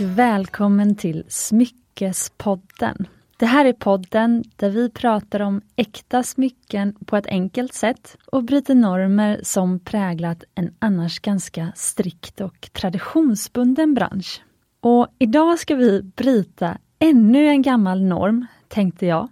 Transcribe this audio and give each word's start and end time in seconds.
välkommen 0.00 0.96
till 0.96 1.24
Smyckespodden. 1.28 3.06
Det 3.36 3.46
här 3.46 3.64
är 3.64 3.72
podden 3.72 4.44
där 4.56 4.70
vi 4.70 4.90
pratar 4.90 5.40
om 5.42 5.60
äkta 5.76 6.22
smycken 6.22 6.94
på 7.06 7.16
ett 7.16 7.26
enkelt 7.26 7.74
sätt 7.74 8.16
och 8.26 8.44
bryter 8.44 8.74
normer 8.74 9.40
som 9.42 9.80
präglat 9.80 10.44
en 10.54 10.74
annars 10.78 11.18
ganska 11.18 11.72
strikt 11.76 12.40
och 12.40 12.68
traditionsbunden 12.72 13.94
bransch. 13.94 14.42
Och 14.80 15.08
idag 15.18 15.58
ska 15.58 15.74
vi 15.74 16.02
bryta 16.02 16.78
ännu 16.98 17.46
en 17.46 17.62
gammal 17.62 18.02
norm, 18.02 18.46
tänkte 18.68 19.06
jag, 19.06 19.28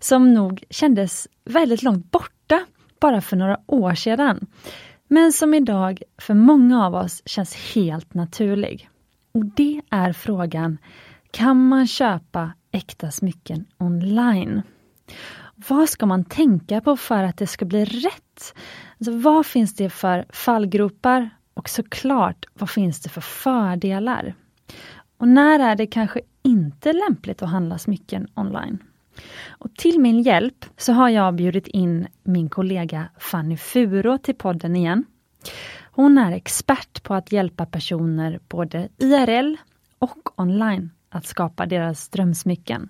som 0.00 0.34
nog 0.34 0.64
kändes 0.70 1.28
väldigt 1.44 1.82
långt 1.82 2.10
borta 2.10 2.60
bara 3.00 3.20
för 3.20 3.36
några 3.36 3.60
år 3.66 3.94
sedan, 3.94 4.46
men 5.08 5.32
som 5.32 5.54
idag 5.54 6.02
för 6.18 6.34
många 6.34 6.86
av 6.86 6.94
oss 6.94 7.22
känns 7.24 7.74
helt 7.74 8.14
naturlig. 8.14 8.88
Och 9.34 9.44
det 9.44 9.80
är 9.90 10.12
frågan, 10.12 10.78
kan 11.30 11.68
man 11.68 11.86
köpa 11.86 12.52
äkta 12.72 13.10
smycken 13.10 13.64
online? 13.78 14.62
Vad 15.68 15.88
ska 15.88 16.06
man 16.06 16.24
tänka 16.24 16.80
på 16.80 16.96
för 16.96 17.22
att 17.22 17.36
det 17.36 17.46
ska 17.46 17.64
bli 17.64 17.84
rätt? 17.84 18.54
Alltså, 18.98 19.12
vad 19.12 19.46
finns 19.46 19.74
det 19.74 19.90
för 19.90 20.26
fallgropar? 20.30 21.30
Och 21.54 21.68
såklart, 21.68 22.46
vad 22.54 22.70
finns 22.70 23.00
det 23.00 23.08
för 23.08 23.20
fördelar? 23.20 24.34
Och 25.18 25.28
när 25.28 25.60
är 25.60 25.76
det 25.76 25.86
kanske 25.86 26.20
inte 26.42 26.92
lämpligt 26.92 27.42
att 27.42 27.50
handla 27.50 27.78
smycken 27.78 28.28
online? 28.34 28.78
Och 29.48 29.74
till 29.74 30.00
min 30.00 30.22
hjälp 30.22 30.64
så 30.76 30.92
har 30.92 31.08
jag 31.08 31.34
bjudit 31.34 31.66
in 31.66 32.06
min 32.22 32.48
kollega 32.48 33.08
Fanny 33.18 33.56
Furo 33.56 34.18
till 34.18 34.34
podden 34.34 34.76
igen. 34.76 35.04
Hon 35.90 36.18
är 36.18 36.32
expert 36.32 37.02
på 37.02 37.14
att 37.14 37.32
hjälpa 37.32 37.66
personer 37.66 38.40
både 38.48 38.88
IRL 38.98 39.56
och 39.98 40.40
online 40.40 40.90
att 41.08 41.26
skapa 41.26 41.66
deras 41.66 42.08
drömsmycken. 42.08 42.88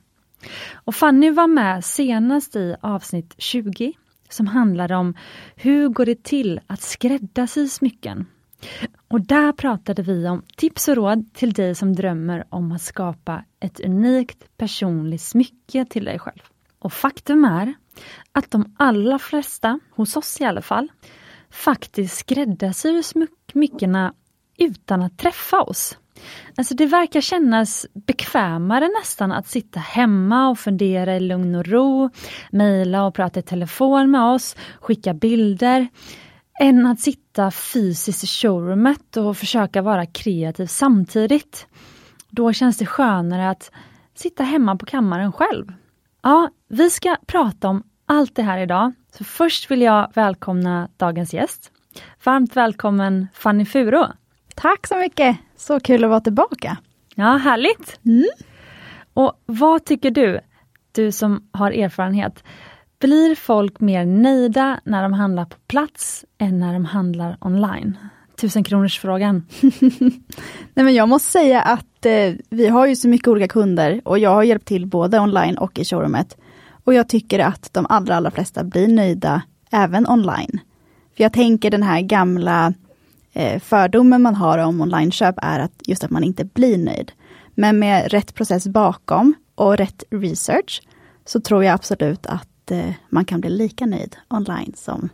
Och 0.75 0.95
Fanny 0.95 1.31
var 1.31 1.47
med 1.47 1.85
senast 1.85 2.57
i 2.57 2.77
avsnitt 2.81 3.35
20 3.39 3.93
som 4.29 4.47
handlade 4.47 4.97
om 4.97 5.15
hur 5.57 5.89
går 5.89 6.07
det 6.07 6.23
till 6.23 6.61
att 6.67 6.83
skräddarsy 6.83 7.69
smycken? 7.69 8.27
Och 9.09 9.21
där 9.21 9.53
pratade 9.53 10.03
vi 10.03 10.29
om 10.29 10.43
tips 10.57 10.89
och 10.89 10.97
råd 10.97 11.35
till 11.35 11.53
dig 11.53 11.75
som 11.75 11.95
drömmer 11.95 12.45
om 12.49 12.73
att 12.73 12.83
skapa 12.83 13.45
ett 13.61 13.81
unikt 13.81 14.57
personligt 14.57 15.23
smycke 15.23 15.85
till 15.85 16.05
dig 16.05 16.19
själv. 16.19 16.43
Och 16.79 16.93
faktum 16.93 17.45
är 17.45 17.75
att 18.33 18.51
de 18.51 18.75
allra 18.77 19.19
flesta, 19.19 19.81
hos 19.91 20.17
oss 20.17 20.41
i 20.41 20.45
alla 20.45 20.63
fall, 20.63 20.89
faktiskt 21.55 22.17
skräddarsyr 22.17 23.03
smyckena 23.53 24.15
utan 24.59 25.03
att 25.03 25.19
träffa 25.19 25.63
oss. 25.63 25.99
Alltså 26.57 26.75
det 26.75 26.87
verkar 26.87 27.21
kännas 27.21 27.87
bekvämare 27.95 28.89
nästan 29.01 29.33
att 29.33 29.47
sitta 29.47 29.81
hemma 29.81 30.49
och 30.49 30.59
fundera 30.59 31.17
i 31.17 31.21
lugn 31.21 31.55
och 31.55 31.67
ro, 31.67 32.11
mejla 32.51 33.07
och 33.07 33.15
prata 33.15 33.41
i 33.41 33.43
telefon 33.43 34.11
med 34.11 34.23
oss, 34.35 34.57
skicka 34.81 35.15
bilder, 35.15 35.89
än 36.61 36.87
att 36.87 37.01
sitta 37.01 37.51
fysiskt 37.51 38.25
i 38.25 38.27
showroomet 38.27 39.17
och 39.17 39.37
försöka 39.37 39.83
vara 39.83 40.07
kreativ 40.07 40.67
samtidigt. 40.67 41.67
Då 42.31 42.53
känns 42.53 42.79
det 42.79 42.87
skönare 42.87 43.51
att 43.51 43.71
sitta 44.15 44.43
hemma 44.43 44.77
på 44.77 44.87
kammaren 44.87 45.33
själv. 45.33 45.73
Ja, 46.23 46.51
vi 46.69 46.91
ska 46.91 47.17
prata 47.27 47.69
om 47.69 47.83
allt 48.07 48.37
det 48.37 48.43
här 48.43 48.59
idag. 48.59 48.93
Så 49.19 49.25
först 49.25 49.71
vill 49.71 49.83
jag 49.83 50.11
välkomna 50.15 50.89
dagens 50.97 51.35
gäst. 51.35 51.71
Varmt 52.25 52.57
välkommen 52.57 53.27
Fanny 53.35 53.65
Furo. 53.65 54.07
Tack 54.55 54.87
så 54.87 54.97
mycket! 54.97 55.37
Så 55.57 55.81
kul 55.81 56.05
att 56.05 56.11
vara 56.11 56.21
tillbaka. 56.21 56.77
Ja, 57.15 57.37
härligt! 57.37 58.01
Mm. 58.05 58.25
Och 59.15 59.43
vad 59.47 59.85
tycker 59.85 60.11
du, 60.11 60.41
du 60.93 61.13
som 61.13 61.49
har 61.53 61.71
erfarenhet, 61.71 62.45
blir 63.01 63.35
folk 63.35 63.81
mer 63.81 64.05
nöjda 64.05 64.81
när 64.85 65.03
de 65.03 65.13
handlar 65.13 65.45
på 65.45 65.57
plats 65.67 66.25
än 66.39 66.59
när 66.59 66.73
de 66.73 66.85
handlar 66.85 67.37
online? 67.41 67.99
Tusen 68.41 68.65
kronors 68.65 68.99
frågan. 68.99 69.47
Nej 70.75 70.85
men 70.85 70.95
jag 70.95 71.09
måste 71.09 71.31
säga 71.31 71.63
att 71.63 72.07
eh, 72.07 72.33
vi 72.51 72.69
har 72.69 72.87
ju 72.87 72.97
så 72.97 73.09
mycket 73.09 73.29
olika 73.29 73.49
kunder 73.49 74.01
och 74.05 74.19
jag 74.19 74.31
har 74.31 74.43
hjälpt 74.43 74.69
till 74.69 74.87
både 74.87 75.21
online 75.21 75.59
och 75.59 75.79
i 75.79 75.85
showroomet. 75.85 76.37
Och 76.85 76.95
jag 76.95 77.09
tycker 77.09 77.39
att 77.39 77.69
de 77.73 77.87
allra, 77.89 78.17
allra 78.17 78.31
flesta 78.31 78.65
blir 78.65 78.89
nöjda 78.89 79.43
även 79.71 80.09
online. 80.09 80.61
För 81.17 81.25
jag 81.25 81.33
tänker 81.33 81.71
den 81.71 81.83
här 81.83 82.01
gamla 82.01 82.75
eh, 83.33 83.61
fördomen 83.61 84.23
man 84.23 84.35
har 84.35 84.59
om 84.59 84.81
onlineköp 84.81 85.35
är 85.43 85.61
att 85.61 85.73
just 85.87 86.05
att 86.05 86.11
man 86.11 86.25
inte 86.25 86.45
blir 86.45 86.79
nöjd. 86.79 87.13
Men 87.55 87.79
med 87.79 88.13
rätt 88.13 88.35
process 88.35 88.67
bakom 88.67 89.35
och 89.55 89.77
rätt 89.77 90.05
research 90.11 90.83
så 91.25 91.41
tror 91.41 91.65
jag 91.65 91.75
absolut 91.75 92.27
att 92.27 92.71
eh, 92.71 92.91
man 93.09 93.25
kan 93.25 93.41
bli 93.41 93.51
lika 93.51 93.87
nöjd 93.87 94.17
online 94.31 94.73
som 94.77 95.09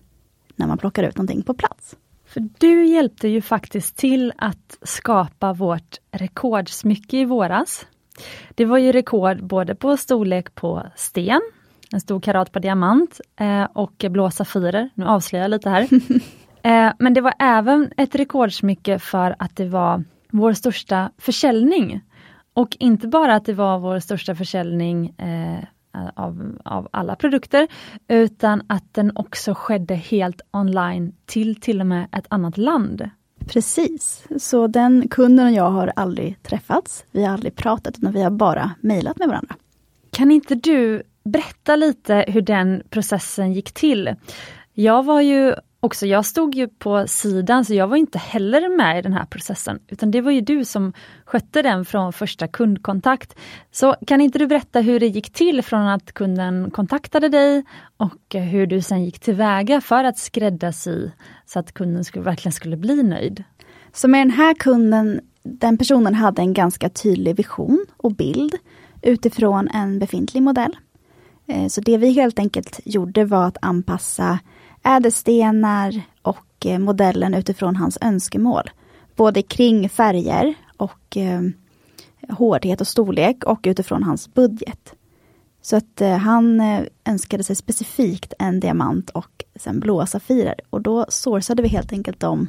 när 0.56 0.66
man 0.66 0.78
plockar 0.78 1.02
ut 1.02 1.16
någonting 1.16 1.42
på 1.42 1.54
plats. 1.54 1.96
För 2.26 2.48
du 2.58 2.86
hjälpte 2.86 3.28
ju 3.28 3.42
faktiskt 3.42 3.96
till 3.96 4.32
att 4.38 4.78
skapa 4.82 5.52
vårt 5.52 5.98
rekordsmycke 6.10 7.16
i 7.16 7.24
våras. 7.24 7.86
Det 8.54 8.64
var 8.64 8.78
ju 8.78 8.92
rekord 8.92 9.44
både 9.44 9.74
på 9.74 9.96
storlek 9.96 10.54
på 10.54 10.86
sten, 10.96 11.40
en 11.92 12.00
stor 12.00 12.20
karat 12.20 12.52
på 12.52 12.58
diamant 12.58 13.20
eh, 13.40 13.64
och 13.64 14.04
blå 14.10 14.30
safirer. 14.30 14.90
Nu 14.94 15.04
avslöjar 15.04 15.44
jag 15.44 15.50
lite 15.50 15.70
här. 15.70 15.82
eh, 16.62 16.92
men 16.98 17.14
det 17.14 17.20
var 17.20 17.34
även 17.38 17.90
ett 17.96 18.14
rekordsmycke 18.14 18.98
för 18.98 19.36
att 19.38 19.56
det 19.56 19.66
var 19.66 20.04
vår 20.30 20.52
största 20.52 21.10
försäljning. 21.18 22.00
Och 22.54 22.76
inte 22.80 23.08
bara 23.08 23.34
att 23.34 23.44
det 23.44 23.54
var 23.54 23.78
vår 23.78 23.98
största 23.98 24.34
försäljning 24.34 25.14
eh, 25.18 25.64
av, 26.14 26.58
av 26.64 26.88
alla 26.90 27.16
produkter, 27.16 27.68
utan 28.08 28.62
att 28.66 28.94
den 28.94 29.12
också 29.16 29.54
skedde 29.54 29.94
helt 29.94 30.40
online 30.50 31.12
till 31.26 31.60
till 31.60 31.80
och 31.80 31.86
med 31.86 32.08
ett 32.12 32.26
annat 32.28 32.58
land. 32.58 33.10
Precis, 33.46 34.26
så 34.38 34.66
den 34.66 35.08
kunden 35.08 35.46
och 35.46 35.52
jag 35.52 35.70
har 35.70 35.92
aldrig 35.96 36.42
träffats. 36.42 37.04
Vi 37.10 37.24
har 37.24 37.32
aldrig 37.32 37.56
pratat, 37.56 37.98
utan 37.98 38.12
vi 38.12 38.22
har 38.22 38.30
bara 38.30 38.70
mejlat 38.80 39.18
med 39.18 39.28
varandra. 39.28 39.54
Kan 40.10 40.30
inte 40.30 40.54
du 40.54 41.02
berätta 41.30 41.76
lite 41.76 42.24
hur 42.28 42.42
den 42.42 42.82
processen 42.90 43.52
gick 43.52 43.72
till? 43.72 44.14
Jag 44.74 45.02
var 45.02 45.20
ju 45.20 45.54
också, 45.80 46.06
jag 46.06 46.26
stod 46.26 46.54
ju 46.54 46.68
på 46.68 47.06
sidan 47.06 47.64
så 47.64 47.74
jag 47.74 47.88
var 47.88 47.96
inte 47.96 48.18
heller 48.18 48.76
med 48.76 48.98
i 48.98 49.02
den 49.02 49.12
här 49.12 49.24
processen, 49.24 49.78
utan 49.88 50.10
det 50.10 50.20
var 50.20 50.30
ju 50.30 50.40
du 50.40 50.64
som 50.64 50.92
skötte 51.24 51.62
den 51.62 51.84
från 51.84 52.12
första 52.12 52.48
kundkontakt. 52.48 53.38
Så 53.70 53.96
kan 54.06 54.20
inte 54.20 54.38
du 54.38 54.46
berätta 54.46 54.80
hur 54.80 55.00
det 55.00 55.06
gick 55.06 55.32
till 55.32 55.62
från 55.62 55.86
att 55.86 56.12
kunden 56.12 56.70
kontaktade 56.70 57.28
dig 57.28 57.64
och 57.96 58.34
hur 58.34 58.66
du 58.66 58.82
sen 58.82 59.04
gick 59.04 59.18
tillväga 59.18 59.80
för 59.80 60.04
att 60.04 60.18
skräddarsy 60.18 61.10
så 61.46 61.58
att 61.58 61.72
kunden 61.72 62.04
skulle, 62.04 62.24
verkligen 62.24 62.52
skulle 62.52 62.76
bli 62.76 63.02
nöjd? 63.02 63.44
Så 63.92 64.08
med 64.08 64.20
den 64.20 64.30
här 64.30 64.54
kunden, 64.54 65.20
den 65.42 65.78
personen 65.78 66.14
hade 66.14 66.42
en 66.42 66.54
ganska 66.54 66.88
tydlig 66.88 67.36
vision 67.36 67.86
och 67.96 68.14
bild 68.14 68.54
utifrån 69.02 69.68
en 69.68 69.98
befintlig 69.98 70.42
modell. 70.42 70.76
Eh, 71.50 71.68
så 71.68 71.80
det 71.80 71.96
vi 71.96 72.12
helt 72.12 72.38
enkelt 72.38 72.80
gjorde 72.84 73.24
var 73.24 73.46
att 73.46 73.56
anpassa 73.62 74.38
ädelstenar 74.82 76.02
och 76.22 76.66
eh, 76.66 76.78
modellen 76.78 77.34
utifrån 77.34 77.76
hans 77.76 77.98
önskemål. 78.00 78.70
Både 79.16 79.42
kring 79.42 79.88
färger 79.88 80.54
och 80.76 81.16
eh, 81.16 81.40
hårdhet 82.28 82.80
och 82.80 82.86
storlek 82.86 83.44
och 83.44 83.60
utifrån 83.64 84.02
hans 84.02 84.34
budget. 84.34 84.94
Så 85.62 85.76
att 85.76 86.02
han 86.20 86.62
önskade 87.04 87.44
sig 87.44 87.56
specifikt 87.56 88.32
en 88.38 88.60
diamant 88.60 89.10
och 89.10 89.44
sen 89.56 89.80
blåa 89.80 90.06
safirer. 90.06 90.54
Och 90.70 90.80
då 90.80 91.06
sourcade 91.08 91.62
vi 91.62 91.68
helt 91.68 91.92
enkelt 91.92 92.20
de 92.20 92.48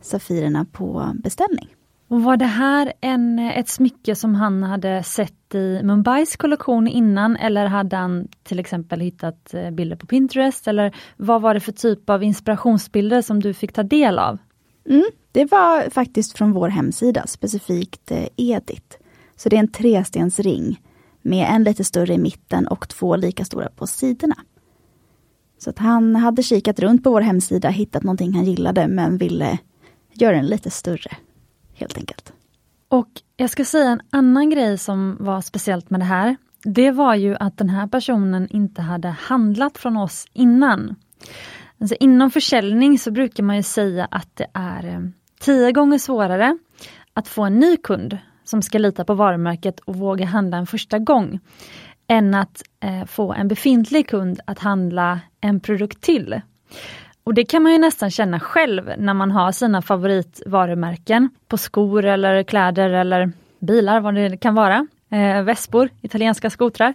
safirerna 0.00 0.66
på 0.72 1.12
beställning. 1.14 1.68
Och 2.08 2.22
var 2.22 2.36
det 2.36 2.46
här 2.46 2.92
en, 3.00 3.38
ett 3.38 3.68
smycke 3.68 4.14
som 4.14 4.34
han 4.34 4.62
hade 4.62 5.02
sett 5.02 5.41
i 5.54 5.80
Mumbais 5.82 6.36
kollektion 6.36 6.88
innan 6.88 7.36
eller 7.36 7.66
hade 7.66 7.96
han 7.96 8.28
till 8.42 8.58
exempel 8.58 9.00
hittat 9.00 9.54
eh, 9.54 9.70
bilder 9.70 9.96
på 9.96 10.06
Pinterest? 10.06 10.68
Eller 10.68 10.96
vad 11.16 11.42
var 11.42 11.54
det 11.54 11.60
för 11.60 11.72
typ 11.72 12.10
av 12.10 12.22
inspirationsbilder 12.22 13.22
som 13.22 13.40
du 13.40 13.54
fick 13.54 13.72
ta 13.72 13.82
del 13.82 14.18
av? 14.18 14.38
Mm, 14.88 15.04
det 15.32 15.44
var 15.44 15.90
faktiskt 15.90 16.38
från 16.38 16.52
vår 16.52 16.68
hemsida, 16.68 17.26
specifikt 17.26 18.10
eh, 18.10 18.26
Edit. 18.36 18.98
Så 19.36 19.48
det 19.48 19.56
är 19.56 19.60
en 19.60 19.72
trestensring 19.72 20.80
med 21.22 21.46
en 21.50 21.64
lite 21.64 21.84
större 21.84 22.14
i 22.14 22.18
mitten 22.18 22.66
och 22.66 22.88
två 22.88 23.16
lika 23.16 23.44
stora 23.44 23.68
på 23.68 23.86
sidorna. 23.86 24.36
Så 25.58 25.70
att 25.70 25.78
han 25.78 26.16
hade 26.16 26.42
kikat 26.42 26.80
runt 26.80 27.04
på 27.04 27.10
vår 27.10 27.20
hemsida, 27.20 27.68
hittat 27.68 28.02
någonting 28.02 28.32
han 28.32 28.44
gillade 28.44 28.88
men 28.88 29.18
ville 29.18 29.58
göra 30.12 30.36
den 30.36 30.46
lite 30.46 30.70
större 30.70 31.16
helt 31.74 31.98
enkelt. 31.98 32.32
Och 32.92 33.08
jag 33.36 33.50
ska 33.50 33.64
säga 33.64 33.90
en 33.90 34.00
annan 34.10 34.50
grej 34.50 34.78
som 34.78 35.16
var 35.20 35.40
speciellt 35.40 35.90
med 35.90 36.00
det 36.00 36.04
här. 36.04 36.36
Det 36.64 36.90
var 36.90 37.14
ju 37.14 37.36
att 37.40 37.58
den 37.58 37.68
här 37.68 37.86
personen 37.86 38.48
inte 38.50 38.82
hade 38.82 39.08
handlat 39.08 39.78
från 39.78 39.96
oss 39.96 40.26
innan. 40.32 40.96
Alltså 41.80 41.96
inom 42.00 42.30
försäljning 42.30 42.98
så 42.98 43.10
brukar 43.10 43.42
man 43.42 43.56
ju 43.56 43.62
säga 43.62 44.08
att 44.10 44.36
det 44.36 44.46
är 44.54 44.86
eh, 44.86 45.00
tio 45.40 45.72
gånger 45.72 45.98
svårare 45.98 46.58
att 47.14 47.28
få 47.28 47.42
en 47.42 47.58
ny 47.58 47.76
kund 47.76 48.18
som 48.44 48.62
ska 48.62 48.78
lita 48.78 49.04
på 49.04 49.14
varumärket 49.14 49.80
och 49.80 49.96
våga 49.96 50.26
handla 50.26 50.56
en 50.56 50.66
första 50.66 50.98
gång, 50.98 51.40
än 52.08 52.34
att 52.34 52.62
eh, 52.80 53.04
få 53.04 53.32
en 53.32 53.48
befintlig 53.48 54.08
kund 54.08 54.40
att 54.46 54.58
handla 54.58 55.20
en 55.40 55.60
produkt 55.60 56.00
till. 56.00 56.40
Och 57.24 57.34
det 57.34 57.44
kan 57.44 57.62
man 57.62 57.72
ju 57.72 57.78
nästan 57.78 58.10
känna 58.10 58.40
själv 58.40 58.92
när 58.98 59.14
man 59.14 59.30
har 59.30 59.52
sina 59.52 59.82
favoritvarumärken 59.82 61.28
på 61.48 61.56
skor 61.56 62.04
eller 62.04 62.42
kläder 62.42 62.90
eller 62.90 63.32
bilar, 63.60 64.00
vad 64.00 64.14
det 64.14 64.36
kan 64.36 64.54
vara. 64.54 64.86
Eh, 65.10 65.42
vespor, 65.42 65.88
italienska 66.00 66.50
skotrar. 66.50 66.94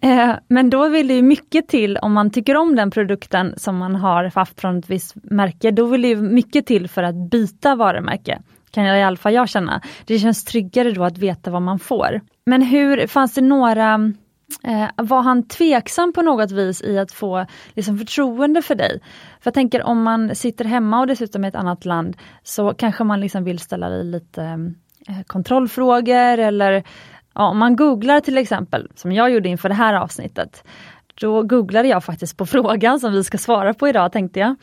Eh, 0.00 0.30
men 0.48 0.70
då 0.70 0.88
vill 0.88 1.08
det 1.08 1.14
ju 1.14 1.22
mycket 1.22 1.68
till 1.68 1.96
om 1.96 2.12
man 2.12 2.30
tycker 2.30 2.56
om 2.56 2.76
den 2.76 2.90
produkten 2.90 3.54
som 3.56 3.76
man 3.76 3.96
har 3.96 4.30
haft 4.34 4.60
från 4.60 4.78
ett 4.78 4.90
visst 4.90 5.14
märke. 5.22 5.70
Då 5.70 5.86
vill 5.86 6.02
det 6.02 6.16
mycket 6.16 6.66
till 6.66 6.88
för 6.88 7.02
att 7.02 7.30
byta 7.30 7.74
varumärke. 7.74 8.42
Kan 8.70 8.84
jag 8.84 8.98
i 8.98 9.02
alla 9.02 9.16
fall 9.16 9.34
jag 9.34 9.48
känna. 9.48 9.80
Det 10.04 10.18
känns 10.18 10.44
tryggare 10.44 10.92
då 10.92 11.04
att 11.04 11.18
veta 11.18 11.50
vad 11.50 11.62
man 11.62 11.78
får. 11.78 12.20
Men 12.46 12.62
hur, 12.62 13.06
fanns 13.06 13.34
det 13.34 13.40
några 13.40 14.12
Eh, 14.62 14.88
var 14.96 15.22
han 15.22 15.48
tveksam 15.48 16.12
på 16.12 16.22
något 16.22 16.50
vis 16.50 16.82
i 16.82 16.98
att 16.98 17.12
få 17.12 17.46
liksom, 17.74 17.98
förtroende 17.98 18.62
för 18.62 18.74
dig? 18.74 19.00
För 19.40 19.48
jag 19.48 19.54
tänker 19.54 19.82
om 19.82 20.02
man 20.02 20.34
sitter 20.34 20.64
hemma 20.64 21.00
och 21.00 21.06
dessutom 21.06 21.44
i 21.44 21.48
ett 21.48 21.54
annat 21.54 21.84
land 21.84 22.16
så 22.42 22.74
kanske 22.74 23.04
man 23.04 23.20
liksom 23.20 23.44
vill 23.44 23.58
ställa 23.58 23.88
dig 23.88 24.04
lite 24.04 24.42
eh, 25.08 25.22
kontrollfrågor 25.26 26.38
eller 26.38 26.84
ja, 27.34 27.48
om 27.48 27.58
man 27.58 27.76
googlar 27.76 28.20
till 28.20 28.38
exempel, 28.38 28.88
som 28.94 29.12
jag 29.12 29.30
gjorde 29.30 29.48
inför 29.48 29.68
det 29.68 29.74
här 29.74 29.94
avsnittet. 29.94 30.64
Då 31.20 31.42
googlade 31.42 31.88
jag 31.88 32.04
faktiskt 32.04 32.36
på 32.36 32.46
frågan 32.56 33.00
som 33.00 33.12
vi 33.12 33.24
ska 33.24 33.38
svara 33.38 33.74
på 33.74 33.88
idag 33.88 34.12
tänkte 34.12 34.40
jag. 34.40 34.56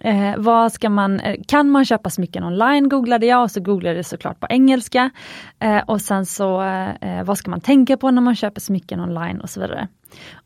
Eh, 0.00 0.34
vad 0.36 0.72
ska 0.72 0.90
man, 0.90 1.20
eh, 1.20 1.36
kan 1.48 1.70
man 1.70 1.84
köpa 1.84 2.10
smycken 2.10 2.44
online 2.44 2.88
googlade 2.88 3.26
jag 3.26 3.42
och 3.42 3.50
så 3.50 3.60
googlade 3.60 3.96
jag 3.96 4.06
såklart 4.06 4.40
på 4.40 4.46
engelska. 4.50 5.10
Eh, 5.58 5.82
och 5.86 6.00
sen 6.00 6.26
så 6.26 6.62
eh, 6.62 6.90
eh 7.00 7.24
vad 7.24 7.38
ska 7.38 7.50
man 7.50 7.60
tänka 7.60 7.96
på 7.96 8.10
när 8.10 8.22
man 8.22 8.36
köper 8.36 8.60
smycken 8.60 9.00
online 9.00 9.40
och 9.40 9.50
så 9.50 9.60
vidare. 9.60 9.88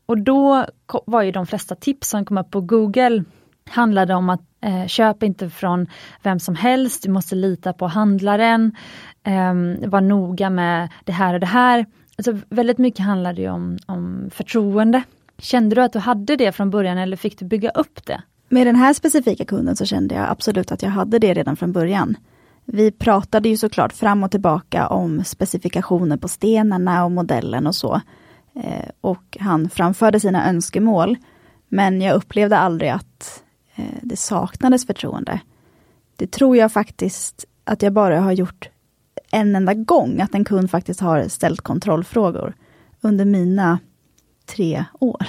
Och 0.05 0.17
då 0.17 0.65
var 1.05 1.21
ju 1.21 1.31
de 1.31 1.47
flesta 1.47 1.75
tips 1.75 2.09
som 2.09 2.25
kom 2.25 2.37
upp 2.37 2.51
på 2.51 2.61
Google 2.61 3.23
handlade 3.69 4.13
om 4.13 4.29
att 4.29 4.41
eh, 4.61 4.87
köp 4.87 5.23
inte 5.23 5.49
från 5.49 5.87
vem 6.23 6.39
som 6.39 6.55
helst, 6.55 7.03
du 7.03 7.09
måste 7.09 7.35
lita 7.35 7.73
på 7.73 7.87
handlaren, 7.87 8.75
eh, 9.23 9.89
var 9.89 10.01
noga 10.01 10.49
med 10.49 10.89
det 11.05 11.11
här 11.11 11.33
och 11.33 11.39
det 11.39 11.45
här. 11.45 11.85
Alltså 12.17 12.37
väldigt 12.49 12.77
mycket 12.77 13.05
handlade 13.05 13.49
om, 13.49 13.77
om 13.85 14.29
förtroende. 14.33 15.03
Kände 15.37 15.75
du 15.75 15.81
att 15.81 15.93
du 15.93 15.99
hade 15.99 16.35
det 16.35 16.51
från 16.51 16.69
början 16.69 16.97
eller 16.97 17.17
fick 17.17 17.39
du 17.39 17.45
bygga 17.45 17.69
upp 17.69 18.05
det? 18.05 18.21
Med 18.53 18.67
den 18.67 18.75
här 18.75 18.93
specifika 18.93 19.45
kunden 19.45 19.75
så 19.75 19.85
kände 19.85 20.15
jag 20.15 20.29
absolut 20.29 20.71
att 20.71 20.81
jag 20.81 20.89
hade 20.89 21.19
det 21.19 21.33
redan 21.33 21.55
från 21.55 21.71
början. 21.71 22.17
Vi 22.65 22.91
pratade 22.91 23.49
ju 23.49 23.57
såklart 23.57 23.93
fram 23.93 24.23
och 24.23 24.31
tillbaka 24.31 24.87
om 24.87 25.23
specifikationer 25.23 26.17
på 26.17 26.27
stenarna 26.27 27.05
och 27.05 27.11
modellen 27.11 27.67
och 27.67 27.75
så. 27.75 28.01
Eh, 28.53 28.89
och 29.01 29.37
han 29.39 29.69
framförde 29.69 30.19
sina 30.19 30.49
önskemål. 30.49 31.17
Men 31.69 32.01
jag 32.01 32.15
upplevde 32.15 32.57
aldrig 32.57 32.89
att 32.89 33.43
eh, 33.75 33.85
det 34.01 34.15
saknades 34.15 34.85
förtroende. 34.85 35.39
Det 36.15 36.31
tror 36.31 36.57
jag 36.57 36.71
faktiskt 36.71 37.45
att 37.63 37.81
jag 37.81 37.93
bara 37.93 38.19
har 38.19 38.31
gjort 38.31 38.69
en 39.31 39.55
enda 39.55 39.73
gång, 39.73 40.21
att 40.21 40.35
en 40.35 40.45
kund 40.45 40.71
faktiskt 40.71 40.99
har 40.99 41.27
ställt 41.27 41.61
kontrollfrågor 41.61 42.53
under 43.01 43.25
mina 43.25 43.79
tre 44.45 44.85
år. 44.99 45.27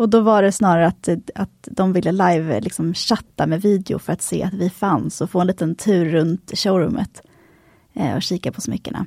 Och 0.00 0.08
då 0.08 0.20
var 0.20 0.42
det 0.42 0.52
snarare 0.52 0.86
att, 0.86 1.08
att 1.34 1.68
de 1.70 1.92
ville 1.92 2.12
live 2.12 2.60
liksom 2.60 2.94
chatta 2.94 3.46
med 3.46 3.62
video 3.62 3.98
för 3.98 4.12
att 4.12 4.22
se 4.22 4.42
att 4.42 4.54
vi 4.54 4.70
fanns 4.70 5.20
och 5.20 5.30
få 5.30 5.40
en 5.40 5.46
liten 5.46 5.74
tur 5.74 6.04
runt 6.04 6.52
showroomet 6.58 7.22
eh, 7.94 8.16
och 8.16 8.22
kika 8.22 8.52
på 8.52 8.60
smyckena. 8.60 9.06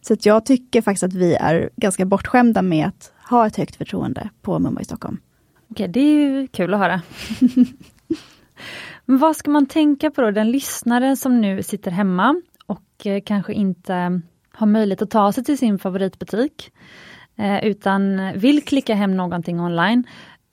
Så 0.00 0.12
att 0.12 0.26
jag 0.26 0.46
tycker 0.46 0.82
faktiskt 0.82 1.02
att 1.02 1.14
vi 1.14 1.34
är 1.34 1.70
ganska 1.76 2.04
bortskämda 2.04 2.62
med 2.62 2.86
att 2.86 3.12
ha 3.30 3.46
ett 3.46 3.56
högt 3.56 3.76
förtroende 3.76 4.30
på 4.42 4.58
Mumma 4.58 4.84
Stockholm. 4.84 5.18
Okej, 5.70 5.88
det 5.88 6.00
är 6.00 6.14
ju 6.14 6.46
kul 6.46 6.74
att 6.74 6.80
höra. 6.80 7.02
Men 9.04 9.18
vad 9.18 9.36
ska 9.36 9.50
man 9.50 9.66
tänka 9.66 10.10
på 10.10 10.20
då, 10.20 10.30
den 10.30 10.50
lyssnare 10.50 11.16
som 11.16 11.40
nu 11.40 11.62
sitter 11.62 11.90
hemma 11.90 12.42
och 12.66 13.06
eh, 13.06 13.22
kanske 13.26 13.52
inte 13.52 14.20
har 14.52 14.66
möjlighet 14.66 15.02
att 15.02 15.10
ta 15.10 15.32
sig 15.32 15.44
till 15.44 15.58
sin 15.58 15.78
favoritbutik 15.78 16.72
Eh, 17.36 17.64
utan 17.64 18.32
vill 18.38 18.64
klicka 18.64 18.94
hem 18.94 19.16
någonting 19.16 19.60
online. 19.60 20.04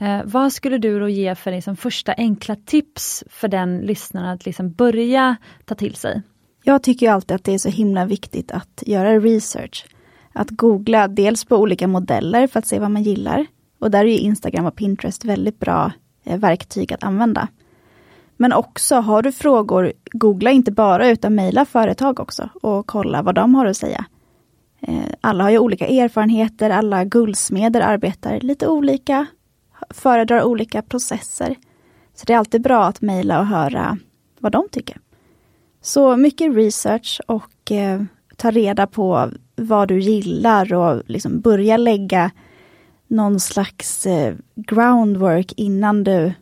Eh, 0.01 0.21
vad 0.25 0.53
skulle 0.53 0.77
du 0.77 0.99
då 0.99 1.09
ge 1.09 1.35
för 1.35 1.51
liksom, 1.51 1.75
första 1.75 2.13
enkla 2.13 2.55
tips 2.55 3.23
för 3.29 3.47
den 3.47 3.77
lyssnaren 3.77 4.29
att 4.29 4.45
liksom 4.45 4.71
börja 4.71 5.35
ta 5.65 5.75
till 5.75 5.95
sig? 5.95 6.21
Jag 6.63 6.83
tycker 6.83 7.11
alltid 7.11 7.35
att 7.35 7.43
det 7.43 7.53
är 7.53 7.57
så 7.57 7.69
himla 7.69 8.05
viktigt 8.05 8.51
att 8.51 8.83
göra 8.85 9.19
research. 9.19 9.85
Att 10.33 10.49
googla 10.49 11.07
dels 11.07 11.45
på 11.45 11.57
olika 11.57 11.87
modeller 11.87 12.47
för 12.47 12.59
att 12.59 12.67
se 12.67 12.79
vad 12.79 12.91
man 12.91 13.03
gillar. 13.03 13.45
Och 13.79 13.91
där 13.91 14.05
är 14.05 14.17
Instagram 14.17 14.65
och 14.65 14.75
Pinterest 14.75 15.25
väldigt 15.25 15.59
bra 15.59 15.91
eh, 16.23 16.39
verktyg 16.39 16.93
att 16.93 17.03
använda. 17.03 17.47
Men 18.37 18.53
också, 18.53 18.95
har 18.95 19.21
du 19.21 19.31
frågor, 19.31 19.93
googla 20.11 20.51
inte 20.51 20.71
bara 20.71 21.09
utan 21.09 21.35
mejla 21.35 21.65
företag 21.65 22.19
också 22.19 22.49
och 22.61 22.87
kolla 22.87 23.21
vad 23.21 23.35
de 23.35 23.55
har 23.55 23.65
att 23.65 23.77
säga. 23.77 24.05
Eh, 24.81 25.05
alla 25.21 25.43
har 25.43 25.51
ju 25.51 25.57
olika 25.57 25.87
erfarenheter, 25.87 26.69
alla 26.69 27.05
guldsmeder 27.05 27.81
arbetar 27.81 28.39
lite 28.39 28.67
olika, 28.67 29.25
föredrar 29.89 30.43
olika 30.43 30.81
processer. 30.81 31.55
Så 32.15 32.25
det 32.25 32.33
är 32.33 32.37
alltid 32.37 32.61
bra 32.61 32.85
att 32.85 33.01
mejla 33.01 33.39
och 33.39 33.45
höra 33.45 33.97
vad 34.39 34.51
de 34.51 34.67
tycker. 34.71 34.97
Så 35.81 36.17
mycket 36.17 36.55
research 36.55 37.21
och 37.27 37.71
eh, 37.71 38.01
ta 38.35 38.51
reda 38.51 38.87
på 38.87 39.29
vad 39.55 39.87
du 39.87 39.99
gillar 39.99 40.73
och 40.73 41.03
liksom 41.05 41.39
börja 41.39 41.77
lägga 41.77 42.31
någon 43.07 43.39
slags 43.39 44.05
eh, 44.05 44.35
groundwork 44.55 45.53
innan 45.57 46.03
du 46.03 46.33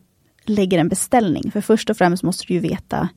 lägger 0.45 0.79
en 0.79 0.89
beställning. 0.89 1.51
För 1.51 1.61
först 1.61 1.89
och 1.89 1.97
främst 1.97 2.23
måste 2.23 2.45
du 2.47 2.53
ju 2.53 2.59
veta 2.59 3.09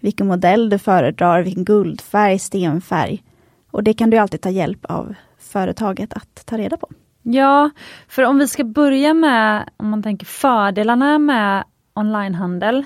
vilken 0.00 0.26
modell 0.26 0.70
du 0.70 0.78
föredrar, 0.78 1.42
vilken 1.42 1.64
guldfärg, 1.64 2.38
stenfärg. 2.38 3.22
Och 3.70 3.82
det 3.84 3.94
kan 3.94 4.10
du 4.10 4.16
alltid 4.16 4.40
ta 4.40 4.50
hjälp 4.50 4.84
av 4.84 5.14
företaget 5.38 6.12
att 6.12 6.46
ta 6.46 6.58
reda 6.58 6.76
på. 6.76 6.88
Ja, 7.22 7.70
för 8.08 8.22
om 8.22 8.38
vi 8.38 8.48
ska 8.48 8.64
börja 8.64 9.14
med, 9.14 9.70
om 9.76 9.88
man 9.88 10.02
tänker 10.02 10.26
fördelarna 10.26 11.18
med 11.18 11.64
onlinehandel. 11.94 12.84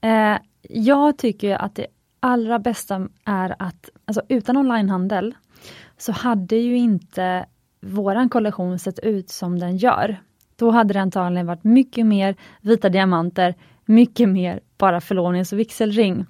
Eh, 0.00 0.36
jag 0.68 1.18
tycker 1.18 1.56
att 1.56 1.74
det 1.74 1.86
allra 2.20 2.58
bästa 2.58 3.08
är 3.24 3.56
att, 3.58 3.90
alltså 4.04 4.22
utan 4.28 4.56
onlinehandel, 4.56 5.34
så 5.98 6.12
hade 6.12 6.56
ju 6.56 6.76
inte 6.76 7.46
våran 7.80 8.28
kollektion 8.28 8.78
sett 8.78 8.98
ut 8.98 9.30
som 9.30 9.58
den 9.58 9.76
gör. 9.76 10.20
Då 10.56 10.70
hade 10.70 10.94
det 10.94 11.00
antagligen 11.00 11.46
varit 11.46 11.64
mycket 11.64 12.06
mer 12.06 12.36
vita 12.60 12.88
diamanter, 12.88 13.54
mycket 13.84 14.28
mer 14.28 14.60
bara 14.78 15.00
förlovnings 15.00 15.52
och 15.52 15.58
vigselring. 15.58 16.26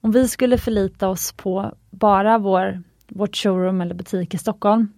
Om 0.00 0.12
vi 0.12 0.28
skulle 0.28 0.58
förlita 0.58 1.08
oss 1.08 1.32
på 1.32 1.74
bara 1.90 2.38
vår 2.38 2.82
vårt 3.10 3.36
showroom 3.36 3.80
eller 3.80 3.94
butik 3.94 4.34
i 4.34 4.38
Stockholm. 4.38 4.92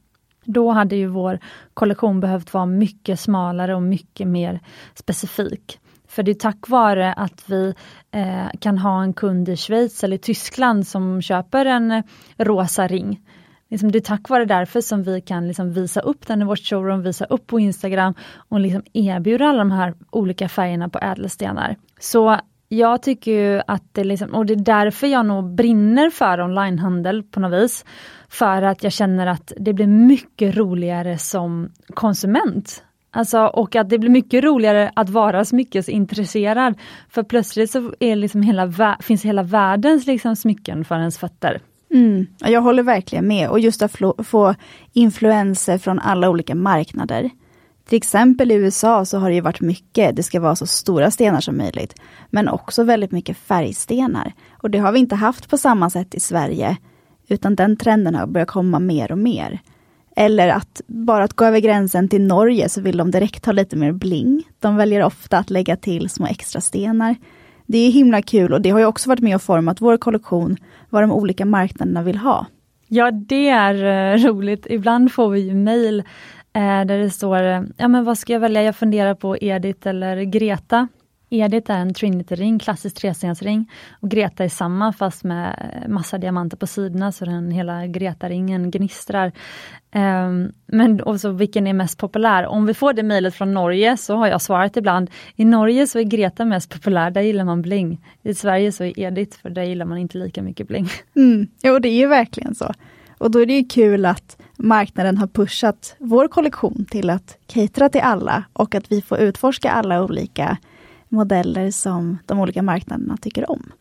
Då 0.45 0.71
hade 0.71 0.97
ju 0.97 1.07
vår 1.07 1.39
kollektion 1.75 2.21
behövt 2.21 2.55
vara 2.55 2.67
mycket 2.67 3.21
smalare 3.21 3.75
och 3.75 3.83
mycket 3.83 4.27
mer 4.27 4.61
specifik. 4.95 5.79
För 6.09 6.23
det 6.23 6.31
är 6.31 6.35
tack 6.35 6.69
vare 6.69 7.13
att 7.13 7.45
vi 7.47 7.75
eh, 8.11 8.47
kan 8.61 8.79
ha 8.79 9.03
en 9.03 9.13
kund 9.13 9.49
i 9.49 9.57
Schweiz 9.57 10.05
eller 10.05 10.17
Tyskland 10.17 10.87
som 10.87 11.23
köper 11.23 11.67
en 11.67 11.91
eh, 11.91 12.03
rosa 12.39 12.87
ring. 12.87 13.21
Liksom 13.69 13.93
det 13.93 13.99
är 13.99 14.01
tack 14.01 14.29
vare 14.29 14.45
därför 14.45 14.81
som 14.81 15.03
vi 15.03 15.21
kan 15.21 15.49
liksom 15.49 15.73
visa 15.73 16.01
upp 16.01 16.27
den 16.27 16.43
i 16.43 16.45
vårt 16.45 16.59
showroom, 16.59 17.03
visa 17.03 17.25
upp 17.25 17.47
på 17.47 17.61
Instagram 17.61 18.15
och 18.49 18.61
liksom 18.61 18.83
erbjuda 18.93 19.47
alla 19.47 19.59
de 19.59 19.71
här 19.71 19.95
olika 20.11 20.49
färgerna 20.49 20.89
på 20.89 20.99
ädelstenar. 20.99 21.77
Så 22.01 22.39
jag 22.79 23.03
tycker 23.03 23.33
ju 23.33 23.63
att 23.67 23.83
det 23.93 24.05
liksom, 24.05 24.35
och 24.35 24.47
det 24.47 24.55
är 24.55 24.57
därför 24.57 25.07
jag 25.07 25.27
nog 25.27 25.55
brinner 25.55 26.11
för 26.11 26.41
onlinehandel 26.41 27.23
på 27.23 27.41
något 27.41 27.63
vis. 27.63 27.85
För 28.29 28.63
att 28.63 28.83
jag 28.83 28.93
känner 28.93 29.27
att 29.27 29.53
det 29.57 29.73
blir 29.73 29.87
mycket 29.87 30.57
roligare 30.57 31.19
som 31.19 31.73
konsument. 31.95 32.85
Alltså, 33.11 33.39
och 33.41 33.77
att 33.77 33.89
det 33.89 33.99
blir 33.99 34.11
mycket 34.11 34.45
roligare 34.45 34.93
att 34.97 35.11
vara 35.11 35.45
smyckesintresserad. 35.45 36.75
För 37.09 37.23
plötsligt 37.23 37.71
så 37.71 37.93
är 38.01 38.17
liksom 38.17 38.43
hela, 38.43 38.97
finns 39.01 39.25
hela 39.25 39.43
världens 39.43 40.07
liksom 40.07 40.37
smycken 40.37 40.85
för 40.85 40.99
ens 40.99 41.19
fötter. 41.19 41.61
Mm, 41.95 42.27
jag 42.39 42.61
håller 42.61 42.83
verkligen 42.83 43.29
med 43.29 43.49
och 43.49 43.61
just 43.61 43.83
att 43.83 43.97
få 44.25 44.55
influenser 44.93 45.79
från 45.79 45.99
alla 45.99 46.31
olika 46.31 46.55
marknader. 46.55 47.31
Till 47.93 47.97
exempel 47.97 48.51
i 48.51 48.55
USA 48.55 49.05
så 49.05 49.19
har 49.19 49.29
det 49.29 49.35
ju 49.35 49.41
varit 49.41 49.61
mycket, 49.61 50.17
det 50.17 50.23
ska 50.23 50.41
vara 50.41 50.57
så 50.57 50.67
stora 50.67 51.11
stenar 51.11 51.41
som 51.41 51.57
möjligt. 51.57 51.95
Men 52.31 52.49
också 52.49 52.85
väldigt 52.85 53.13
mycket 53.13 53.37
färgstenar. 53.37 54.33
Och 54.63 54.71
det 54.71 54.79
har 54.79 54.93
vi 54.93 54.99
inte 54.99 55.15
haft 55.15 55.51
på 55.51 55.59
samma 55.59 55.91
sätt 55.91 56.15
i 56.15 56.21
Sverige. 56.21 56.77
Utan 57.29 57.55
den 57.55 57.77
trenden 57.77 58.15
har 58.15 58.27
börjat 58.27 58.49
komma 58.49 58.79
mer 58.79 59.13
och 59.13 59.19
mer. 59.19 59.59
Eller 60.17 60.49
att 60.49 60.81
bara 60.87 61.25
att 61.25 61.33
gå 61.33 61.45
över 61.45 61.59
gränsen 61.59 62.09
till 62.09 62.23
Norge 62.23 62.69
så 62.69 62.81
vill 62.81 62.97
de 62.97 63.11
direkt 63.11 63.47
ha 63.47 63.53
lite 63.53 63.77
mer 63.77 63.93
bling. 63.93 64.43
De 64.61 64.77
väljer 64.77 65.05
ofta 65.05 65.39
att 65.39 65.51
lägga 65.51 65.77
till 65.77 66.11
små 66.11 66.27
extra 66.27 66.61
stenar. 66.61 67.17
Det 67.67 67.79
är 67.79 67.91
himla 67.91 68.23
kul 68.23 68.53
och 68.53 68.61
det 68.61 68.71
har 68.71 68.79
ju 68.79 68.87
också 68.87 69.09
varit 69.09 69.21
med 69.21 69.35
och 69.35 69.43
format 69.43 69.81
vår 69.81 69.97
kollektion, 69.97 70.57
vad 70.91 71.03
de 71.03 71.13
olika 71.13 71.45
marknaderna 71.45 72.03
vill 72.03 72.19
ha. 72.19 72.47
Ja, 72.89 73.11
det 73.11 73.49
är 73.49 73.75
eh, 73.85 74.19
roligt. 74.27 74.67
Ibland 74.71 75.13
får 75.13 75.31
vi 75.31 75.41
ju 75.41 75.55
mejl 75.55 76.03
Eh, 76.55 76.85
där 76.85 76.99
det 76.99 77.11
står, 77.11 77.69
ja 77.77 77.89
men 77.89 78.05
vad 78.05 78.19
ska 78.19 78.33
jag 78.33 78.41
välja? 78.41 78.63
Jag 78.63 78.77
funderar 78.77 79.15
på 79.15 79.37
Edith 79.41 79.89
eller 79.89 80.23
Greta. 80.23 80.89
Edith 81.33 81.71
är 81.71 81.79
en 81.79 81.95
Trinity-ring, 81.95 82.59
klassisk 82.59 82.97
trestensring. 82.97 83.71
Och 84.01 84.11
Greta 84.11 84.45
är 84.45 84.49
samma 84.49 84.93
fast 84.93 85.25
med 85.25 85.85
massa 85.89 86.19
diamanter 86.19 86.57
på 86.57 86.67
sidorna 86.67 87.13
så 87.13 87.25
den 87.25 87.51
hela 87.51 87.87
Greta-ringen 87.87 88.71
gnistrar. 88.71 89.33
Um, 89.95 90.53
men 90.67 91.03
också 91.03 91.31
vilken 91.31 91.67
är 91.67 91.73
mest 91.73 91.99
populär? 91.99 92.47
Om 92.47 92.67
vi 92.67 92.75
får 92.75 92.93
det 92.93 93.03
mejlet 93.03 93.35
från 93.35 93.55
Norge 93.55 93.97
så 93.97 94.17
har 94.17 94.27
jag 94.27 94.43
svarat 94.43 94.77
ibland. 94.77 95.11
I 95.37 95.45
Norge 95.45 95.87
så 95.87 95.99
är 95.99 96.03
Greta 96.03 96.45
mest 96.45 96.71
populär, 96.71 97.11
där 97.11 97.21
gillar 97.21 97.45
man 97.45 97.63
bling. 97.63 98.05
I 98.23 98.35
Sverige 98.35 98.73
så 98.73 98.85
är 98.85 99.01
Edith, 99.01 99.39
för 99.39 99.51
där 99.51 99.63
gillar 99.63 99.87
man 99.87 99.99
inte 99.99 100.19
lika 100.19 100.43
mycket 100.43 100.69
bling. 100.69 100.89
Mm, 101.17 101.47
jo, 101.63 101.79
det 101.79 101.89
är 101.89 101.99
ju 101.99 102.07
verkligen 102.07 102.55
så. 102.55 102.73
Och 103.19 103.31
då 103.31 103.39
är 103.39 103.47
det 103.47 103.55
ju 103.55 103.65
kul 103.65 104.07
att 104.07 104.42
marknaden 104.63 105.19
har 105.19 105.27
pushat 105.27 105.97
vår 105.99 106.29
kollektion 106.29 106.87
till 106.91 107.11
att 107.11 107.39
catera 107.47 107.89
till 107.89 108.01
alla 108.01 108.45
och 108.53 108.75
att 108.75 108.93
vi 108.93 109.03
får 109.03 109.19
utforska 109.19 109.71
alla 109.71 110.05
olika 110.05 110.57
modeller 111.09 111.71
som 111.71 112.19
de 112.27 112.41
olika 112.41 112.63
marknaderna 112.63 113.17
tycker 113.17 113.51
om. 113.51 113.73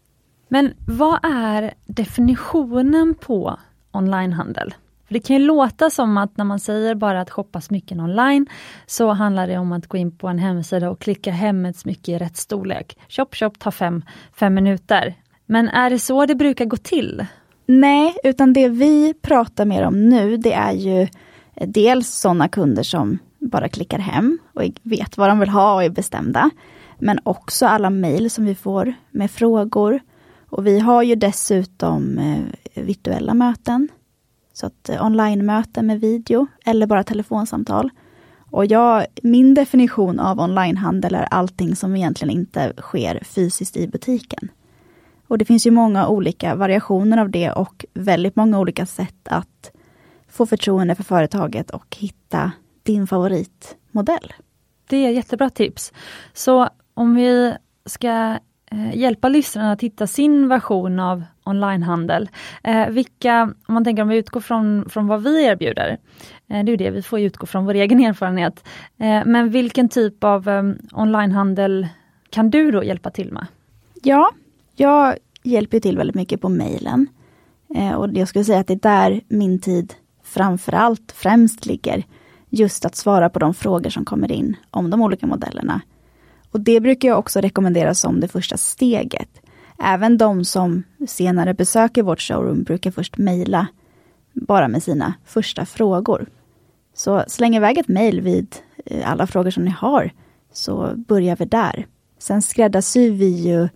Men 0.48 0.74
vad 0.88 1.20
är 1.24 1.74
definitionen 1.86 3.14
på 3.14 3.58
onlinehandel? 3.92 4.74
För 5.08 5.14
Det 5.14 5.20
kan 5.20 5.36
ju 5.36 5.42
låta 5.42 5.90
som 5.90 6.18
att 6.18 6.38
när 6.38 6.46
man 6.46 6.60
säger 6.60 6.96
bara 6.96 7.22
att 7.22 7.30
shoppa 7.30 7.62
smycken 7.62 8.00
online 8.00 8.48
så 8.86 9.12
handlar 9.12 9.48
det 9.48 9.58
om 9.58 9.72
att 9.72 9.88
gå 9.88 9.98
in 9.98 10.18
på 10.18 10.28
en 10.28 10.40
hemsida 10.40 10.90
och 10.90 11.00
klicka 11.00 11.32
hem 11.32 11.66
ett 11.66 11.78
smycke 11.78 12.12
i 12.12 12.18
rätt 12.18 12.38
storlek. 12.38 12.98
Shop, 13.10 13.28
shop, 13.32 13.52
tar 13.60 13.72
fem, 13.72 14.06
fem 14.34 14.54
minuter. 14.54 15.16
Men 15.46 15.70
är 15.70 15.90
det 15.90 16.00
så 16.00 16.26
det 16.26 16.36
brukar 16.36 16.66
gå 16.66 16.78
till? 16.78 17.26
Nej, 17.65 18.15
utan 18.24 18.53
det 18.53 18.70
vi 18.70 19.13
pratar 19.22 19.65
mer 19.65 19.84
om 19.84 20.10
nu 20.10 20.38
det 20.38 20.53
är 20.53 20.72
ju 20.72 21.01
eh, 21.01 21.68
dels 21.68 22.10
sådana 22.10 22.48
kunder 22.48 22.84
som 22.84 23.20
bara 23.39 23.70
klickar 23.70 24.00
hem 24.00 24.39
och 24.53 24.63
vet 24.84 25.18
vad 25.18 25.30
de 25.30 25.39
vill 25.39 25.50
ha 25.50 25.74
och 25.74 25.84
är 25.84 25.89
bestämda. 25.89 26.50
Men 27.00 27.20
också 27.24 27.65
alla 27.65 27.89
mejl 27.89 28.30
som 28.30 28.46
vi 28.46 28.56
får 28.56 28.94
med 29.12 29.32
frågor. 29.32 30.00
Och 30.50 30.68
vi 30.68 30.80
har 30.80 31.03
ju 31.03 31.15
dessutom 31.15 32.18
eh, 32.18 32.84
virtuella 32.84 33.34
möten. 33.34 33.88
Så 34.53 34.65
att 34.65 34.89
eh, 34.89 35.06
online-möten 35.06 35.88
med 35.88 36.00
video 36.00 36.48
eller 36.65 36.88
bara 36.88 37.03
telefonsamtal. 37.03 37.89
Och 38.51 38.65
jag, 38.65 39.06
min 39.24 39.53
definition 39.53 40.20
av 40.20 40.39
onlinehandel 40.39 41.15
är 41.15 41.24
allting 41.32 41.75
som 41.75 41.96
egentligen 41.96 42.38
inte 42.38 42.74
sker 42.77 43.24
fysiskt 43.24 43.77
i 43.77 43.88
butiken. 43.88 44.50
Och 45.32 45.38
det 45.38 45.46
finns 45.46 45.68
ju 45.68 45.72
många 45.72 46.08
olika 46.08 46.56
variationer 46.56 47.18
av 47.18 47.30
det 47.30 47.52
och 47.52 47.86
väldigt 47.94 48.36
många 48.36 48.60
olika 48.60 48.86
sätt 48.86 49.28
att 49.30 49.72
få 50.28 50.46
förtroende 50.46 50.96
för 50.96 51.04
företaget 51.04 51.70
och 51.70 51.98
hitta 52.00 52.52
din 52.84 53.08
favoritmodell. 53.08 54.34
Det 54.90 54.98
är 54.98 55.10
jättebra 55.10 55.50
tips. 55.50 55.94
Så 56.34 56.70
om 56.94 57.16
vi 57.16 57.54
ska 57.86 58.38
eh, 58.72 58.96
hjälpa 58.96 59.30
lyssnarna 59.30 59.72
att 59.72 59.82
hitta 59.82 60.08
sin 60.08 60.48
version 60.48 61.00
av 61.00 61.24
onlinehandel. 61.44 62.30
Eh, 62.64 62.90
vilka, 62.90 63.44
om 63.68 63.74
man 63.74 63.84
tänker 63.84 64.04
om 64.04 64.10
vi 64.10 64.18
utgår 64.18 64.42
från, 64.42 64.90
från 64.90 65.08
vad 65.08 65.24
vi 65.24 65.46
erbjuder, 65.46 65.98
eh, 66.48 66.66
det 66.66 66.72
är 66.72 66.78
det, 66.78 66.92
vi 66.92 67.02
får 67.02 67.20
utgå 67.20 67.46
från 67.46 67.66
vår 67.66 67.74
egen 67.74 68.00
erfarenhet. 68.06 68.64
Eh, 68.98 69.22
men 69.26 69.50
vilken 69.50 69.90
typ 69.90 70.24
av 70.24 70.50
eh, 70.50 70.64
onlinehandel 70.94 71.88
kan 72.30 72.50
du 72.50 72.72
då 72.72 72.84
hjälpa 72.84 73.10
till 73.10 73.32
med? 73.32 73.48
Ja, 74.04 74.32
jag 74.75 75.18
hjälper 75.44 75.80
till 75.80 75.98
väldigt 75.98 76.16
mycket 76.16 76.42
på 76.42 76.50
mejlen. 76.50 77.08
Eh, 77.75 77.94
och 77.94 78.10
jag 78.13 78.28
skulle 78.28 78.46
säga 78.46 78.60
att 78.60 78.68
det 78.68 78.74
är 78.74 79.10
där 79.10 79.22
min 79.28 79.60
tid 79.60 79.94
framförallt 80.24 81.12
främst 81.12 81.66
ligger. 81.66 82.04
Just 82.50 82.86
att 82.86 82.96
svara 82.96 83.30
på 83.30 83.40
de 83.40 83.54
frågor 83.54 83.90
som 83.90 84.06
kommer 84.06 84.32
in 84.32 84.56
om 84.72 84.90
de 84.90 85.01
olika 85.01 85.28
modellerna. 85.28 85.82
Och 86.51 86.60
det 86.60 86.80
brukar 86.80 87.08
jag 87.08 87.20
också 87.20 87.42
rekommendera 87.42 87.94
som 87.94 88.20
det 88.20 88.28
första 88.28 88.58
steget. 88.58 89.30
Även 89.84 90.18
de 90.18 90.46
som 90.46 90.84
senare 91.08 91.54
besöker 91.54 92.04
vårt 92.04 92.22
showroom 92.22 92.63
brukar 92.63 92.92
först 92.92 93.18
mejla 93.18 93.68
bara 94.34 94.68
med 94.68 94.84
sina 94.84 95.13
första 95.25 95.66
frågor. 95.66 96.30
Så 96.94 97.24
släng 97.28 97.56
iväg 97.56 97.78
ett 97.78 97.88
mejl 97.88 98.22
vid 98.22 98.56
eh, 98.86 99.12
alla 99.12 99.28
frågor 99.28 99.51
som 99.51 99.66
ni 99.66 99.72
har, 99.72 100.12
så 100.54 100.94
börjar 100.96 101.36
vi 101.36 101.46
där. 101.46 101.88
Sen 102.20 102.42
skräddarsyr 102.42 103.12
vi 103.12 103.30
ju 103.30 103.63
eh, 103.63 103.70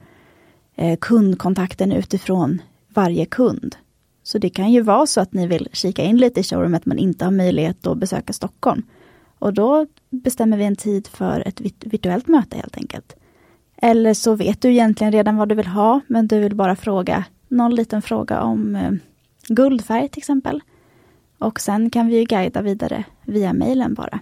Eh, 0.76 0.98
kundkontakten 1.02 1.92
utifrån 1.92 2.62
varje 2.94 3.26
kund. 3.26 3.76
Så 4.24 4.38
det 4.38 4.50
kan 4.50 4.72
ju 4.72 4.82
vara 4.82 5.06
så 5.06 5.22
att 5.22 5.34
ni 5.34 5.48
vill 5.48 5.68
kika 5.74 6.04
in 6.04 6.18
lite 6.18 6.40
i 6.40 6.44
showroomet 6.44 6.86
men 6.86 7.00
inte 7.00 7.26
har 7.26 7.32
möjlighet 7.32 7.88
att 7.88 7.98
besöka 7.98 8.34
Stockholm. 8.34 8.84
Och 9.40 9.54
då 9.54 9.88
bestämmer 10.10 10.58
vi 10.58 10.64
en 10.64 10.76
tid 10.76 11.08
för 11.08 11.48
ett 11.48 11.62
virtuellt 11.80 12.28
möte 12.28 12.58
helt 12.58 12.78
enkelt. 12.78 13.16
Eller 13.78 14.14
så 14.14 14.36
vet 14.36 14.62
du 14.62 14.70
egentligen 14.70 15.14
redan 15.14 15.38
vad 15.38 15.50
du 15.50 15.56
vill 15.56 15.68
ha, 15.68 16.00
men 16.08 16.28
du 16.28 16.40
vill 16.40 16.56
bara 16.56 16.76
fråga 16.76 17.26
någon 17.48 17.76
liten 17.76 18.02
fråga 18.02 18.42
om 18.42 18.76
eh, 18.76 18.92
guldfärg 19.48 20.10
till 20.10 20.20
exempel. 20.20 20.62
Och 21.40 21.60
sen 21.60 21.90
kan 21.90 22.08
vi 22.08 22.24
guida 22.24 22.62
vidare 22.62 23.04
via 23.26 23.54
mejlen 23.54 23.94
bara. 23.94 24.20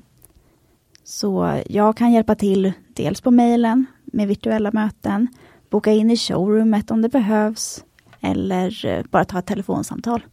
Så 1.04 1.62
jag 1.68 1.98
kan 1.98 2.12
hjälpa 2.12 2.36
till 2.36 2.74
dels 2.94 3.22
på 3.22 3.32
mejlen 3.32 3.86
med 4.06 4.28
virtuella 4.28 4.72
möten, 4.72 5.28
boka 5.74 5.92
in 5.92 6.12
i 6.12 6.18
showroomet 6.18 6.92
om 6.92 7.02
det 7.02 7.10
behövs 7.10 7.84
eller 8.22 8.86
eh, 8.86 9.04
bara 9.10 9.26
ta 9.26 9.40
ett 9.40 9.46
telefonsamtal. 9.46 10.24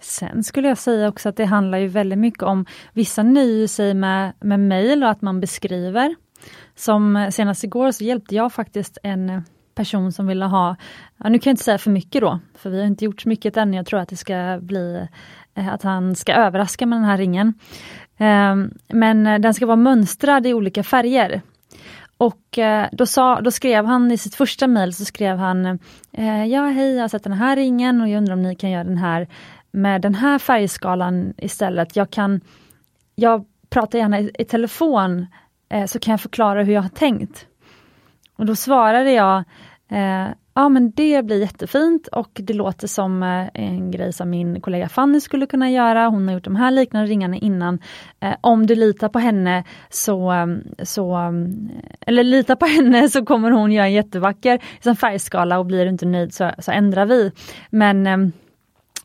Sen 0.00 0.44
skulle 0.44 0.68
jag 0.68 0.78
säga 0.78 1.08
också 1.08 1.28
att 1.28 1.36
det 1.36 1.44
handlar 1.44 1.78
ju 1.78 1.88
väldigt 1.88 2.18
mycket 2.18 2.42
om, 2.42 2.66
vissa 2.92 3.22
nöjer 3.22 3.66
sig 3.66 3.94
med, 3.94 4.32
med 4.40 4.60
mejl 4.60 5.02
och 5.02 5.10
att 5.10 5.22
man 5.22 5.40
beskriver. 5.40 6.14
Som 6.74 7.16
eh, 7.16 7.30
senast 7.30 7.64
igår 7.64 7.90
så 7.92 8.04
hjälpte 8.04 8.34
jag 8.34 8.52
faktiskt 8.52 8.98
en 9.02 9.30
eh, 9.30 9.40
person 9.74 10.12
som 10.12 10.26
ville 10.26 10.44
ha, 10.44 10.76
ja, 11.16 11.28
nu 11.28 11.38
kan 11.38 11.50
jag 11.50 11.52
inte 11.52 11.64
säga 11.64 11.78
för 11.78 11.90
mycket 11.90 12.20
då, 12.20 12.38
för 12.54 12.70
vi 12.70 12.80
har 12.80 12.86
inte 12.86 13.04
gjort 13.04 13.20
så 13.20 13.28
mycket 13.28 13.56
än, 13.56 13.74
jag 13.74 13.86
tror 13.86 14.00
att 14.00 14.08
det 14.08 14.16
ska 14.16 14.58
bli 14.62 15.08
att 15.54 15.82
han 15.82 16.16
ska 16.16 16.32
överraska 16.32 16.86
med 16.86 16.98
den 16.98 17.04
här 17.04 17.18
ringen. 17.18 17.54
Ehm, 18.18 18.70
men 18.88 19.42
den 19.42 19.54
ska 19.54 19.66
vara 19.66 19.76
mönstrad 19.76 20.46
i 20.46 20.54
olika 20.54 20.82
färger. 20.82 21.42
Och 22.18 22.58
eh, 22.58 22.88
då, 22.92 23.06
sa, 23.06 23.40
då 23.40 23.50
skrev 23.50 23.84
han 23.84 24.10
i 24.10 24.18
sitt 24.18 24.34
första 24.34 24.66
mejl 24.66 24.94
så 24.94 25.04
skrev 25.04 25.36
han 25.36 25.66
eh, 26.12 26.44
Ja 26.44 26.66
hej, 26.66 26.94
jag 26.94 27.02
har 27.02 27.08
sett 27.08 27.24
den 27.24 27.32
här 27.32 27.56
ringen 27.56 28.00
och 28.00 28.08
jag 28.08 28.18
undrar 28.18 28.34
om 28.34 28.42
ni 28.42 28.54
kan 28.54 28.70
göra 28.70 28.84
den 28.84 28.98
här 28.98 29.28
med 29.70 30.02
den 30.02 30.14
här 30.14 30.38
färgskalan 30.38 31.34
istället. 31.36 31.96
Jag 31.96 32.10
kan 32.10 32.40
Jag 33.14 33.44
pratar 33.70 33.98
gärna 33.98 34.20
i, 34.20 34.30
i 34.38 34.44
telefon 34.44 35.26
eh, 35.68 35.86
så 35.86 35.98
kan 35.98 36.10
jag 36.10 36.20
förklara 36.20 36.62
hur 36.62 36.72
jag 36.72 36.82
har 36.82 36.88
tänkt. 36.88 37.46
Och 38.36 38.46
då 38.46 38.56
svarade 38.56 39.12
jag 39.12 39.44
Ja 40.58 40.68
men 40.68 40.90
det 40.90 41.24
blir 41.24 41.40
jättefint 41.40 42.06
och 42.06 42.30
det 42.34 42.52
låter 42.52 42.88
som 42.88 43.22
eh, 43.22 43.46
en 43.54 43.90
grej 43.90 44.12
som 44.12 44.30
min 44.30 44.60
kollega 44.60 44.88
Fanny 44.88 45.20
skulle 45.20 45.46
kunna 45.46 45.70
göra. 45.70 46.06
Hon 46.06 46.28
har 46.28 46.34
gjort 46.34 46.44
de 46.44 46.56
här 46.56 46.70
liknande 46.70 47.10
ringarna 47.10 47.36
innan. 47.36 47.78
Eh, 48.20 48.34
om 48.40 48.66
du 48.66 48.74
litar 48.74 49.08
på 49.08 49.18
henne 49.18 49.64
så, 49.90 50.30
ehm, 50.30 50.62
så 50.82 51.14
ehm, 51.14 51.70
eller 52.00 52.24
lita 52.24 52.56
på 52.56 52.66
henne 52.76 53.08
så 53.08 53.24
kommer 53.24 53.50
hon 53.50 53.72
göra 53.72 53.86
en 53.86 53.92
jättevacker 53.92 54.62
liksom 54.74 54.96
färgskala 54.96 55.58
och 55.58 55.66
blir 55.66 55.84
du 55.84 55.90
inte 55.90 56.06
nöjd 56.06 56.34
så, 56.34 56.50
så 56.58 56.72
ändrar 56.72 57.06
vi. 57.06 57.32
Men 57.70 58.06
ehm, 58.06 58.32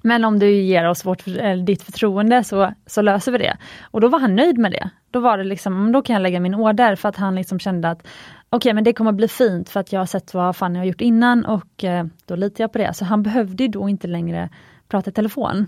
men 0.01 0.25
om 0.25 0.39
du 0.39 0.51
ger 0.51 0.89
oss 0.89 1.05
vårt, 1.05 1.27
eh, 1.27 1.53
ditt 1.53 1.84
förtroende 1.84 2.43
så, 2.43 2.74
så 2.86 3.01
löser 3.01 3.31
vi 3.31 3.38
det. 3.38 3.58
Och 3.84 4.01
då 4.01 4.08
var 4.08 4.20
han 4.20 4.36
nöjd 4.36 4.58
med 4.58 4.72
det. 4.72 4.89
Då 5.12 5.20
var 5.20 5.38
det 5.38 5.43
liksom, 5.43 5.74
mm, 5.74 5.91
då 5.91 6.01
kan 6.01 6.13
jag 6.13 6.22
lägga 6.22 6.39
min 6.39 6.55
order 6.55 6.96
för 6.96 7.10
att 7.10 7.15
han 7.15 7.36
liksom 7.36 7.60
kände 7.60 7.89
att 7.89 8.00
okej 8.00 8.58
okay, 8.58 8.74
men 8.74 8.84
det 8.84 8.93
kommer 8.93 9.12
bli 9.12 9.27
fint 9.27 9.70
för 9.70 9.79
att 9.79 9.93
jag 9.93 10.00
har 10.00 10.05
sett 10.05 10.34
vad 10.34 10.55
Fanny 10.55 10.79
har 10.79 10.86
gjort 10.86 11.01
innan 11.01 11.46
och 11.46 11.84
eh, 11.84 12.05
då 12.25 12.36
litar 12.36 12.63
jag 12.63 12.72
på 12.72 12.77
det. 12.77 12.93
Så 12.93 13.05
han 13.05 13.24
behövde 13.24 13.67
då 13.67 13.89
inte 13.89 14.08
längre 14.08 14.50
prata 14.88 15.10
i 15.10 15.13
telefon. 15.13 15.65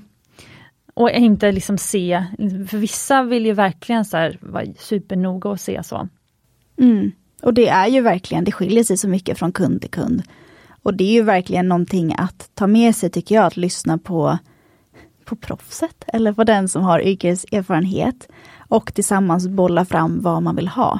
Och 0.93 1.11
inte 1.11 1.51
liksom 1.51 1.77
se, 1.77 2.25
för 2.69 2.77
vissa 2.77 3.23
vill 3.23 3.45
ju 3.45 3.53
verkligen 3.53 4.05
så 4.05 4.17
här, 4.17 4.37
vara 4.41 4.65
supernoga 4.77 5.49
och 5.49 5.59
se 5.59 5.83
så. 5.83 6.07
Mm. 6.77 7.11
Och 7.41 7.53
det 7.53 7.67
är 7.67 7.87
ju 7.87 8.01
verkligen, 8.01 8.43
det 8.43 8.51
skiljer 8.51 8.83
sig 8.83 8.97
så 8.97 9.07
mycket 9.07 9.39
från 9.39 9.51
kund 9.51 9.81
till 9.81 9.89
kund. 9.89 10.23
Och 10.83 10.93
det 10.93 11.03
är 11.03 11.11
ju 11.11 11.23
verkligen 11.23 11.67
någonting 11.67 12.15
att 12.17 12.49
ta 12.53 12.67
med 12.67 12.95
sig 12.95 13.09
tycker 13.09 13.35
jag, 13.35 13.45
att 13.45 13.57
lyssna 13.57 13.97
på, 13.97 14.37
på 15.25 15.35
proffset 15.35 16.03
eller 16.07 16.33
på 16.33 16.43
den 16.43 16.69
som 16.69 16.83
har 16.83 16.99
yrkeserfarenhet 16.99 18.27
och 18.57 18.93
tillsammans 18.93 19.47
bolla 19.47 19.85
fram 19.85 20.21
vad 20.21 20.43
man 20.43 20.55
vill 20.55 20.67
ha. 20.67 20.99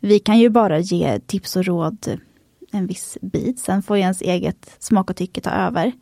Vi 0.00 0.18
kan 0.18 0.38
ju 0.38 0.48
bara 0.48 0.78
ge 0.78 1.18
tips 1.18 1.56
och 1.56 1.64
råd 1.64 2.20
en 2.72 2.86
viss 2.86 3.18
bit, 3.22 3.58
sen 3.58 3.82
får 3.82 3.96
ens 3.96 4.22
eget 4.22 4.76
smak 4.78 5.10
och 5.10 5.16
tycke 5.16 5.40
ta 5.40 5.50
över. 5.50 5.92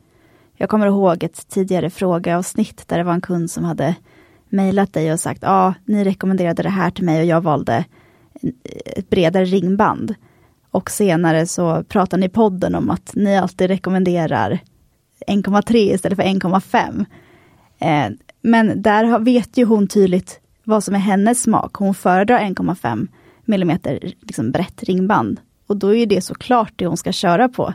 Jag 0.54 0.68
kommer 0.68 0.86
ihåg 0.86 1.24
ett 1.24 1.48
tidigare 1.48 1.90
frågeavsnitt 1.90 2.88
där 2.88 2.98
det 2.98 3.04
var 3.04 3.12
en 3.12 3.20
kund 3.20 3.50
som 3.50 3.64
hade 3.64 3.94
mejlat 4.48 4.92
dig 4.92 5.12
och 5.12 5.20
sagt, 5.20 5.42
ja, 5.42 5.74
ni 5.84 6.04
rekommenderade 6.04 6.62
det 6.62 6.68
här 6.68 6.90
till 6.90 7.04
mig 7.04 7.20
och 7.20 7.26
jag 7.26 7.40
valde 7.40 7.84
ett 8.84 9.10
bredare 9.10 9.44
ringband. 9.44 10.14
Och 10.76 10.90
senare 10.90 11.46
så 11.46 11.84
pratar 11.88 12.18
ni 12.18 12.26
i 12.26 12.28
podden 12.28 12.74
om 12.74 12.90
att 12.90 13.14
ni 13.14 13.36
alltid 13.36 13.68
rekommenderar 13.68 14.58
1,3 15.26 15.76
istället 15.76 16.16
för 16.16 16.24
1,5. 16.24 17.04
Eh, 17.78 18.16
men 18.42 18.82
där 18.82 19.18
vet 19.18 19.56
ju 19.56 19.64
hon 19.64 19.86
tydligt 19.86 20.40
vad 20.64 20.84
som 20.84 20.94
är 20.94 20.98
hennes 20.98 21.42
smak. 21.42 21.74
Hon 21.74 21.94
föredrar 21.94 22.38
1,5 22.38 23.08
mm 23.46 23.78
liksom 24.20 24.50
brett 24.50 24.82
ringband. 24.82 25.40
Och 25.66 25.76
då 25.76 25.94
är 25.94 26.06
det 26.06 26.20
såklart 26.20 26.72
det 26.76 26.86
hon 26.86 26.96
ska 26.96 27.12
köra 27.12 27.48
på. 27.48 27.74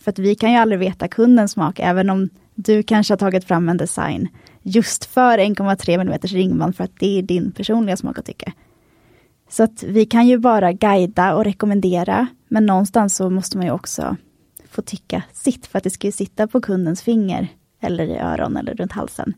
För 0.00 0.10
att 0.10 0.18
vi 0.18 0.34
kan 0.34 0.52
ju 0.52 0.56
aldrig 0.56 0.78
veta 0.78 1.08
kundens 1.08 1.52
smak, 1.52 1.78
även 1.78 2.10
om 2.10 2.28
du 2.54 2.82
kanske 2.82 3.12
har 3.12 3.18
tagit 3.18 3.44
fram 3.44 3.68
en 3.68 3.76
design 3.76 4.28
just 4.62 5.04
för 5.04 5.38
1,3 5.38 6.00
mm 6.00 6.18
ringband 6.22 6.76
för 6.76 6.84
att 6.84 6.98
det 6.98 7.18
är 7.18 7.22
din 7.22 7.52
personliga 7.52 7.96
smak 7.96 8.18
och 8.18 8.24
tycke. 8.24 8.52
Så 9.54 9.62
att 9.62 9.82
vi 9.82 10.06
kan 10.06 10.26
ju 10.26 10.38
bara 10.38 10.72
guida 10.72 11.34
och 11.34 11.44
rekommendera, 11.44 12.26
men 12.48 12.66
någonstans 12.66 13.16
så 13.16 13.30
måste 13.30 13.56
man 13.56 13.66
ju 13.66 13.72
också 13.72 14.16
få 14.68 14.82
tycka 14.82 15.22
sitt, 15.32 15.66
för 15.66 15.78
att 15.78 15.84
det 15.84 15.90
ska 15.90 16.06
ju 16.06 16.12
sitta 16.12 16.46
på 16.46 16.60
kundens 16.60 17.02
finger, 17.02 17.48
eller 17.80 18.04
i 18.04 18.18
öron 18.18 18.56
eller 18.56 18.74
runt 18.74 18.92
halsen, 18.92 19.34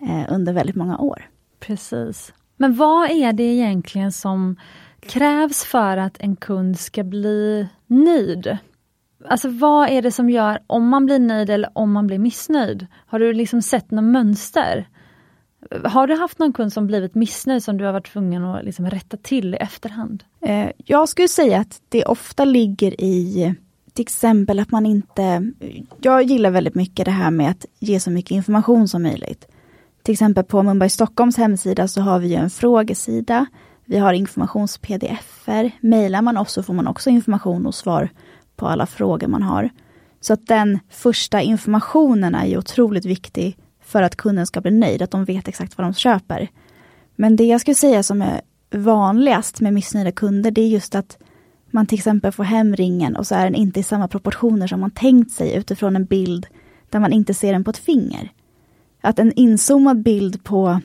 eh, 0.00 0.32
under 0.34 0.52
väldigt 0.52 0.76
många 0.76 0.98
år. 0.98 1.28
Precis. 1.60 2.32
Men 2.56 2.74
vad 2.74 3.10
är 3.10 3.32
det 3.32 3.42
egentligen 3.42 4.12
som 4.12 4.56
krävs 5.00 5.64
för 5.64 5.96
att 5.96 6.16
en 6.20 6.36
kund 6.36 6.78
ska 6.78 7.04
bli 7.04 7.68
nöjd? 7.86 8.58
Alltså 9.28 9.48
vad 9.48 9.88
är 9.88 10.02
det 10.02 10.12
som 10.12 10.30
gör 10.30 10.62
om 10.66 10.88
man 10.88 11.06
blir 11.06 11.18
nöjd 11.18 11.50
eller 11.50 11.70
om 11.72 11.92
man 11.92 12.06
blir 12.06 12.18
missnöjd? 12.18 12.86
Har 13.06 13.18
du 13.18 13.32
liksom 13.32 13.62
sett 13.62 13.90
något 13.90 14.04
mönster? 14.04 14.88
Har 15.84 16.06
du 16.06 16.14
haft 16.14 16.38
någon 16.38 16.52
kund 16.52 16.72
som 16.72 16.86
blivit 16.86 17.14
missnöjd 17.14 17.62
som 17.62 17.76
du 17.76 17.84
har 17.84 17.92
varit 17.92 18.12
tvungen 18.12 18.44
att 18.44 18.64
liksom 18.64 18.90
rätta 18.90 19.16
till 19.16 19.54
i 19.54 19.56
efterhand? 19.56 20.24
Eh, 20.40 20.70
jag 20.76 21.08
skulle 21.08 21.28
säga 21.28 21.60
att 21.60 21.80
det 21.88 22.04
ofta 22.04 22.44
ligger 22.44 23.00
i 23.00 23.54
till 23.92 24.02
exempel 24.02 24.58
att 24.58 24.70
man 24.70 24.86
inte... 24.86 25.52
Jag 26.00 26.22
gillar 26.22 26.50
väldigt 26.50 26.74
mycket 26.74 27.04
det 27.04 27.10
här 27.10 27.30
med 27.30 27.50
att 27.50 27.66
ge 27.78 28.00
så 28.00 28.10
mycket 28.10 28.30
information 28.30 28.88
som 28.88 29.02
möjligt. 29.02 29.46
Till 30.02 30.12
exempel 30.12 30.44
på 30.44 30.62
Mumbai 30.62 30.88
Stockholms 30.88 31.36
hemsida 31.36 31.88
så 31.88 32.00
har 32.00 32.18
vi 32.18 32.34
en 32.34 32.50
frågesida. 32.50 33.46
Vi 33.84 33.98
har 33.98 34.12
informations-pdf-er. 34.12 35.70
Mailar 35.80 36.22
man 36.22 36.36
oss 36.36 36.52
så 36.52 36.62
får 36.62 36.74
man 36.74 36.86
också 36.86 37.10
information 37.10 37.66
och 37.66 37.74
svar 37.74 38.08
på 38.56 38.66
alla 38.66 38.86
frågor 38.86 39.26
man 39.26 39.42
har. 39.42 39.70
Så 40.20 40.32
att 40.32 40.46
den 40.46 40.78
första 40.90 41.40
informationen 41.40 42.34
är 42.34 42.46
ju 42.46 42.58
otroligt 42.58 43.04
viktig 43.04 43.56
för 43.86 44.02
att 44.02 44.16
kunden 44.16 44.46
ska 44.46 44.60
bli 44.60 44.70
nöjd, 44.70 45.02
att 45.02 45.10
de 45.10 45.24
vet 45.24 45.48
exakt 45.48 45.78
vad 45.78 45.86
de 45.86 45.94
köper. 45.94 46.48
Men 47.16 47.36
det 47.36 47.44
jag 47.44 47.60
skulle 47.60 47.74
säga 47.74 48.02
som 48.02 48.22
är 48.22 48.40
vanligast 48.70 49.60
med 49.60 49.74
missnöjda 49.74 50.12
kunder, 50.12 50.50
det 50.50 50.60
är 50.60 50.68
just 50.68 50.94
att 50.94 51.18
man 51.70 51.86
till 51.86 51.98
exempel 51.98 52.32
får 52.32 52.44
hem 52.44 52.76
ringen 52.76 53.16
och 53.16 53.26
så 53.26 53.34
är 53.34 53.44
den 53.44 53.54
inte 53.54 53.80
i 53.80 53.82
samma 53.82 54.08
proportioner 54.08 54.66
som 54.66 54.80
man 54.80 54.90
tänkt 54.90 55.32
sig 55.32 55.54
utifrån 55.54 55.96
en 55.96 56.04
bild 56.04 56.46
där 56.90 57.00
man 57.00 57.12
inte 57.12 57.34
ser 57.34 57.52
den 57.52 57.64
på 57.64 57.70
ett 57.70 57.78
finger. 57.78 58.32
Att 59.00 59.18
en 59.18 59.32
inzoomad 59.32 60.02
bild 60.02 60.44
på 60.44 60.80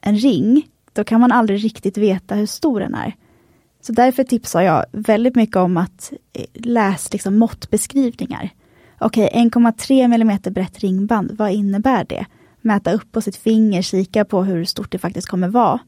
en 0.00 0.16
ring, 0.16 0.68
då 0.92 1.04
kan 1.04 1.20
man 1.20 1.32
aldrig 1.32 1.64
riktigt 1.64 1.98
veta 1.98 2.34
hur 2.34 2.46
stor 2.46 2.80
den 2.80 2.94
är. 2.94 3.16
Så 3.80 3.92
därför 3.92 4.24
tipsar 4.24 4.62
jag 4.62 4.84
väldigt 4.92 5.34
mycket 5.34 5.56
om 5.56 5.76
att 5.76 6.12
eh, 6.32 6.44
läsa 6.54 7.08
liksom 7.12 7.38
måttbeskrivningar. 7.38 8.50
Okej, 8.98 9.26
okay, 9.26 9.62
1,3 9.62 10.04
mm 10.04 10.38
brett 10.50 10.78
ringband, 10.78 11.32
vad 11.38 11.52
innebär 11.52 12.04
det? 12.04 12.26
Mäta 12.62 12.92
upp 12.92 13.12
på 13.12 13.20
sitt 13.20 13.36
finger, 13.36 13.82
kika 13.82 14.24
på 14.24 14.42
hur 14.42 14.64
stort 14.64 14.92
det 14.92 14.98
faktiskt 14.98 15.28
kommer 15.28 15.48
vara. 15.48 15.80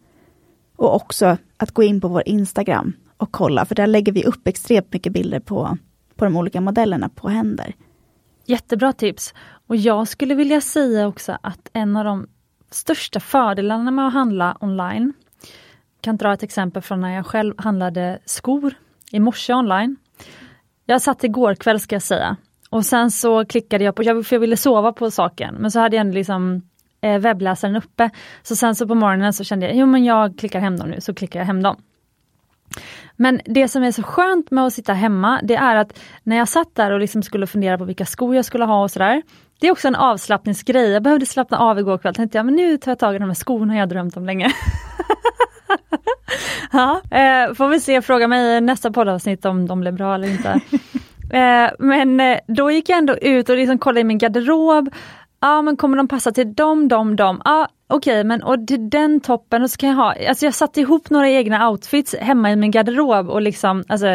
Och 0.76 0.94
också 0.94 1.36
att 1.56 1.70
gå 1.70 1.82
in 1.82 2.00
på 2.00 2.08
vår 2.08 2.22
Instagram 2.26 2.92
och 3.16 3.32
kolla, 3.32 3.64
för 3.64 3.74
där 3.74 3.86
lägger 3.86 4.12
vi 4.12 4.24
upp 4.24 4.48
extremt 4.48 4.92
mycket 4.92 5.12
bilder 5.12 5.40
på, 5.40 5.78
på 6.16 6.24
de 6.24 6.36
olika 6.36 6.60
modellerna 6.60 7.08
på 7.08 7.28
händer. 7.28 7.74
Jättebra 8.46 8.92
tips! 8.92 9.34
Och 9.66 9.76
jag 9.76 10.08
skulle 10.08 10.34
vilja 10.34 10.60
säga 10.60 11.06
också 11.06 11.38
att 11.42 11.70
en 11.72 11.96
av 11.96 12.04
de 12.04 12.26
största 12.70 13.20
fördelarna 13.20 13.90
med 13.90 14.06
att 14.06 14.12
handla 14.12 14.56
online, 14.60 15.12
kan 16.00 16.16
dra 16.16 16.32
ett 16.32 16.42
exempel 16.42 16.82
från 16.82 17.00
när 17.00 17.14
jag 17.14 17.26
själv 17.26 17.54
handlade 17.58 18.18
skor 18.24 18.74
i 19.10 19.20
morse 19.20 19.54
online. 19.54 19.96
Jag 20.84 21.02
satt 21.02 21.24
igår 21.24 21.54
kväll 21.54 21.80
ska 21.80 21.94
jag 21.94 22.02
säga 22.02 22.36
och 22.74 22.86
sen 22.86 23.10
så 23.10 23.44
klickade 23.44 23.84
jag 23.84 23.94
på, 23.94 24.02
för 24.02 24.34
jag 24.34 24.40
ville 24.40 24.56
sova 24.56 24.92
på 24.92 25.10
saken, 25.10 25.54
men 25.54 25.70
så 25.70 25.80
hade 25.80 25.96
jag 25.96 26.14
liksom 26.14 26.62
eh, 27.00 27.18
webbläsaren 27.18 27.76
uppe. 27.76 28.10
Så 28.42 28.56
sen 28.56 28.74
så 28.74 28.88
på 28.88 28.94
morgonen 28.94 29.32
så 29.32 29.44
kände 29.44 29.66
jag, 29.66 29.76
jo 29.76 29.86
men 29.86 30.04
jag 30.04 30.38
klickar 30.38 30.60
hem 30.60 30.76
dem 30.76 30.88
nu, 30.88 31.00
så 31.00 31.14
klickar 31.14 31.40
jag 31.40 31.46
hem 31.46 31.62
dem. 31.62 31.76
Men 33.16 33.40
det 33.44 33.68
som 33.68 33.82
är 33.82 33.92
så 33.92 34.02
skönt 34.02 34.50
med 34.50 34.66
att 34.66 34.72
sitta 34.72 34.92
hemma, 34.92 35.40
det 35.42 35.54
är 35.54 35.76
att 35.76 35.98
när 36.22 36.36
jag 36.36 36.48
satt 36.48 36.74
där 36.74 36.90
och 36.90 37.00
liksom 37.00 37.22
skulle 37.22 37.46
fundera 37.46 37.78
på 37.78 37.84
vilka 37.84 38.06
skor 38.06 38.36
jag 38.36 38.44
skulle 38.44 38.64
ha 38.64 38.82
och 38.82 38.90
sådär. 38.90 39.22
Det 39.60 39.66
är 39.66 39.72
också 39.72 39.88
en 39.88 39.94
avslappningsgrej. 39.94 40.90
Jag 40.90 41.02
behövde 41.02 41.26
slappna 41.26 41.58
av 41.58 41.78
igår 41.78 41.98
kväll. 41.98 42.14
Tänkte 42.14 42.38
jag, 42.38 42.46
men 42.46 42.54
nu 42.54 42.76
tar 42.76 42.90
jag 42.90 42.98
tag 42.98 43.14
i 43.14 43.18
de 43.18 43.28
här 43.28 43.34
skorna 43.34 43.76
jag 43.76 43.88
drömt 43.88 44.16
om 44.16 44.26
länge. 44.26 44.52
ja, 46.72 47.00
eh, 47.10 47.54
får 47.54 47.68
vi 47.68 47.80
se, 47.80 48.02
fråga 48.02 48.28
mig 48.28 48.56
i 48.56 48.60
nästa 48.60 48.90
poddavsnitt 48.90 49.44
om 49.44 49.66
de 49.66 49.80
blev 49.80 49.94
bra 49.94 50.14
eller 50.14 50.28
inte. 50.28 50.60
Eh, 51.30 51.70
men 51.78 52.20
eh, 52.20 52.38
då 52.46 52.70
gick 52.70 52.88
jag 52.88 52.98
ändå 52.98 53.16
ut 53.16 53.48
och 53.48 53.56
liksom 53.56 53.78
kollade 53.78 54.00
i 54.00 54.04
min 54.04 54.18
garderob. 54.18 54.94
Ja, 55.40 55.62
men 55.62 55.76
kommer 55.76 55.96
de 55.96 56.08
passa 56.08 56.32
till 56.32 56.54
dem, 56.54 56.88
dem, 56.88 57.16
dem? 57.16 57.42
Ja, 57.44 57.68
okej, 57.86 58.12
okay, 58.12 58.24
men 58.24 58.42
och 58.42 58.66
till 58.66 58.90
den 58.90 59.20
toppen, 59.20 59.62
och 59.62 59.70
så 59.70 59.76
kan 59.76 59.88
jag 59.88 59.96
ha, 59.96 60.14
alltså 60.28 60.44
jag 60.44 60.54
satte 60.54 60.80
ihop 60.80 61.10
några 61.10 61.30
egna 61.30 61.70
outfits 61.70 62.14
hemma 62.20 62.52
i 62.52 62.56
min 62.56 62.70
garderob 62.70 63.30
och 63.30 63.42
liksom, 63.42 63.84
alltså 63.88 64.06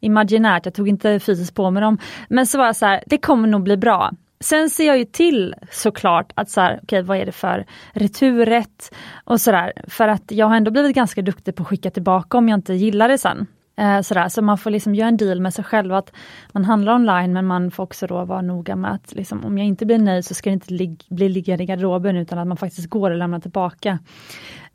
imaginärt, 0.00 0.64
jag 0.64 0.74
tog 0.74 0.88
inte 0.88 1.20
fysiskt 1.20 1.54
på 1.54 1.70
mig 1.70 1.82
dem, 1.82 1.98
men 2.28 2.46
så 2.46 2.58
var 2.58 2.66
jag 2.66 2.76
så 2.76 2.86
här, 2.86 3.02
det 3.06 3.18
kommer 3.18 3.48
nog 3.48 3.62
bli 3.62 3.76
bra. 3.76 4.10
Sen 4.40 4.70
ser 4.70 4.86
jag 4.86 4.98
ju 4.98 5.04
till 5.04 5.54
såklart 5.70 6.32
att 6.34 6.50
så 6.50 6.60
här, 6.60 6.80
okay, 6.82 7.02
vad 7.02 7.18
är 7.18 7.26
det 7.26 7.32
för 7.32 7.66
returrätt 7.92 8.94
och 9.24 9.40
sådär. 9.40 9.72
För 9.88 10.08
att 10.08 10.24
jag 10.26 10.46
har 10.46 10.56
ändå 10.56 10.70
blivit 10.70 10.96
ganska 10.96 11.22
duktig 11.22 11.54
på 11.56 11.62
att 11.62 11.68
skicka 11.68 11.90
tillbaka 11.90 12.38
om 12.38 12.48
jag 12.48 12.58
inte 12.58 12.74
gillar 12.74 13.08
det 13.08 13.18
sen. 13.18 13.46
Eh, 13.78 14.00
sådär. 14.00 14.28
Så 14.28 14.42
man 14.42 14.58
får 14.58 14.70
liksom 14.70 14.94
göra 14.94 15.08
en 15.08 15.16
deal 15.16 15.40
med 15.40 15.54
sig 15.54 15.64
själv 15.64 15.94
att 15.94 16.12
man 16.52 16.64
handlar 16.64 16.94
online 16.94 17.32
men 17.32 17.46
man 17.46 17.70
får 17.70 17.82
också 17.82 18.06
då 18.06 18.24
vara 18.24 18.42
noga 18.42 18.76
med 18.76 18.92
att 18.92 19.14
liksom, 19.14 19.44
om 19.44 19.58
jag 19.58 19.66
inte 19.66 19.86
blir 19.86 19.98
nöjd 19.98 20.24
så 20.24 20.34
ska 20.34 20.50
det 20.50 20.54
inte 20.54 20.74
lig 20.74 21.04
bli 21.08 21.28
liggande 21.28 21.64
i 21.64 21.66
garderoben 21.66 22.16
utan 22.16 22.38
att 22.38 22.46
man 22.46 22.56
faktiskt 22.56 22.90
går 22.90 23.10
och 23.10 23.16
lämnar 23.16 23.40
tillbaka. 23.40 23.98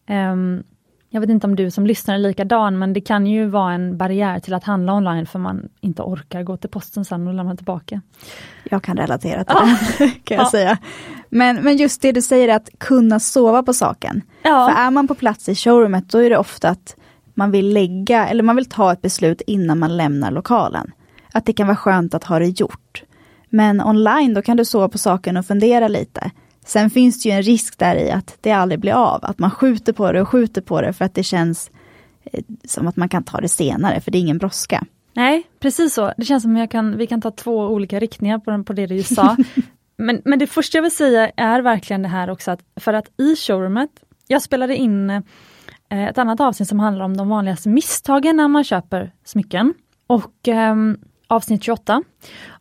Um, 0.10 0.64
jag 1.14 1.22
vet 1.22 1.30
inte 1.30 1.48
om 1.48 1.56
du 1.56 1.72
som 1.72 1.86
lyssnar 1.86 2.16
är 2.16 2.18
likadan, 2.18 2.80
men 2.80 2.94
det 2.94 3.02
kan 3.02 3.28
ju 3.28 3.46
vara 3.46 3.74
en 3.74 3.98
barriär 3.98 4.40
till 4.40 4.54
att 4.54 4.64
handla 4.64 4.94
online 4.94 5.26
för 5.26 5.40
man 5.40 5.70
inte 5.80 6.02
orkar 6.02 6.44
gå 6.44 6.58
till 6.58 6.70
posten 6.70 7.06
sen 7.06 7.28
och 7.28 7.34
lämna 7.34 7.56
tillbaka. 7.56 8.02
Jag 8.64 8.84
kan 8.84 8.98
relatera 8.98 9.44
till 9.44 9.56
det, 10.00 10.10
kan 10.24 10.38
jag 10.38 10.46
ja. 10.46 10.50
säga. 10.50 10.78
Men, 11.30 11.64
men 11.64 11.78
just 11.78 12.02
det 12.02 12.12
du 12.12 12.22
säger 12.22 12.56
att 12.56 12.70
kunna 12.78 13.20
sova 13.20 13.64
på 13.64 13.74
saken. 13.74 14.22
Ja. 14.44 14.70
För 14.70 14.82
är 14.82 14.92
man 14.92 15.08
på 15.08 15.16
plats 15.16 15.50
i 15.50 15.56
showroomet 15.56 16.10
då 16.10 16.18
är 16.18 16.30
det 16.30 16.38
ofta 16.38 16.70
att 16.70 16.96
man 17.34 17.52
vill 17.52 17.74
lägga, 17.74 18.28
eller 18.28 18.44
man 18.44 18.56
vill 18.56 18.70
ta 18.70 18.94
ett 18.94 19.02
beslut 19.02 19.42
innan 19.48 19.80
man 19.80 19.98
lämnar 19.98 20.32
lokalen. 20.32 20.92
Att 21.34 21.46
det 21.46 21.54
kan 21.54 21.68
vara 21.68 21.78
skönt 21.78 22.14
att 22.14 22.24
ha 22.24 22.40
det 22.40 22.60
gjort. 22.60 23.04
Men 23.50 23.82
online 23.82 24.34
då 24.34 24.42
kan 24.42 24.58
du 24.58 24.66
sova 24.66 24.90
på 24.90 24.98
saken 24.98 25.38
och 25.38 25.46
fundera 25.46 25.88
lite. 25.88 26.32
Sen 26.66 26.90
finns 26.90 27.24
det 27.24 27.30
ju 27.30 27.36
en 27.36 27.44
risk 27.44 27.80
där 27.80 27.96
i 27.96 28.12
att 28.12 28.38
det 28.42 28.52
aldrig 28.52 28.80
blir 28.80 28.94
av, 28.94 29.20
att 29.26 29.40
man 29.40 29.52
skjuter 29.52 29.94
på 29.94 30.12
det 30.12 30.22
och 30.22 30.30
skjuter 30.30 30.62
på 30.62 30.82
det 30.82 30.94
för 30.94 31.06
att 31.06 31.16
det 31.16 31.24
känns 31.24 31.72
eh, 32.24 32.44
som 32.66 32.88
att 32.88 32.96
man 32.96 33.10
kan 33.10 33.24
ta 33.24 33.42
det 33.42 33.50
senare, 33.50 34.02
för 34.02 34.12
det 34.12 34.18
är 34.18 34.20
ingen 34.20 34.38
brådska. 34.38 34.86
Nej, 35.14 35.44
precis 35.60 35.94
så. 35.94 36.14
Det 36.18 36.26
känns 36.26 36.44
som 36.44 36.56
att 36.56 36.70
kan, 36.70 36.98
vi 36.98 37.08
kan 37.08 37.22
ta 37.22 37.32
två 37.32 37.68
olika 37.68 38.00
riktningar 38.00 38.40
på, 38.40 38.64
på 38.64 38.74
det 38.74 38.88
du 38.88 38.96
just 38.96 39.16
sa. 39.16 39.38
men, 39.98 40.22
men 40.26 40.40
det 40.40 40.48
första 40.48 40.78
jag 40.78 40.84
vill 40.84 40.96
säga 40.96 41.32
är 41.38 41.62
verkligen 41.62 42.02
det 42.02 42.08
här 42.08 42.30
också 42.30 42.52
att 42.52 42.60
för 42.76 42.94
att 42.94 43.08
i 43.18 43.36
showroomet, 43.36 43.90
jag 44.28 44.42
spelade 44.42 44.76
in 44.76 45.10
eh, 45.10 45.22
Eh, 45.92 46.08
ett 46.08 46.18
annat 46.18 46.40
avsnitt 46.40 46.70
som 46.70 46.80
handlar 46.80 47.06
om 47.06 47.18
de 47.18 47.30
vanligaste 47.30 47.70
misstagen 47.70 48.38
när 48.38 48.48
man 48.48 48.64
köper 48.64 49.12
smycken. 49.24 49.74
Och 50.08 50.48
eh, 50.48 50.76
avsnitt 51.28 51.64
28. 51.64 52.04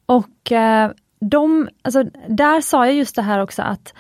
Och 0.06 0.52
eh, 0.52 0.90
de, 1.20 1.68
alltså, 1.82 2.04
där 2.28 2.60
sa 2.60 2.86
jag 2.86 2.94
just 2.94 3.16
det 3.16 3.22
här 3.22 3.38
också 3.38 3.62
att 3.62 3.94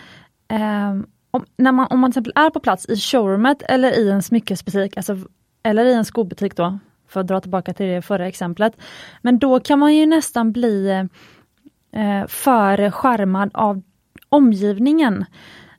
eh, 0.48 0.90
om, 1.30 1.44
när 1.56 1.72
man, 1.72 1.86
om 1.90 2.00
man 2.00 2.12
till 2.12 2.20
exempel 2.20 2.44
är 2.44 2.50
på 2.50 2.60
plats 2.60 2.88
i 2.88 2.96
showroomet 2.96 3.62
eller 3.62 3.98
i 3.98 4.10
en 4.10 4.22
smyckesbutik, 4.22 4.96
alltså, 4.96 5.16
eller 5.62 5.84
i 5.84 5.94
en 5.94 6.04
skobutik 6.04 6.56
då, 6.56 6.78
för 7.08 7.20
att 7.20 7.26
dra 7.26 7.40
tillbaka 7.40 7.74
till 7.74 7.86
det 7.86 8.02
förra 8.02 8.28
exemplet. 8.28 8.72
Men 9.22 9.38
då 9.38 9.60
kan 9.60 9.78
man 9.78 9.94
ju 9.94 10.06
nästan 10.06 10.52
bli 10.52 10.90
eh, 10.90 11.04
eh 12.02 12.26
för 12.26 12.90
skärmad 12.90 13.50
av 13.54 13.82
omgivningen. 14.28 15.24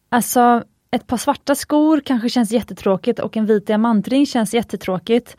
Alltså 0.10 0.64
ett 0.92 1.08
par 1.08 1.18
svarta 1.18 1.56
skor 1.56 2.02
kanske 2.06 2.30
känns 2.30 2.52
jättetråkigt 2.52 3.20
och 3.20 3.38
en 3.38 3.46
vit 3.46 3.68
diamantring 3.68 4.26
känns 4.26 4.54
jättetråkigt 4.54 5.38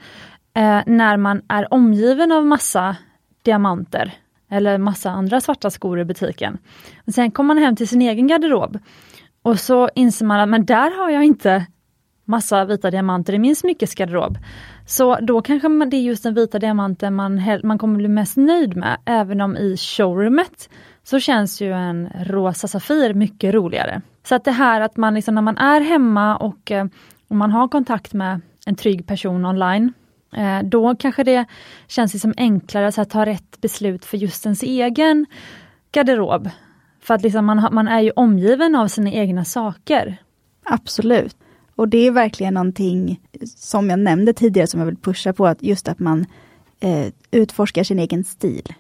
eh, 0.54 0.80
när 0.86 1.16
man 1.16 1.42
är 1.48 1.74
omgiven 1.74 2.32
av 2.32 2.46
massa 2.46 2.96
diamanter 3.42 4.14
eller 4.50 4.78
massa 4.78 5.10
andra 5.10 5.40
svarta 5.40 5.70
skor 5.70 6.00
i 6.00 6.04
butiken. 6.04 6.58
Men 7.04 7.12
sen 7.12 7.30
kommer 7.30 7.54
man 7.54 7.62
hem 7.62 7.76
till 7.76 7.88
sin 7.88 8.02
egen 8.02 8.26
garderob 8.26 8.78
och 9.42 9.60
så 9.60 9.88
inser 9.94 10.26
man 10.26 10.40
att 10.40 10.48
men 10.48 10.64
där 10.64 10.98
har 10.98 11.10
jag 11.10 11.24
inte 11.24 11.66
massa 12.24 12.64
vita 12.64 12.90
diamanter 12.90 13.32
i 13.32 13.38
min 13.38 13.56
smyckesgarderob. 13.56 14.38
Så 14.86 15.16
då 15.20 15.42
kanske 15.42 15.68
det 15.68 15.96
är 15.96 16.02
just 16.02 16.22
den 16.22 16.34
vita 16.34 16.58
diamanten 16.58 17.14
man, 17.14 17.42
man 17.64 17.78
kommer 17.78 17.96
bli 17.96 18.08
mest 18.08 18.36
nöjd 18.36 18.76
med, 18.76 18.98
även 19.04 19.40
om 19.40 19.56
i 19.56 19.76
showroomet 19.76 20.68
så 21.02 21.20
känns 21.20 21.60
ju 21.60 21.72
en 21.72 22.08
rosa 22.24 22.68
Safir 22.68 23.14
mycket 23.14 23.54
roligare. 23.54 24.02
Så 24.24 24.34
att 24.34 24.44
det 24.44 24.52
här 24.52 24.80
att 24.80 24.96
man 24.96 25.14
liksom, 25.14 25.34
när 25.34 25.42
man 25.42 25.58
är 25.58 25.80
hemma 25.80 26.36
och, 26.36 26.70
eh, 26.70 26.86
och 27.28 27.36
man 27.36 27.50
har 27.50 27.68
kontakt 27.68 28.12
med 28.12 28.40
en 28.66 28.76
trygg 28.76 29.06
person 29.06 29.46
online, 29.46 29.92
eh, 30.36 30.62
då 30.62 30.96
kanske 30.96 31.24
det 31.24 31.44
känns 31.88 32.12
liksom 32.12 32.34
enklare 32.36 32.88
att 32.88 33.10
ta 33.10 33.26
rätt 33.26 33.60
beslut 33.60 34.04
för 34.04 34.16
just 34.16 34.46
ens 34.46 34.62
egen 34.62 35.26
garderob. 35.92 36.50
För 37.00 37.14
att 37.14 37.22
liksom 37.22 37.44
man, 37.44 37.74
man 37.74 37.88
är 37.88 38.00
ju 38.00 38.10
omgiven 38.10 38.76
av 38.76 38.88
sina 38.88 39.10
egna 39.10 39.44
saker. 39.44 40.16
Absolut. 40.64 41.36
Och 41.76 41.88
det 41.88 42.06
är 42.06 42.10
verkligen 42.10 42.54
någonting 42.54 43.20
som 43.56 43.90
jag 43.90 43.98
nämnde 43.98 44.32
tidigare 44.32 44.66
som 44.66 44.80
jag 44.80 44.86
vill 44.86 44.96
pusha 44.96 45.32
på, 45.32 45.46
att 45.46 45.62
just 45.62 45.88
att 45.88 45.98
man 45.98 46.26
eh, 46.80 47.06
utforskar 47.30 47.84
sin 47.84 47.98
egen 47.98 48.24
stil. 48.24 48.74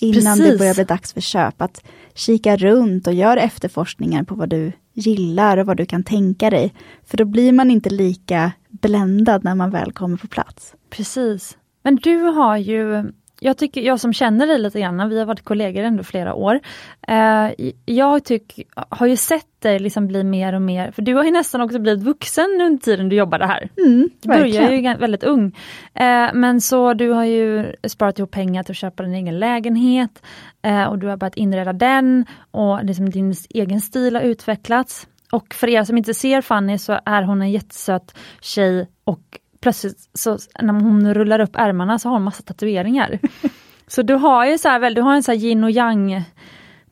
Innan 0.00 0.38
Precis. 0.38 0.52
det 0.52 0.58
börjar 0.58 0.74
bli 0.74 0.84
dags 0.84 1.12
för 1.12 1.20
köp, 1.20 1.62
att 1.62 1.84
kika 2.14 2.56
runt 2.56 3.06
och 3.06 3.14
gör 3.14 3.36
efterforskningar 3.36 4.22
på 4.22 4.34
vad 4.34 4.48
du 4.48 4.72
gillar 4.98 5.56
och 5.56 5.66
vad 5.66 5.76
du 5.76 5.86
kan 5.86 6.04
tänka 6.04 6.50
dig. 6.50 6.74
För 7.04 7.16
då 7.16 7.24
blir 7.24 7.52
man 7.52 7.70
inte 7.70 7.90
lika 7.90 8.52
bländad 8.68 9.44
när 9.44 9.54
man 9.54 9.70
väl 9.70 9.92
kommer 9.92 10.16
på 10.16 10.26
plats. 10.26 10.74
Precis. 10.90 11.58
Men 11.82 11.96
du 11.96 12.16
har 12.16 12.56
ju 12.56 13.12
jag 13.40 13.56
tycker, 13.58 13.80
jag 13.80 14.00
som 14.00 14.12
känner 14.12 14.46
dig 14.46 14.58
lite 14.58 14.80
grann, 14.80 15.08
vi 15.08 15.18
har 15.18 15.26
varit 15.26 15.44
kollegor 15.44 15.82
ändå 15.82 16.02
flera 16.02 16.34
år. 16.34 16.60
Eh, 17.08 17.50
jag 17.84 18.24
tyck, 18.24 18.60
har 18.74 19.06
ju 19.06 19.16
sett 19.16 19.60
dig 19.60 19.78
liksom 19.78 20.06
bli 20.06 20.24
mer 20.24 20.52
och 20.52 20.62
mer, 20.62 20.90
för 20.90 21.02
du 21.02 21.14
har 21.14 21.24
ju 21.24 21.30
nästan 21.30 21.60
också 21.60 21.78
blivit 21.78 22.04
vuxen 22.04 22.60
under 22.60 22.78
tiden 22.78 23.08
du 23.08 23.16
jobbade 23.16 23.46
här. 23.46 23.68
Mm, 23.76 24.10
du 24.20 24.28
började 24.28 24.76
ju 24.76 24.96
väldigt 24.96 25.22
ung. 25.22 25.46
Eh, 25.94 26.28
men 26.34 26.60
så 26.60 26.94
du 26.94 27.10
har 27.10 27.24
ju 27.24 27.72
sparat 27.88 28.18
ihop 28.18 28.30
pengar 28.30 28.62
till 28.62 28.72
att 28.72 28.76
köpa 28.76 29.02
din 29.02 29.14
egen 29.14 29.38
lägenhet 29.38 30.22
eh, 30.62 30.84
och 30.84 30.98
du 30.98 31.06
har 31.06 31.16
börjat 31.16 31.36
inreda 31.36 31.72
den 31.72 32.26
och 32.50 32.84
liksom 32.84 33.10
din 33.10 33.34
egen 33.50 33.80
stil 33.80 34.14
har 34.14 34.22
utvecklats. 34.22 35.06
Och 35.32 35.54
för 35.54 35.68
er 35.68 35.84
som 35.84 35.98
inte 35.98 36.14
ser 36.14 36.40
Fanny 36.40 36.78
så 36.78 37.00
är 37.04 37.22
hon 37.22 37.42
en 37.42 37.50
jättesöt 37.50 38.14
tjej 38.40 38.88
och 39.04 39.38
plötsligt 39.60 40.08
så 40.14 40.38
när 40.60 40.72
hon 40.72 41.14
rullar 41.14 41.40
upp 41.40 41.56
ärmarna 41.56 41.98
så 41.98 42.08
har 42.08 42.14
hon 42.14 42.22
massa 42.22 42.42
tatueringar. 42.42 43.18
så 43.86 44.02
du 44.02 44.14
har 44.14 44.46
ju 44.46 44.58
så 44.58 44.68
här, 44.68 44.90
du 44.90 45.02
har 45.02 45.14
en 45.14 45.22
så 45.22 45.32
yin 45.32 45.64
och 45.64 45.70
yang 45.70 46.24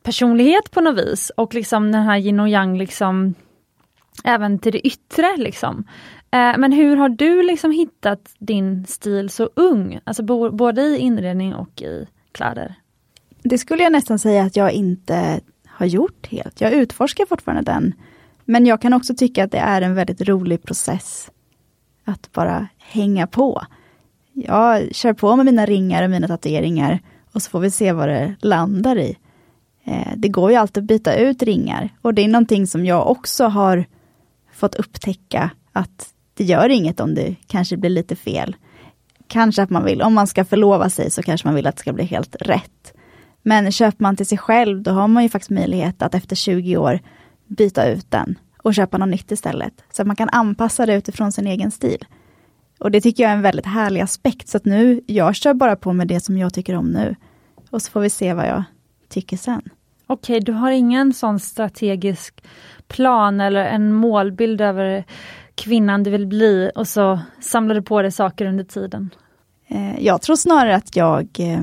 personlighet 0.03 0.71
på 0.71 0.81
något 0.81 0.97
vis 0.97 1.31
och 1.37 1.53
liksom 1.53 1.91
den 1.91 2.03
här 2.03 2.17
yin 2.17 2.39
och 2.39 2.49
yang 2.49 2.77
liksom 2.77 3.33
även 4.23 4.59
till 4.59 4.71
det 4.71 4.87
yttre 4.87 5.37
liksom. 5.37 5.83
Eh, 6.31 6.57
men 6.57 6.71
hur 6.71 6.95
har 6.95 7.09
du 7.09 7.43
liksom 7.43 7.71
hittat 7.71 8.35
din 8.39 8.85
stil 8.85 9.29
så 9.29 9.49
ung? 9.53 9.99
Alltså 10.03 10.23
både 10.51 10.81
i 10.81 10.97
inredning 10.97 11.55
och 11.55 11.81
i 11.81 12.07
kläder? 12.31 12.75
Det 13.43 13.57
skulle 13.57 13.83
jag 13.83 13.91
nästan 13.91 14.19
säga 14.19 14.43
att 14.43 14.55
jag 14.55 14.71
inte 14.71 15.39
har 15.65 15.85
gjort 15.85 16.27
helt. 16.27 16.61
Jag 16.61 16.73
utforskar 16.73 17.25
fortfarande 17.25 17.71
den. 17.71 17.93
Men 18.45 18.65
jag 18.65 18.81
kan 18.81 18.93
också 18.93 19.15
tycka 19.15 19.43
att 19.43 19.51
det 19.51 19.57
är 19.57 19.81
en 19.81 19.95
väldigt 19.95 20.21
rolig 20.21 20.63
process 20.63 21.31
att 22.07 22.31
bara 22.33 22.67
hänga 22.77 23.27
på. 23.27 23.61
Jag 24.33 24.95
kör 24.95 25.13
på 25.13 25.35
med 25.35 25.45
mina 25.45 25.65
ringar 25.65 26.03
och 26.03 26.09
mina 26.09 26.27
tatueringar 26.27 26.99
och 27.31 27.41
så 27.41 27.49
får 27.49 27.59
vi 27.59 27.71
se 27.71 27.91
vad 27.91 28.09
det 28.09 28.35
landar 28.39 28.97
i. 28.97 29.17
Eh, 29.83 30.11
det 30.15 30.29
går 30.29 30.51
ju 30.51 30.57
alltid 30.57 30.83
att 30.83 30.87
byta 30.87 31.15
ut 31.15 31.43
ringar 31.43 31.89
och 32.01 32.13
det 32.13 32.21
är 32.21 32.27
någonting 32.27 32.67
som 32.67 32.85
jag 32.85 33.09
också 33.09 33.45
har 33.45 33.85
fått 34.53 34.75
upptäcka 34.75 35.49
att 35.71 36.09
det 36.33 36.43
gör 36.43 36.69
inget 36.69 36.99
om 36.99 37.15
det 37.15 37.35
kanske 37.47 37.77
blir 37.77 37.89
lite 37.89 38.15
fel. 38.15 38.55
Kanske 39.27 39.63
att 39.63 39.69
man 39.69 39.85
vill, 39.85 40.01
om 40.01 40.13
man 40.13 40.27
ska 40.27 40.45
förlova 40.45 40.89
sig 40.89 41.11
så 41.11 41.23
kanske 41.23 41.47
man 41.47 41.55
vill 41.55 41.67
att 41.67 41.75
det 41.75 41.81
ska 41.81 41.93
bli 41.93 42.03
helt 42.03 42.35
rätt. 42.39 42.93
Men 43.41 43.71
köper 43.71 44.03
man 44.03 44.15
till 44.15 44.25
sig 44.25 44.37
själv, 44.37 44.81
då 44.83 44.91
har 44.91 45.07
man 45.07 45.23
ju 45.23 45.29
faktiskt 45.29 45.51
möjlighet 45.51 46.01
att 46.01 46.15
efter 46.15 46.35
20 46.35 46.77
år 46.77 46.99
byta 47.47 47.89
ut 47.89 48.11
den 48.11 48.35
och 48.67 48.73
köpa 48.73 48.97
något 48.97 49.09
nytt 49.09 49.31
istället. 49.31 49.83
Så 49.91 50.01
att 50.01 50.07
man 50.07 50.15
kan 50.15 50.29
anpassa 50.29 50.85
det 50.85 50.95
utifrån 50.95 51.31
sin 51.31 51.47
egen 51.47 51.71
stil. 51.71 52.05
Och 52.79 52.91
det 52.91 53.01
tycker 53.01 53.23
jag 53.23 53.31
är 53.31 53.35
en 53.35 53.41
väldigt 53.41 53.65
härlig 53.65 54.01
aspekt. 54.01 54.47
Så 54.47 54.57
att 54.57 54.65
nu, 54.65 55.01
jag 55.05 55.35
kör 55.35 55.53
bara 55.53 55.75
på 55.75 55.93
med 55.93 56.07
det 56.07 56.19
som 56.19 56.37
jag 56.37 56.53
tycker 56.53 56.75
om 56.75 56.91
nu. 56.91 57.15
Och 57.69 57.81
så 57.81 57.91
får 57.91 58.01
vi 58.01 58.09
se 58.09 58.33
vad 58.33 58.47
jag 58.47 58.63
tycker 59.09 59.37
sen. 59.37 59.61
Okej, 60.07 60.39
du 60.39 60.51
har 60.51 60.71
ingen 60.71 61.13
sån 61.13 61.39
strategisk 61.39 62.43
plan 62.87 63.41
eller 63.41 63.65
en 63.65 63.93
målbild 63.93 64.61
över 64.61 65.03
kvinnan 65.55 66.03
du 66.03 66.11
vill 66.11 66.27
bli 66.27 66.71
och 66.75 66.87
så 66.87 67.19
samlar 67.39 67.75
du 67.75 67.81
på 67.81 68.01
dig 68.01 68.11
saker 68.11 68.45
under 68.45 68.63
tiden? 68.63 69.09
Eh, 69.67 69.99
jag 69.99 70.21
tror 70.21 70.35
snarare 70.35 70.75
att 70.75 70.95
jag 70.95 71.27
eh, 71.39 71.61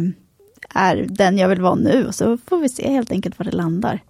är 0.74 1.06
den 1.08 1.38
jag 1.38 1.48
vill 1.48 1.60
vara 1.60 1.74
nu 1.74 2.06
och 2.06 2.14
så 2.14 2.38
får 2.38 2.58
vi 2.58 2.68
se 2.68 2.88
helt 2.88 3.10
enkelt 3.10 3.38
var 3.38 3.44
det 3.44 3.56
landar. 3.56 4.00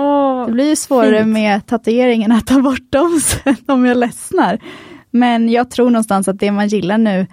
Oh, 0.00 0.46
det 0.46 0.52
blir 0.52 0.68
ju 0.68 0.76
svårare 0.76 1.18
fint. 1.18 1.32
med 1.32 1.66
tatueringen 1.66 2.32
att 2.32 2.46
ta 2.46 2.60
bort 2.60 2.92
dem 2.92 3.20
sen 3.24 3.56
om 3.66 3.86
jag 3.86 3.96
ledsnar. 3.96 4.58
Men 5.10 5.48
jag 5.48 5.70
tror 5.70 5.90
någonstans 5.90 6.28
att 6.28 6.38
det 6.38 6.52
man 6.52 6.68
gillar 6.68 6.98
nu, 6.98 7.26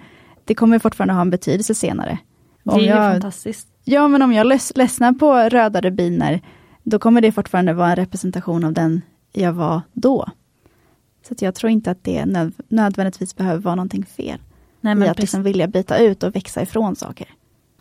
det 0.44 0.54
kommer 0.54 0.78
fortfarande 0.78 1.14
ha 1.14 1.20
en 1.20 1.30
betydelse 1.30 1.74
senare. 1.74 2.18
Om 2.64 2.78
det 2.78 2.88
är 2.88 2.96
jag, 2.96 3.12
fantastiskt. 3.12 3.68
Ja, 3.84 4.08
men 4.08 4.22
om 4.22 4.32
jag 4.32 4.46
ledsnar 4.74 5.12
på 5.12 5.34
röda 5.34 5.80
rubiner, 5.80 6.40
då 6.82 6.98
kommer 6.98 7.20
det 7.20 7.32
fortfarande 7.32 7.72
vara 7.72 7.90
en 7.90 7.96
representation 7.96 8.64
av 8.64 8.72
den 8.72 9.02
jag 9.32 9.52
var 9.52 9.80
då. 9.92 10.26
Så 11.28 11.34
jag 11.38 11.54
tror 11.54 11.70
inte 11.70 11.90
att 11.90 12.04
det 12.04 12.50
nödvändigtvis 12.68 13.36
behöver 13.36 13.60
vara 13.60 13.74
någonting 13.74 14.04
fel. 14.04 14.38
Nej, 14.80 14.94
men 14.94 15.08
I 15.08 15.10
att 15.10 15.18
liksom 15.18 15.42
vilja 15.42 15.66
byta 15.68 15.98
ut 15.98 16.22
och 16.22 16.36
växa 16.36 16.62
ifrån 16.62 16.96
saker. 16.96 17.28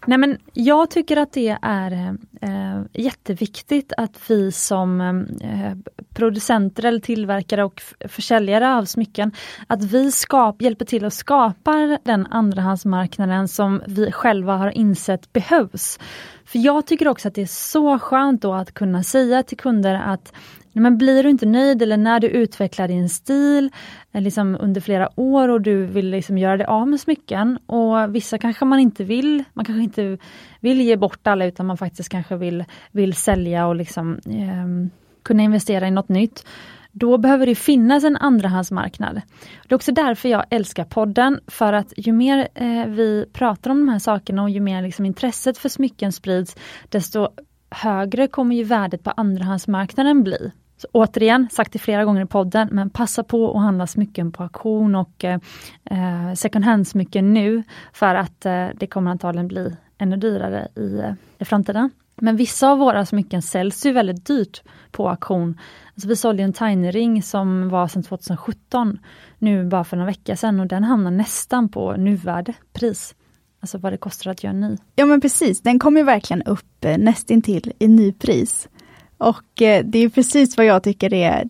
Nej 0.06 0.18
men 0.18 0.38
jag 0.54 0.90
tycker 0.90 1.18
att 1.18 1.34
det 1.34 1.58
är 1.62 2.16
eh, 2.42 2.82
jätteviktigt 2.94 3.94
att 3.98 4.30
vi 4.30 4.52
som 4.52 5.02
eh, 5.02 5.96
producenter 6.14 6.86
eller 6.86 7.00
tillverkare 7.00 7.64
och 7.64 7.82
försäljare 8.08 8.76
av 8.76 8.86
smycken, 8.86 9.32
att 9.68 9.84
vi 9.84 10.12
skap, 10.12 10.62
hjälper 10.62 10.86
till 10.86 11.06
att 11.06 11.14
skapa 11.14 12.00
den 12.04 12.26
andrahandsmarknaden 12.26 13.48
som 13.48 13.82
vi 13.88 14.12
själva 14.12 14.56
har 14.56 14.70
insett 14.70 15.34
behövs. 15.34 16.00
För 16.46 16.60
jag 16.60 16.88
tycker 16.88 17.08
också 17.08 17.28
att 17.28 17.36
det 17.36 17.42
är 17.42 17.46
så 17.46 18.00
skönt 18.00 18.42
då 18.42 18.54
att 18.54 18.74
kunna 18.74 19.04
säga 19.04 19.44
till 19.44 19.58
kunder 19.58 19.96
att 19.96 20.34
men 20.82 20.98
blir 20.98 21.24
du 21.24 21.30
inte 21.30 21.46
nöjd 21.46 21.82
eller 21.82 21.98
när 21.98 22.20
du 22.20 22.28
utvecklar 22.28 22.88
din 22.88 23.10
stil 23.10 23.72
eh, 24.12 24.22
liksom 24.22 24.58
under 24.60 24.82
flera 24.82 25.10
år 25.20 25.50
och 25.50 25.62
du 25.62 25.86
vill 25.86 26.10
liksom 26.10 26.38
göra 26.38 26.58
dig 26.58 26.66
av 26.66 26.88
med 26.88 27.00
smycken 27.00 27.60
och 27.66 28.16
vissa 28.16 28.38
kanske 28.38 28.66
man 28.66 28.80
inte 28.80 29.04
vill, 29.04 29.44
man 29.54 29.66
kanske 29.66 29.84
inte 29.84 30.18
vill 30.60 30.82
ge 30.82 30.96
bort 30.96 31.28
alla 31.28 31.46
utan 31.46 31.66
man 31.66 31.78
faktiskt 31.78 32.10
kanske 32.10 32.36
vill, 32.36 32.66
vill 32.92 33.14
sälja 33.14 33.68
och 33.68 33.76
liksom 33.76 34.20
eh, 34.26 34.92
kunna 35.24 35.44
investera 35.44 35.88
i 35.88 35.92
något 35.92 36.10
nytt. 36.10 36.46
Då 36.92 37.18
behöver 37.18 37.46
det 37.46 37.56
finnas 37.56 38.04
en 38.04 38.18
andrahandsmarknad. 38.18 39.22
Det 39.68 39.74
är 39.74 39.76
också 39.76 39.92
därför 39.92 40.30
jag 40.30 40.46
älskar 40.50 40.84
podden, 40.84 41.40
för 41.48 41.74
att 41.74 41.94
ju 41.98 42.12
mer 42.12 42.48
eh, 42.56 42.86
vi 42.86 43.26
pratar 43.34 43.72
om 43.72 43.80
de 43.80 43.90
här 43.90 44.00
sakerna 44.00 44.44
och 44.44 44.50
ju 44.50 44.60
mer 44.60 44.82
liksom 44.82 45.06
intresset 45.06 45.58
för 45.58 45.70
smycken 45.70 46.12
sprids, 46.12 46.56
desto 46.90 47.28
högre 47.70 48.28
kommer 48.28 48.56
ju 48.56 48.64
värdet 48.64 49.04
på 49.04 49.12
andrahandsmarknaden 49.12 50.24
bli. 50.24 50.52
Så 50.78 50.88
återigen, 50.92 51.48
sagt 51.52 51.74
det 51.74 51.80
flera 51.80 52.06
gånger 52.06 52.22
i 52.22 52.26
podden, 52.26 52.70
men 52.72 52.90
passa 52.90 53.24
på 53.24 53.52
att 53.52 53.62
handla 53.62 53.88
smycken 53.88 54.32
på 54.32 54.44
auktion 54.44 54.96
och 54.96 55.26
eh, 55.26 56.34
second 56.36 56.66
hand-smycken 56.66 57.34
nu, 57.34 57.64
för 57.94 58.16
att 58.16 58.46
eh, 58.46 58.68
det 58.76 58.88
kommer 58.88 59.12
antagligen 59.12 59.48
bli 59.48 59.76
ännu 59.98 60.18
dyrare 60.18 60.68
i, 60.76 61.00
eh, 61.00 61.14
i 61.38 61.46
framtiden. 61.46 61.90
Men 62.22 62.36
vissa 62.36 62.72
av 62.72 62.78
våra 62.78 63.06
smycken 63.06 63.42
säljs 63.42 63.86
ju 63.86 63.92
väldigt 63.92 64.26
dyrt 64.26 64.62
på 64.92 65.10
auktion. 65.10 65.60
Alltså 65.94 66.08
vi 66.08 66.16
sålde 66.16 66.44
en 66.44 66.54
Tiny-ring 66.54 67.24
som 67.24 67.70
var 67.70 67.88
sedan 67.88 68.04
2017, 68.04 69.00
nu 69.38 69.66
bara 69.66 69.84
för 69.84 69.98
några 69.98 70.08
vecka 70.08 70.36
sedan 70.36 70.60
och 70.60 70.68
den 70.68 70.84
hamnar 70.84 71.12
nästan 71.12 71.70
på 71.70 71.96
nuvärdepris. 71.96 73.16
Alltså 73.60 73.78
vad 73.78 73.94
det 73.94 73.98
kostar 73.98 74.32
att 74.32 74.44
göra 74.44 74.54
ny. 74.54 74.78
Ja 74.96 75.06
men 75.06 75.22
precis, 75.22 75.62
den 75.62 75.80
kommer 75.80 76.04
verkligen 76.04 76.44
upp 76.44 76.86
eh, 76.86 76.98
nästintill 76.98 77.74
i 77.80 77.88
nypris. 77.88 78.70
Och 79.18 79.62
eh, 79.62 79.86
det 79.86 80.00
är 80.00 80.10
precis 80.10 80.58
vad 80.58 80.66
jag 80.66 80.84
tycker 80.84 81.14
är 81.14 81.50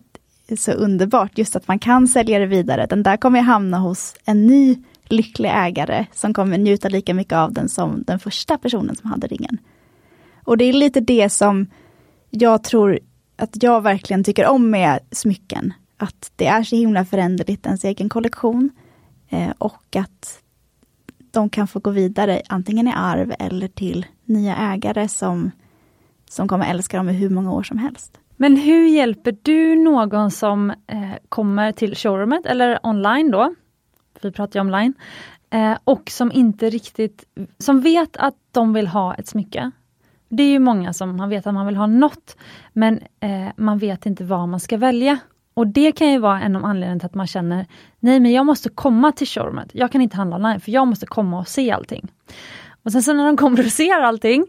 så 0.56 0.72
underbart, 0.72 1.38
just 1.38 1.56
att 1.56 1.68
man 1.68 1.78
kan 1.78 2.08
sälja 2.08 2.38
det 2.38 2.46
vidare. 2.46 2.86
Den 2.86 3.02
där 3.02 3.16
kommer 3.16 3.40
hamna 3.40 3.78
hos 3.78 4.14
en 4.24 4.46
ny 4.46 4.82
lycklig 5.04 5.50
ägare 5.54 6.06
som 6.12 6.34
kommer 6.34 6.58
njuta 6.58 6.88
lika 6.88 7.14
mycket 7.14 7.32
av 7.32 7.52
den 7.52 7.68
som 7.68 8.04
den 8.06 8.18
första 8.18 8.58
personen 8.58 8.96
som 8.96 9.10
hade 9.10 9.26
ringen. 9.26 9.58
Och 10.44 10.56
det 10.56 10.64
är 10.64 10.72
lite 10.72 11.00
det 11.00 11.30
som 11.30 11.66
jag 12.30 12.64
tror 12.64 12.98
att 13.36 13.62
jag 13.62 13.80
verkligen 13.80 14.24
tycker 14.24 14.46
om 14.46 14.70
med 14.70 15.00
smycken. 15.10 15.72
Att 15.96 16.32
det 16.36 16.46
är 16.46 16.62
så 16.62 16.76
himla 16.76 17.04
föränderligt, 17.04 17.66
ens 17.66 17.84
egen 17.84 18.08
kollektion. 18.08 18.70
Eh, 19.28 19.50
och 19.58 19.96
att 19.96 20.42
de 21.30 21.48
kan 21.48 21.68
få 21.68 21.78
gå 21.78 21.90
vidare 21.90 22.42
antingen 22.48 22.88
i 22.88 22.92
arv 22.96 23.34
eller 23.38 23.68
till 23.68 24.06
nya 24.24 24.56
ägare 24.56 25.08
som 25.08 25.50
som 26.30 26.48
kommer 26.48 26.70
älska 26.70 26.96
dem 26.96 27.08
i 27.08 27.12
hur 27.12 27.30
många 27.30 27.52
år 27.52 27.62
som 27.62 27.78
helst. 27.78 28.18
Men 28.36 28.56
hur 28.56 28.88
hjälper 28.88 29.36
du 29.42 29.76
någon 29.76 30.30
som 30.30 30.70
eh, 30.70 31.12
kommer 31.28 31.72
till 31.72 31.96
showroomet 31.96 32.46
eller 32.46 32.86
online 32.86 33.30
då? 33.30 33.54
Vi 34.22 34.32
pratar 34.32 34.60
ju 34.60 34.66
online. 34.66 34.94
Eh, 35.50 35.78
och 35.84 36.10
som 36.10 36.32
inte 36.32 36.70
riktigt, 36.70 37.24
som 37.58 37.80
vet 37.80 38.16
att 38.16 38.34
de 38.52 38.72
vill 38.72 38.86
ha 38.86 39.14
ett 39.14 39.28
smycke. 39.28 39.70
det 40.28 40.42
är 40.42 40.50
ju 40.50 40.58
många 40.58 40.92
som 40.92 41.16
man 41.16 41.28
vet 41.28 41.46
att 41.46 41.54
man 41.54 41.66
vill 41.66 41.76
ha 41.76 41.86
något, 41.86 42.36
men 42.72 43.00
eh, 43.20 43.48
man 43.56 43.78
vet 43.78 44.06
inte 44.06 44.24
vad 44.24 44.48
man 44.48 44.60
ska 44.60 44.76
välja. 44.76 45.18
Och 45.54 45.66
det 45.66 45.92
kan 45.92 46.12
ju 46.12 46.18
vara 46.18 46.40
en 46.40 46.56
av 46.56 46.64
anledningarna 46.64 47.00
till 47.00 47.06
att 47.06 47.14
man 47.14 47.26
känner, 47.26 47.66
nej 48.00 48.20
men 48.20 48.32
jag 48.32 48.46
måste 48.46 48.68
komma 48.68 49.12
till 49.12 49.26
showroomet, 49.26 49.70
jag 49.72 49.92
kan 49.92 50.00
inte 50.00 50.16
handla 50.16 50.36
online 50.36 50.60
för 50.60 50.72
jag 50.72 50.86
måste 50.86 51.06
komma 51.06 51.38
och 51.38 51.48
se 51.48 51.70
allting. 51.70 52.08
Och 52.82 52.92
sen 52.92 53.02
så 53.02 53.12
när 53.12 53.26
de 53.26 53.36
kommer 53.36 53.58
och 53.58 53.72
ser 53.72 54.00
allting, 54.00 54.46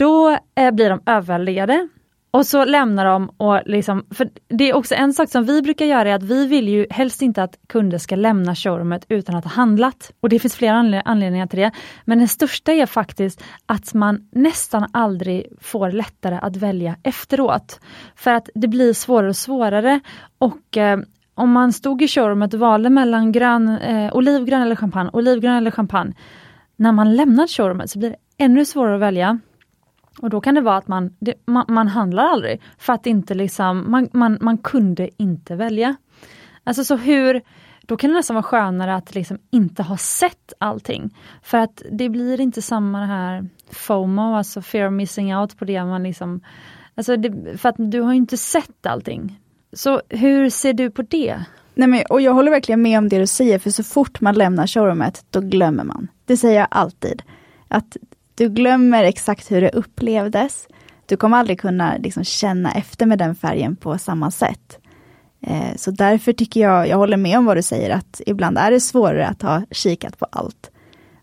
då 0.00 0.38
eh, 0.54 0.70
blir 0.70 0.90
de 0.90 1.00
överväldigade. 1.06 1.88
Och 2.32 2.46
så 2.46 2.64
lämnar 2.64 3.04
de 3.04 3.30
och 3.36 3.60
liksom, 3.66 4.06
för 4.10 4.30
det 4.48 4.70
är 4.70 4.74
också 4.76 4.94
en 4.94 5.12
sak 5.12 5.30
som 5.30 5.44
vi 5.44 5.62
brukar 5.62 5.86
göra 5.86 6.10
är 6.10 6.14
att 6.14 6.22
vi 6.22 6.46
vill 6.46 6.68
ju 6.68 6.86
helst 6.90 7.22
inte 7.22 7.42
att 7.42 7.58
kunder 7.68 7.98
ska 7.98 8.16
lämna 8.16 8.54
showroomet 8.54 9.06
utan 9.08 9.34
att 9.34 9.44
ha 9.44 9.50
handlat. 9.50 10.12
Och 10.20 10.28
det 10.28 10.38
finns 10.38 10.56
flera 10.56 11.02
anledningar 11.04 11.46
till 11.46 11.58
det. 11.58 11.70
Men 12.04 12.18
den 12.18 12.28
största 12.28 12.72
är 12.72 12.86
faktiskt 12.86 13.44
att 13.66 13.94
man 13.94 14.28
nästan 14.32 14.86
aldrig 14.92 15.46
får 15.60 15.90
lättare 15.90 16.38
att 16.42 16.56
välja 16.56 16.96
efteråt. 17.02 17.80
För 18.14 18.30
att 18.30 18.48
det 18.54 18.68
blir 18.68 18.92
svårare 18.92 19.28
och 19.28 19.36
svårare 19.36 20.00
och 20.38 20.76
eh, 20.76 20.98
om 21.34 21.52
man 21.52 21.72
stod 21.72 22.02
i 22.02 22.08
showroomet 22.08 22.54
och 22.54 22.60
valde 22.60 22.90
mellan 22.90 23.32
grön, 23.32 23.68
eh, 23.68 24.12
olivgrön 24.16 24.62
eller 24.62 24.76
champagne, 24.76 25.10
olivgrön 25.12 25.56
eller 25.56 25.70
champagne. 25.70 26.12
När 26.76 26.92
man 26.92 27.16
lämnar 27.16 27.46
showroomet 27.46 27.90
så 27.90 27.98
blir 27.98 28.10
det 28.10 28.44
ännu 28.44 28.64
svårare 28.64 28.94
att 28.94 29.00
välja. 29.00 29.38
Och 30.18 30.30
då 30.30 30.40
kan 30.40 30.54
det 30.54 30.60
vara 30.60 30.76
att 30.76 30.88
man, 30.88 31.16
det, 31.18 31.34
man, 31.46 31.64
man, 31.68 31.88
handlar 31.88 32.24
aldrig 32.24 32.60
för 32.78 32.92
att 32.92 33.06
inte 33.06 33.34
liksom, 33.34 33.90
man, 33.90 34.08
man, 34.12 34.38
man 34.40 34.58
kunde 34.58 35.10
inte 35.16 35.56
välja. 35.56 35.96
Alltså 36.64 36.84
så 36.84 36.96
hur, 36.96 37.42
då 37.82 37.96
kan 37.96 38.10
det 38.10 38.16
nästan 38.16 38.34
vara 38.34 38.42
skönare 38.42 38.94
att 38.94 39.14
liksom 39.14 39.38
inte 39.50 39.82
ha 39.82 39.96
sett 39.96 40.52
allting. 40.58 41.16
För 41.42 41.58
att 41.58 41.82
det 41.92 42.08
blir 42.08 42.40
inte 42.40 42.62
samma 42.62 43.06
här 43.06 43.48
FOMO, 43.70 44.34
alltså 44.34 44.62
fear 44.62 44.86
of 44.86 44.92
missing 44.92 45.36
out 45.36 45.58
på 45.58 45.64
det 45.64 45.84
man 45.84 46.02
liksom, 46.02 46.40
alltså 46.94 47.16
det, 47.16 47.58
för 47.58 47.68
att 47.68 47.76
du 47.78 48.00
har 48.00 48.12
inte 48.12 48.36
sett 48.36 48.86
allting. 48.86 49.40
Så 49.72 50.02
hur 50.08 50.50
ser 50.50 50.72
du 50.72 50.90
på 50.90 51.02
det? 51.02 51.44
Nej, 51.74 51.88
men, 51.88 52.02
och 52.08 52.20
jag 52.20 52.34
håller 52.34 52.50
verkligen 52.50 52.82
med 52.82 52.98
om 52.98 53.08
det 53.08 53.18
du 53.18 53.26
säger, 53.26 53.58
för 53.58 53.70
så 53.70 53.82
fort 53.82 54.20
man 54.20 54.34
lämnar 54.34 54.66
showroomet, 54.66 55.24
då 55.30 55.40
glömmer 55.40 55.84
man. 55.84 56.08
Det 56.24 56.36
säger 56.36 56.58
jag 56.58 56.68
alltid. 56.70 57.22
Att 57.68 57.96
du 58.40 58.48
glömmer 58.48 59.04
exakt 59.04 59.50
hur 59.50 59.60
det 59.60 59.70
upplevdes. 59.70 60.68
Du 61.06 61.16
kommer 61.16 61.36
aldrig 61.36 61.60
kunna 61.60 61.96
liksom 61.96 62.24
känna 62.24 62.72
efter 62.72 63.06
med 63.06 63.18
den 63.18 63.34
färgen 63.34 63.76
på 63.76 63.98
samma 63.98 64.30
sätt. 64.30 64.78
Eh, 65.40 65.76
så 65.76 65.90
därför 65.90 66.32
tycker 66.32 66.60
jag, 66.60 66.88
jag 66.88 66.96
håller 66.96 67.16
med 67.16 67.38
om 67.38 67.44
vad 67.44 67.56
du 67.56 67.62
säger, 67.62 67.90
att 67.90 68.20
ibland 68.26 68.58
är 68.58 68.70
det 68.70 68.80
svårare 68.80 69.26
att 69.26 69.42
ha 69.42 69.62
kikat 69.70 70.18
på 70.18 70.26
allt. 70.30 70.70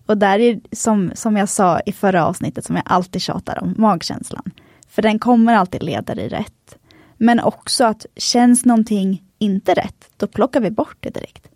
Och 0.05 0.17
där 0.17 0.39
är 0.39 0.59
som, 0.71 1.11
som 1.13 1.37
jag 1.37 1.49
sa 1.49 1.79
i 1.79 1.91
förra 1.91 2.25
avsnittet, 2.25 2.65
som 2.65 2.75
jag 2.75 2.85
alltid 2.85 3.21
tjatar 3.21 3.63
om, 3.63 3.75
magkänslan. 3.77 4.51
För 4.89 5.01
den 5.01 5.19
kommer 5.19 5.53
alltid 5.53 5.83
leda 5.83 6.15
dig 6.15 6.27
rätt. 6.27 6.77
Men 7.17 7.39
också 7.39 7.85
att 7.85 8.05
känns 8.15 8.65
någonting 8.65 9.23
inte 9.37 9.73
rätt, 9.73 10.09
då 10.17 10.27
plockar 10.27 10.61
vi 10.61 10.71
bort 10.71 10.97
det 10.99 11.09
direkt. 11.09 11.47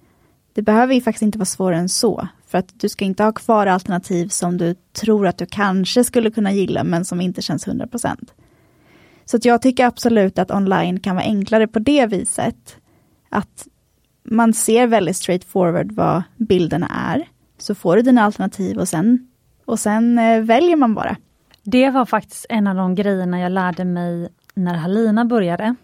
Det 0.54 0.62
behöver 0.62 0.94
ju 0.94 1.02
faktiskt 1.02 1.24
inte 1.24 1.38
vara 1.38 1.46
svårare 1.46 1.80
än 1.80 1.90
så. 1.90 2.28
För 2.52 2.58
att 2.58 2.80
du 2.80 2.90
ska 2.90 3.06
inte 3.06 3.24
ha 3.24 3.32
kvar 3.32 3.68
alternativ 3.68 4.28
som 4.28 4.58
du 4.58 4.76
tror 4.94 5.28
att 5.28 5.38
du 5.38 5.46
kanske 5.46 6.04
skulle 6.04 6.32
kunna 6.32 6.52
gilla 6.52 6.84
men 6.84 7.06
som 7.06 7.22
inte 7.22 7.42
känns 7.42 7.68
100%. 7.68 8.16
Så 9.26 9.38
att 9.38 9.46
jag 9.46 9.62
tycker 9.62 9.86
absolut 9.86 10.40
att 10.40 10.52
online 10.52 11.00
kan 11.00 11.16
vara 11.16 11.26
enklare 11.26 11.68
på 11.68 11.80
det 11.80 12.06
viset. 12.06 12.76
Att 13.30 13.68
man 14.24 14.54
ser 14.54 14.88
väldigt 14.88 15.18
straightforward 15.18 15.92
vad 15.92 16.24
bilderna 16.38 16.88
är. 16.88 17.28
Så 17.58 17.76
får 17.76 17.96
du 17.96 18.02
dina 18.02 18.24
alternativ 18.24 18.78
och 18.78 18.88
sen, 18.88 19.32
och 19.66 19.80
sen 19.80 20.20
eh, 20.20 20.42
väljer 20.42 20.76
man 20.76 20.94
bara. 20.94 21.16
Det 21.64 21.90
var 21.90 22.06
faktiskt 22.06 22.46
en 22.50 22.68
av 22.68 22.76
de 22.76 22.96
grejerna 22.96 23.40
jag 23.40 23.52
lärde 23.52 23.86
mig 23.86 24.30
när 24.54 24.74
Halina 24.74 25.26
började. 25.26 25.76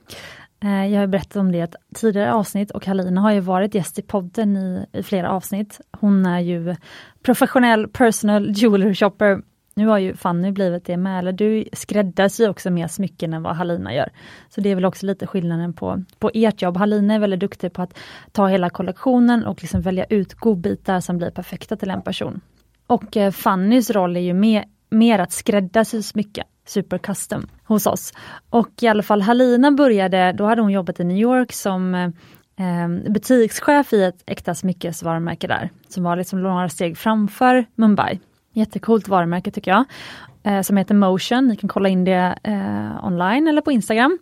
Eh, 0.64 0.88
jag 0.88 1.00
har 1.00 1.08
berättat 1.08 1.36
om 1.36 1.52
det 1.52 1.58
i 1.58 1.62
ett 1.62 1.76
tidigare 1.96 2.34
avsnitt 2.34 2.72
och 2.72 2.86
Halina 2.86 3.22
har 3.22 3.32
ju 3.32 3.40
varit 3.40 3.76
gäst 3.76 4.00
i 4.00 4.02
podden 4.02 4.58
i, 4.58 4.86
i 4.94 5.04
flera 5.04 5.32
avsnitt. 5.32 5.82
Hon 5.92 6.26
är 6.26 6.40
ju 6.40 6.76
professionell 7.22 7.88
personal 7.88 8.52
jewelry 8.52 8.96
shopper. 8.96 9.42
Nu 9.74 9.88
har 9.88 9.98
ju 9.98 10.16
Fanny 10.16 10.52
blivit 10.52 10.86
det 10.86 10.98
med, 10.98 11.20
eller 11.20 11.32
du 11.32 11.66
skräddarsyr 11.74 12.50
också 12.50 12.70
mer 12.70 12.88
smycken 12.88 13.34
än 13.34 13.44
vad 13.44 13.56
Halina 13.56 13.94
gör. 13.94 14.10
Så 14.50 14.62
det 14.62 14.70
är 14.70 14.76
väl 14.76 14.86
också 14.86 15.06
lite 15.06 15.28
skillnaden 15.28 15.74
på, 15.74 16.04
på 16.20 16.32
ert 16.34 16.62
jobb. 16.62 16.78
Halina 16.78 17.14
är 17.14 17.20
väldigt 17.20 17.40
duktig 17.40 17.74
på 17.74 17.82
att 17.82 17.98
ta 18.32 18.48
hela 18.48 18.70
kollektionen 18.70 19.46
och 19.46 19.62
liksom 19.62 19.82
välja 19.82 20.06
ut 20.06 20.34
godbitar 20.34 21.00
som 21.00 21.18
blir 21.18 21.30
perfekta 21.30 21.76
till 21.76 21.90
en 21.90 22.02
person. 22.02 22.42
Och 22.88 23.18
eh, 23.18 23.32
Fannys 23.32 23.90
roll 23.90 24.18
är 24.18 24.22
ju 24.22 24.34
mer, 24.34 24.66
mer 24.90 25.20
att 25.20 25.32
skräddarsy 25.32 26.02
smycken 26.02 26.46
super 26.66 26.98
custom 26.98 27.48
hos 27.64 27.86
oss. 27.88 28.14
Och 28.50 28.70
i 28.82 28.88
alla 28.88 29.04
fall 29.04 29.22
Halina 29.22 29.72
började, 29.72 30.32
då 30.32 30.46
hade 30.46 30.62
hon 30.62 30.72
jobbat 30.72 31.00
i 31.00 31.04
New 31.04 31.18
York 31.18 31.54
som 31.54 31.96
eh, 31.96 32.84
eh, 32.84 33.12
butikschef 33.12 33.94
i 33.94 34.04
ett 34.04 34.24
äkta 34.26 34.56
smyckesvarumärke 34.56 35.48
där, 35.48 35.70
som 35.88 36.04
var 36.04 36.16
liksom 36.16 36.44
några 36.44 36.70
steg 36.70 36.98
framför 36.98 37.66
Mumbai. 37.76 38.20
Jättecoolt 38.54 39.08
varumärke 39.08 39.52
tycker 39.52 39.72
jag, 39.72 39.86
eh, 40.44 40.62
som 40.62 40.78
heter 40.78 40.96
Motion. 40.96 41.48
Ni 41.48 41.56
kan 41.56 41.68
kolla 41.70 41.90
in 41.90 42.04
det 42.04 42.40
eh, 42.44 43.06
online 43.06 43.48
eller 43.48 43.62
på 43.62 43.72
Instagram. 43.72 44.20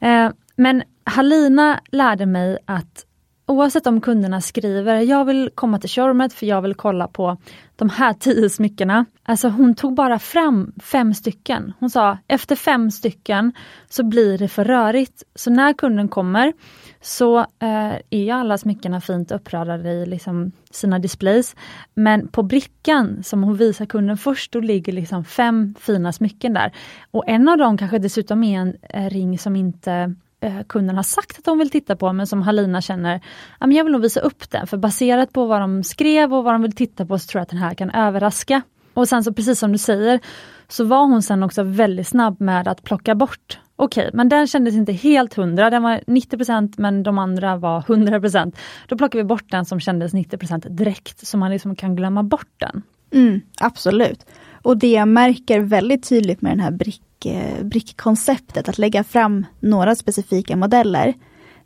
Eh, 0.00 0.30
men 0.56 0.82
Halina 1.04 1.80
lärde 1.92 2.26
mig 2.26 2.58
att 2.64 3.06
oavsett 3.52 3.86
om 3.86 4.00
kunderna 4.00 4.40
skriver, 4.40 5.00
jag 5.00 5.24
vill 5.24 5.50
komma 5.54 5.78
till 5.78 5.90
showroomet 5.90 6.32
för 6.32 6.46
jag 6.46 6.62
vill 6.62 6.74
kolla 6.74 7.08
på 7.08 7.36
de 7.76 7.90
här 7.90 8.12
tio 8.12 8.50
smyckena. 8.50 9.04
Alltså 9.22 9.48
hon 9.48 9.74
tog 9.74 9.94
bara 9.94 10.18
fram 10.18 10.72
fem 10.82 11.14
stycken. 11.14 11.72
Hon 11.80 11.90
sa 11.90 12.18
efter 12.28 12.56
fem 12.56 12.90
stycken 12.90 13.52
så 13.88 14.04
blir 14.04 14.38
det 14.38 14.48
för 14.48 14.64
rörigt. 14.64 15.22
Så 15.34 15.50
när 15.50 15.72
kunden 15.72 16.08
kommer 16.08 16.52
så 17.00 17.38
eh, 17.38 17.94
är 18.10 18.32
alla 18.32 18.58
smyckena 18.58 19.00
fint 19.00 19.32
uppradade 19.32 19.90
i 19.90 20.06
liksom 20.06 20.52
sina 20.70 20.98
displays. 20.98 21.56
Men 21.94 22.28
på 22.28 22.42
brickan 22.42 23.22
som 23.22 23.42
hon 23.42 23.56
visar 23.56 23.86
kunden 23.86 24.16
först, 24.16 24.52
då 24.52 24.60
ligger 24.60 24.92
liksom 24.92 25.24
fem 25.24 25.74
fina 25.80 26.12
smycken 26.12 26.52
där. 26.52 26.72
Och 27.10 27.24
en 27.26 27.48
av 27.48 27.58
dem 27.58 27.78
kanske 27.78 27.98
dessutom 27.98 28.44
är 28.44 28.60
en 28.60 28.76
eh, 28.82 29.10
ring 29.10 29.38
som 29.38 29.56
inte 29.56 30.14
eh, 30.42 30.62
kunden 30.68 30.96
har 30.96 31.02
sagt 31.02 31.38
att 31.38 31.44
de 31.44 31.58
vill 31.58 31.70
titta 31.70 31.96
på 31.96 32.12
men 32.12 32.26
som 32.26 32.42
Halina 32.42 32.80
känner, 32.80 33.20
ja, 33.60 33.66
men 33.66 33.76
jag 33.76 33.84
vill 33.84 33.92
nog 33.92 34.02
visa 34.02 34.20
upp 34.20 34.50
den 34.50 34.66
för 34.66 34.76
baserat 34.76 35.32
på 35.32 35.46
vad 35.46 35.60
de 35.60 35.84
skrev 35.84 36.34
och 36.34 36.44
vad 36.44 36.54
de 36.54 36.62
vill 36.62 36.74
titta 36.74 37.06
på 37.06 37.18
så 37.18 37.26
tror 37.26 37.38
jag 37.38 37.42
att 37.42 37.48
den 37.48 37.58
här 37.58 37.74
kan 37.74 37.90
överraska. 37.90 38.62
Och 38.94 39.08
sen 39.08 39.24
så 39.24 39.32
precis 39.32 39.58
som 39.58 39.72
du 39.72 39.78
säger 39.78 40.20
så 40.68 40.84
var 40.84 41.04
hon 41.06 41.22
sen 41.22 41.42
också 41.42 41.62
väldigt 41.62 42.08
snabb 42.08 42.40
med 42.40 42.68
att 42.68 42.82
plocka 42.82 43.14
bort. 43.14 43.58
Okej, 43.76 44.02
okay, 44.02 44.16
men 44.16 44.28
den 44.28 44.46
kändes 44.46 44.74
inte 44.74 44.92
helt 44.92 45.34
hundra, 45.34 45.70
den 45.70 45.82
var 45.82 46.00
90% 46.06 46.74
men 46.76 47.02
de 47.02 47.18
andra 47.18 47.56
var 47.56 47.80
100% 47.80 48.56
Då 48.88 48.96
plockar 48.96 49.18
vi 49.18 49.24
bort 49.24 49.50
den 49.50 49.64
som 49.64 49.80
kändes 49.80 50.14
90% 50.14 50.68
direkt 50.68 51.26
så 51.26 51.36
man 51.36 51.50
liksom 51.50 51.76
kan 51.76 51.96
glömma 51.96 52.22
bort 52.22 52.50
den. 52.56 52.82
Mm, 53.12 53.40
absolut. 53.60 54.26
Och 54.62 54.76
det 54.76 54.92
jag 54.92 55.08
märker 55.08 55.60
väldigt 55.60 56.08
tydligt 56.08 56.42
med 56.42 56.52
den 56.52 56.60
här 56.60 56.70
brick 56.70 57.02
Eh, 57.26 57.64
brickkonceptet, 57.64 58.68
att 58.68 58.78
lägga 58.78 59.04
fram 59.04 59.46
några 59.60 59.94
specifika 59.94 60.56
modeller, 60.56 61.14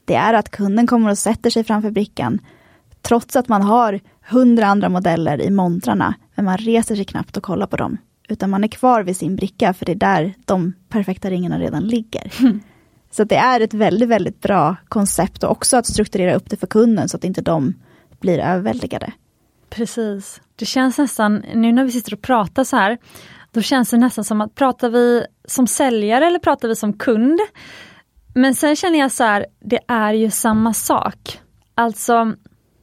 det 0.05 0.15
är 0.15 0.35
att 0.35 0.51
kunden 0.51 0.87
kommer 0.87 1.11
och 1.11 1.19
sätter 1.19 1.51
sig 1.51 1.65
framför 1.65 1.91
brickan, 1.91 2.39
trots 3.03 3.37
att 3.37 3.49
man 3.49 3.63
har 3.63 4.01
hundra 4.29 4.67
andra 4.67 4.89
modeller 4.89 5.41
i 5.43 5.51
montrarna, 5.51 6.15
men 6.35 6.45
man 6.45 6.59
reser 6.59 6.97
sig 6.97 7.05
knappt 7.05 7.37
och 7.37 7.43
kollar 7.43 7.67
på 7.67 7.77
dem, 7.77 7.99
utan 8.29 8.51
man 8.51 8.65
är 8.65 8.69
kvar 8.69 9.03
vid 9.03 9.17
sin 9.17 9.37
bricka, 9.37 9.75
för 9.75 9.87
det 9.87 9.93
är 9.93 9.97
där 9.97 10.35
de 10.45 10.73
perfekta 10.89 11.31
ringarna 11.31 11.59
redan 11.59 11.83
ligger. 11.83 12.33
Mm. 12.41 12.61
Så 13.11 13.25
det 13.25 13.37
är 13.37 13.61
ett 13.61 13.75
väldigt, 13.75 14.09
väldigt 14.09 14.41
bra 14.41 14.77
koncept 14.89 15.43
och 15.43 15.51
också 15.51 15.77
att 15.77 15.87
strukturera 15.87 16.35
upp 16.35 16.51
det 16.51 16.57
för 16.57 16.67
kunden 16.67 17.09
så 17.09 17.17
att 17.17 17.25
inte 17.25 17.41
de 17.41 17.75
blir 18.21 18.39
överväldigade. 18.39 19.13
Precis. 19.71 20.41
Det 20.57 20.65
känns 20.65 20.99
nästan, 20.99 21.45
nu 21.55 21.73
när 21.73 21.85
vi 21.85 21.91
sitter 21.91 22.15
och 22.15 22.23
pratar 22.23 22.65
så 22.65 22.77
här, 22.77 22.99
då 23.57 23.63
känns 23.63 23.91
det 23.91 23.97
nästan 23.97 24.25
som 24.25 24.41
att 24.41 24.55
pratar 24.55 24.91
vi 24.91 25.27
som 25.45 25.67
säljare 25.67 26.27
eller 26.27 26.39
pratar 26.39 26.69
vi 26.69 26.77
som 26.77 26.93
kund? 26.93 27.41
Men 28.35 28.55
sen 28.55 28.77
känner 28.77 28.99
jag 28.99 29.13
så 29.13 29.25
här, 29.25 29.47
det 29.61 29.81
är 29.89 30.13
ju 30.13 30.31
samma 30.31 30.75
sak. 30.75 31.41
Alltså 31.75 32.33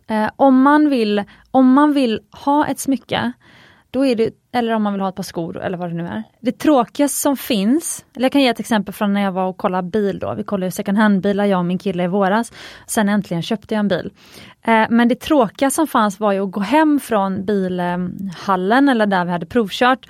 eh, 0.08 0.30
om, 0.36 0.62
man 0.62 0.90
vill, 0.90 1.24
om 1.52 1.74
man 1.74 1.94
vill 1.94 2.20
ha 2.32 2.68
ett 2.68 2.80
smycke, 2.80 3.32
då 3.92 4.06
är 4.06 4.16
det, 4.16 4.30
eller 4.52 4.74
om 4.74 4.84
man 4.84 4.94
vill 4.94 5.02
ha 5.02 5.10
ett 5.10 5.16
par 5.16 5.24
skor 5.24 5.62
eller 5.62 5.78
vad 5.78 5.90
det 5.90 5.96
nu 5.96 6.08
är. 6.08 6.24
Det 6.42 6.52
tråkigaste 6.52 7.18
som 7.18 7.38
finns, 7.38 8.06
eller 8.16 8.26
jag 8.26 8.32
kan 8.32 8.42
ge 8.42 8.48
ett 8.48 8.60
exempel 8.60 8.94
från 8.94 9.14
när 9.14 9.22
jag 9.22 9.32
var 9.32 9.46
och 9.46 9.58
kollade 9.58 9.90
bil 9.90 10.20
då. 10.20 10.34
Vi 10.34 10.44
kollade 10.44 10.72
second 10.72 10.98
hand-bilar, 10.98 11.46
jag 11.46 11.60
och 11.60 11.66
min 11.66 11.80
kille 11.80 12.04
i 12.04 12.08
våras. 12.08 12.54
Sen 12.88 13.10
äntligen 13.10 13.42
köpte 13.42 13.74
jag 13.74 13.80
en 13.80 13.88
bil. 13.88 14.12
Eh, 14.62 14.86
men 14.90 15.08
det 15.08 15.20
tråkiga 15.20 15.70
som 15.70 15.88
fanns 15.88 16.20
var 16.20 16.32
ju 16.32 16.40
att 16.40 16.52
gå 16.52 16.60
hem 16.60 17.00
från 17.00 17.46
bilhallen 17.46 18.90
eller 18.90 19.06
där 19.06 19.26
vi 19.26 19.32
hade 19.32 19.46
provkört 19.46 20.08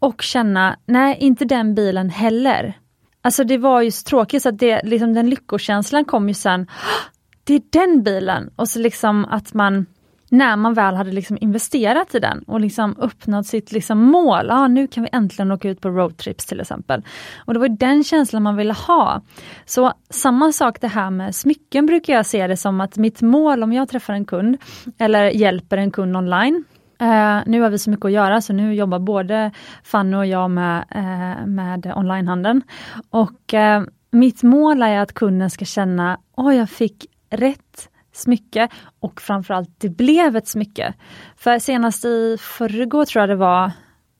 och 0.00 0.22
känna, 0.22 0.76
nej 0.86 1.16
inte 1.20 1.44
den 1.44 1.74
bilen 1.74 2.10
heller. 2.10 2.78
Alltså 3.22 3.44
det 3.44 3.58
var 3.58 3.82
ju 3.82 3.90
så 3.90 4.04
tråkigt 4.04 4.42
så 4.42 4.48
att 4.48 4.58
det, 4.58 4.82
liksom 4.84 5.14
den 5.14 5.30
lyckokänslan 5.30 6.04
kom 6.04 6.28
ju 6.28 6.34
sen, 6.34 6.66
det 7.44 7.54
är 7.54 7.62
den 7.70 8.02
bilen! 8.02 8.50
Och 8.56 8.68
så 8.68 8.78
liksom 8.78 9.24
att 9.24 9.54
man 9.54 9.86
när 10.30 10.56
man 10.56 10.74
väl 10.74 10.94
hade 10.94 11.12
liksom 11.12 11.38
investerat 11.40 12.14
i 12.14 12.18
den 12.18 12.42
och 12.42 12.60
liksom 12.60 12.96
uppnått 12.98 13.46
sitt 13.46 13.72
liksom 13.72 13.98
mål. 13.98 14.50
ah, 14.50 14.68
nu 14.68 14.86
kan 14.86 15.02
vi 15.02 15.10
äntligen 15.12 15.52
åka 15.52 15.68
ut 15.68 15.80
på 15.80 15.88
roadtrips 15.88 16.46
till 16.46 16.60
exempel. 16.60 17.04
Och 17.44 17.54
det 17.54 17.60
var 17.60 17.68
den 17.68 18.04
känslan 18.04 18.42
man 18.42 18.56
ville 18.56 18.72
ha. 18.72 19.22
Så 19.64 19.92
samma 20.10 20.52
sak 20.52 20.80
det 20.80 20.88
här 20.88 21.10
med 21.10 21.34
smycken 21.34 21.86
brukar 21.86 22.12
jag 22.12 22.26
se 22.26 22.46
det 22.46 22.56
som 22.56 22.80
att 22.80 22.96
mitt 22.96 23.22
mål 23.22 23.62
om 23.62 23.72
jag 23.72 23.88
träffar 23.88 24.14
en 24.14 24.24
kund 24.24 24.56
eller 24.98 25.24
hjälper 25.30 25.76
en 25.76 25.90
kund 25.90 26.16
online 26.16 26.64
Eh, 27.00 27.40
nu 27.46 27.60
har 27.60 27.70
vi 27.70 27.78
så 27.78 27.90
mycket 27.90 28.04
att 28.04 28.12
göra 28.12 28.40
så 28.40 28.52
nu 28.52 28.74
jobbar 28.74 28.98
både 28.98 29.50
Fanny 29.82 30.16
och 30.16 30.26
jag 30.26 30.50
med, 30.50 30.84
eh, 30.90 31.46
med 31.46 31.92
onlinehandeln. 31.96 32.62
Och 33.10 33.54
eh, 33.54 33.82
mitt 34.10 34.42
mål 34.42 34.82
är 34.82 34.98
att 34.98 35.14
kunden 35.14 35.50
ska 35.50 35.64
känna, 35.64 36.18
åh 36.36 36.48
oh, 36.48 36.56
jag 36.56 36.70
fick 36.70 37.06
rätt 37.30 37.88
smycke 38.12 38.68
och 39.00 39.20
framförallt 39.20 39.70
det 39.78 39.88
blev 39.88 40.36
ett 40.36 40.48
smycke. 40.48 40.94
För 41.36 41.58
senast 41.58 42.04
i 42.04 42.36
förrgår 42.40 43.04
tror 43.04 43.20
jag 43.22 43.28
det 43.28 43.36
var, 43.36 43.70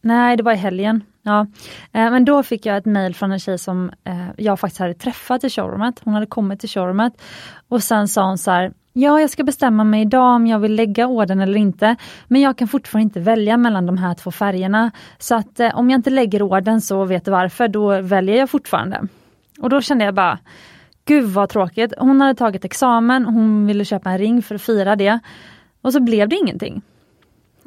nej 0.02 0.36
det 0.36 0.42
var 0.42 0.52
i 0.52 0.56
helgen, 0.56 1.02
Ja, 1.22 1.40
eh, 1.92 2.10
men 2.10 2.24
då 2.24 2.42
fick 2.42 2.66
jag 2.66 2.76
ett 2.76 2.86
mail 2.86 3.14
från 3.14 3.32
en 3.32 3.38
tjej 3.38 3.58
som 3.58 3.92
eh, 4.04 4.28
jag 4.36 4.60
faktiskt 4.60 4.80
hade 4.80 4.94
träffat 4.94 5.44
i 5.44 5.50
showroomet. 5.50 6.00
Hon 6.04 6.14
hade 6.14 6.26
kommit 6.26 6.60
till 6.60 6.68
showroomet 6.68 7.22
och 7.68 7.82
sen 7.82 8.08
sa 8.08 8.24
hon 8.26 8.38
så 8.38 8.50
här, 8.50 8.72
ja 8.92 9.20
jag 9.20 9.30
ska 9.30 9.44
bestämma 9.44 9.84
mig 9.84 10.02
idag 10.02 10.34
om 10.34 10.46
jag 10.46 10.58
vill 10.58 10.74
lägga 10.74 11.06
orden 11.06 11.40
eller 11.40 11.58
inte. 11.58 11.96
Men 12.28 12.40
jag 12.40 12.58
kan 12.58 12.68
fortfarande 12.68 13.02
inte 13.02 13.20
välja 13.20 13.56
mellan 13.56 13.86
de 13.86 13.98
här 13.98 14.14
två 14.14 14.30
färgerna. 14.30 14.90
Så 15.18 15.34
att 15.34 15.60
eh, 15.60 15.78
om 15.78 15.90
jag 15.90 15.98
inte 15.98 16.10
lägger 16.10 16.42
orden 16.42 16.80
så 16.80 17.04
vet 17.04 17.24
du 17.24 17.30
varför, 17.30 17.68
då 17.68 18.00
väljer 18.00 18.36
jag 18.36 18.50
fortfarande. 18.50 19.06
Och 19.60 19.70
då 19.70 19.80
kände 19.80 20.04
jag 20.04 20.14
bara, 20.14 20.38
Gud 21.04 21.24
vad 21.24 21.48
tråkigt. 21.48 21.92
Hon 21.98 22.20
hade 22.20 22.34
tagit 22.34 22.64
examen, 22.64 23.24
hon 23.24 23.66
ville 23.66 23.84
köpa 23.84 24.10
en 24.10 24.18
ring 24.18 24.42
för 24.42 24.54
att 24.54 24.62
fira 24.62 24.96
det. 24.96 25.18
Och 25.82 25.92
så 25.92 26.00
blev 26.00 26.28
det 26.28 26.36
ingenting. 26.36 26.82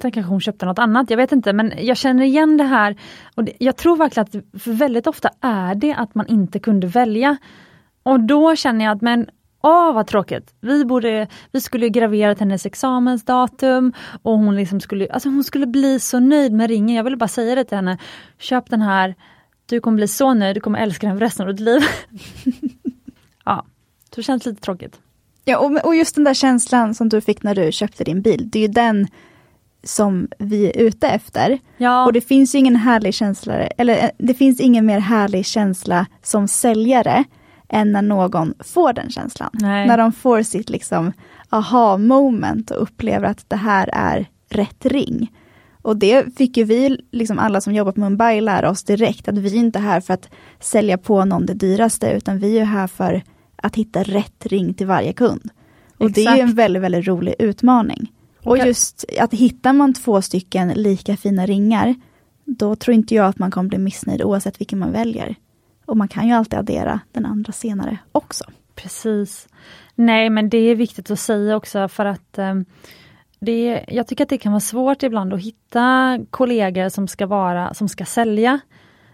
Sen 0.01 0.11
kanske 0.11 0.29
hon 0.29 0.41
köpte 0.41 0.65
något 0.65 0.79
annat, 0.79 1.09
jag 1.09 1.17
vet 1.17 1.31
inte 1.31 1.53
men 1.53 1.73
jag 1.77 1.97
känner 1.97 2.23
igen 2.23 2.57
det 2.57 2.63
här. 2.63 2.95
Och 3.35 3.43
jag 3.59 3.77
tror 3.77 3.97
verkligen 3.97 4.27
att 4.27 4.61
för 4.61 4.71
väldigt 4.71 5.07
ofta 5.07 5.29
är 5.41 5.75
det 5.75 5.93
att 5.93 6.15
man 6.15 6.27
inte 6.27 6.59
kunde 6.59 6.87
välja. 6.87 7.37
Och 8.03 8.19
då 8.19 8.55
känner 8.55 8.85
jag 8.85 8.95
att 8.95 9.01
men 9.01 9.27
Åh 9.65 9.93
vad 9.93 10.07
tråkigt! 10.07 10.53
Vi, 10.61 10.85
borde, 10.85 11.27
vi 11.51 11.61
skulle 11.61 11.89
gravera 11.89 12.35
hennes 12.39 12.65
examensdatum 12.65 13.93
och 14.21 14.37
hon, 14.37 14.55
liksom 14.55 14.79
skulle, 14.79 15.07
alltså 15.07 15.29
hon 15.29 15.43
skulle 15.43 15.67
bli 15.67 15.99
så 15.99 16.19
nöjd 16.19 16.53
med 16.53 16.69
ringen. 16.69 16.95
Jag 16.95 17.03
ville 17.03 17.17
bara 17.17 17.27
säga 17.27 17.55
det 17.55 17.63
till 17.63 17.75
henne. 17.75 17.97
Köp 18.39 18.69
den 18.69 18.81
här, 18.81 19.15
du 19.65 19.81
kommer 19.81 19.95
bli 19.95 20.07
så 20.07 20.33
nöjd, 20.33 20.55
du 20.55 20.59
kommer 20.59 20.79
älska 20.79 21.07
den 21.07 21.17
för 21.17 21.25
resten 21.25 21.47
av 21.47 21.53
ditt 21.53 21.59
liv. 21.59 21.81
ja, 23.45 23.65
det 24.15 24.23
känns 24.23 24.45
lite 24.45 24.61
tråkigt. 24.61 24.99
Ja, 25.45 25.57
och, 25.57 25.85
och 25.85 25.95
just 25.95 26.15
den 26.15 26.23
där 26.23 26.33
känslan 26.33 26.95
som 26.95 27.09
du 27.09 27.21
fick 27.21 27.43
när 27.43 27.55
du 27.55 27.71
köpte 27.71 28.03
din 28.03 28.21
bil, 28.21 28.49
det 28.49 28.59
är 28.59 28.61
ju 28.61 28.73
den 28.73 29.07
som 29.83 30.27
vi 30.39 30.67
är 30.67 30.77
ute 30.77 31.07
efter. 31.07 31.59
Ja. 31.77 32.05
Och 32.05 32.13
det 32.13 32.21
finns 32.21 32.55
ingen 32.55 32.75
härlig 32.75 33.13
känsla, 33.13 33.53
eller 33.53 34.03
eh, 34.03 34.09
det 34.17 34.33
finns 34.33 34.59
ingen 34.59 34.85
mer 34.85 34.99
härlig 34.99 35.45
känsla 35.45 36.05
som 36.21 36.47
säljare 36.47 37.23
än 37.73 37.91
när 37.91 38.01
någon 38.01 38.53
får 38.59 38.93
den 38.93 39.09
känslan. 39.09 39.49
Nej. 39.53 39.87
När 39.87 39.97
de 39.97 40.11
får 40.11 40.41
sitt 40.43 40.69
liksom 40.69 41.11
aha 41.49 41.97
moment 41.97 42.71
och 42.71 42.81
upplever 42.81 43.27
att 43.27 43.49
det 43.49 43.55
här 43.55 43.89
är 43.93 44.29
rätt 44.49 44.85
ring. 44.85 45.31
Och 45.81 45.97
det 45.97 46.37
fick 46.37 46.57
ju 46.57 46.63
vi, 46.63 46.99
liksom 47.11 47.39
alla 47.39 47.61
som 47.61 47.73
jobbar 47.73 47.91
på 47.91 47.99
Mumbai, 47.99 48.41
lära 48.41 48.69
oss 48.69 48.83
direkt 48.83 49.27
att 49.27 49.37
vi 49.37 49.49
är 49.49 49.59
inte 49.59 49.79
här 49.79 50.01
för 50.01 50.13
att 50.13 50.29
sälja 50.59 50.97
på 50.97 51.25
någon 51.25 51.45
det 51.45 51.53
dyraste, 51.53 52.11
utan 52.11 52.39
vi 52.39 52.59
är 52.59 52.65
här 52.65 52.87
för 52.87 53.23
att 53.55 53.75
hitta 53.75 54.03
rätt 54.03 54.45
ring 54.45 54.73
till 54.73 54.87
varje 54.87 55.13
kund. 55.13 55.49
Och 55.97 56.09
Exakt. 56.09 56.15
det 56.15 56.41
är 56.41 56.43
en 56.43 56.55
väldigt, 56.55 56.83
väldigt 56.83 57.07
rolig 57.07 57.35
utmaning. 57.39 58.11
Och 58.43 58.57
just 58.57 59.05
att 59.19 59.33
hittar 59.33 59.73
man 59.73 59.93
två 59.93 60.21
stycken 60.21 60.67
lika 60.67 61.17
fina 61.17 61.45
ringar, 61.45 61.95
då 62.45 62.75
tror 62.75 62.95
inte 62.95 63.15
jag 63.15 63.25
att 63.25 63.39
man 63.39 63.51
kommer 63.51 63.69
bli 63.69 63.77
missnöjd 63.77 64.21
oavsett 64.21 64.61
vilken 64.61 64.79
man 64.79 64.91
väljer. 64.91 65.35
Och 65.85 65.97
man 65.97 66.07
kan 66.07 66.27
ju 66.27 66.33
alltid 66.33 66.59
addera 66.59 66.99
den 67.11 67.25
andra 67.25 67.53
senare 67.53 67.97
också. 68.11 68.43
Precis. 68.75 69.47
Nej 69.95 70.29
men 70.29 70.49
det 70.49 70.57
är 70.57 70.75
viktigt 70.75 71.11
att 71.11 71.19
säga 71.19 71.55
också 71.55 71.87
för 71.87 72.05
att 72.05 72.37
eh, 72.37 72.53
det, 73.39 73.85
jag 73.87 74.07
tycker 74.07 74.23
att 74.23 74.29
det 74.29 74.37
kan 74.37 74.51
vara 74.51 74.59
svårt 74.59 75.03
ibland 75.03 75.33
att 75.33 75.41
hitta 75.41 76.19
kollegor 76.29 76.89
som 76.89 77.07
ska 77.07 77.27
vara, 77.27 77.73
som 77.73 77.89
ska 77.89 78.05
sälja. 78.05 78.59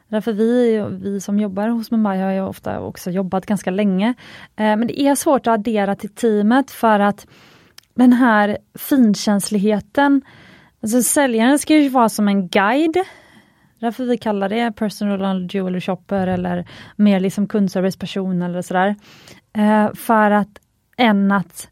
Därför 0.07 0.33
vi, 0.33 0.85
vi 0.91 1.21
som 1.21 1.39
jobbar 1.39 1.67
hos 1.67 1.91
Mumbai 1.91 2.19
har 2.19 2.31
ju 2.31 2.41
ofta 2.41 2.79
också 2.79 3.11
jobbat 3.11 3.45
ganska 3.45 3.71
länge. 3.71 4.13
Eh, 4.55 4.75
men 4.75 4.87
det 4.87 5.01
är 5.01 5.15
svårt 5.15 5.47
att 5.47 5.53
addera 5.53 5.95
till 5.95 6.09
teamet 6.09 6.71
för 6.71 6.99
att 6.99 7.27
den 7.93 8.13
här 8.13 8.57
finkänsligheten, 8.75 10.21
alltså 10.81 11.01
säljaren 11.01 11.59
ska 11.59 11.75
ju 11.75 11.89
vara 11.89 12.09
som 12.09 12.27
en 12.27 12.47
guide. 12.47 12.97
Därför 13.79 14.05
vi 14.05 14.17
kallar 14.17 14.49
det 14.49 14.71
personal 14.71 15.47
jewelry 15.51 15.81
shopper 15.81 16.27
eller 16.27 16.65
mer 16.95 17.19
liksom 17.19 17.47
kundserviceperson 17.47 18.41
eller 18.41 18.61
sådär. 18.61 18.95
Eh, 19.53 19.93
för 19.93 20.31
att 20.31 20.59
än 20.97 21.31
att 21.31 21.69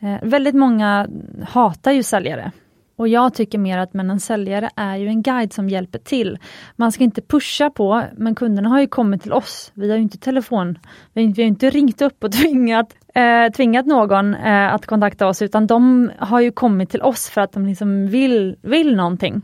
eh, 0.00 0.28
väldigt 0.28 0.54
många 0.54 1.08
hatar 1.48 1.92
ju 1.92 2.02
säljare. 2.02 2.52
Och 2.96 3.08
jag 3.08 3.34
tycker 3.34 3.58
mer 3.58 3.78
att 3.78 3.94
men 3.94 4.10
en 4.10 4.20
säljare 4.20 4.70
är 4.76 4.96
ju 4.96 5.08
en 5.08 5.22
guide 5.22 5.52
som 5.52 5.68
hjälper 5.68 5.98
till. 5.98 6.38
Man 6.76 6.92
ska 6.92 7.04
inte 7.04 7.22
pusha 7.22 7.70
på, 7.70 8.02
men 8.16 8.34
kunderna 8.34 8.68
har 8.68 8.80
ju 8.80 8.86
kommit 8.86 9.22
till 9.22 9.32
oss. 9.32 9.72
Vi 9.74 9.90
har 9.90 9.96
ju 9.96 10.02
inte 10.02 10.18
telefon, 10.18 10.78
vi 11.12 11.22
har 11.22 11.40
inte 11.40 11.70
ringt 11.70 12.02
upp 12.02 12.24
och 12.24 12.32
tvingat, 12.42 12.94
eh, 13.14 13.52
tvingat 13.56 13.86
någon 13.86 14.34
eh, 14.34 14.74
att 14.74 14.86
kontakta 14.86 15.26
oss, 15.26 15.42
utan 15.42 15.66
de 15.66 16.10
har 16.18 16.40
ju 16.40 16.50
kommit 16.50 16.90
till 16.90 17.02
oss 17.02 17.30
för 17.30 17.40
att 17.40 17.52
de 17.52 17.66
liksom 17.66 18.06
vill, 18.06 18.56
vill 18.62 18.96
någonting. 18.96 19.42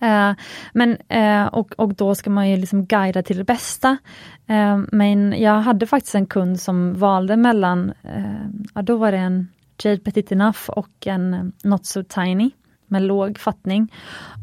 Eh, 0.00 0.32
men, 0.72 0.96
eh, 1.08 1.46
och, 1.46 1.72
och 1.76 1.94
då 1.94 2.14
ska 2.14 2.30
man 2.30 2.50
ju 2.50 2.56
liksom 2.56 2.86
guida 2.86 3.22
till 3.22 3.38
det 3.38 3.44
bästa. 3.44 3.98
Eh, 4.46 4.78
men 4.92 5.34
jag 5.38 5.60
hade 5.60 5.86
faktiskt 5.86 6.14
en 6.14 6.26
kund 6.26 6.60
som 6.60 6.94
valde 6.94 7.36
mellan, 7.36 7.92
eh, 8.02 8.46
ja, 8.74 8.82
då 8.82 8.96
var 8.96 9.12
det 9.12 9.18
en 9.18 9.48
Jade 9.82 10.00
Petit 10.00 10.32
Enough 10.32 10.70
och 10.70 11.06
en 11.06 11.34
eh, 11.34 11.42
Not 11.64 11.86
So 11.86 12.02
Tiny 12.02 12.50
med 12.86 13.02
låg 13.02 13.38
fattning. 13.38 13.92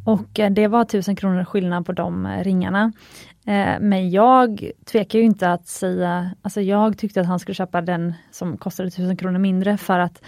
Och 0.05 0.39
eh, 0.39 0.51
det 0.51 0.67
var 0.67 0.81
1000 0.81 1.15
kronor 1.15 1.43
skillnad 1.43 1.85
på 1.85 1.91
de 1.91 2.27
ringarna. 2.27 2.91
Men 3.79 4.09
jag 4.09 4.71
tvekar 4.85 5.19
ju 5.19 5.25
inte 5.25 5.51
att 5.51 5.67
säga, 5.67 6.31
alltså 6.41 6.61
jag 6.61 6.97
tyckte 6.97 7.21
att 7.21 7.27
han 7.27 7.39
skulle 7.39 7.55
köpa 7.55 7.81
den 7.81 8.13
som 8.31 8.57
kostade 8.57 8.87
1000 8.87 9.17
kronor 9.17 9.39
mindre 9.39 9.77
för 9.77 9.99
att 9.99 10.21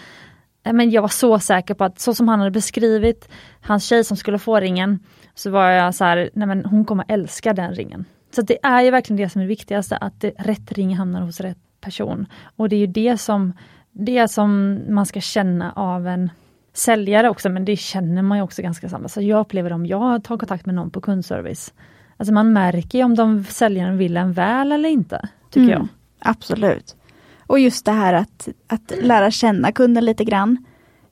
men 0.73 0.89
jag 0.89 1.01
var 1.01 1.09
så 1.09 1.39
säker 1.39 1.73
på 1.73 1.83
att 1.83 1.99
så 1.99 2.13
som 2.13 2.27
han 2.27 2.39
hade 2.39 2.51
beskrivit 2.51 3.29
hans 3.61 3.85
tjej 3.85 4.03
som 4.03 4.17
skulle 4.17 4.39
få 4.39 4.59
ringen, 4.59 4.99
så 5.37 5.49
var 5.49 5.69
jag 5.69 5.95
så 5.95 6.03
här, 6.03 6.29
nej 6.33 6.47
men 6.47 6.65
hon 6.65 6.85
kommer 6.85 7.05
älska 7.07 7.53
den 7.53 7.75
ringen. 7.75 8.05
Så 8.31 8.41
det 8.41 8.57
är 8.63 8.81
ju 8.81 8.91
verkligen 8.91 9.17
det 9.17 9.29
som 9.29 9.41
är 9.41 9.45
det 9.45 9.49
viktigaste, 9.49 9.97
att 9.97 10.21
det, 10.21 10.33
rätt 10.37 10.71
ring 10.71 10.95
hamnar 10.95 11.21
hos 11.21 11.39
rätt 11.39 11.57
person. 11.81 12.25
Och 12.55 12.69
det 12.69 12.75
är 12.75 12.79
ju 12.79 12.87
det 12.87 13.17
som, 13.17 13.53
det 13.91 14.27
som 14.27 14.81
man 14.89 15.05
ska 15.05 15.21
känna 15.21 15.71
av 15.71 16.07
en 16.07 16.29
säljare 16.73 17.29
också, 17.29 17.49
men 17.49 17.65
det 17.65 17.75
känner 17.75 18.21
man 18.21 18.37
ju 18.37 18.43
också 18.43 18.61
ganska 18.61 18.89
samma. 18.89 19.07
Så 19.07 19.21
jag 19.21 19.39
upplever 19.39 19.73
om 19.73 19.85
jag 19.85 20.23
tar 20.23 20.37
kontakt 20.37 20.65
med 20.65 20.75
någon 20.75 20.91
på 20.91 21.01
kundservice, 21.01 21.73
alltså 22.17 22.33
man 22.33 22.53
märker 22.53 23.03
om 23.03 23.15
de 23.15 23.43
säljaren 23.43 23.97
vill 23.97 24.17
en 24.17 24.33
väl 24.33 24.71
eller 24.71 24.89
inte, 24.89 25.29
tycker 25.49 25.73
mm, 25.73 25.79
jag. 25.79 25.87
Absolut. 26.19 26.95
Och 27.39 27.59
just 27.59 27.85
det 27.85 27.91
här 27.91 28.13
att, 28.13 28.47
att 28.67 28.91
lära 29.01 29.31
känna 29.31 29.71
kunden 29.71 30.05
lite 30.05 30.23
grann, 30.23 30.65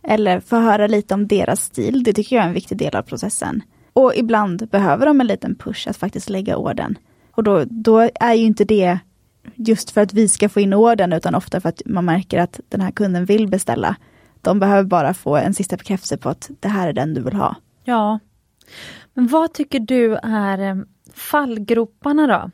eller 0.03 0.39
få 0.39 0.55
höra 0.55 0.87
lite 0.87 1.13
om 1.13 1.27
deras 1.27 1.63
stil, 1.63 2.03
det 2.03 2.13
tycker 2.13 2.35
jag 2.35 2.43
är 2.43 2.47
en 2.47 2.53
viktig 2.53 2.77
del 2.77 2.95
av 2.95 3.01
processen. 3.01 3.61
Och 3.95 4.15
ibland 4.15 4.67
behöver 4.69 5.05
de 5.05 5.21
en 5.21 5.27
liten 5.27 5.55
push 5.55 5.87
att 5.87 5.97
faktiskt 5.97 6.29
lägga 6.29 6.57
orden. 6.57 6.97
Och 7.31 7.43
då, 7.43 7.63
då 7.65 8.09
är 8.15 8.33
ju 8.33 8.45
inte 8.45 8.65
det 8.65 8.99
just 9.55 9.91
för 9.91 10.01
att 10.01 10.13
vi 10.13 10.27
ska 10.27 10.49
få 10.49 10.59
in 10.59 10.73
orden, 10.73 11.13
utan 11.13 11.35
ofta 11.35 11.61
för 11.61 11.69
att 11.69 11.81
man 11.85 12.05
märker 12.05 12.39
att 12.39 12.59
den 12.69 12.81
här 12.81 12.91
kunden 12.91 13.25
vill 13.25 13.47
beställa. 13.47 13.95
De 14.41 14.59
behöver 14.59 14.83
bara 14.83 15.13
få 15.13 15.35
en 15.35 15.53
sista 15.53 15.77
bekräftelse 15.77 16.17
på 16.17 16.29
att 16.29 16.49
det 16.59 16.67
här 16.67 16.87
är 16.87 16.93
den 16.93 17.13
du 17.13 17.21
vill 17.21 17.33
ha. 17.33 17.55
Ja. 17.83 18.19
Men 19.13 19.27
vad 19.27 19.53
tycker 19.53 19.79
du 19.79 20.15
är 20.23 20.59
eh, 20.59 20.75
fallgroparna 21.13 22.27
då? 22.27 22.51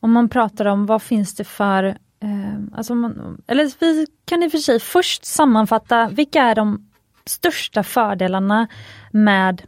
Om 0.00 0.12
man 0.12 0.28
pratar 0.28 0.64
om 0.64 0.86
vad 0.86 1.02
finns 1.02 1.34
det 1.34 1.44
för 1.44 1.84
eh, 2.20 2.76
alltså 2.76 2.94
man, 2.94 3.42
eller 3.46 3.70
vi 3.80 4.06
kan 4.24 4.42
i 4.42 4.46
och 4.46 4.50
för 4.50 4.58
sig 4.58 4.80
först 4.80 5.24
sammanfatta 5.24 6.08
vilka 6.08 6.42
är 6.42 6.54
de 6.54 6.90
största 7.26 7.82
fördelarna 7.82 8.68
med 9.10 9.62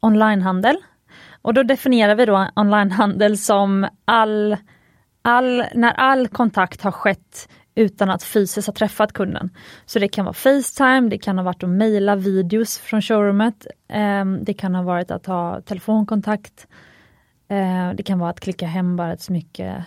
onlinehandel? 0.00 0.76
Och 1.42 1.54
då 1.54 1.62
definierar 1.62 2.14
vi 2.14 2.24
då 2.24 2.48
onlinehandel 2.56 3.38
som 3.38 3.88
all, 4.04 4.56
all, 5.22 5.64
när 5.74 5.92
all 5.92 6.28
kontakt 6.28 6.82
har 6.82 6.92
skett 6.92 7.48
utan 7.74 8.10
att 8.10 8.22
fysiskt 8.22 8.66
ha 8.66 8.74
träffat 8.74 9.12
kunden. 9.12 9.50
Så 9.86 9.98
det 9.98 10.08
kan 10.08 10.24
vara 10.24 10.32
Facetime, 10.32 11.08
det 11.08 11.18
kan 11.18 11.38
ha 11.38 11.44
varit 11.44 11.62
att 11.62 11.70
mejla 11.70 12.16
videos 12.16 12.78
från 12.78 13.02
showroomet. 13.02 13.66
Ehm, 13.88 14.44
det 14.44 14.54
kan 14.54 14.74
ha 14.74 14.82
varit 14.82 15.10
att 15.10 15.26
ha 15.26 15.60
telefonkontakt. 15.60 16.66
Eh, 17.48 17.90
det 17.94 18.02
kan 18.02 18.18
vara 18.18 18.30
att 18.30 18.40
klicka 18.40 18.66
hem 18.66 18.96
bara 18.96 19.12
ett 19.12 19.22
smycke 19.22 19.84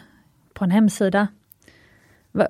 på 0.53 0.64
en 0.64 0.72
hemsida. 0.72 1.28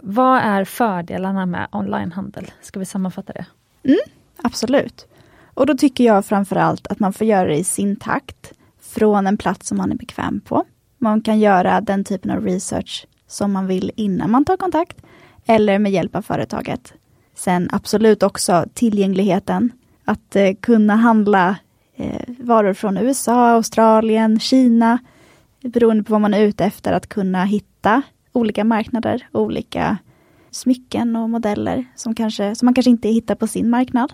Vad 0.01 0.41
är 0.41 0.65
fördelarna 0.65 1.45
med 1.45 1.67
onlinehandel? 1.71 2.51
Ska 2.61 2.79
vi 2.79 2.85
sammanfatta 2.85 3.33
det? 3.33 3.45
Mm, 3.83 3.99
absolut. 4.43 5.07
Och 5.53 5.65
då 5.65 5.77
tycker 5.77 6.03
jag 6.03 6.25
framförallt 6.25 6.87
att 6.87 6.99
man 6.99 7.13
får 7.13 7.27
göra 7.27 7.47
det 7.47 7.57
i 7.57 7.63
sin 7.63 7.95
takt, 7.95 8.53
från 8.81 9.27
en 9.27 9.37
plats 9.37 9.67
som 9.67 9.77
man 9.77 9.91
är 9.91 9.95
bekväm 9.95 10.41
på. 10.41 10.63
Man 10.97 11.21
kan 11.21 11.39
göra 11.39 11.81
den 11.81 12.03
typen 12.03 12.31
av 12.31 12.45
research 12.45 13.07
som 13.27 13.51
man 13.51 13.67
vill 13.67 13.91
innan 13.95 14.31
man 14.31 14.45
tar 14.45 14.57
kontakt, 14.57 14.97
eller 15.45 15.79
med 15.79 15.91
hjälp 15.91 16.15
av 16.15 16.21
företaget. 16.21 16.93
Sen 17.35 17.69
absolut 17.71 18.23
också 18.23 18.65
tillgängligheten, 18.73 19.71
att 20.05 20.35
eh, 20.35 20.53
kunna 20.59 20.95
handla 20.95 21.55
eh, 21.95 22.21
varor 22.39 22.73
från 22.73 22.97
USA, 22.97 23.49
Australien, 23.49 24.39
Kina, 24.39 24.99
beroende 25.61 26.03
på 26.03 26.13
vad 26.13 26.21
man 26.21 26.33
är 26.33 26.41
ute 26.41 26.65
efter, 26.65 26.93
att 26.93 27.09
kunna 27.09 27.43
hitta 27.43 28.01
olika 28.31 28.63
marknader, 28.63 29.27
olika 29.31 29.97
smycken 30.51 31.15
och 31.15 31.29
modeller 31.29 31.85
som, 31.95 32.15
kanske, 32.15 32.55
som 32.55 32.65
man 32.65 32.73
kanske 32.73 32.91
inte 32.91 33.09
hittar 33.09 33.35
på 33.35 33.47
sin 33.47 33.69
marknad. 33.69 34.13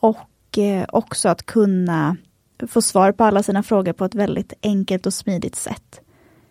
Och 0.00 0.18
och 0.58 0.98
också 0.98 1.28
att 1.28 1.46
kunna 1.46 2.16
få 2.68 2.82
svar 2.82 3.12
på 3.12 3.24
alla 3.24 3.42
sina 3.42 3.62
frågor 3.62 3.92
på 3.92 4.04
ett 4.04 4.14
väldigt 4.14 4.52
enkelt 4.62 5.06
och 5.06 5.14
smidigt 5.14 5.56
sätt. 5.56 6.00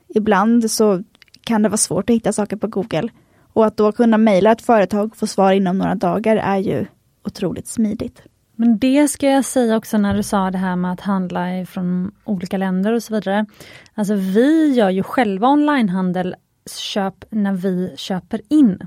Ibland 0.08 0.72
så 0.72 1.04
kan 1.44 1.64
det 1.64 1.70
vara 1.70 1.78
svårt 1.78 2.10
att 2.10 2.16
hitta 2.16 2.34
saker 2.34 2.58
på 2.58 2.68
Google. 2.68 3.10
Och 3.54 3.66
att 3.66 3.78
då 3.78 3.92
kunna 3.92 4.18
mejla 4.18 4.52
ett 4.52 4.62
företag 4.62 5.12
och 5.12 5.18
få 5.18 5.28
svar 5.28 5.52
inom 5.52 5.78
några 5.78 5.96
dagar 5.96 6.38
är 6.38 6.58
ju 6.58 6.86
otroligt 7.24 7.68
smidigt. 7.68 8.22
Men 8.56 8.80
det 8.80 9.08
ska 9.08 9.30
jag 9.30 9.46
säga 9.46 9.78
också 9.78 9.98
när 9.98 10.16
du 10.16 10.24
sa 10.24 10.52
det 10.52 10.58
här 10.58 10.76
med 10.76 10.92
att 10.92 11.02
handla 11.02 11.66
från 11.66 12.12
olika 12.24 12.58
länder 12.58 12.94
och 12.94 13.04
så 13.04 13.14
vidare. 13.14 13.46
Alltså 13.94 14.14
vi 14.14 14.74
gör 14.74 14.90
ju 14.90 15.04
själva 15.04 15.48
onlinehandelsköp 15.48 17.26
när 17.30 17.54
vi 17.54 17.94
köper 17.98 18.42
in. 18.50 18.80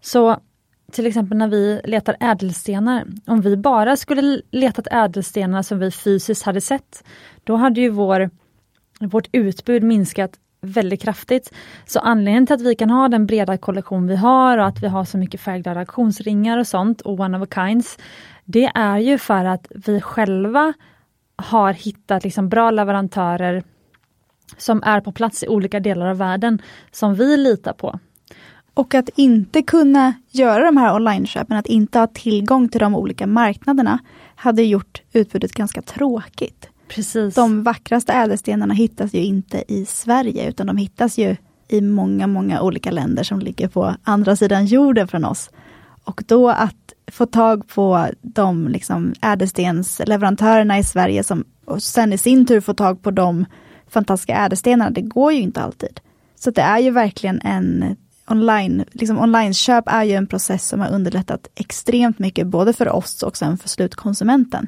Så 0.00 0.40
till 0.92 1.06
exempel 1.06 1.38
när 1.38 1.48
vi 1.48 1.80
letar 1.84 2.16
ädelstenar, 2.20 3.04
om 3.26 3.40
vi 3.40 3.56
bara 3.56 3.96
skulle 3.96 4.42
letat 4.50 4.86
ädelstenar 4.90 5.62
som 5.62 5.78
vi 5.78 5.90
fysiskt 5.90 6.42
hade 6.42 6.60
sett, 6.60 7.04
då 7.44 7.56
hade 7.56 7.80
ju 7.80 7.90
vår, 7.90 8.30
vårt 9.00 9.28
utbud 9.32 9.82
minskat 9.82 10.38
väldigt 10.60 11.02
kraftigt. 11.02 11.52
Så 11.86 12.00
anledningen 12.00 12.46
till 12.46 12.54
att 12.54 12.60
vi 12.60 12.74
kan 12.74 12.90
ha 12.90 13.08
den 13.08 13.26
breda 13.26 13.58
kollektion 13.58 14.06
vi 14.06 14.16
har 14.16 14.58
och 14.58 14.66
att 14.66 14.82
vi 14.82 14.88
har 14.88 15.04
så 15.04 15.18
mycket 15.18 15.40
färgglada 15.40 15.80
auktionsringar 15.80 16.58
och 16.58 16.66
sånt 16.66 17.00
och 17.00 17.20
one 17.20 17.38
of 17.38 17.42
a 17.42 17.54
kinds, 17.54 17.98
det 18.44 18.70
är 18.74 18.98
ju 18.98 19.18
för 19.18 19.44
att 19.44 19.66
vi 19.70 20.00
själva 20.00 20.72
har 21.36 21.72
hittat 21.72 22.24
liksom 22.24 22.48
bra 22.48 22.70
leverantörer 22.70 23.62
som 24.56 24.82
är 24.82 25.00
på 25.00 25.12
plats 25.12 25.42
i 25.42 25.48
olika 25.48 25.80
delar 25.80 26.06
av 26.06 26.18
världen 26.18 26.62
som 26.90 27.14
vi 27.14 27.36
litar 27.36 27.72
på. 27.72 27.98
Och 28.78 28.94
att 28.94 29.08
inte 29.16 29.62
kunna 29.62 30.14
göra 30.30 30.64
de 30.64 30.76
här 30.76 30.94
online-köpen, 30.94 31.56
att 31.56 31.66
inte 31.66 31.98
ha 31.98 32.06
tillgång 32.06 32.68
till 32.68 32.80
de 32.80 32.94
olika 32.94 33.26
marknaderna, 33.26 33.98
hade 34.34 34.62
gjort 34.62 35.02
utbudet 35.12 35.52
ganska 35.52 35.82
tråkigt. 35.82 36.68
Precis. 36.88 37.34
De 37.34 37.62
vackraste 37.62 38.12
ädelstenarna 38.12 38.74
hittas 38.74 39.14
ju 39.14 39.24
inte 39.24 39.64
i 39.68 39.84
Sverige, 39.84 40.48
utan 40.48 40.66
de 40.66 40.76
hittas 40.76 41.18
ju 41.18 41.36
i 41.68 41.80
många, 41.80 42.26
många 42.26 42.62
olika 42.62 42.90
länder 42.90 43.22
som 43.22 43.40
ligger 43.40 43.68
på 43.68 43.94
andra 44.02 44.36
sidan 44.36 44.66
jorden 44.66 45.08
från 45.08 45.24
oss. 45.24 45.50
Och 46.04 46.24
då 46.26 46.48
att 46.48 46.92
få 47.12 47.26
tag 47.26 47.68
på 47.68 48.06
de 48.22 48.68
liksom 48.68 49.14
ädelstensleverantörerna 49.22 50.78
i 50.78 50.84
Sverige 50.84 51.24
som 51.24 51.44
och 51.64 51.82
sen 51.82 52.12
i 52.12 52.18
sin 52.18 52.46
tur 52.46 52.60
få 52.60 52.74
tag 52.74 53.02
på 53.02 53.10
de 53.10 53.44
fantastiska 53.88 54.36
ädelstenarna, 54.36 54.90
det 54.90 55.02
går 55.02 55.32
ju 55.32 55.40
inte 55.40 55.62
alltid. 55.62 56.00
Så 56.34 56.50
det 56.50 56.62
är 56.62 56.78
ju 56.78 56.90
verkligen 56.90 57.40
en 57.44 57.96
online, 58.30 58.84
liksom 58.92 59.18
online-köp 59.18 59.84
är 59.86 60.04
ju 60.04 60.12
en 60.12 60.26
process 60.26 60.68
som 60.68 60.80
har 60.80 60.90
underlättat 60.90 61.48
extremt 61.54 62.18
mycket, 62.18 62.46
både 62.46 62.72
för 62.72 62.88
oss 62.88 63.22
och 63.22 63.36
sen 63.36 63.58
för 63.58 63.68
slutkonsumenten. 63.68 64.66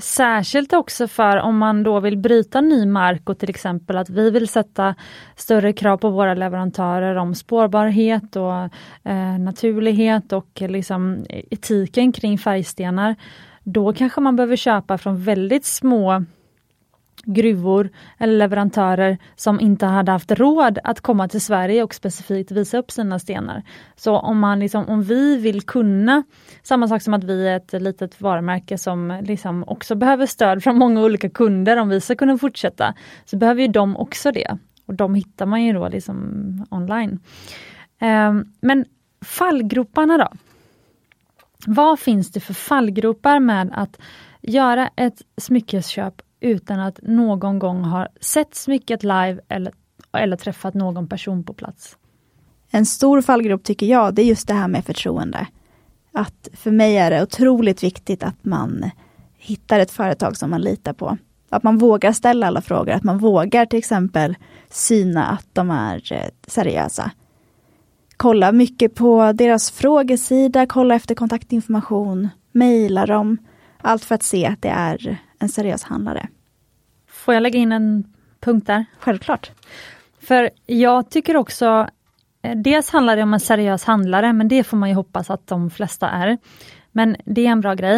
Särskilt 0.00 0.72
också 0.72 1.08
för 1.08 1.36
om 1.36 1.58
man 1.58 1.82
då 1.82 2.00
vill 2.00 2.18
bryta 2.18 2.60
ny 2.60 2.86
mark 2.86 3.28
och 3.28 3.38
till 3.38 3.50
exempel 3.50 3.96
att 3.96 4.10
vi 4.10 4.30
vill 4.30 4.48
sätta 4.48 4.94
större 5.36 5.72
krav 5.72 5.96
på 5.96 6.10
våra 6.10 6.34
leverantörer 6.34 7.16
om 7.16 7.34
spårbarhet 7.34 8.36
och 8.36 8.54
eh, 9.10 9.38
naturlighet 9.38 10.32
och 10.32 10.60
liksom 10.60 11.24
etiken 11.28 12.12
kring 12.12 12.38
färgstenar. 12.38 13.16
Då 13.62 13.92
kanske 13.92 14.20
man 14.20 14.36
behöver 14.36 14.56
köpa 14.56 14.98
från 14.98 15.22
väldigt 15.22 15.64
små 15.64 16.24
gruvor 17.26 17.90
eller 18.18 18.38
leverantörer 18.38 19.18
som 19.36 19.60
inte 19.60 19.86
hade 19.86 20.12
haft 20.12 20.30
råd 20.30 20.78
att 20.84 21.00
komma 21.00 21.28
till 21.28 21.40
Sverige 21.40 21.82
och 21.82 21.94
specifikt 21.94 22.50
visa 22.50 22.78
upp 22.78 22.90
sina 22.90 23.18
stenar. 23.18 23.62
Så 23.96 24.16
om, 24.16 24.38
man 24.38 24.60
liksom, 24.60 24.88
om 24.88 25.02
vi 25.02 25.36
vill 25.36 25.62
kunna, 25.62 26.22
samma 26.62 26.88
sak 26.88 27.02
som 27.02 27.14
att 27.14 27.24
vi 27.24 27.48
är 27.48 27.56
ett 27.56 27.82
litet 27.82 28.20
varumärke 28.20 28.78
som 28.78 29.20
liksom 29.24 29.64
också 29.66 29.94
behöver 29.94 30.26
stöd 30.26 30.62
från 30.62 30.78
många 30.78 31.02
olika 31.02 31.30
kunder 31.30 31.76
om 31.76 31.88
vi 31.88 32.00
ska 32.00 32.14
kunna 32.14 32.38
fortsätta, 32.38 32.94
så 33.24 33.36
behöver 33.36 33.62
ju 33.62 33.68
de 33.68 33.96
också 33.96 34.32
det. 34.32 34.58
Och 34.86 34.94
de 34.94 35.14
hittar 35.14 35.46
man 35.46 35.64
ju 35.64 35.72
då 35.72 35.88
liksom 35.88 36.66
online. 36.70 37.18
Ehm, 37.98 38.44
men 38.60 38.84
fallgroparna 39.24 40.18
då? 40.18 40.28
Vad 41.66 42.00
finns 42.00 42.32
det 42.32 42.40
för 42.40 42.54
fallgropar 42.54 43.40
med 43.40 43.70
att 43.72 43.98
göra 44.42 44.90
ett 44.96 45.22
smyckesköp 45.36 46.22
utan 46.40 46.80
att 46.80 46.98
någon 47.02 47.58
gång 47.58 47.84
ha 47.84 48.08
sett 48.20 48.54
smycket 48.54 49.02
live 49.02 49.38
eller, 49.48 49.72
eller 50.12 50.36
träffat 50.36 50.74
någon 50.74 51.08
person 51.08 51.44
på 51.44 51.52
plats. 51.52 51.96
En 52.70 52.86
stor 52.86 53.22
fallgrop 53.22 53.64
tycker 53.64 53.86
jag, 53.86 54.14
det 54.14 54.22
är 54.22 54.26
just 54.26 54.48
det 54.48 54.54
här 54.54 54.68
med 54.68 54.84
förtroende. 54.84 55.46
Att 56.12 56.48
för 56.52 56.70
mig 56.70 56.96
är 56.96 57.10
det 57.10 57.22
otroligt 57.22 57.82
viktigt 57.82 58.22
att 58.22 58.44
man 58.44 58.90
hittar 59.38 59.80
ett 59.80 59.90
företag 59.90 60.36
som 60.36 60.50
man 60.50 60.60
litar 60.60 60.92
på. 60.92 61.18
Att 61.50 61.62
man 61.62 61.78
vågar 61.78 62.12
ställa 62.12 62.46
alla 62.46 62.60
frågor, 62.60 62.92
att 62.92 63.04
man 63.04 63.18
vågar 63.18 63.66
till 63.66 63.78
exempel 63.78 64.36
syna 64.70 65.26
att 65.26 65.46
de 65.52 65.70
är 65.70 66.12
eh, 66.12 66.28
seriösa. 66.46 67.10
Kolla 68.16 68.52
mycket 68.52 68.94
på 68.94 69.32
deras 69.32 69.70
frågesida, 69.70 70.66
kolla 70.66 70.94
efter 70.94 71.14
kontaktinformation, 71.14 72.28
mejla 72.52 73.06
dem. 73.06 73.38
Allt 73.78 74.04
för 74.04 74.14
att 74.14 74.22
se 74.22 74.46
att 74.46 74.62
det 74.62 74.68
är 74.68 75.18
en 75.38 75.48
seriös 75.48 75.82
handlare. 75.82 76.28
Får 77.06 77.34
jag 77.34 77.42
lägga 77.42 77.58
in 77.58 77.72
en 77.72 78.04
punkt 78.40 78.66
där? 78.66 78.84
Självklart. 78.98 79.50
För 80.20 80.50
jag 80.66 81.10
tycker 81.10 81.36
också, 81.36 81.88
eh, 82.42 82.56
dels 82.56 82.90
handlar 82.90 83.16
det 83.16 83.22
om 83.22 83.34
en 83.34 83.40
seriös 83.40 83.84
handlare, 83.84 84.32
men 84.32 84.48
det 84.48 84.64
får 84.64 84.76
man 84.76 84.88
ju 84.88 84.94
hoppas 84.94 85.30
att 85.30 85.46
de 85.46 85.70
flesta 85.70 86.08
är. 86.08 86.38
Men 86.92 87.16
det 87.24 87.46
är 87.46 87.50
en 87.50 87.60
bra 87.60 87.74
grej. 87.74 87.96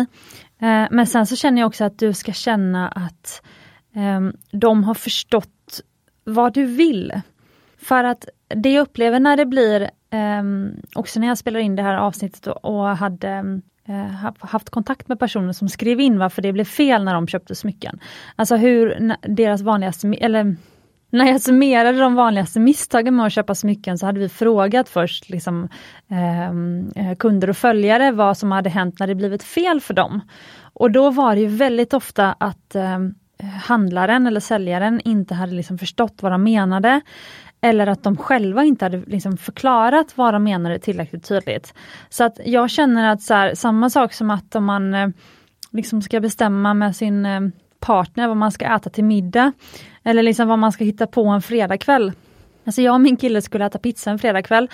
Eh, 0.59 0.86
men 0.91 1.07
sen 1.07 1.26
så 1.26 1.36
känner 1.36 1.61
jag 1.61 1.66
också 1.66 1.84
att 1.84 1.99
du 1.99 2.12
ska 2.12 2.32
känna 2.32 2.89
att 2.89 3.43
ehm, 3.95 4.36
de 4.51 4.84
har 4.84 4.95
förstått 4.95 5.80
vad 6.24 6.55
du 6.55 6.64
vill. 6.64 7.20
För 7.78 8.05
att 8.05 8.28
det 8.49 8.72
jag 8.72 8.82
upplever 8.82 9.20
när 9.20 9.36
det 9.36 9.47
blir, 9.47 9.91
ehm, 10.11 10.70
också 10.95 11.20
när 11.20 11.26
jag 11.26 11.39
spelar 11.39 11.61
in 11.61 11.76
det 11.76 11.82
här 11.82 11.97
avsnittet 11.97 12.47
och 12.47 12.97
hade 12.97 13.28
Eh, 13.39 13.43
Eh, 13.89 14.30
haft 14.41 14.70
kontakt 14.70 15.09
med 15.09 15.18
personer 15.18 15.53
som 15.53 15.68
skrev 15.68 16.01
in 16.01 16.18
varför 16.18 16.43
det 16.43 16.53
blev 16.53 16.64
fel 16.64 17.05
när 17.05 17.14
de 17.14 17.26
köpte 17.26 17.55
smycken. 17.55 18.01
Alltså 18.36 18.57
hur 18.57 19.14
deras 19.28 19.62
vanligaste, 19.62 20.09
eller 20.09 20.57
när 21.11 21.26
jag 21.26 21.41
summerade 21.41 21.99
de 21.99 22.14
vanligaste 22.14 22.61
misstagen 22.61 23.16
med 23.16 23.26
att 23.26 23.32
köpa 23.32 23.55
smycken 23.55 23.99
så 23.99 24.07
hade 24.07 24.20
vi 24.20 24.28
frågat 24.28 24.89
först 24.89 25.28
liksom, 25.28 25.68
ehm, 26.09 26.93
eh, 26.97 27.16
kunder 27.16 27.51
och 27.51 27.57
följare 27.57 28.12
vad 28.12 28.39
som 28.39 28.53
hade 28.53 28.70
hänt 28.70 29.01
när 29.01 29.07
det 29.07 29.14
blivit 29.14 29.43
fel 29.43 29.80
för 29.80 29.95
dem. 29.95 30.20
Och 30.72 30.91
då 30.91 31.11
var 31.11 31.34
det 31.34 31.41
ju 31.41 31.47
väldigt 31.47 31.95
ofta 31.95 32.32
att 32.32 32.74
eh, 32.74 32.99
handlaren 33.62 34.26
eller 34.26 34.41
säljaren 34.41 35.01
inte 35.05 35.34
hade 35.34 35.53
liksom 35.53 35.78
förstått 35.78 36.22
vad 36.22 36.32
de 36.32 36.43
menade. 36.43 37.01
Eller 37.61 37.86
att 37.86 38.02
de 38.02 38.16
själva 38.16 38.64
inte 38.64 38.84
hade 38.84 39.02
liksom 39.06 39.36
förklarat 39.36 40.12
vad 40.14 40.34
de 40.34 40.44
menade 40.44 40.78
tillräckligt 40.78 41.28
tydligt. 41.28 41.74
Så 42.09 42.24
att 42.24 42.40
jag 42.44 42.70
känner 42.70 43.12
att 43.12 43.22
så 43.22 43.34
här, 43.34 43.54
samma 43.54 43.90
sak 43.90 44.12
som 44.12 44.30
att 44.30 44.54
om 44.54 44.64
man 44.64 44.94
eh, 44.94 45.09
liksom 45.72 46.02
ska 46.02 46.20
bestämma 46.20 46.74
med 46.74 46.96
sin 46.96 47.26
eh, 47.26 47.40
partner 47.80 48.28
vad 48.28 48.36
man 48.36 48.52
ska 48.52 48.66
äta 48.66 48.90
till 48.90 49.04
middag. 49.04 49.52
Eller 50.04 50.22
liksom 50.22 50.48
vad 50.48 50.59
man 50.59 50.72
ska 50.72 50.84
hitta 50.84 51.06
på 51.06 51.26
en 51.26 51.42
fredagkväll. 51.42 52.12
Alltså 52.64 52.82
jag 52.82 52.94
och 52.94 53.00
min 53.00 53.16
kille 53.16 53.42
skulle 53.42 53.66
äta 53.66 53.78
pizza 53.78 54.11
en 54.11 54.18
fredagkväll. 54.18 54.68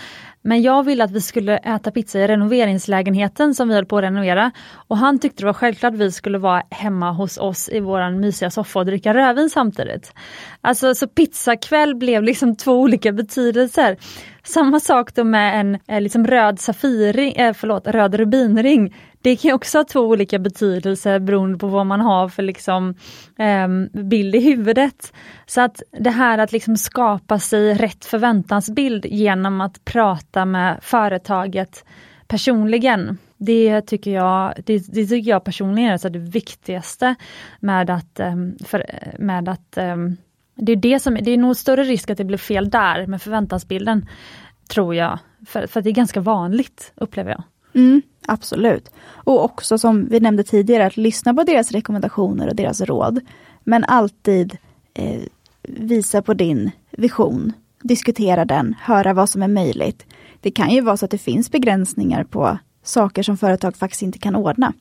Men 0.47 0.63
jag 0.63 0.83
ville 0.83 1.05
att 1.05 1.11
vi 1.11 1.21
skulle 1.21 1.57
äta 1.57 1.91
pizza 1.91 2.19
i 2.19 2.29
renoveringslägenheten 2.29 3.55
som 3.55 3.69
vi 3.69 3.75
höll 3.75 3.87
på 3.87 3.99
att 3.99 4.05
renovera. 4.05 4.51
Och 4.89 4.97
han 4.97 5.19
tyckte 5.19 5.43
det 5.43 5.47
var 5.47 5.53
självklart 5.53 5.93
att 5.93 6.01
vi 6.01 6.13
skulle 6.13 6.39
vara 6.39 6.63
hemma 6.71 7.13
hos 7.13 7.39
oss 7.39 7.69
i 7.69 7.81
våran 7.81 8.21
mysiga 8.21 8.51
soffa 8.51 8.79
och 8.79 8.87
dricka 8.87 9.15
rödvin 9.15 9.51
samtidigt. 9.51 10.13
Alltså 10.61 10.95
så 10.95 11.09
pizzakväll 11.09 11.95
blev 11.95 12.23
liksom 12.23 12.57
två 12.57 12.73
olika 12.73 13.13
betydelser. 13.13 13.97
Samma 14.47 14.81
sak 14.81 15.15
då 15.15 15.25
med 15.25 15.61
en 15.61 15.79
eh, 15.89 16.01
liksom 16.01 16.27
röd 16.27 16.61
safiri, 16.61 17.35
eh, 17.37 17.53
förlåt, 17.53 17.87
röd 17.87 18.15
rubinring. 18.15 18.95
Det 19.23 19.37
kan 19.37 19.53
också 19.53 19.79
ha 19.79 19.85
två 19.85 20.01
olika 20.01 20.39
betydelser 20.39 21.19
beroende 21.19 21.59
på 21.59 21.67
vad 21.67 21.87
man 21.87 22.01
har 22.01 22.29
för 22.29 22.43
liksom, 22.43 22.95
eh, 23.39 23.69
bild 24.03 24.35
i 24.35 24.41
huvudet. 24.41 25.13
Så 25.47 25.61
att 25.61 25.83
det 25.91 26.11
här 26.11 26.39
att 26.39 26.53
liksom 26.53 26.77
skapa 26.77 27.39
sig 27.39 27.75
rätt 27.75 28.05
förväntansbild 28.05 29.07
genom 29.07 29.61
att 29.61 29.85
prata 29.85 30.45
med 30.45 30.79
företaget 30.83 31.85
personligen. 32.27 33.19
Det 33.37 33.81
tycker 33.81 34.11
jag, 34.11 34.55
det, 34.67 34.79
det 34.79 35.07
tycker 35.07 35.31
jag 35.31 35.45
personligen 35.45 35.93
är 35.93 36.11
det 36.11 36.19
viktigaste 36.19 37.15
med 37.61 37.91
att, 37.91 38.21
ehm, 38.21 38.57
för, 38.65 38.85
med 39.19 39.49
att 39.49 39.79
ehm, 39.79 40.17
det 40.55 40.73
är, 40.73 40.77
det, 40.77 41.01
som, 41.01 41.15
det 41.15 41.31
är 41.31 41.39
nog 41.39 41.57
större 41.57 41.85
risk 41.85 42.11
att 42.11 42.19
det 42.19 42.25
blir 42.25 42.39
fel 42.39 42.71
där 42.71 43.07
med 43.07 43.23
förväntansbilden, 43.23 44.09
tror 44.69 44.95
jag. 44.95 45.19
För, 45.47 45.67
för 45.67 45.83
det 45.83 45.91
är 45.91 45.95
ganska 45.95 46.21
vanligt, 46.21 46.93
upplever 46.95 47.31
jag. 47.31 47.43
Mm, 47.75 48.03
absolut. 48.27 48.91
Och 49.07 49.45
också 49.45 49.79
som 49.79 50.09
vi 50.09 50.21
nämnde 50.21 50.43
tidigare, 50.43 50.87
att 50.87 50.97
lyssna 50.97 51.35
på 51.35 51.43
deras 51.43 51.73
rekommendationer 51.73 52.49
och 52.49 52.57
deras 52.57 52.81
råd. 52.81 53.21
Men 53.65 53.85
alltid 53.85 54.57
eh, 54.95 55.23
visa 55.63 56.23
på 56.23 56.35
din 56.35 56.71
vision, 56.91 57.53
diskutera 57.83 58.45
den, 58.45 58.75
höra 58.81 59.13
vad 59.13 59.29
som 59.29 59.43
är 59.43 59.49
möjligt. 59.49 60.07
Det 60.41 60.51
kan 60.51 60.71
ju 60.71 60.81
vara 60.81 60.97
så 60.97 61.05
att 61.05 61.11
det 61.11 61.19
finns 61.19 61.51
begränsningar 61.51 62.25
på 62.25 62.59
saker 62.83 63.23
som 63.23 63.37
företag 63.37 63.77
faktiskt 63.77 64.03
inte 64.03 64.19
kan 64.19 64.37
ordna. 64.37 64.73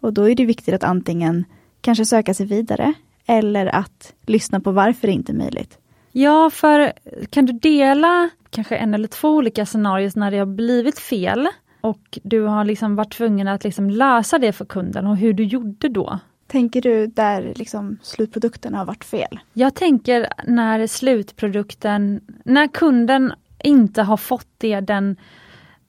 Och 0.00 0.12
då 0.12 0.30
är 0.30 0.34
det 0.34 0.44
viktigt 0.44 0.74
att 0.74 0.84
antingen 0.84 1.44
kanske 1.80 2.04
söka 2.04 2.34
sig 2.34 2.46
vidare 2.46 2.94
eller 3.26 3.66
att 3.66 4.14
lyssna 4.26 4.60
på 4.60 4.70
varför 4.70 5.06
det 5.06 5.12
inte 5.12 5.32
är 5.32 5.36
möjligt. 5.36 5.78
Ja, 6.12 6.50
för 6.50 6.92
kan 7.30 7.46
du 7.46 7.52
dela 7.52 8.30
kanske 8.50 8.76
en 8.76 8.94
eller 8.94 9.08
två 9.08 9.28
olika 9.28 9.66
scenarier 9.66 10.12
när 10.14 10.30
det 10.30 10.38
har 10.38 10.46
blivit 10.46 10.98
fel 10.98 11.48
och 11.80 12.18
du 12.22 12.40
har 12.42 12.64
liksom 12.64 12.96
varit 12.96 13.12
tvungen 13.12 13.48
att 13.48 13.64
liksom 13.64 13.90
lösa 13.90 14.38
det 14.38 14.52
för 14.52 14.64
kunden 14.64 15.06
och 15.06 15.16
hur 15.16 15.32
du 15.32 15.44
gjorde 15.44 15.88
då? 15.88 16.18
Tänker 16.46 16.82
du 16.82 17.06
där 17.06 17.52
liksom 17.56 17.98
slutprodukten 18.02 18.74
har 18.74 18.84
varit 18.84 19.04
fel? 19.04 19.40
Jag 19.52 19.74
tänker 19.74 20.28
när 20.46 20.86
slutprodukten, 20.86 22.20
när 22.44 22.66
kunden 22.66 23.32
inte 23.64 24.02
har 24.02 24.16
fått 24.16 24.48
det 24.58 24.80
den 24.80 25.16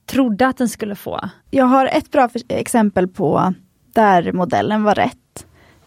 trodde 0.06 0.48
att 0.48 0.58
den 0.58 0.70
skulle 0.70 0.96
få. 0.96 1.30
Jag 1.50 1.66
har 1.66 1.86
ett 1.86 2.12
bra 2.12 2.30
exempel 2.48 3.08
på 3.08 3.54
där 3.94 4.32
modellen 4.32 4.84
var 4.84 4.96
rätt. 4.96 5.18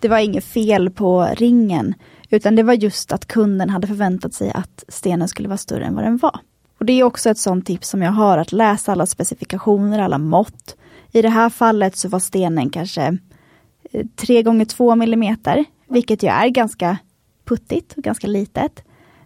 Det 0.01 0.09
var 0.09 0.18
inget 0.18 0.44
fel 0.44 0.90
på 0.90 1.28
ringen, 1.36 1.94
utan 2.30 2.57
det 2.57 2.62
var 2.62 2.74
just 2.74 3.12
att 3.12 3.26
kunden 3.26 3.70
hade 3.70 3.86
förväntat 3.86 4.34
sig 4.34 4.53
att 4.55 4.84
stenen 4.88 5.28
skulle 5.28 5.49
vara 5.49 5.59
större 5.59 5.84
än 5.84 5.94
vad 5.94 6.05
den 6.05 6.16
var. 6.16 6.40
Och 6.78 6.86
Det 6.86 6.92
är 6.92 7.03
också 7.03 7.30
ett 7.30 7.38
sånt 7.38 7.66
tips 7.66 7.88
som 7.88 8.03
jag 8.03 8.12
har, 8.12 8.38
att 8.38 8.53
läsa 8.53 8.92
alla 8.92 9.07
specifikationer, 9.07 9.99
alla 9.99 10.18
mått. 10.18 10.76
I 11.12 11.22
det 11.22 11.28
här 11.28 11.51
fallet 11.51 11.97
så 11.97 12.09
var 12.09 12.18
stenen 12.18 12.70
kanske 12.70 13.18
eh, 13.92 14.07
3 14.16 14.42
gånger 14.42 14.64
2 14.64 14.94
millimeter, 14.94 15.64
vilket 15.88 16.22
ju 16.22 16.28
är 16.28 16.49
ganska 16.49 16.99
puttigt 17.44 17.92
och 17.97 18.03
ganska 18.03 18.26
litet. 18.26 18.82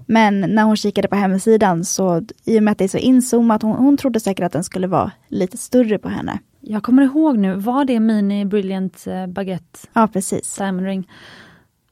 Men 0.06 0.40
när 0.40 0.62
hon 0.62 0.76
kikade 0.76 1.08
på 1.08 1.16
hemsidan 1.16 1.84
så, 1.84 2.22
i 2.44 2.58
och 2.58 2.62
med 2.62 2.72
att 2.72 2.78
det 2.78 2.84
är 2.84 2.88
så 2.88 2.98
inzoomat, 2.98 3.62
hon, 3.62 3.76
hon 3.76 3.96
trodde 3.96 4.20
säkert 4.20 4.44
att 4.44 4.52
den 4.52 4.64
skulle 4.64 4.86
vara 4.86 5.12
lite 5.28 5.58
större 5.58 5.98
på 5.98 6.08
henne. 6.08 6.38
Jag 6.60 6.82
kommer 6.82 7.02
ihåg 7.02 7.38
nu, 7.38 7.54
var 7.54 7.84
det 7.84 8.00
Mini 8.00 8.44
Brilliant 8.44 9.06
eh, 9.06 9.26
Baguette? 9.26 9.78
Ja, 9.92 10.08
precis. 10.12 10.56
Diamond 10.56 10.86
Ring. 10.86 11.08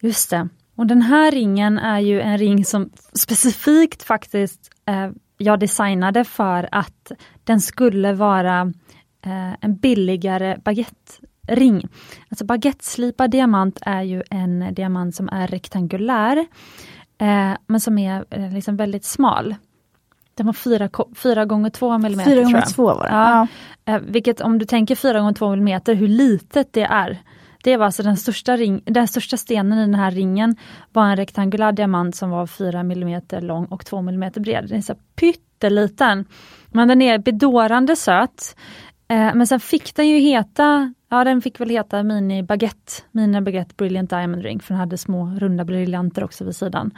Just 0.00 0.30
det. 0.30 0.48
Och 0.74 0.86
den 0.86 1.02
här 1.02 1.30
ringen 1.30 1.78
är 1.78 2.00
ju 2.00 2.20
en 2.20 2.38
ring 2.38 2.64
som 2.64 2.90
specifikt 3.12 4.02
faktiskt 4.02 4.70
eh, 4.86 5.10
jag 5.38 5.60
designade 5.60 6.24
för 6.24 6.68
att 6.72 7.12
den 7.44 7.60
skulle 7.60 8.12
vara 8.12 8.60
eh, 9.24 9.52
en 9.60 9.76
billigare 9.76 10.56
baguette-ring. 10.64 11.88
Alltså 12.28 12.44
baguetteslipad 12.44 13.30
diamant 13.30 13.78
är 13.82 14.02
ju 14.02 14.22
en 14.30 14.74
diamant 14.74 15.14
som 15.14 15.28
är 15.28 15.46
rektangulär, 15.46 16.36
eh, 17.18 17.52
men 17.66 17.80
som 17.80 17.98
är 17.98 18.24
eh, 18.30 18.52
liksom 18.52 18.76
väldigt 18.76 19.04
smal. 19.04 19.54
Den 20.38 20.46
var 20.46 20.52
4 21.14 21.44
gånger 21.44 21.70
2 21.70 21.92
mm. 21.92 22.18
4 22.18 22.42
gånger 22.42 22.60
2 22.60 22.84
var 22.84 23.02
det. 23.02 23.08
Ja. 23.10 23.46
ja. 23.84 23.94
Eh, 23.94 24.00
vilket 24.00 24.40
om 24.40 24.58
du 24.58 24.64
tänker 24.64 24.94
4 24.94 25.20
gånger 25.20 25.32
2 25.32 25.52
mm, 25.52 25.80
hur 25.86 26.08
litet 26.08 26.72
det 26.72 26.82
är. 26.82 27.18
Det 27.62 27.76
var 27.76 27.86
alltså 27.86 28.02
den 28.02 28.16
största, 28.16 28.56
ring, 28.56 28.82
den 28.84 29.08
största 29.08 29.36
stenen 29.36 29.78
i 29.78 29.80
den 29.80 29.94
här 29.94 30.10
ringen 30.10 30.56
var 30.92 31.04
en 31.04 31.16
rektangulär 31.16 31.72
diamant 31.72 32.16
som 32.16 32.30
var 32.30 32.46
4 32.46 32.80
mm 32.80 33.22
lång 33.30 33.64
och 33.64 33.86
2 33.86 33.98
mm 33.98 34.32
bred. 34.36 34.64
Den 34.68 34.78
är 34.78 34.82
så 34.82 34.94
pytteliten. 35.20 36.24
Men 36.68 36.88
den 36.88 37.02
är 37.02 37.18
bedårande 37.18 37.96
söt. 37.96 38.56
Eh, 39.10 39.34
men 39.34 39.46
sen 39.46 39.60
fick 39.60 39.94
den 39.94 40.08
ju 40.08 40.18
heta, 40.18 40.94
ja 41.10 41.24
den 41.24 41.42
fick 41.42 41.60
väl 41.60 41.70
heta 41.70 42.02
Mini 42.02 42.42
Baguette, 42.42 42.92
Mini 43.12 43.40
Baguette 43.40 43.74
Brilliant 43.76 44.10
Diamond 44.10 44.42
Ring, 44.42 44.60
för 44.60 44.74
den 44.74 44.80
hade 44.80 44.98
små 44.98 45.26
runda 45.26 45.64
briljanter 45.64 46.24
också 46.24 46.44
vid 46.44 46.56
sidan. 46.56 46.90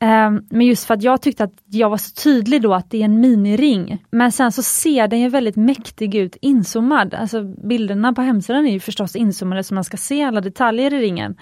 Eh, 0.00 0.30
men 0.50 0.60
just 0.60 0.84
för 0.84 0.94
att 0.94 1.02
jag 1.02 1.22
tyckte 1.22 1.44
att 1.44 1.54
jag 1.64 1.90
var 1.90 1.96
så 1.96 2.22
tydlig 2.22 2.62
då 2.62 2.74
att 2.74 2.90
det 2.90 3.00
är 3.00 3.04
en 3.04 3.20
miniring. 3.20 4.04
Men 4.10 4.32
sen 4.32 4.52
så 4.52 4.62
ser 4.62 5.08
den 5.08 5.20
ju 5.20 5.28
väldigt 5.28 5.56
mäktig 5.56 6.14
ut 6.14 6.36
inzoomad, 6.40 7.14
alltså 7.14 7.42
bilderna 7.42 8.12
på 8.12 8.22
hemsidan 8.22 8.66
är 8.66 8.72
ju 8.72 8.80
förstås 8.80 9.16
inzoomade 9.16 9.64
så 9.64 9.74
man 9.74 9.84
ska 9.84 9.96
se 9.96 10.22
alla 10.22 10.40
detaljer 10.40 10.94
i 10.94 11.00
ringen. 11.00 11.36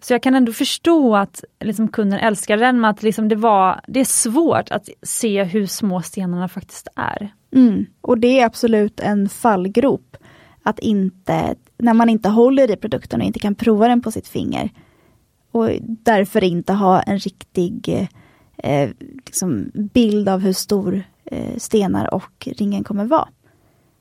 Så 0.00 0.12
jag 0.12 0.22
kan 0.22 0.34
ändå 0.34 0.52
förstå 0.52 1.16
att 1.16 1.44
liksom, 1.60 1.88
kunden 1.88 2.18
älskar 2.18 2.56
den, 2.56 2.80
men 2.80 2.90
att 2.90 3.02
liksom, 3.02 3.28
det, 3.28 3.36
var, 3.36 3.80
det 3.86 4.00
är 4.00 4.04
svårt 4.04 4.70
att 4.70 4.88
se 5.02 5.44
hur 5.44 5.66
små 5.66 6.02
stenarna 6.02 6.48
faktiskt 6.48 6.88
är. 6.96 7.32
Mm. 7.52 7.86
Och 8.00 8.18
det 8.18 8.40
är 8.40 8.46
absolut 8.46 9.00
en 9.00 9.28
fallgrop. 9.28 10.16
Att 10.62 10.78
inte, 10.78 11.54
när 11.78 11.94
man 11.94 12.08
inte 12.08 12.28
håller 12.28 12.70
i 12.70 12.76
produkten 12.76 13.20
och 13.20 13.26
inte 13.26 13.38
kan 13.38 13.54
prova 13.54 13.88
den 13.88 14.02
på 14.02 14.10
sitt 14.10 14.28
finger. 14.28 14.70
Och 15.50 15.68
därför 15.82 16.44
inte 16.44 16.72
ha 16.72 17.02
en 17.02 17.18
riktig 17.18 18.08
eh, 18.56 18.90
liksom 19.26 19.70
bild 19.74 20.28
av 20.28 20.40
hur 20.40 20.52
stor 20.52 21.02
eh, 21.24 21.56
stenar 21.56 22.14
och 22.14 22.48
ringen 22.56 22.84
kommer 22.84 23.04
vara. 23.04 23.28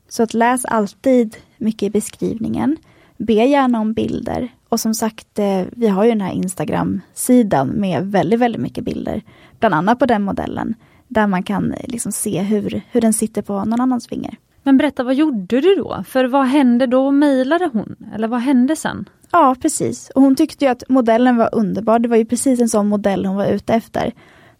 Så 0.10 0.24
att 0.24 0.34
läs 0.34 0.66
alltid 0.66 1.38
mycket 1.58 1.84
i 1.84 1.90
beskrivningen. 1.90 2.78
Be 3.18 3.34
gärna 3.34 3.80
om 3.80 3.94
bilder. 3.94 4.50
Och 4.70 4.80
som 4.80 4.94
sagt, 4.94 5.40
eh, 5.40 5.64
vi 5.72 5.88
har 5.88 6.04
ju 6.04 6.10
den 6.10 6.22
här 6.22 6.34
Instagram-sidan 6.34 7.68
med 7.68 8.12
väldigt, 8.12 8.40
väldigt 8.40 8.62
mycket 8.62 8.84
bilder. 8.84 9.22
Bland 9.60 9.76
annat 9.76 10.00
på 10.00 10.06
den 10.06 10.24
modellen. 10.24 10.76
Där 11.12 11.28
man 11.28 11.44
kan 11.44 11.74
eh, 11.74 11.88
liksom 11.88 12.12
se 12.12 12.42
hur, 12.42 12.82
hur 12.92 13.02
den 13.02 13.14
sitter 13.14 13.42
på 13.42 13.66
någon 13.66 13.82
annans 13.82 14.08
finger. 14.08 14.38
Men 14.64 14.78
berätta, 14.78 15.04
vad 15.04 15.16
gjorde 15.16 15.62
du 15.62 15.76
då? 15.76 16.04
För 16.08 16.26
vad 16.26 16.46
hände 16.46 16.88
då? 16.88 17.12
Mejlade 17.12 17.70
hon? 17.74 17.96
Eller 18.16 18.28
vad 18.28 18.40
hände 18.40 18.76
sen? 18.76 19.10
Ja, 19.32 19.56
precis. 19.62 20.10
Och 20.16 20.22
hon 20.22 20.36
tyckte 20.36 20.66
ju 20.66 20.72
att 20.72 20.84
modellen 20.90 21.38
var 21.38 21.50
underbar. 21.56 22.00
Det 22.00 22.10
var 22.10 22.18
ju 22.18 22.26
precis 22.26 22.60
en 22.60 22.70
sån 22.70 22.88
modell 22.88 23.26
hon 23.26 23.36
var 23.36 23.46
ute 23.46 23.74
efter. 23.74 24.14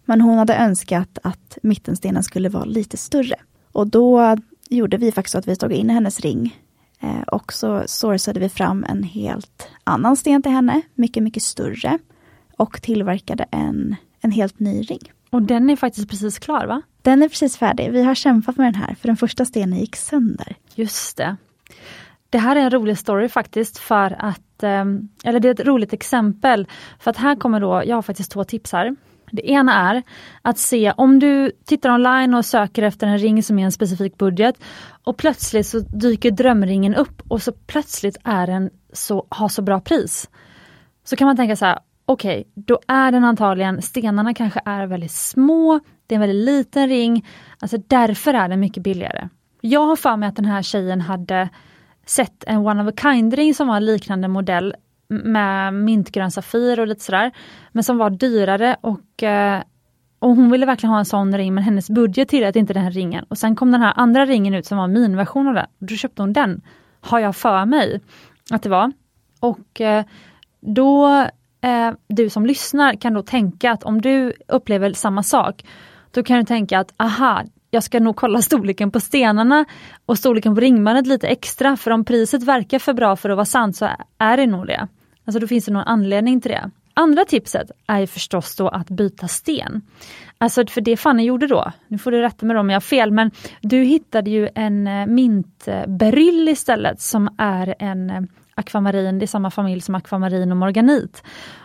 Men 0.04 0.20
hon 0.20 0.38
hade 0.38 0.54
önskat 0.54 1.18
att 1.22 1.58
mittenstenen 1.62 2.22
skulle 2.22 2.48
vara 2.48 2.64
lite 2.64 2.96
större. 2.96 3.36
Och 3.72 3.86
då 3.86 4.36
gjorde 4.68 4.96
vi 4.96 5.12
faktiskt 5.12 5.34
att 5.34 5.48
vi 5.48 5.56
tog 5.56 5.72
in 5.72 5.90
hennes 5.90 6.20
ring 6.20 6.54
Eh, 7.02 7.22
och 7.22 7.52
så 7.52 7.82
sourcade 7.86 8.40
vi 8.40 8.48
fram 8.48 8.84
en 8.88 9.02
helt 9.02 9.68
annan 9.84 10.16
sten 10.16 10.42
till 10.42 10.52
henne, 10.52 10.82
mycket, 10.94 11.22
mycket 11.22 11.42
större. 11.42 11.98
Och 12.56 12.82
tillverkade 12.82 13.46
en, 13.50 13.96
en 14.20 14.30
helt 14.30 14.60
ny 14.60 14.82
ring. 14.82 15.12
Och 15.32 15.42
den 15.42 15.70
är 15.70 15.76
faktiskt 15.76 16.10
precis 16.10 16.38
klar 16.38 16.66
va? 16.66 16.82
Den 17.02 17.22
är 17.22 17.28
precis 17.28 17.56
färdig. 17.56 17.92
Vi 17.92 18.02
har 18.02 18.14
kämpat 18.14 18.56
med 18.56 18.66
den 18.66 18.74
här, 18.74 18.94
för 18.94 19.08
den 19.08 19.16
första 19.16 19.44
stenen 19.44 19.78
gick 19.78 19.96
sönder. 19.96 20.56
Just 20.74 21.16
det. 21.16 21.36
Det 22.30 22.38
här 22.38 22.56
är 22.56 22.60
en 22.60 22.70
rolig 22.70 22.98
story 22.98 23.28
faktiskt 23.28 23.78
för 23.78 24.16
att, 24.18 24.62
eh, 24.62 24.84
eller 25.24 25.40
det 25.40 25.48
är 25.48 25.54
ett 25.54 25.66
roligt 25.66 25.92
exempel. 25.92 26.66
För 26.98 27.10
att 27.10 27.16
här 27.16 27.36
kommer 27.36 27.60
då, 27.60 27.82
jag 27.86 27.96
har 27.96 28.02
faktiskt 28.02 28.32
två 28.32 28.44
tips 28.44 28.72
här. 28.72 28.96
Det 29.30 29.50
ena 29.50 29.90
är 29.90 30.02
att 30.42 30.58
se 30.58 30.92
om 30.96 31.18
du 31.18 31.52
tittar 31.64 31.90
online 31.94 32.34
och 32.34 32.44
söker 32.44 32.82
efter 32.82 33.06
en 33.06 33.18
ring 33.18 33.42
som 33.42 33.58
är 33.58 33.64
en 33.64 33.72
specifik 33.72 34.18
budget 34.18 34.56
och 35.04 35.16
plötsligt 35.16 35.66
så 35.66 35.78
dyker 35.78 36.30
drömringen 36.30 36.94
upp 36.94 37.22
och 37.28 37.42
så 37.42 37.52
plötsligt 37.52 38.16
är 38.24 38.46
den 38.46 38.70
så, 38.92 39.26
har 39.28 39.48
så 39.48 39.62
bra 39.62 39.80
pris. 39.80 40.30
Så 41.04 41.16
kan 41.16 41.26
man 41.26 41.36
tänka 41.36 41.56
så 41.56 41.64
här, 41.64 41.78
okej, 42.12 42.40
okay, 42.40 42.44
då 42.54 42.80
är 42.88 43.12
den 43.12 43.24
antagligen, 43.24 43.82
stenarna 43.82 44.34
kanske 44.34 44.60
är 44.64 44.86
väldigt 44.86 45.12
små, 45.12 45.80
det 46.06 46.14
är 46.14 46.16
en 46.16 46.20
väldigt 46.20 46.44
liten 46.44 46.88
ring, 46.88 47.26
alltså 47.58 47.76
därför 47.86 48.34
är 48.34 48.48
den 48.48 48.60
mycket 48.60 48.82
billigare. 48.82 49.28
Jag 49.60 49.86
har 49.86 49.96
för 49.96 50.16
mig 50.16 50.28
att 50.28 50.36
den 50.36 50.44
här 50.44 50.62
tjejen 50.62 51.00
hade 51.00 51.48
sett 52.06 52.44
en 52.46 52.58
one 52.58 52.82
of 52.82 52.88
a 52.88 52.92
kind-ring 53.02 53.54
som 53.54 53.68
var 53.68 53.76
en 53.76 53.86
liknande 53.86 54.28
modell 54.28 54.74
med 55.08 55.74
mintgrön 55.74 56.30
Safir 56.30 56.80
och 56.80 56.86
lite 56.86 57.04
sådär. 57.04 57.30
Men 57.72 57.84
som 57.84 57.98
var 57.98 58.10
dyrare 58.10 58.76
och, 58.80 59.22
eh, 59.22 59.62
och 60.18 60.36
hon 60.36 60.50
ville 60.50 60.66
verkligen 60.66 60.92
ha 60.92 60.98
en 60.98 61.04
sån 61.04 61.36
ring 61.36 61.54
men 61.54 61.64
hennes 61.64 61.90
budget 61.90 62.28
tillät 62.28 62.56
inte 62.56 62.72
den 62.72 62.82
här 62.82 62.90
ringen. 62.90 63.24
Och 63.28 63.38
sen 63.38 63.56
kom 63.56 63.72
den 63.72 63.80
här 63.80 63.92
andra 63.96 64.26
ringen 64.26 64.54
ut 64.54 64.66
som 64.66 64.78
var 64.78 64.88
min 64.88 65.16
version 65.16 65.48
av 65.48 65.54
den. 65.54 65.66
Då 65.78 65.96
köpte 65.96 66.22
hon 66.22 66.32
den, 66.32 66.62
har 67.00 67.18
jag 67.18 67.36
för 67.36 67.64
mig 67.64 68.00
att 68.50 68.62
det 68.62 68.68
var. 68.68 68.92
Och 69.40 69.80
eh, 69.80 70.04
då, 70.60 71.26
eh, 71.62 71.92
du 72.08 72.30
som 72.30 72.46
lyssnar 72.46 72.94
kan 72.94 73.14
då 73.14 73.22
tänka 73.22 73.72
att 73.72 73.84
om 73.84 74.00
du 74.00 74.32
upplever 74.48 74.92
samma 74.92 75.22
sak, 75.22 75.64
då 76.10 76.22
kan 76.22 76.38
du 76.38 76.44
tänka 76.44 76.78
att 76.78 76.94
aha, 76.96 77.42
jag 77.70 77.82
ska 77.82 78.00
nog 78.00 78.16
kolla 78.16 78.42
storleken 78.42 78.90
på 78.90 79.00
stenarna 79.00 79.64
och 80.06 80.18
storleken 80.18 80.54
på 80.54 80.60
ringbandet 80.60 81.06
lite 81.06 81.28
extra, 81.28 81.76
för 81.76 81.90
om 81.90 82.04
priset 82.04 82.42
verkar 82.42 82.78
för 82.78 82.92
bra 82.92 83.16
för 83.16 83.30
att 83.30 83.36
vara 83.36 83.44
sant 83.44 83.76
så 83.76 83.88
är 84.18 84.36
det 84.36 84.46
nog 84.46 84.66
det. 84.66 84.88
Alltså 85.24 85.40
då 85.40 85.46
finns 85.46 85.64
det 85.64 85.72
någon 85.72 85.86
anledning 85.86 86.40
till 86.40 86.50
det. 86.50 86.70
andra 86.94 87.24
tipset 87.24 87.70
är 87.86 87.98
ju 88.00 88.06
förstås 88.06 88.56
då 88.56 88.68
att 88.68 88.90
byta 88.90 89.28
sten. 89.28 89.82
Alltså 90.38 90.66
för 90.66 90.80
det 90.80 90.96
Fanny 90.96 91.22
gjorde 91.24 91.46
då, 91.46 91.72
nu 91.88 91.98
får 91.98 92.10
du 92.10 92.20
rätta 92.20 92.46
mig 92.46 92.56
om 92.56 92.70
jag 92.70 92.76
har 92.76 92.80
fel, 92.80 93.12
men 93.12 93.30
du 93.60 93.82
hittade 93.82 94.30
ju 94.30 94.48
en 94.54 94.86
eh, 94.86 95.06
mintberyll 95.06 96.48
istället 96.48 97.00
som 97.00 97.34
är 97.38 97.74
en 97.78 98.10
eh, 98.10 98.20
akvamarin, 98.54 99.18
det 99.18 99.24
är 99.24 99.26
samma 99.26 99.50
familj 99.50 99.80
som 99.80 99.94
akvamarin 99.94 100.50
och 100.50 100.56
morganit. 100.56 101.22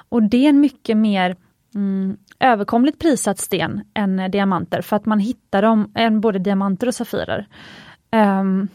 Och 0.10 0.24
det 0.24 0.46
är 0.46 0.50
en 0.50 0.60
mycket 0.60 0.98
mer 0.98 1.36
mm, 1.76 2.18
överkomligt 2.40 3.00
prissatt 3.00 3.40
sten 3.40 3.82
än 3.94 4.20
eh, 4.20 4.30
diamanter 4.30 4.82
för 4.82 4.96
att 4.96 5.06
man 5.06 5.20
hittar 5.20 5.62
dem, 5.62 5.92
än 5.96 6.22
både 6.22 6.40
diamanter 6.40 6.88
och 6.88 6.96
safirer. 6.96 7.48
Um, 8.12 8.68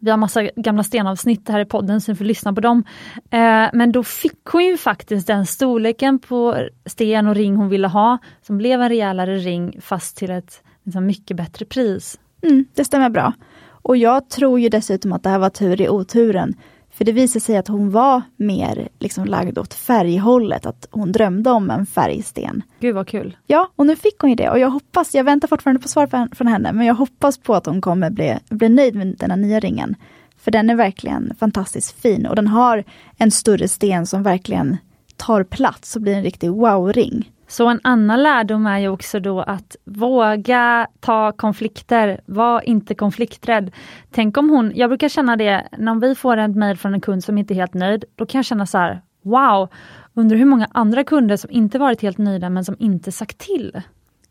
vi 0.00 0.10
har 0.10 0.16
massa 0.16 0.42
gamla 0.42 0.82
stenavsnitt 0.82 1.48
här 1.48 1.60
i 1.60 1.64
podden 1.64 2.00
så 2.00 2.12
ni 2.12 2.16
får 2.16 2.24
lyssna 2.24 2.52
på 2.52 2.60
dem. 2.60 2.84
Eh, 3.30 3.68
men 3.72 3.92
då 3.92 4.02
fick 4.02 4.44
hon 4.44 4.64
ju 4.64 4.76
faktiskt 4.76 5.26
den 5.26 5.46
storleken 5.46 6.18
på 6.18 6.68
sten 6.86 7.26
och 7.26 7.34
ring 7.34 7.56
hon 7.56 7.68
ville 7.68 7.88
ha, 7.88 8.18
som 8.42 8.58
blev 8.58 8.82
en 8.82 8.88
rejälare 8.88 9.36
ring 9.36 9.80
fast 9.80 10.16
till 10.16 10.30
ett 10.30 10.62
liksom, 10.84 11.06
mycket 11.06 11.36
bättre 11.36 11.64
pris. 11.64 12.18
Mm, 12.42 12.64
det 12.74 12.84
stämmer 12.84 13.10
bra. 13.10 13.32
Och 13.68 13.96
jag 13.96 14.30
tror 14.30 14.60
ju 14.60 14.68
dessutom 14.68 15.12
att 15.12 15.22
det 15.22 15.30
här 15.30 15.38
var 15.38 15.50
tur 15.50 15.80
i 15.80 15.88
oturen. 15.88 16.54
För 16.96 17.04
det 17.04 17.12
visade 17.12 17.40
sig 17.40 17.56
att 17.56 17.68
hon 17.68 17.90
var 17.90 18.22
mer 18.36 18.88
liksom 18.98 19.24
lagd 19.24 19.58
åt 19.58 19.74
färghållet, 19.74 20.66
att 20.66 20.88
hon 20.90 21.12
drömde 21.12 21.50
om 21.50 21.70
en 21.70 21.86
färgsten. 21.86 22.62
Gud 22.80 22.94
vad 22.94 23.08
kul! 23.08 23.36
Ja, 23.46 23.70
och 23.76 23.86
nu 23.86 23.96
fick 23.96 24.18
hon 24.18 24.30
ju 24.30 24.36
det 24.36 24.50
och 24.50 24.58
jag 24.58 24.70
hoppas, 24.70 25.14
jag 25.14 25.24
väntar 25.24 25.48
fortfarande 25.48 25.82
på 25.82 25.88
svar 25.88 26.34
från 26.34 26.46
henne, 26.46 26.72
men 26.72 26.86
jag 26.86 26.94
hoppas 26.94 27.38
på 27.38 27.54
att 27.54 27.66
hon 27.66 27.80
kommer 27.80 28.10
bli, 28.10 28.38
bli 28.48 28.68
nöjd 28.68 28.94
med 28.94 29.16
den 29.18 29.30
här 29.30 29.38
nya 29.38 29.60
ringen. 29.60 29.96
För 30.36 30.50
den 30.50 30.70
är 30.70 30.74
verkligen 30.74 31.34
fantastiskt 31.38 32.00
fin 32.00 32.26
och 32.26 32.36
den 32.36 32.46
har 32.46 32.84
en 33.16 33.30
större 33.30 33.68
sten 33.68 34.06
som 34.06 34.22
verkligen 34.22 34.76
tar 35.16 35.44
plats 35.44 35.96
och 35.96 36.02
blir 36.02 36.14
en 36.14 36.22
riktig 36.22 36.50
wow-ring. 36.50 37.30
Så 37.48 37.68
en 37.68 37.80
annan 37.82 38.22
lärdom 38.22 38.66
är 38.66 38.78
ju 38.78 38.88
också 38.88 39.20
då 39.20 39.40
att 39.40 39.76
våga 39.84 40.86
ta 41.00 41.32
konflikter, 41.32 42.20
var 42.26 42.68
inte 42.68 42.94
konflikträdd. 42.94 43.72
Tänk 44.10 44.36
om 44.36 44.50
hon, 44.50 44.72
jag 44.74 44.90
brukar 44.90 45.08
känna 45.08 45.36
det 45.36 45.68
när 45.78 45.94
vi 45.94 46.14
får 46.14 46.36
ett 46.36 46.56
mejl 46.56 46.76
från 46.76 46.94
en 46.94 47.00
kund 47.00 47.24
som 47.24 47.38
inte 47.38 47.54
är 47.54 47.56
helt 47.56 47.74
nöjd, 47.74 48.04
då 48.14 48.26
kan 48.26 48.38
jag 48.38 48.44
känna 48.44 48.66
så 48.66 48.78
här, 48.78 49.02
wow, 49.22 49.68
undrar 50.14 50.36
hur 50.36 50.44
många 50.44 50.68
andra 50.72 51.04
kunder 51.04 51.36
som 51.36 51.50
inte 51.50 51.78
varit 51.78 52.02
helt 52.02 52.18
nöjda 52.18 52.50
men 52.50 52.64
som 52.64 52.76
inte 52.78 53.12
sagt 53.12 53.38
till. 53.38 53.72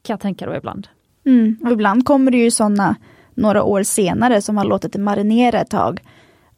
Kan 0.01 0.13
jag 0.13 0.19
tänka 0.19 0.45
då 0.45 0.55
ibland. 0.55 0.87
Mm, 1.25 1.57
och 1.63 1.71
ibland 1.71 2.05
kommer 2.05 2.31
det 2.31 2.37
ju 2.37 2.51
sådana 2.51 2.95
några 3.33 3.63
år 3.63 3.83
senare 3.83 4.41
som 4.41 4.57
har 4.57 4.65
låtit 4.65 4.93
det 4.93 4.99
marinera 4.99 5.61
ett 5.61 5.69
tag. 5.69 6.01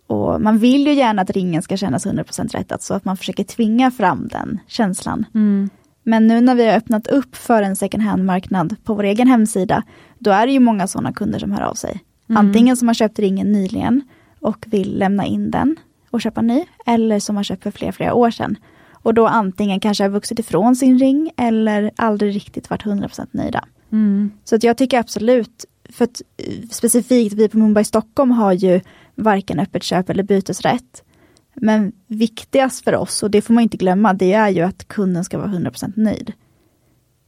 Och 0.07 0.41
man 0.41 0.57
vill 0.57 0.87
ju 0.87 0.93
gärna 0.93 1.21
att 1.21 1.29
ringen 1.29 1.61
ska 1.61 1.77
kännas 1.77 2.05
100% 2.05 2.51
rätt, 2.53 2.67
så 2.67 2.73
alltså 2.73 2.93
att 2.93 3.05
man 3.05 3.17
försöker 3.17 3.43
tvinga 3.43 3.91
fram 3.91 4.27
den 4.27 4.59
känslan. 4.67 5.25
Mm. 5.33 5.69
Men 6.09 6.27
nu 6.27 6.41
när 6.41 6.55
vi 6.55 6.65
har 6.65 6.77
öppnat 6.77 7.07
upp 7.07 7.35
för 7.35 7.61
en 7.61 7.75
second 7.75 8.03
hand-marknad 8.03 8.75
på 8.83 8.93
vår 8.93 9.03
egen 9.03 9.27
hemsida, 9.27 9.83
då 10.19 10.31
är 10.31 10.47
det 10.47 10.53
ju 10.53 10.59
många 10.59 10.87
sådana 10.87 11.13
kunder 11.13 11.39
som 11.39 11.51
hör 11.51 11.61
av 11.61 11.73
sig. 11.73 12.03
Mm. 12.29 12.45
Antingen 12.45 12.77
som 12.77 12.87
har 12.87 12.95
köpt 12.95 13.19
ringen 13.19 13.51
nyligen 13.51 14.01
och 14.39 14.65
vill 14.67 14.97
lämna 14.97 15.25
in 15.25 15.51
den 15.51 15.75
och 16.09 16.21
köpa 16.21 16.41
ny, 16.41 16.65
eller 16.85 17.19
som 17.19 17.35
har 17.35 17.43
köpt 17.43 17.63
för 17.63 17.71
flera, 17.71 17.91
flera 17.91 18.13
år 18.13 18.31
sedan. 18.31 18.57
Och 18.91 19.13
då 19.13 19.27
antingen 19.27 19.79
kanske 19.79 20.03
har 20.03 20.09
vuxit 20.09 20.39
ifrån 20.39 20.75
sin 20.75 20.99
ring 20.99 21.31
eller 21.37 21.91
aldrig 21.95 22.35
riktigt 22.35 22.69
varit 22.69 22.83
100% 22.83 23.27
nöjda. 23.31 23.65
Mm. 23.91 24.31
Så 24.43 24.55
att 24.55 24.63
jag 24.63 24.77
tycker 24.77 24.99
absolut, 24.99 25.65
för 25.89 26.03
att 26.03 26.21
eh, 26.37 26.67
specifikt 26.71 27.33
vi 27.33 27.49
på 27.49 27.57
Mumbai 27.57 27.83
Stockholm 27.83 28.31
har 28.31 28.53
ju 28.53 28.81
varken 29.15 29.59
öppet 29.59 29.83
köp 29.83 30.09
eller 30.09 30.23
bytesrätt. 30.23 31.03
Men 31.61 31.91
viktigast 32.07 32.83
för 32.83 32.95
oss, 32.95 33.23
och 33.23 33.31
det 33.31 33.41
får 33.41 33.53
man 33.53 33.63
inte 33.63 33.77
glömma, 33.77 34.13
det 34.13 34.33
är 34.33 34.49
ju 34.49 34.61
att 34.61 34.87
kunden 34.87 35.23
ska 35.23 35.37
vara 35.37 35.47
100% 35.47 35.93
nöjd. 35.95 36.33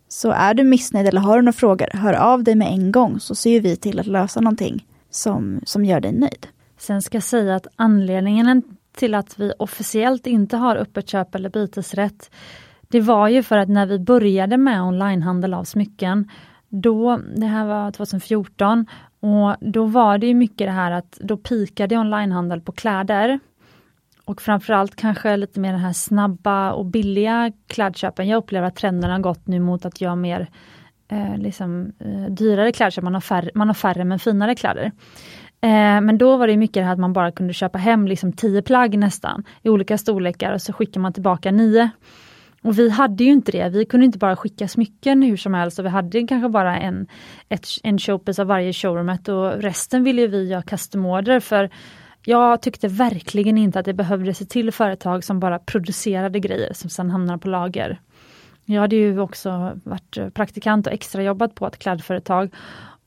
Så 0.07 0.31
är 0.31 0.53
du 0.53 0.63
missnöjd 0.63 1.07
eller 1.07 1.21
har 1.21 1.35
du 1.35 1.41
några 1.41 1.53
frågor, 1.53 1.87
hör 1.93 2.13
av 2.13 2.43
dig 2.43 2.55
med 2.55 2.67
en 2.67 2.91
gång 2.91 3.19
så 3.19 3.35
ser 3.35 3.61
vi 3.61 3.75
till 3.75 3.99
att 3.99 4.07
lösa 4.07 4.41
någonting 4.41 4.85
som, 5.09 5.61
som 5.65 5.85
gör 5.85 5.99
dig 5.99 6.11
nöjd. 6.11 6.47
Sen 6.77 7.01
ska 7.01 7.15
jag 7.15 7.23
säga 7.23 7.55
att 7.55 7.67
anledningen 7.75 8.63
till 8.95 9.15
att 9.15 9.39
vi 9.39 9.53
officiellt 9.59 10.27
inte 10.27 10.57
har 10.57 10.75
öppet 10.75 11.09
köp 11.09 11.35
eller 11.35 11.49
bytesrätt, 11.49 12.31
det 12.81 13.01
var 13.01 13.27
ju 13.27 13.43
för 13.43 13.57
att 13.57 13.69
när 13.69 13.85
vi 13.85 13.99
började 13.99 14.57
med 14.57 14.81
onlinehandel 14.81 15.53
av 15.53 15.63
smycken, 15.63 16.29
då, 16.69 17.19
det 17.35 17.45
här 17.45 17.65
var 17.65 17.91
2014, 17.91 18.85
och 19.19 19.55
då 19.59 19.85
var 19.85 20.17
det 20.17 20.27
ju 20.27 20.33
mycket 20.33 20.67
det 20.67 20.71
här 20.71 20.91
att 20.91 21.17
då 21.21 21.37
pikade 21.37 21.97
onlinehandel 21.97 22.61
på 22.61 22.71
kläder. 22.71 23.39
Och 24.29 24.41
framförallt 24.41 24.95
kanske 24.95 25.37
lite 25.37 25.59
mer 25.59 25.71
den 25.71 25.81
här 25.81 25.93
snabba 25.93 26.71
och 26.71 26.85
billiga 26.85 27.51
klädköpen. 27.67 28.27
Jag 28.27 28.37
upplever 28.37 28.67
att 28.67 28.75
trenden 28.75 29.11
har 29.11 29.19
gått 29.19 29.47
nu 29.47 29.59
mot 29.59 29.85
att 29.85 30.01
göra 30.01 30.15
mer 30.15 30.49
eh, 31.11 31.37
liksom, 31.37 31.91
eh, 31.99 32.31
dyrare 32.31 32.71
klädköp, 32.71 33.03
man 33.03 33.13
har, 33.13 33.21
färre, 33.21 33.51
man 33.55 33.67
har 33.67 33.73
färre 33.73 34.05
men 34.05 34.19
finare 34.19 34.55
kläder. 34.55 34.91
Eh, 35.61 36.01
men 36.01 36.17
då 36.17 36.37
var 36.37 36.47
det 36.47 36.57
mycket 36.57 36.73
det 36.73 36.83
här 36.83 36.93
att 36.93 36.99
man 36.99 37.13
bara 37.13 37.31
kunde 37.31 37.53
köpa 37.53 37.77
hem 37.77 38.07
liksom 38.07 38.33
tio 38.33 38.61
plagg 38.61 38.97
nästan 38.97 39.43
i 39.61 39.69
olika 39.69 39.97
storlekar 39.97 40.53
och 40.53 40.61
så 40.61 40.73
skickar 40.73 41.01
man 41.01 41.13
tillbaka 41.13 41.51
nio. 41.51 41.89
Och 42.61 42.79
vi 42.79 42.89
hade 42.89 43.23
ju 43.23 43.31
inte 43.31 43.51
det, 43.51 43.69
vi 43.69 43.85
kunde 43.85 44.05
inte 44.05 44.17
bara 44.17 44.35
skicka 44.35 44.67
smycken 44.67 45.21
hur 45.21 45.37
som 45.37 45.53
helst 45.53 45.79
och 45.79 45.85
vi 45.85 45.89
hade 45.89 46.27
kanske 46.27 46.49
bara 46.49 46.77
en, 46.77 47.07
ett, 47.49 47.67
en 47.83 47.99
showpiece 47.99 48.39
av 48.39 48.47
varje 48.47 48.73
showroomet 48.73 49.27
och 49.27 49.53
resten 49.53 50.03
ville 50.03 50.27
vi 50.27 50.47
göra 50.47 50.61
custom 50.61 51.05
order 51.05 51.39
för 51.39 51.69
jag 52.23 52.61
tyckte 52.61 52.87
verkligen 52.87 53.57
inte 53.57 53.79
att 53.79 53.85
det 53.85 53.93
behövdes 53.93 54.37
se 54.37 54.45
till 54.45 54.71
företag 54.71 55.23
som 55.23 55.39
bara 55.39 55.59
producerade 55.59 56.39
grejer 56.39 56.73
som 56.73 56.89
sen 56.89 57.09
hamnar 57.09 57.37
på 57.37 57.49
lager. 57.49 58.01
Jag 58.65 58.81
hade 58.81 58.95
ju 58.95 59.19
också 59.19 59.79
varit 59.83 60.33
praktikant 60.33 60.87
och 60.87 60.93
extrajobbat 60.93 61.55
på 61.55 61.67
ett 61.67 61.79
klädföretag 61.79 62.53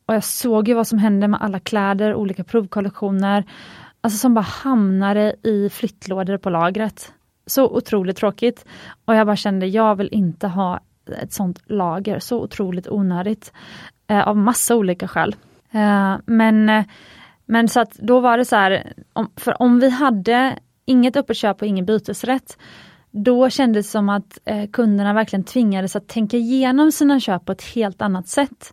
och 0.06 0.14
jag 0.14 0.24
såg 0.24 0.68
ju 0.68 0.74
vad 0.74 0.86
som 0.86 0.98
hände 0.98 1.28
med 1.28 1.42
alla 1.42 1.60
kläder, 1.60 2.14
olika 2.14 2.44
provkollektioner, 2.44 3.44
alltså 4.00 4.18
som 4.18 4.34
bara 4.34 4.40
hamnade 4.40 5.36
i 5.42 5.70
flyttlådor 5.70 6.36
på 6.36 6.50
lagret. 6.50 7.12
Så 7.46 7.76
otroligt 7.76 8.16
tråkigt. 8.16 8.64
Och 9.04 9.14
jag 9.14 9.26
bara 9.26 9.36
kände, 9.36 9.66
jag 9.66 9.94
vill 9.94 10.08
inte 10.12 10.48
ha 10.48 10.80
ett 11.22 11.32
sånt 11.32 11.62
lager, 11.66 12.18
så 12.18 12.40
otroligt 12.40 12.88
onödigt. 12.88 13.52
Eh, 14.06 14.28
av 14.28 14.36
massa 14.36 14.76
olika 14.76 15.08
skäl. 15.08 15.36
Eh, 15.70 16.16
men, 16.26 16.68
eh, 16.68 16.84
men 17.52 17.68
så 17.68 17.80
att 17.80 17.94
då 17.94 18.20
var 18.20 18.38
det 18.38 18.44
så 18.44 18.56
här, 18.56 18.92
om, 19.12 19.30
för 19.36 19.62
om 19.62 19.80
vi 19.80 19.90
hade 19.90 20.58
inget 20.84 21.16
öppet 21.16 21.36
köp 21.36 21.62
och 21.62 21.68
ingen 21.68 21.86
bytesrätt, 21.86 22.58
då 23.10 23.50
kändes 23.50 23.86
det 23.86 23.90
som 23.90 24.08
att 24.08 24.38
eh, 24.44 24.70
kunderna 24.70 25.12
verkligen 25.12 25.44
tvingades 25.44 25.96
att 25.96 26.08
tänka 26.08 26.36
igenom 26.36 26.92
sina 26.92 27.20
köp 27.20 27.44
på 27.44 27.52
ett 27.52 27.62
helt 27.62 28.02
annat 28.02 28.28
sätt. 28.28 28.72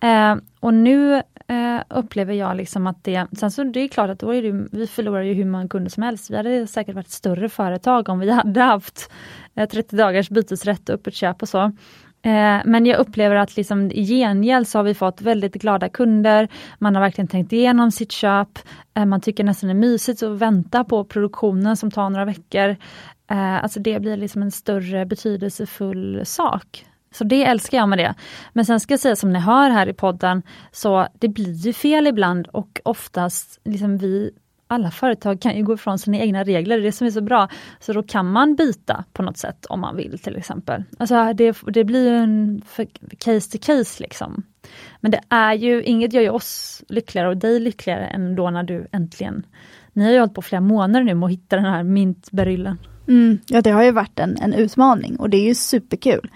Eh, 0.00 0.36
och 0.60 0.74
nu 0.74 1.14
eh, 1.46 1.80
upplever 1.88 2.34
jag 2.34 2.56
liksom 2.56 2.86
att 2.86 3.04
det, 3.04 3.26
sen 3.38 3.50
så 3.50 3.64
det 3.64 3.80
är 3.80 3.88
klart 3.88 4.10
att 4.10 4.18
då 4.18 4.34
är 4.34 4.42
det, 4.42 4.68
vi 4.72 4.86
förlorar 4.86 5.22
ju 5.22 5.34
hur 5.34 5.44
många 5.44 5.68
kunder 5.68 5.90
som 5.90 6.02
helst. 6.02 6.30
Vi 6.30 6.36
hade 6.36 6.66
säkert 6.66 6.94
varit 6.94 7.06
ett 7.06 7.12
större 7.12 7.48
företag 7.48 8.08
om 8.08 8.18
vi 8.18 8.30
hade 8.30 8.60
haft 8.60 9.10
eh, 9.54 9.68
30 9.68 9.96
dagars 9.96 10.30
bytesrätt 10.30 10.88
och 10.88 10.94
öppet 10.94 11.14
köp 11.14 11.42
och 11.42 11.48
så. 11.48 11.72
Eh, 12.22 12.60
men 12.64 12.86
jag 12.86 12.98
upplever 12.98 13.36
att 13.36 13.56
liksom 13.56 13.90
i 13.90 14.04
gengäld 14.04 14.68
så 14.68 14.78
har 14.78 14.82
vi 14.82 14.94
fått 14.94 15.20
väldigt 15.20 15.54
glada 15.54 15.88
kunder. 15.88 16.48
Man 16.78 16.94
har 16.94 17.02
verkligen 17.02 17.28
tänkt 17.28 17.52
igenom 17.52 17.90
sitt 17.90 18.12
köp. 18.12 18.58
Eh, 18.94 19.04
man 19.04 19.20
tycker 19.20 19.44
nästan 19.44 19.68
det 19.68 19.72
är 19.72 19.90
mysigt 19.90 20.22
att 20.22 20.38
vänta 20.38 20.84
på 20.84 21.04
produktionen 21.04 21.76
som 21.76 21.90
tar 21.90 22.10
några 22.10 22.24
veckor. 22.24 22.76
Eh, 23.30 23.62
alltså 23.62 23.80
det 23.80 24.00
blir 24.00 24.16
liksom 24.16 24.42
en 24.42 24.50
större 24.50 25.06
betydelsefull 25.06 26.22
sak. 26.24 26.86
Så 27.12 27.24
det 27.24 27.44
älskar 27.44 27.78
jag 27.78 27.88
med 27.88 27.98
det. 27.98 28.14
Men 28.52 28.64
sen 28.64 28.80
ska 28.80 28.92
jag 28.92 29.00
säga 29.00 29.16
som 29.16 29.32
ni 29.32 29.38
hör 29.38 29.70
här 29.70 29.88
i 29.88 29.92
podden, 29.92 30.42
så 30.72 31.06
det 31.18 31.28
blir 31.28 31.52
ju 31.52 31.72
fel 31.72 32.06
ibland 32.06 32.46
och 32.46 32.80
oftast, 32.84 33.60
liksom 33.64 33.98
vi, 33.98 34.30
alla 34.70 34.90
företag 34.90 35.40
kan 35.40 35.56
ju 35.56 35.62
gå 35.62 35.74
ifrån 35.74 35.98
sina 35.98 36.18
egna 36.18 36.44
regler, 36.44 36.76
det 36.76 36.82
är 36.82 36.84
det 36.84 36.92
som 36.92 37.06
är 37.06 37.10
så 37.10 37.20
bra. 37.20 37.48
Så 37.80 37.92
då 37.92 38.02
kan 38.02 38.32
man 38.32 38.54
byta 38.54 39.04
på 39.12 39.22
något 39.22 39.36
sätt 39.36 39.66
om 39.66 39.80
man 39.80 39.96
vill 39.96 40.18
till 40.18 40.36
exempel. 40.36 40.84
Alltså 40.98 41.32
det, 41.32 41.56
det 41.66 41.84
blir 41.84 42.12
en 42.12 42.62
case 43.18 43.50
to 43.50 43.58
case 43.60 44.02
liksom. 44.02 44.42
Men 45.00 45.10
det 45.10 45.20
är 45.28 45.54
ju, 45.54 45.82
inget 45.82 46.12
gör 46.12 46.22
ju 46.22 46.30
oss 46.30 46.82
lyckligare 46.88 47.28
och 47.28 47.36
dig 47.36 47.60
lyckligare 47.60 48.06
än 48.06 48.36
då 48.36 48.50
när 48.50 48.62
du 48.62 48.86
äntligen, 48.92 49.46
ni 49.92 50.04
har 50.04 50.12
ju 50.12 50.18
hållit 50.18 50.34
på 50.34 50.42
flera 50.42 50.60
månader 50.60 51.04
nu 51.04 51.14
med 51.14 51.26
att 51.26 51.32
hitta 51.32 51.56
den 51.56 51.64
här 51.64 51.82
mintberyllen. 51.82 52.78
Mm, 53.08 53.38
ja 53.46 53.62
det 53.62 53.70
har 53.70 53.82
ju 53.82 53.90
varit 53.90 54.18
en, 54.18 54.36
en 54.40 54.54
utmaning 54.54 55.16
och 55.16 55.30
det 55.30 55.36
är 55.36 55.46
ju 55.46 55.54
superkul. 55.54 56.30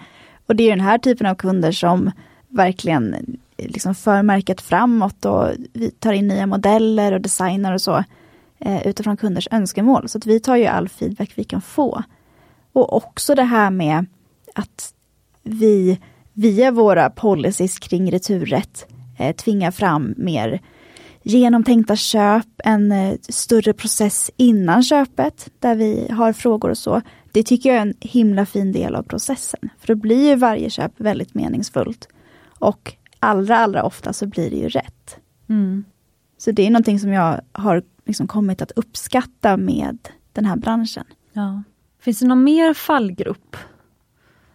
Och 0.45 0.55
det 0.55 0.63
är 0.63 0.69
den 0.69 0.85
här 0.85 0.97
typen 0.97 1.27
av 1.27 1.35
kunder 1.35 1.71
som 1.71 2.11
verkligen 2.49 3.37
liksom 3.57 3.95
för 3.95 4.23
märket 4.23 4.61
framåt 4.61 5.25
och 5.25 5.49
vi 5.73 5.91
tar 5.91 6.13
in 6.13 6.27
nya 6.27 6.47
modeller 6.47 7.11
och 7.11 7.21
designar 7.21 7.73
och 7.73 7.81
så 7.81 8.03
eh, 8.59 8.87
utifrån 8.87 9.17
kunders 9.17 9.47
önskemål. 9.51 10.09
Så 10.09 10.17
att 10.17 10.25
vi 10.25 10.39
tar 10.39 10.55
ju 10.55 10.65
all 10.65 10.89
feedback 10.89 11.31
vi 11.35 11.43
kan 11.43 11.61
få. 11.61 12.03
Och 12.73 12.93
också 12.93 13.35
det 13.35 13.43
här 13.43 13.71
med 13.71 14.05
att 14.55 14.93
vi 15.43 15.99
via 16.33 16.71
våra 16.71 17.09
policies 17.09 17.79
kring 17.79 18.11
returrätt 18.11 18.85
eh, 19.17 19.35
tvingar 19.35 19.71
fram 19.71 20.13
mer 20.17 20.61
genomtänkta 21.23 21.95
köp, 21.95 22.47
en 22.57 22.91
eh, 22.91 23.15
större 23.29 23.73
process 23.73 24.31
innan 24.37 24.83
köpet 24.83 25.49
där 25.59 25.75
vi 25.75 26.07
har 26.11 26.33
frågor 26.33 26.69
och 26.69 26.77
så. 26.77 27.01
Det 27.31 27.43
tycker 27.43 27.69
jag 27.69 27.77
är 27.77 27.81
en 27.81 27.93
himla 27.99 28.45
fin 28.45 28.71
del 28.71 28.95
av 28.95 29.03
processen. 29.03 29.69
För 29.79 29.87
då 29.87 29.95
blir 29.95 30.29
ju 30.29 30.35
varje 30.35 30.69
köp 30.69 30.91
väldigt 30.97 31.33
meningsfullt. 31.33 32.07
Och 32.59 32.93
allra, 33.19 33.57
allra 33.57 33.83
ofta 33.83 34.13
så 34.13 34.27
blir 34.27 34.49
det 34.49 34.55
ju 34.55 34.69
rätt. 34.69 35.17
Mm. 35.49 35.85
Så 36.37 36.51
det 36.51 36.67
är 36.67 36.69
någonting 36.69 36.99
som 36.99 37.13
jag 37.13 37.41
har 37.51 37.83
liksom 38.05 38.27
kommit 38.27 38.61
att 38.61 38.71
uppskatta 38.71 39.57
med 39.57 39.97
den 40.33 40.45
här 40.45 40.55
branschen. 40.55 41.05
Ja. 41.33 41.63
Finns 41.99 42.19
det 42.19 42.27
någon 42.27 42.43
mer 42.43 42.73
fallgrupp 42.73 43.57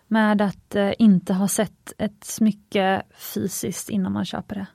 med 0.08 0.42
att 0.42 0.74
eh, 0.74 0.92
inte 0.98 1.34
ha 1.34 1.48
sett 1.48 1.92
ett 1.98 2.24
smycke 2.24 3.02
fysiskt 3.34 3.90
innan 3.90 4.12
man 4.12 4.24
köper 4.24 4.54
det? 4.54 4.66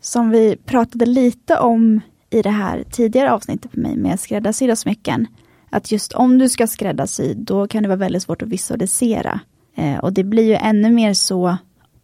Som 0.00 0.30
vi 0.30 0.56
pratade 0.56 1.06
lite 1.06 1.58
om 1.58 2.00
i 2.30 2.42
det 2.42 2.50
här 2.50 2.84
tidigare 2.90 3.32
avsnittet 3.32 3.76
med 3.76 3.82
mig 3.82 3.96
med 3.96 4.20
skräddarsydda 4.20 4.76
smycken. 4.76 5.26
Att 5.70 5.92
just 5.92 6.12
om 6.12 6.38
du 6.38 6.48
ska 6.48 6.66
skräddarsy, 6.66 7.34
då 7.34 7.66
kan 7.66 7.82
det 7.82 7.88
vara 7.88 7.96
väldigt 7.96 8.22
svårt 8.22 8.42
att 8.42 8.48
visualisera. 8.48 9.40
Eh, 9.74 9.98
och 9.98 10.12
det 10.12 10.24
blir 10.24 10.44
ju 10.44 10.54
ännu 10.54 10.90
mer 10.90 11.14
så 11.14 11.56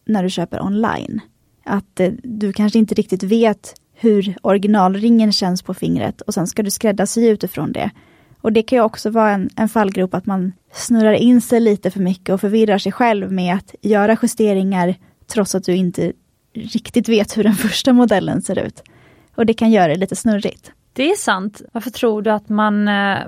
när 0.04 0.22
du 0.22 0.30
köper 0.30 0.62
online. 0.62 1.20
Att 1.64 2.00
eh, 2.00 2.12
du 2.22 2.52
kanske 2.52 2.78
inte 2.78 2.94
riktigt 2.94 3.22
vet 3.22 3.74
hur 4.00 4.36
originalringen 4.42 5.32
känns 5.32 5.62
på 5.62 5.74
fingret 5.74 6.20
och 6.20 6.34
sen 6.34 6.46
ska 6.46 6.62
du 6.62 6.70
skräddarsy 6.70 7.28
utifrån 7.28 7.72
det. 7.72 7.90
Och 8.40 8.52
det 8.52 8.62
kan 8.62 8.78
ju 8.78 8.82
också 8.82 9.10
vara 9.10 9.30
en, 9.30 9.50
en 9.56 9.68
fallgrop 9.68 10.14
att 10.14 10.26
man 10.26 10.52
snurrar 10.72 11.12
in 11.12 11.40
sig 11.40 11.60
lite 11.60 11.90
för 11.90 12.00
mycket 12.00 12.32
och 12.34 12.40
förvirrar 12.40 12.78
sig 12.78 12.92
själv 12.92 13.32
med 13.32 13.54
att 13.54 13.74
göra 13.82 14.16
justeringar 14.22 14.94
trots 15.26 15.54
att 15.54 15.64
du 15.64 15.76
inte 15.76 16.12
riktigt 16.54 17.08
vet 17.08 17.36
hur 17.36 17.44
den 17.44 17.54
första 17.54 17.92
modellen 17.92 18.42
ser 18.42 18.58
ut. 18.58 18.82
Och 19.34 19.46
det 19.46 19.54
kan 19.54 19.70
göra 19.70 19.88
det 19.88 19.98
lite 19.98 20.16
snurrigt. 20.16 20.72
Det 20.92 21.10
är 21.10 21.16
sant. 21.16 21.62
Varför 21.72 21.90
tror 21.90 22.22
du 22.22 22.30
att 22.30 22.48
man 22.48 22.88
eh, 22.88 23.18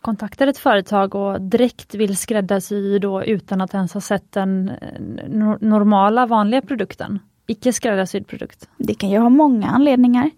kontaktar 0.00 0.46
ett 0.46 0.58
företag 0.58 1.14
och 1.14 1.40
direkt 1.40 1.94
vill 1.94 2.16
skräddarsy 2.16 2.98
då 2.98 3.24
utan 3.24 3.60
att 3.60 3.74
ens 3.74 3.94
ha 3.94 4.00
sett 4.00 4.32
den 4.32 4.68
eh, 4.68 5.00
normala 5.60 6.26
vanliga 6.26 6.62
produkten? 6.62 7.18
Icke 7.50 7.72
skräddarsydd 7.72 8.26
produkt. 8.26 8.68
Det 8.78 8.94
kan 8.94 9.10
ju 9.10 9.18
ha 9.18 9.28
många 9.28 9.66
anledningar. 9.66 10.30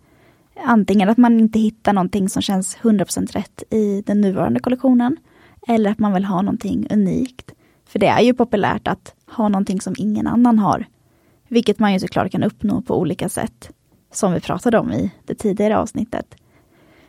Antingen 0.64 1.08
att 1.08 1.18
man 1.18 1.40
inte 1.40 1.58
hittar 1.58 1.92
någonting 1.92 2.28
som 2.28 2.42
känns 2.42 2.76
100% 2.76 3.32
rätt 3.32 3.62
i 3.70 4.02
den 4.06 4.20
nuvarande 4.20 4.60
kollektionen. 4.60 5.16
Eller 5.68 5.90
att 5.90 5.98
man 5.98 6.14
vill 6.14 6.24
ha 6.24 6.42
någonting 6.42 6.86
unikt. 6.90 7.52
För 7.86 7.98
det 7.98 8.06
är 8.06 8.20
ju 8.20 8.34
populärt 8.34 8.88
att 8.88 9.14
ha 9.26 9.48
någonting 9.48 9.80
som 9.80 9.94
ingen 9.98 10.26
annan 10.26 10.58
har. 10.58 10.86
Vilket 11.48 11.78
man 11.78 11.92
ju 11.92 11.98
såklart 11.98 12.32
kan 12.32 12.42
uppnå 12.42 12.82
på 12.82 12.98
olika 12.98 13.28
sätt. 13.28 13.70
Som 14.12 14.32
vi 14.32 14.40
pratade 14.40 14.78
om 14.78 14.92
i 14.92 15.10
det 15.24 15.34
tidigare 15.34 15.78
avsnittet. 15.78 16.34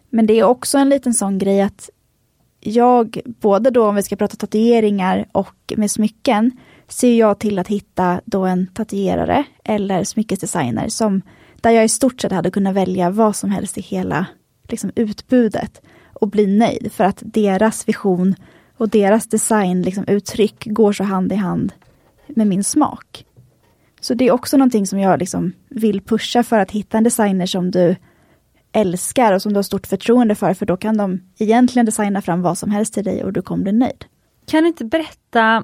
Men 0.09 0.25
det 0.25 0.33
är 0.33 0.43
också 0.43 0.77
en 0.77 0.89
liten 0.89 1.13
sån 1.13 1.37
grej 1.37 1.61
att 1.61 1.89
jag, 2.59 3.19
både 3.25 3.69
då 3.69 3.87
om 3.87 3.95
vi 3.95 4.03
ska 4.03 4.15
prata 4.15 4.35
tatueringar 4.35 5.25
och 5.31 5.73
med 5.77 5.91
smycken, 5.91 6.51
ser 6.93 7.19
jag 7.19 7.39
till 7.39 7.59
att 7.59 7.67
hitta 7.67 8.21
då 8.25 8.45
en 8.45 8.67
tatuerare 8.67 9.43
eller 9.63 10.03
smyckesdesigner 10.03 10.89
som 10.89 11.21
där 11.61 11.71
jag 11.71 11.85
i 11.85 11.89
stort 11.89 12.21
sett 12.21 12.31
hade 12.31 12.51
kunnat 12.51 12.75
välja 12.75 13.09
vad 13.09 13.35
som 13.35 13.49
helst 13.49 13.77
i 13.77 13.81
hela 13.81 14.25
liksom, 14.69 14.91
utbudet 14.95 15.81
och 16.13 16.27
bli 16.27 16.47
nöjd 16.47 16.91
för 16.91 17.03
att 17.03 17.21
deras 17.25 17.87
vision 17.87 18.35
och 18.77 18.89
deras 18.89 19.27
designuttryck 19.27 20.65
liksom, 20.65 20.73
går 20.73 20.93
så 20.93 21.03
hand 21.03 21.31
i 21.31 21.35
hand 21.35 21.73
med 22.27 22.47
min 22.47 22.63
smak. 22.63 23.25
Så 24.01 24.13
det 24.13 24.27
är 24.27 24.31
också 24.31 24.57
någonting 24.57 24.87
som 24.87 24.99
jag 24.99 25.19
liksom 25.19 25.53
vill 25.69 26.01
pusha 26.01 26.43
för 26.43 26.59
att 26.59 26.71
hitta 26.71 26.97
en 26.97 27.03
designer 27.03 27.45
som 27.45 27.71
du 27.71 27.95
älskar 28.71 29.33
och 29.33 29.41
som 29.41 29.53
du 29.53 29.57
har 29.57 29.63
stort 29.63 29.87
förtroende 29.87 30.35
för, 30.35 30.53
för 30.53 30.65
då 30.65 30.77
kan 30.77 30.97
de 30.97 31.19
egentligen 31.37 31.85
designa 31.85 32.21
fram 32.21 32.41
vad 32.41 32.57
som 32.57 32.71
helst 32.71 32.93
till 32.93 33.03
dig 33.03 33.23
och 33.23 33.33
du 33.33 33.41
kommer 33.41 33.63
bli 33.63 33.71
nöjd. 33.71 34.05
Kan 34.45 34.63
du 34.63 34.67
inte 34.67 34.85
berätta, 34.85 35.63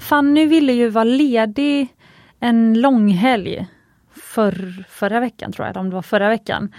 Fanny 0.00 0.46
ville 0.46 0.72
ju 0.72 0.88
vara 0.88 1.04
ledig 1.04 1.94
en 2.40 2.80
långhelg 2.80 3.66
för, 4.14 4.84
förra 4.88 5.20
veckan, 5.20 5.52
tror 5.52 5.66
jag, 5.66 5.76
om 5.76 5.88
det 5.88 5.94
var 5.94 6.02
förra 6.02 6.28
veckan. 6.28 6.72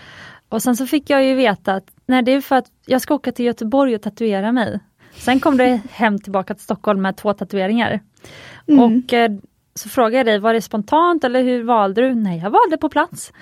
Och 0.49 0.63
sen 0.63 0.75
så 0.75 0.87
fick 0.87 1.09
jag 1.09 1.25
ju 1.25 1.35
veta 1.35 1.73
att 1.73 1.91
nej, 2.05 2.23
det 2.23 2.31
är 2.31 2.41
för 2.41 2.55
att 2.55 2.67
jag 2.85 3.01
ska 3.01 3.13
åka 3.13 3.31
till 3.31 3.45
Göteborg 3.45 3.95
och 3.95 4.01
tatuera 4.01 4.51
mig. 4.51 4.79
Sen 5.15 5.39
kom 5.39 5.57
det 5.57 5.81
hem 5.91 6.19
tillbaka 6.19 6.53
till 6.53 6.63
Stockholm 6.63 7.01
med 7.01 7.17
två 7.17 7.33
tatueringar. 7.33 7.99
Mm. 8.67 8.79
Och 8.79 9.13
eh, 9.13 9.31
så 9.75 9.89
frågade 9.89 10.17
jag 10.17 10.25
dig, 10.25 10.39
var 10.39 10.53
det 10.53 10.61
spontant 10.61 11.23
eller 11.23 11.43
hur 11.43 11.63
valde 11.63 12.01
du? 12.01 12.15
Nej, 12.15 12.39
jag 12.39 12.49
valde 12.49 12.77
på 12.77 12.89
plats. 12.89 13.33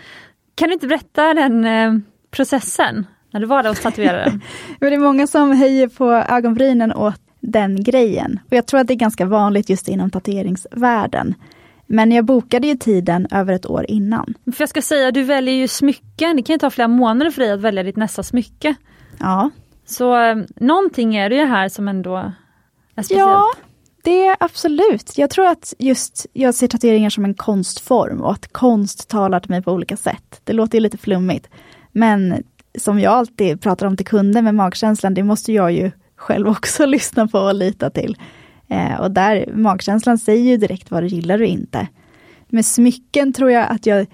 Kan 0.56 0.68
du 0.68 0.74
inte 0.74 0.88
berätta 0.88 1.34
den 1.34 1.66
eh, 1.66 1.94
processen 2.32 3.08
när 3.32 3.40
du 3.40 3.46
var 3.46 3.64
där 3.64 3.70
och 3.70 3.82
tatuerade? 3.82 4.40
det 4.80 4.88
är 4.88 4.98
många 4.98 5.28
som 5.28 5.52
höjer 5.52 5.88
på 5.88 6.12
ögonbrynen 6.12 6.94
åt 6.94 7.22
den 7.48 7.84
grejen. 7.84 8.40
Och 8.46 8.54
jag 8.54 8.66
tror 8.66 8.80
att 8.80 8.88
det 8.88 8.94
är 8.94 8.96
ganska 8.96 9.26
vanligt 9.26 9.70
just 9.70 9.88
inom 9.88 10.10
tatueringsvärlden. 10.10 11.36
Men 11.86 12.12
jag 12.12 12.26
bokade 12.26 12.68
ju 12.68 12.76
tiden 12.76 13.28
över 13.32 13.54
ett 13.54 13.66
år 13.66 13.86
innan. 13.88 14.34
För 14.46 14.62
jag 14.62 14.70
ska 14.70 14.82
säga, 14.82 15.12
du 15.12 15.24
väljer 15.24 15.56
ju 15.56 15.68
smycken. 15.68 16.36
Det 16.36 16.42
kan 16.42 16.54
ju 16.54 16.60
ta 16.60 16.70
flera 16.70 16.88
månader 16.88 17.32
för 17.32 17.42
dig 17.42 17.52
att 17.52 17.62
välja 17.62 17.84
ditt 17.84 17.96
nästa 17.96 18.24
smycke. 18.24 18.76
Ja. 19.20 19.50
Så 19.86 20.18
eh, 20.22 20.36
någonting 20.56 21.16
är 21.16 21.30
det 21.30 21.36
ju 21.36 21.46
här 21.46 21.70
som 21.70 21.88
ändå 21.88 22.16
är 22.96 23.04
speciellt. 23.04 23.22
Ja, 23.22 23.54
det 24.04 24.26
är 24.26 24.38
absolut. 24.40 25.18
Jag 25.18 25.30
tror 25.30 25.48
att 25.48 25.74
just 25.80 26.26
jag 26.34 26.56
ser 26.56 26.68
tatueringar 26.68 27.10
som 27.10 27.26
en 27.26 27.34
konstform 27.34 28.22
och 28.22 28.32
att 28.32 28.54
konst 28.54 29.10
talar 29.10 29.40
till 29.40 29.52
mig 29.52 29.62
på 29.62 29.72
olika 29.72 29.98
sätt. 29.98 30.42
Det 30.44 30.54
låter 30.54 30.78
ju 30.78 30.82
lite 30.82 30.98
flummigt. 30.98 31.50
Men 31.92 32.44
som 32.78 33.00
jag 33.00 33.14
alltid 33.14 33.62
pratar 33.62 33.86
om 33.86 33.98
till 33.98 34.06
kunder 34.06 34.42
med 34.42 34.56
magkänslan, 34.56 35.14
det 35.14 35.24
måste 35.24 35.54
jag 35.54 35.72
ju 35.72 35.92
själv 36.28 36.48
också 36.48 36.86
lyssna 36.96 37.28
på 37.28 37.40
och 37.40 37.56
lita 37.56 37.90
till. 37.90 38.18
Eh, 38.68 39.00
och 39.00 39.12
där, 39.12 39.50
magkänslan 39.54 40.18
säger 40.18 40.44
ju 40.44 40.58
direkt 40.58 40.92
vad 40.92 41.04
du 41.04 41.08
gillar 41.08 41.42
och 41.42 41.48
inte. 41.48 41.88
Med 42.50 42.66
smycken 42.66 43.34
tror 43.34 43.52
jag 43.52 43.68
att 43.70 43.86
jag 43.86 44.08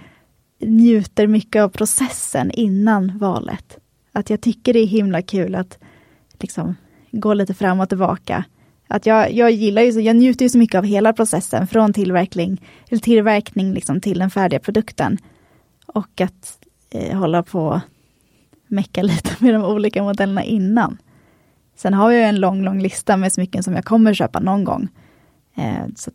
njuter 0.59 1.27
mycket 1.27 1.61
av 1.61 1.69
processen 1.69 2.51
innan 2.51 3.17
valet. 3.17 3.77
Att 4.11 4.29
jag 4.29 4.41
tycker 4.41 4.73
det 4.73 4.79
är 4.79 4.87
himla 4.87 5.21
kul 5.21 5.55
att 5.55 5.79
liksom 6.39 6.75
gå 7.11 7.33
lite 7.33 7.53
fram 7.53 7.79
och 7.79 7.89
tillbaka. 7.89 8.45
Att 8.87 9.05
jag, 9.05 9.33
jag 9.33 9.51
gillar 9.51 9.81
ju, 9.81 10.01
jag 10.01 10.15
njuter 10.15 10.45
ju 10.45 10.49
så 10.49 10.57
mycket 10.57 10.77
av 10.77 10.83
hela 10.83 11.13
processen 11.13 11.67
från 11.67 11.93
tillverkning, 11.93 12.61
eller 12.89 13.01
tillverkning 13.01 13.73
liksom 13.73 14.01
till 14.01 14.19
den 14.19 14.29
färdiga 14.29 14.59
produkten. 14.59 15.17
Och 15.85 16.21
att 16.21 16.59
eh, 16.89 17.17
hålla 17.17 17.43
på 17.43 17.81
mecka 18.67 19.01
lite 19.03 19.31
med 19.39 19.53
de 19.53 19.63
olika 19.63 20.03
modellerna 20.03 20.43
innan. 20.43 20.97
Sen 21.83 21.93
har 21.93 22.11
jag 22.11 22.29
en 22.29 22.39
lång, 22.39 22.63
lång 22.63 22.81
lista 22.81 23.17
med 23.17 23.33
smycken 23.33 23.63
som 23.63 23.73
jag 23.73 23.85
kommer 23.85 24.13
köpa 24.13 24.39
någon 24.39 24.63
gång. 24.63 24.87
Eh, 25.55 25.85
så 25.95 26.11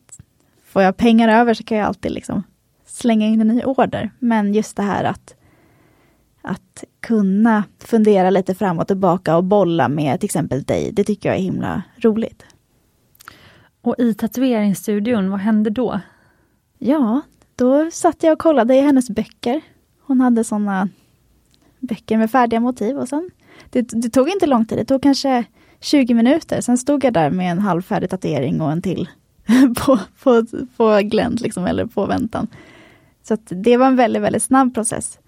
får 0.64 0.82
jag 0.82 0.96
pengar 0.96 1.28
över 1.40 1.54
så 1.54 1.64
kan 1.64 1.78
jag 1.78 1.86
alltid 1.86 2.12
liksom 2.12 2.42
slänga 2.86 3.26
in 3.26 3.40
en 3.40 3.48
ny 3.48 3.62
order. 3.62 4.10
Men 4.18 4.54
just 4.54 4.76
det 4.76 4.82
här 4.82 5.04
att, 5.04 5.34
att 6.42 6.84
kunna 7.00 7.64
fundera 7.78 8.30
lite 8.30 8.54
fram 8.54 8.78
och 8.78 8.86
tillbaka 8.86 9.36
och 9.36 9.44
bolla 9.44 9.88
med 9.88 10.20
till 10.20 10.26
exempel 10.26 10.62
dig, 10.62 10.92
det 10.92 11.04
tycker 11.04 11.28
jag 11.28 11.38
är 11.38 11.42
himla 11.42 11.82
roligt. 11.96 12.46
Och 13.82 13.94
i 13.98 14.14
tatueringsstudion, 14.14 15.30
vad 15.30 15.40
hände 15.40 15.70
då? 15.70 16.00
Ja, 16.78 17.20
då 17.56 17.90
satt 17.90 18.22
jag 18.22 18.32
och 18.32 18.38
kollade 18.38 18.74
i 18.74 18.80
hennes 18.80 19.10
böcker. 19.10 19.60
Hon 20.00 20.20
hade 20.20 20.44
sådana 20.44 20.88
böcker 21.80 22.16
med 22.16 22.30
färdiga 22.30 22.60
motiv 22.60 22.98
och 22.98 23.08
sen 23.08 23.30
det, 23.70 23.82
det, 23.82 24.10
tog 24.10 24.28
inte 24.28 24.46
lång 24.46 24.66
tid, 24.66 24.78
det 24.78 24.84
tog 24.84 25.02
kanske 25.02 25.44
20 25.80 26.14
minuter. 26.14 26.60
Sen 26.60 26.78
stod 26.78 27.04
jag 27.04 27.12
där 27.12 27.30
med 27.30 27.52
en 27.52 27.58
halvfärdig 27.58 28.10
tatuering 28.10 28.60
och 28.60 28.72
en 28.72 28.82
till 28.82 29.08
på, 29.76 29.98
på, 30.22 30.44
på 30.76 31.00
glänt, 31.02 31.40
liksom, 31.40 31.66
eller 31.66 31.86
på 31.86 32.06
väntan. 32.06 32.46
Så 33.22 33.36
det 33.48 33.76
var 33.76 33.86
en 33.86 33.96
väldigt, 33.96 34.22
väldigt 34.22 34.42
snabb 34.42 34.74
process. 34.74 35.18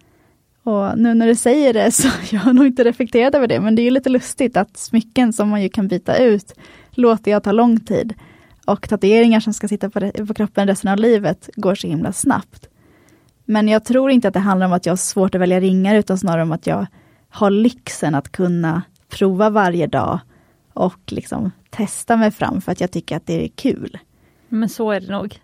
Och 0.62 0.98
nu 0.98 1.14
när 1.14 1.26
du 1.26 1.34
säger 1.34 1.74
det 1.74 1.90
så 1.90 2.08
jag 2.30 2.40
har 2.40 2.52
nog 2.52 2.66
inte 2.66 2.84
reflekterat 2.84 3.34
över 3.34 3.46
det, 3.46 3.60
men 3.60 3.74
det 3.74 3.82
är 3.82 3.90
lite 3.90 4.10
lustigt 4.10 4.56
att 4.56 4.76
smycken 4.76 5.32
som 5.32 5.48
man 5.48 5.62
ju 5.62 5.68
kan 5.68 5.88
byta 5.88 6.16
ut 6.16 6.52
låter 6.90 7.30
jag 7.30 7.42
ta 7.42 7.52
lång 7.52 7.80
tid. 7.80 8.14
Och 8.66 8.88
tatueringar 8.88 9.40
som 9.40 9.52
ska 9.52 9.68
sitta 9.68 9.90
på, 9.90 10.10
på 10.26 10.34
kroppen 10.34 10.66
resten 10.66 10.90
av 10.90 10.98
livet 10.98 11.50
går 11.56 11.74
så 11.74 11.86
himla 11.86 12.12
snabbt. 12.12 12.68
Men 13.44 13.68
jag 13.68 13.84
tror 13.84 14.10
inte 14.10 14.28
att 14.28 14.34
det 14.34 14.40
handlar 14.40 14.66
om 14.66 14.72
att 14.72 14.86
jag 14.86 14.92
har 14.92 14.96
svårt 14.96 15.34
att 15.34 15.40
välja 15.40 15.60
ringar, 15.60 15.94
utan 15.94 16.18
snarare 16.18 16.42
om 16.42 16.52
att 16.52 16.66
jag 16.66 16.86
har 17.28 17.50
lyxen 17.50 18.14
att 18.14 18.32
kunna 18.32 18.82
prova 19.08 19.50
varje 19.50 19.86
dag 19.86 20.20
och 20.72 21.00
liksom 21.06 21.50
testa 21.70 22.16
mig 22.16 22.30
fram 22.30 22.60
för 22.60 22.72
att 22.72 22.80
jag 22.80 22.90
tycker 22.90 23.16
att 23.16 23.26
det 23.26 23.44
är 23.44 23.48
kul. 23.48 23.98
Men 24.48 24.68
så 24.68 24.90
är 24.90 25.00
det 25.00 25.12
nog. 25.12 25.40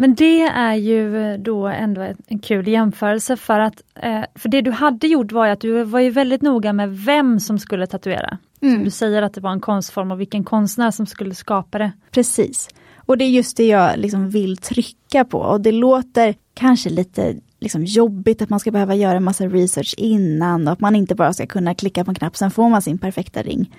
Men 0.00 0.14
det 0.14 0.42
är 0.42 0.74
ju 0.74 1.36
då 1.36 1.66
ändå 1.66 2.14
en 2.26 2.38
kul 2.38 2.68
jämförelse 2.68 3.36
för 3.36 3.60
att 3.60 3.82
eh, 3.94 4.22
för 4.34 4.48
det 4.48 4.60
du 4.60 4.70
hade 4.70 5.06
gjort 5.06 5.32
var 5.32 5.48
att 5.48 5.60
du 5.60 5.84
var 5.84 6.00
ju 6.00 6.10
väldigt 6.10 6.42
noga 6.42 6.72
med 6.72 6.98
vem 6.98 7.40
som 7.40 7.58
skulle 7.58 7.86
tatuera. 7.86 8.38
Mm. 8.60 8.84
du 8.84 8.90
säger 8.90 9.22
att 9.22 9.34
det 9.34 9.40
var 9.40 9.52
en 9.52 9.60
konstform 9.60 10.10
och 10.10 10.20
vilken 10.20 10.44
konstnär 10.44 10.90
som 10.90 11.06
skulle 11.06 11.34
skapa 11.34 11.78
det. 11.78 11.92
Precis. 12.10 12.68
Och 12.96 13.18
det 13.18 13.24
är 13.24 13.28
just 13.28 13.56
det 13.56 13.66
jag 13.66 13.98
liksom 13.98 14.30
vill 14.30 14.56
trycka 14.56 15.24
på 15.24 15.38
och 15.38 15.60
det 15.60 15.72
låter 15.72 16.34
kanske 16.54 16.90
lite 16.90 17.36
liksom 17.60 17.84
jobbigt 17.84 18.42
att 18.42 18.50
man 18.50 18.60
ska 18.60 18.70
behöva 18.70 18.94
göra 18.94 19.16
en 19.16 19.24
massa 19.24 19.46
research 19.46 19.94
innan 19.98 20.66
och 20.66 20.72
att 20.72 20.80
man 20.80 20.96
inte 20.96 21.14
bara 21.14 21.32
ska 21.32 21.46
kunna 21.46 21.74
klicka 21.74 22.04
på 22.04 22.10
en 22.10 22.14
knapp, 22.14 22.36
sen 22.36 22.50
får 22.50 22.68
man 22.68 22.82
sin 22.82 22.98
perfekta 22.98 23.42
ring. 23.42 23.74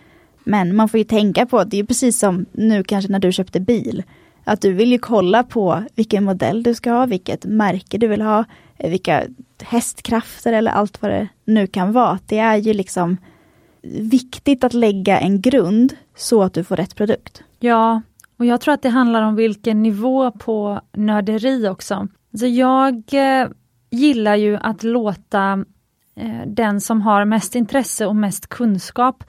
Men 0.49 0.75
man 0.75 0.89
får 0.89 0.97
ju 0.97 1.03
tänka 1.03 1.45
på, 1.45 1.63
det 1.63 1.79
är 1.79 1.83
precis 1.83 2.19
som 2.19 2.45
nu 2.51 2.83
kanske 2.83 3.11
när 3.11 3.19
du 3.19 3.31
köpte 3.31 3.59
bil, 3.59 4.03
att 4.43 4.61
du 4.61 4.73
vill 4.73 4.91
ju 4.91 4.97
kolla 4.97 5.43
på 5.43 5.83
vilken 5.95 6.23
modell 6.23 6.63
du 6.63 6.73
ska 6.73 6.91
ha, 6.91 7.05
vilket 7.05 7.45
märke 7.45 7.97
du 7.97 8.07
vill 8.07 8.21
ha, 8.21 8.45
eh, 8.77 8.89
vilka 8.89 9.23
hästkrafter 9.63 10.53
eller 10.53 10.71
allt 10.71 11.01
vad 11.01 11.11
det 11.11 11.27
nu 11.45 11.67
kan 11.67 11.91
vara. 11.91 12.19
Det 12.25 12.37
är 12.37 12.57
ju 12.57 12.73
liksom 12.73 13.17
viktigt 14.01 14.63
att 14.63 14.73
lägga 14.73 15.19
en 15.19 15.41
grund 15.41 15.93
så 16.15 16.43
att 16.43 16.53
du 16.53 16.63
får 16.63 16.75
rätt 16.75 16.95
produkt. 16.95 17.43
Ja, 17.59 18.01
och 18.37 18.45
jag 18.45 18.61
tror 18.61 18.73
att 18.73 18.81
det 18.81 18.89
handlar 18.89 19.21
om 19.21 19.35
vilken 19.35 19.83
nivå 19.83 20.31
på 20.31 20.81
nörderi 20.93 21.67
också. 21.67 22.07
Så 22.39 22.45
jag 22.47 23.03
eh, 23.11 23.47
gillar 23.89 24.35
ju 24.35 24.57
att 24.61 24.83
låta 24.83 25.65
eh, 26.15 26.47
den 26.47 26.81
som 26.81 27.01
har 27.01 27.25
mest 27.25 27.55
intresse 27.55 28.05
och 28.05 28.15
mest 28.15 28.47
kunskap 28.47 29.23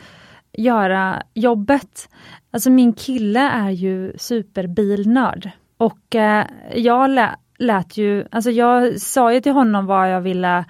göra 0.53 1.23
jobbet. 1.35 2.09
Alltså 2.51 2.71
min 2.71 2.93
kille 2.93 3.41
är 3.41 3.71
ju 3.71 4.13
superbilnörd 4.19 5.51
och 5.77 6.15
eh, 6.15 6.47
jag 6.75 7.11
lä 7.11 7.37
lät 7.59 7.97
ju, 7.97 8.25
alltså 8.31 8.51
jag 8.51 9.01
sa 9.01 9.33
ju 9.33 9.41
till 9.41 9.53
honom 9.53 9.87
vad 9.87 10.11
jag 10.11 10.21
ville 10.21 10.65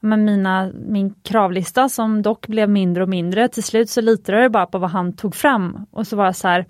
med 0.00 0.18
mina, 0.18 0.70
min 0.74 1.14
kravlista 1.22 1.88
som 1.88 2.22
dock 2.22 2.46
blev 2.46 2.68
mindre 2.68 3.02
och 3.02 3.08
mindre. 3.08 3.48
Till 3.48 3.62
slut 3.62 3.90
så 3.90 4.00
litade 4.00 4.42
jag 4.42 4.52
bara 4.52 4.66
på 4.66 4.78
vad 4.78 4.90
han 4.90 5.12
tog 5.12 5.34
fram 5.34 5.86
och 5.90 6.06
så 6.06 6.16
var 6.16 6.24
jag 6.24 6.36
så 6.36 6.48
här, 6.48 6.66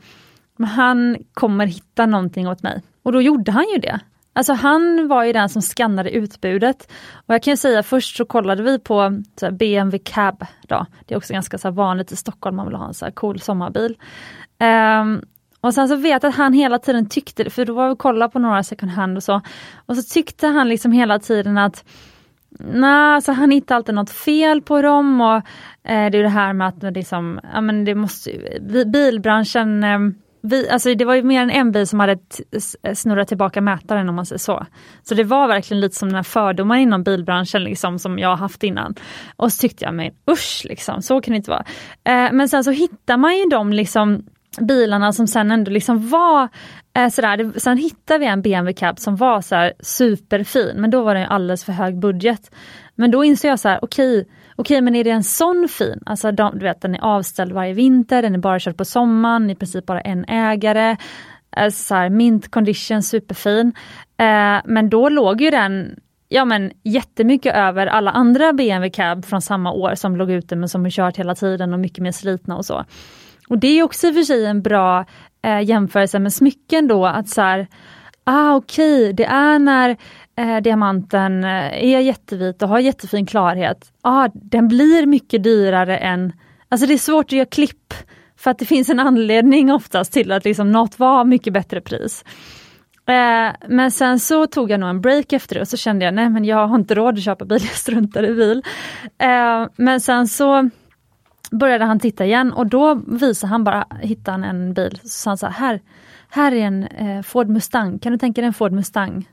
men 0.56 0.68
han 0.68 1.16
kommer 1.34 1.66
hitta 1.66 2.06
någonting 2.06 2.48
åt 2.48 2.62
mig. 2.62 2.82
Och 3.02 3.12
då 3.12 3.22
gjorde 3.22 3.52
han 3.52 3.64
ju 3.74 3.78
det. 3.78 4.00
Alltså 4.36 4.52
han 4.52 5.08
var 5.08 5.24
ju 5.24 5.32
den 5.32 5.48
som 5.48 5.62
skannade 5.62 6.10
utbudet. 6.10 6.92
Och 7.26 7.34
jag 7.34 7.42
kan 7.42 7.56
säga 7.56 7.82
först 7.82 8.16
så 8.16 8.24
kollade 8.24 8.62
vi 8.62 8.78
på 8.78 9.22
så 9.40 9.50
BMW 9.50 9.98
Cab. 9.98 10.44
Då. 10.68 10.86
Det 11.06 11.14
är 11.14 11.18
också 11.18 11.32
ganska 11.32 11.58
så 11.58 11.70
vanligt 11.70 12.12
i 12.12 12.16
Stockholm, 12.16 12.56
man 12.56 12.66
vill 12.66 12.76
ha 12.76 12.86
en 12.86 12.94
så 12.94 13.10
cool 13.14 13.40
sommarbil. 13.40 13.98
Um, 15.00 15.22
och 15.60 15.74
sen 15.74 15.88
så 15.88 15.96
vet 15.96 16.22
jag 16.22 16.30
att 16.30 16.36
han 16.36 16.52
hela 16.52 16.78
tiden 16.78 17.08
tyckte, 17.08 17.50
för 17.50 17.64
då 17.64 17.74
var 17.74 17.88
vi 17.88 17.96
kollade 17.96 18.32
på 18.32 18.38
några 18.38 18.62
second 18.62 18.92
hand 18.92 19.16
och 19.16 19.22
så, 19.22 19.40
och 19.86 19.96
så 19.96 20.14
tyckte 20.14 20.46
han 20.46 20.68
liksom 20.68 20.92
hela 20.92 21.18
tiden 21.18 21.58
att 21.58 21.84
Nej, 22.58 23.14
alltså 23.14 23.32
han 23.32 23.50
hittar 23.50 23.76
alltid 23.76 23.94
något 23.94 24.10
fel 24.10 24.62
på 24.62 24.82
dem 24.82 25.20
och 25.20 25.36
eh, 25.90 26.10
det 26.10 26.18
är 26.18 26.22
det 26.22 26.28
här 26.28 26.52
med 26.52 26.68
att 26.68 26.94
liksom, 26.94 27.40
ja, 27.52 27.60
men 27.60 27.84
det 27.84 27.94
måste, 27.94 28.30
bilbranschen 28.86 29.84
eh, 29.84 29.98
vi, 30.42 30.68
alltså 30.68 30.94
det 30.94 31.04
var 31.04 31.14
ju 31.14 31.22
mer 31.22 31.42
än 31.42 31.50
en 31.50 31.72
bil 31.72 31.86
som 31.86 32.00
hade 32.00 32.18
snurrat 32.94 33.28
tillbaka 33.28 33.60
mätaren 33.60 34.08
om 34.08 34.14
man 34.14 34.26
säger 34.26 34.38
så. 34.38 34.66
Så 35.02 35.14
det 35.14 35.24
var 35.24 35.48
verkligen 35.48 35.80
lite 35.80 35.96
som 35.96 36.08
den 36.08 36.16
här 36.16 36.22
fördomar 36.22 36.76
inom 36.76 37.02
bilbranschen 37.02 37.64
liksom, 37.64 37.98
som 37.98 38.18
jag 38.18 38.36
haft 38.36 38.62
innan. 38.62 38.94
Och 39.36 39.52
så 39.52 39.60
tyckte 39.60 39.84
jag, 39.84 39.94
men 39.94 40.12
usch, 40.30 40.62
liksom, 40.64 41.02
så 41.02 41.20
kan 41.20 41.32
det 41.32 41.36
inte 41.36 41.50
vara. 41.50 41.64
Eh, 42.04 42.32
men 42.32 42.48
sen 42.48 42.64
så 42.64 42.70
hittar 42.70 43.16
man 43.16 43.36
ju 43.36 43.44
de 43.44 43.72
liksom 43.72 44.24
bilarna 44.60 45.12
som 45.12 45.26
sen 45.26 45.50
ändå 45.50 45.70
liksom 45.70 46.08
var 46.08 46.48
eh, 46.96 47.08
sådär, 47.08 47.58
sen 47.58 47.78
hittade 47.78 48.18
vi 48.18 48.26
en 48.26 48.42
BMW 48.42 48.72
cab 48.72 48.98
som 48.98 49.16
var 49.16 49.40
så 49.40 49.70
superfin, 49.80 50.76
men 50.76 50.90
då 50.90 51.02
var 51.02 51.14
den 51.14 51.28
alldeles 51.28 51.64
för 51.64 51.72
hög 51.72 51.98
budget. 51.98 52.50
Men 52.94 53.10
då 53.10 53.24
inser 53.24 53.48
jag 53.48 53.60
så 53.60 53.68
här, 53.68 53.78
okej, 53.82 54.20
okay, 54.20 54.32
okej 54.56 54.80
men 54.80 54.96
är 54.96 55.04
det 55.04 55.10
en 55.10 55.24
sån 55.24 55.68
fin, 55.68 56.02
alltså 56.06 56.32
de, 56.32 56.58
du 56.58 56.64
vet 56.64 56.80
den 56.80 56.94
är 56.94 57.04
avställd 57.04 57.52
varje 57.52 57.72
vinter, 57.72 58.22
den 58.22 58.34
är 58.34 58.38
bara 58.38 58.58
körd 58.58 58.76
på 58.76 58.84
sommaren, 58.84 59.50
i 59.50 59.54
princip 59.54 59.86
bara 59.86 60.00
en 60.00 60.24
ägare, 60.24 60.96
eh, 61.56 61.70
så 61.70 61.94
här, 61.94 62.10
mint 62.10 62.50
condition, 62.50 63.02
superfin. 63.02 63.72
Eh, 64.16 64.60
men 64.64 64.90
då 64.90 65.08
låg 65.08 65.40
ju 65.40 65.50
den 65.50 65.96
ja 66.28 66.44
men 66.44 66.72
jättemycket 66.82 67.54
över 67.54 67.86
alla 67.86 68.10
andra 68.10 68.52
BMW 68.52 68.90
cab 68.90 69.24
från 69.24 69.42
samma 69.42 69.72
år 69.72 69.94
som 69.94 70.16
låg 70.16 70.30
ute 70.30 70.56
men 70.56 70.68
som 70.68 70.84
har 70.84 70.90
kört 70.90 71.16
hela 71.16 71.34
tiden 71.34 71.72
och 71.72 71.80
mycket 71.80 72.02
mer 72.02 72.12
slitna 72.12 72.56
och 72.56 72.64
så. 72.66 72.84
Och 73.48 73.58
det 73.58 73.68
är 73.68 73.82
också 73.82 74.06
i 74.06 74.10
och 74.10 74.14
för 74.14 74.22
sig 74.22 74.46
en 74.46 74.62
bra 74.62 75.04
eh, 75.42 75.60
jämförelse 75.60 76.18
med 76.18 76.32
smycken 76.32 76.88
då, 76.88 77.06
att 77.06 77.28
så 77.28 77.40
här, 77.40 77.66
ah 78.24 78.54
okej, 78.54 79.02
okay, 79.02 79.12
det 79.12 79.24
är 79.24 79.58
när 79.58 79.96
eh, 80.36 80.56
diamanten 80.56 81.44
eh, 81.44 81.84
är 81.84 82.00
jättevit 82.00 82.62
och 82.62 82.68
har 82.68 82.78
jättefin 82.78 83.26
klarhet, 83.26 83.92
ah, 84.02 84.28
den 84.34 84.68
blir 84.68 85.06
mycket 85.06 85.42
dyrare 85.42 85.98
än, 85.98 86.32
alltså 86.68 86.86
det 86.86 86.94
är 86.94 86.98
svårt 86.98 87.24
att 87.24 87.32
göra 87.32 87.46
klipp 87.46 87.94
för 88.36 88.50
att 88.50 88.58
det 88.58 88.64
finns 88.64 88.90
en 88.90 89.00
anledning 89.00 89.72
oftast 89.72 90.12
till 90.12 90.32
att 90.32 90.44
liksom 90.44 90.72
något 90.72 90.98
var 90.98 91.24
mycket 91.24 91.52
bättre 91.52 91.80
pris. 91.80 92.24
Eh, 93.08 93.54
men 93.68 93.90
sen 93.90 94.20
så 94.20 94.46
tog 94.46 94.70
jag 94.70 94.80
nog 94.80 94.88
en 94.88 95.00
break 95.00 95.32
efter 95.32 95.54
det 95.54 95.60
och 95.60 95.68
så 95.68 95.76
kände 95.76 96.04
jag, 96.04 96.14
nej 96.14 96.30
men 96.30 96.44
jag 96.44 96.66
har 96.66 96.76
inte 96.76 96.94
råd 96.94 97.14
att 97.14 97.24
köpa 97.24 97.44
bil, 97.44 97.58
jag 97.62 97.76
struntar 97.76 98.22
i 98.22 98.34
bil. 98.34 98.62
Eh, 99.18 99.66
men 99.76 100.00
sen 100.00 100.28
så 100.28 100.70
började 101.50 101.84
han 101.84 102.00
titta 102.00 102.24
igen 102.24 102.52
och 102.52 102.66
då 102.66 102.94
visade 102.94 103.50
han 103.50 103.64
bara, 103.64 103.86
hittade 104.00 104.30
han 104.30 104.44
en 104.44 104.74
bil, 104.74 104.98
så 105.02 105.08
sa 105.08 105.30
han 105.30 105.38
så 105.38 105.46
här, 105.46 105.80
här 106.28 106.52
är 106.52 106.66
en 106.66 106.84
eh, 106.84 107.22
Ford 107.22 107.48
Mustang, 107.48 107.98
kan 107.98 108.12
du 108.12 108.18
tänka 108.18 108.40
dig 108.40 108.46
en 108.46 108.54
Ford 108.54 108.72
Mustang? 108.72 109.26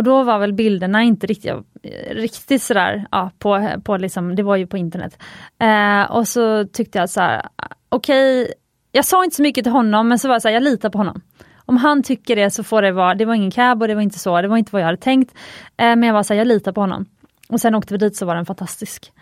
Och 0.00 0.04
då 0.04 0.22
var 0.22 0.38
väl 0.38 0.52
bilderna 0.52 1.02
inte 1.02 1.26
riktigt, 1.26 1.50
eh, 1.82 2.14
riktigt 2.14 2.62
sådär, 2.62 3.06
ja, 3.10 3.30
på, 3.38 3.68
på 3.84 3.96
liksom, 3.96 4.36
det 4.36 4.42
var 4.42 4.56
ju 4.56 4.66
på 4.66 4.76
internet. 4.76 5.22
Eh, 5.58 6.10
och 6.10 6.28
så 6.28 6.66
tyckte 6.66 6.98
jag 6.98 7.10
så 7.10 7.20
här, 7.20 7.42
okej, 7.88 8.42
okay, 8.42 8.54
jag 8.92 9.04
sa 9.04 9.24
inte 9.24 9.36
så 9.36 9.42
mycket 9.42 9.64
till 9.64 9.72
honom 9.72 10.08
men 10.08 10.18
så 10.18 10.28
var 10.28 10.34
jag 10.34 10.42
så 10.42 10.48
här, 10.48 10.54
jag 10.54 10.62
litar 10.62 10.90
på 10.90 10.98
honom. 10.98 11.20
Om 11.56 11.76
han 11.76 12.02
tycker 12.02 12.36
det 12.36 12.50
så 12.50 12.64
får 12.64 12.82
det 12.82 12.92
vara, 12.92 13.14
det 13.14 13.24
var 13.24 13.34
ingen 13.34 13.50
cab 13.50 13.82
och 13.82 13.88
det 13.88 13.94
var 13.94 14.02
inte 14.02 14.18
så, 14.18 14.42
det 14.42 14.48
var 14.48 14.56
inte 14.56 14.72
vad 14.72 14.82
jag 14.82 14.86
hade 14.86 14.98
tänkt. 14.98 15.34
Eh, 15.76 15.84
men 15.84 16.02
jag 16.02 16.14
var 16.14 16.22
så 16.22 16.34
här, 16.34 16.38
jag 16.38 16.46
litar 16.46 16.72
på 16.72 16.80
honom. 16.80 17.06
Och 17.48 17.60
sen 17.60 17.74
åkte 17.74 17.94
vi 17.94 17.98
dit 17.98 18.16
så 18.16 18.26
var 18.26 18.34
den 18.34 18.46
fantastisk. 18.46 19.12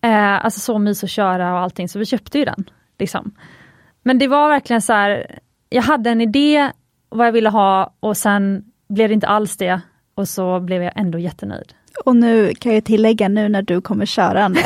Eh, 0.00 0.44
alltså 0.44 0.60
så 0.60 0.78
mys 0.78 1.04
att 1.04 1.10
köra 1.10 1.52
och 1.52 1.60
allting, 1.60 1.88
så 1.88 1.98
vi 1.98 2.06
köpte 2.06 2.38
ju 2.38 2.44
den. 2.44 2.70
Liksom. 2.98 3.34
Men 4.02 4.18
det 4.18 4.28
var 4.28 4.48
verkligen 4.48 4.82
så 4.82 4.92
här, 4.92 5.38
jag 5.68 5.82
hade 5.82 6.10
en 6.10 6.20
idé 6.20 6.72
vad 7.08 7.26
jag 7.26 7.32
ville 7.32 7.48
ha 7.48 7.94
och 8.00 8.16
sen 8.16 8.64
blev 8.88 9.08
det 9.08 9.14
inte 9.14 9.26
alls 9.26 9.56
det 9.56 9.80
och 10.16 10.28
så 10.28 10.60
blev 10.60 10.82
jag 10.82 10.92
ändå 10.96 11.18
jättenöjd. 11.18 11.72
Och 12.04 12.16
nu 12.16 12.54
kan 12.54 12.74
jag 12.74 12.84
tillägga, 12.84 13.28
nu 13.28 13.48
när 13.48 13.62
du 13.62 13.80
kommer 13.80 14.06
körande, 14.06 14.60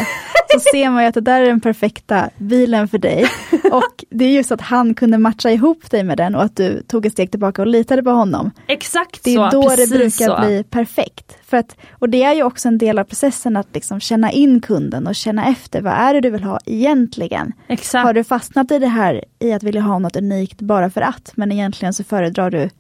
så 0.52 0.60
ser 0.72 0.90
man 0.90 1.02
ju 1.02 1.08
att 1.08 1.14
det 1.14 1.20
där 1.20 1.40
är 1.40 1.46
den 1.46 1.60
perfekta 1.60 2.30
bilen 2.38 2.88
för 2.88 2.98
dig. 2.98 3.26
Och 3.72 4.04
det 4.10 4.24
är 4.24 4.32
just 4.32 4.52
att 4.52 4.60
han 4.60 4.94
kunde 4.94 5.18
matcha 5.18 5.50
ihop 5.50 5.90
dig 5.90 6.04
med 6.04 6.16
den 6.16 6.34
och 6.34 6.42
att 6.42 6.56
du 6.56 6.82
tog 6.82 7.06
ett 7.06 7.12
steg 7.12 7.30
tillbaka 7.30 7.62
och 7.62 7.68
litade 7.68 8.02
på 8.02 8.10
honom. 8.10 8.50
Exakt 8.66 9.24
så! 9.24 9.30
Det 9.30 9.34
är 9.34 9.50
så, 9.50 9.60
då 9.60 9.76
det 9.76 9.90
brukar 9.90 10.26
så. 10.26 10.46
bli 10.46 10.64
perfekt. 10.70 11.36
För 11.46 11.56
att, 11.56 11.76
och 11.92 12.08
det 12.08 12.22
är 12.22 12.34
ju 12.34 12.42
också 12.42 12.68
en 12.68 12.78
del 12.78 12.98
av 12.98 13.04
processen 13.04 13.56
att 13.56 13.68
liksom 13.74 14.00
känna 14.00 14.32
in 14.32 14.60
kunden 14.60 15.06
och 15.06 15.14
känna 15.14 15.46
efter, 15.46 15.82
vad 15.82 15.92
är 15.92 16.14
det 16.14 16.20
du 16.20 16.30
vill 16.30 16.44
ha 16.44 16.58
egentligen? 16.66 17.52
Exakt. 17.68 18.04
Har 18.04 18.14
du 18.14 18.24
fastnat 18.24 18.70
i 18.70 18.78
det 18.78 18.86
här 18.86 19.24
i 19.38 19.52
att 19.52 19.62
vilja 19.62 19.80
ha 19.80 19.98
något 19.98 20.16
unikt 20.16 20.60
bara 20.60 20.90
för 20.90 21.00
att, 21.00 21.32
men 21.34 21.52
egentligen 21.52 21.94
så 21.94 22.04
föredrar 22.04 22.50
du 22.50 22.70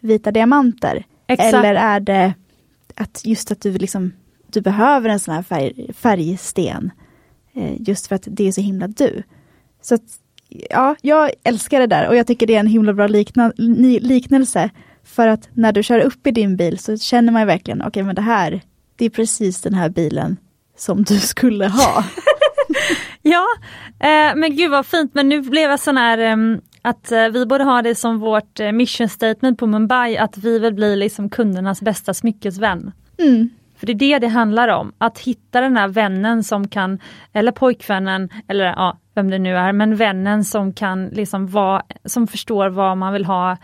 vita 0.00 0.30
diamanter? 0.30 1.04
Exakt. 1.26 1.54
Eller 1.54 1.74
är 1.74 2.00
det 2.00 2.34
att 2.94 3.22
just 3.24 3.50
att 3.50 3.60
du 3.60 3.72
liksom 3.72 4.12
du 4.56 4.60
behöver 4.60 5.08
en 5.08 5.20
sån 5.20 5.34
här 5.34 5.42
färg, 5.42 5.92
färgsten. 5.94 6.90
Eh, 7.54 7.88
just 7.88 8.06
för 8.06 8.14
att 8.14 8.22
det 8.26 8.48
är 8.48 8.52
så 8.52 8.60
himla 8.60 8.88
du. 8.88 9.22
Så 9.82 9.94
att, 9.94 10.02
ja, 10.70 10.96
jag 11.02 11.30
älskar 11.44 11.80
det 11.80 11.86
där 11.86 12.08
och 12.08 12.16
jag 12.16 12.26
tycker 12.26 12.46
det 12.46 12.54
är 12.54 12.60
en 12.60 12.66
himla 12.66 12.92
bra 12.92 13.06
likna, 13.06 13.52
liknelse. 14.00 14.70
För 15.04 15.28
att 15.28 15.48
när 15.52 15.72
du 15.72 15.82
kör 15.82 15.98
upp 15.98 16.26
i 16.26 16.30
din 16.30 16.56
bil 16.56 16.78
så 16.78 16.98
känner 16.98 17.32
man 17.32 17.46
verkligen, 17.46 17.80
okej 17.80 17.88
okay, 17.88 18.02
men 18.02 18.14
det 18.14 18.22
här, 18.22 18.62
det 18.96 19.04
är 19.04 19.10
precis 19.10 19.60
den 19.60 19.74
här 19.74 19.88
bilen 19.88 20.36
som 20.76 21.02
du 21.02 21.20
skulle 21.20 21.68
ha. 21.68 22.04
ja, 23.22 23.46
eh, 24.00 24.36
men 24.36 24.56
gud 24.56 24.70
vad 24.70 24.86
fint, 24.86 25.14
men 25.14 25.28
nu 25.28 25.40
blev 25.40 25.70
jag 25.70 25.80
sån 25.80 25.96
här 25.96 26.18
eh, 26.18 26.36
att 26.86 27.12
eh, 27.12 27.28
vi 27.28 27.46
borde 27.46 27.64
ha 27.64 27.82
det 27.82 27.94
som 27.94 28.18
vårt 28.18 28.60
eh, 28.60 28.72
mission 28.72 29.08
statement 29.08 29.58
på 29.58 29.66
Mumbai, 29.66 30.16
att 30.16 30.38
vi 30.38 30.58
vill 30.58 30.74
bli 30.74 30.96
liksom 30.96 31.30
kundernas 31.30 31.82
bästa 31.82 32.14
smyckesvän. 32.14 32.92
Mm. 33.18 33.48
För 33.76 33.86
det 33.86 33.92
är 33.92 33.94
det 33.94 34.18
det 34.18 34.28
handlar 34.28 34.68
om, 34.68 34.92
att 34.98 35.18
hitta 35.18 35.60
den 35.60 35.76
här 35.76 35.88
vännen 35.88 36.44
som 36.44 36.68
kan, 36.68 36.98
eller 37.32 37.52
pojkvännen, 37.52 38.28
eller 38.48 38.64
ja, 38.64 38.98
vem 39.14 39.30
det 39.30 39.38
nu 39.38 39.56
är, 39.56 39.72
men 39.72 39.96
vännen 39.96 40.44
som 40.44 40.72
kan 40.72 41.06
liksom 41.06 41.46
vara, 41.46 41.82
som 42.04 42.26
förstår 42.26 42.68
vad 42.68 42.98
man 42.98 43.12
vill 43.12 43.24
ha, 43.24 43.56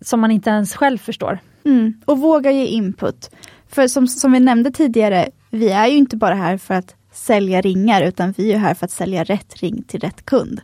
som 0.00 0.20
man 0.20 0.30
inte 0.30 0.50
ens 0.50 0.74
själv 0.74 0.98
förstår. 0.98 1.38
Mm. 1.64 2.00
Och 2.04 2.18
våga 2.18 2.50
ge 2.50 2.66
input. 2.66 3.30
För 3.68 3.88
som, 3.88 4.06
som 4.06 4.32
vi 4.32 4.40
nämnde 4.40 4.70
tidigare, 4.70 5.28
vi 5.50 5.70
är 5.70 5.86
ju 5.86 5.96
inte 5.96 6.16
bara 6.16 6.34
här 6.34 6.58
för 6.58 6.74
att 6.74 6.94
sälja 7.12 7.60
ringar, 7.60 8.02
utan 8.02 8.34
vi 8.36 8.52
är 8.52 8.58
här 8.58 8.74
för 8.74 8.84
att 8.84 8.90
sälja 8.90 9.24
rätt 9.24 9.62
ring 9.62 9.82
till 9.82 10.00
rätt 10.00 10.24
kund. 10.24 10.60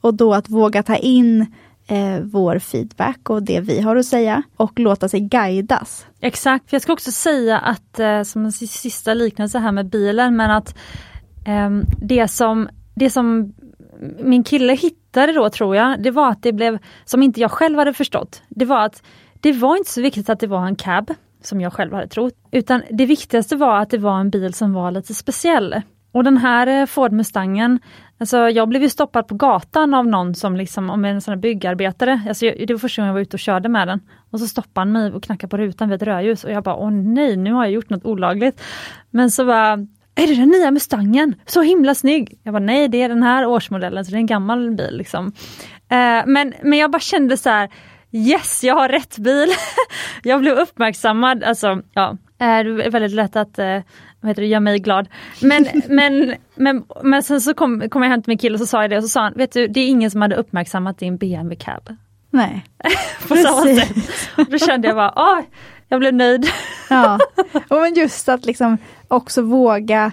Och 0.00 0.14
då 0.14 0.34
att 0.34 0.48
våga 0.48 0.82
ta 0.82 0.96
in 0.96 1.46
eh, 1.86 2.20
vår 2.22 2.58
feedback 2.58 3.30
och 3.30 3.42
det 3.42 3.60
vi 3.60 3.80
har 3.80 3.96
att 3.96 4.06
säga 4.06 4.42
och 4.56 4.78
låta 4.78 5.08
sig 5.08 5.20
guidas. 5.20 6.06
Exakt, 6.20 6.72
jag 6.72 6.82
ska 6.82 6.92
också 6.92 7.12
säga 7.12 7.58
att 7.58 7.98
eh, 7.98 8.22
som 8.22 8.44
en 8.44 8.52
sista 8.52 9.14
liknelse 9.14 9.58
här 9.58 9.72
med 9.72 9.86
bilen, 9.86 10.36
men 10.36 10.50
att 10.50 10.74
eh, 11.46 11.70
det, 12.00 12.28
som, 12.28 12.68
det 12.94 13.10
som 13.10 13.54
min 14.22 14.44
kille 14.44 14.72
hittade 14.72 15.32
då 15.32 15.50
tror 15.50 15.76
jag, 15.76 16.02
det 16.02 16.10
var 16.10 16.30
att 16.30 16.42
det 16.42 16.52
blev, 16.52 16.78
som 17.04 17.22
inte 17.22 17.40
jag 17.40 17.50
själv 17.50 17.78
hade 17.78 17.92
förstått, 17.92 18.42
det 18.48 18.64
var 18.64 18.84
att 18.84 19.02
det 19.40 19.52
var 19.52 19.76
inte 19.76 19.90
så 19.90 20.02
viktigt 20.02 20.30
att 20.30 20.40
det 20.40 20.46
var 20.46 20.66
en 20.66 20.76
cab. 20.76 21.14
som 21.42 21.60
jag 21.60 21.72
själv 21.72 21.92
hade 21.92 22.08
trott. 22.08 22.34
Utan 22.50 22.82
det 22.90 23.06
viktigaste 23.06 23.56
var 23.56 23.78
att 23.78 23.90
det 23.90 23.98
var 23.98 24.20
en 24.20 24.30
bil 24.30 24.54
som 24.54 24.72
var 24.72 24.90
lite 24.90 25.14
speciell. 25.14 25.82
Och 26.12 26.24
den 26.24 26.36
här 26.36 26.66
eh, 26.66 26.86
Ford 26.86 27.12
Mustangen, 27.12 27.78
alltså 28.20 28.48
jag 28.48 28.68
blev 28.68 28.82
ju 28.82 28.88
stoppad 28.88 29.28
på 29.28 29.34
gatan 29.34 29.94
av 29.94 30.06
någon 30.06 30.34
som 30.34 30.56
liksom, 30.56 30.90
om 30.90 31.04
en 31.04 31.20
sån 31.20 31.32
här 31.32 31.40
byggarbetare. 31.40 32.20
Alltså 32.28 32.46
jag, 32.46 32.66
det 32.66 32.74
var 32.74 32.78
första 32.78 33.02
gången 33.02 33.08
jag 33.08 33.14
var 33.14 33.20
ute 33.20 33.36
och 33.36 33.40
körde 33.40 33.68
med 33.68 33.88
den. 33.88 34.00
Och 34.30 34.40
så 34.40 34.46
stoppade 34.46 34.80
han 34.80 34.92
mig 34.92 35.12
och 35.12 35.22
knackade 35.22 35.50
på 35.50 35.56
rutan 35.56 35.88
vid 35.88 36.02
ett 36.02 36.08
rödljus 36.08 36.44
och 36.44 36.50
jag 36.50 36.64
bara, 36.64 36.76
åh 36.76 36.90
nej, 36.90 37.36
nu 37.36 37.52
har 37.52 37.64
jag 37.64 37.72
gjort 37.72 37.90
något 37.90 38.04
olagligt. 38.04 38.62
Men 39.10 39.30
så 39.30 39.44
bara, 39.44 39.72
är 40.14 40.26
det 40.26 40.34
den 40.34 40.48
nya 40.48 40.70
Mustangen? 40.70 41.34
Så 41.46 41.62
himla 41.62 41.94
snygg! 41.94 42.38
Jag 42.42 42.54
bara, 42.54 42.64
nej 42.64 42.88
det 42.88 43.02
är 43.02 43.08
den 43.08 43.22
här 43.22 43.46
årsmodellen, 43.46 44.04
så 44.04 44.10
det 44.10 44.16
är 44.16 44.18
en 44.18 44.26
gammal 44.26 44.70
bil. 44.70 44.96
Liksom. 44.96 45.32
Eh, 45.88 46.22
men, 46.26 46.54
men 46.62 46.78
jag 46.78 46.90
bara 46.90 47.00
kände 47.00 47.36
så 47.36 47.50
här, 47.50 47.70
yes, 48.12 48.64
jag 48.64 48.74
har 48.74 48.88
rätt 48.88 49.18
bil. 49.18 49.48
jag 50.22 50.40
blev 50.40 50.58
uppmärksammad, 50.58 51.44
alltså 51.44 51.82
ja, 51.94 52.10
eh, 52.10 52.64
det 52.64 52.84
är 52.84 52.90
väldigt 52.90 53.12
lätt 53.12 53.36
att 53.36 53.58
eh, 53.58 53.78
vad 54.20 54.30
heter 54.30 54.42
det, 54.42 54.48
göra 54.48 54.60
mig 54.60 54.78
glad. 54.78 55.08
Men, 55.42 55.66
men, 55.88 56.34
men, 56.54 56.84
men 57.02 57.22
sen 57.22 57.40
så 57.40 57.54
kom, 57.54 57.88
kom 57.88 58.02
jag 58.02 58.10
hem 58.10 58.22
till 58.22 58.30
min 58.30 58.38
kille 58.38 58.54
och 58.54 58.60
så 58.60 58.66
sa 58.66 58.82
jag 58.82 58.90
det 58.90 58.96
och 58.96 59.02
så 59.02 59.08
sa 59.08 59.22
han, 59.22 59.32
vet 59.36 59.52
du, 59.52 59.68
det 59.68 59.80
är 59.80 59.88
ingen 59.88 60.10
som 60.10 60.22
hade 60.22 60.36
uppmärksammat 60.36 60.98
din 60.98 61.16
BMW 61.16 61.56
cab. 61.64 61.96
Nej. 62.30 62.64
På 63.28 63.36
samma 63.36 63.62
sätt. 63.62 63.96
Och 64.38 64.50
då 64.50 64.58
kände 64.58 64.88
jag 64.88 64.96
bara, 64.96 65.12
åh, 65.16 65.40
jag 65.88 66.00
blev 66.00 66.14
nöjd. 66.14 66.46
ja, 66.90 67.18
och 67.68 67.80
men 67.80 67.94
just 67.94 68.28
att 68.28 68.44
liksom 68.44 68.78
också 69.08 69.42
våga 69.42 70.12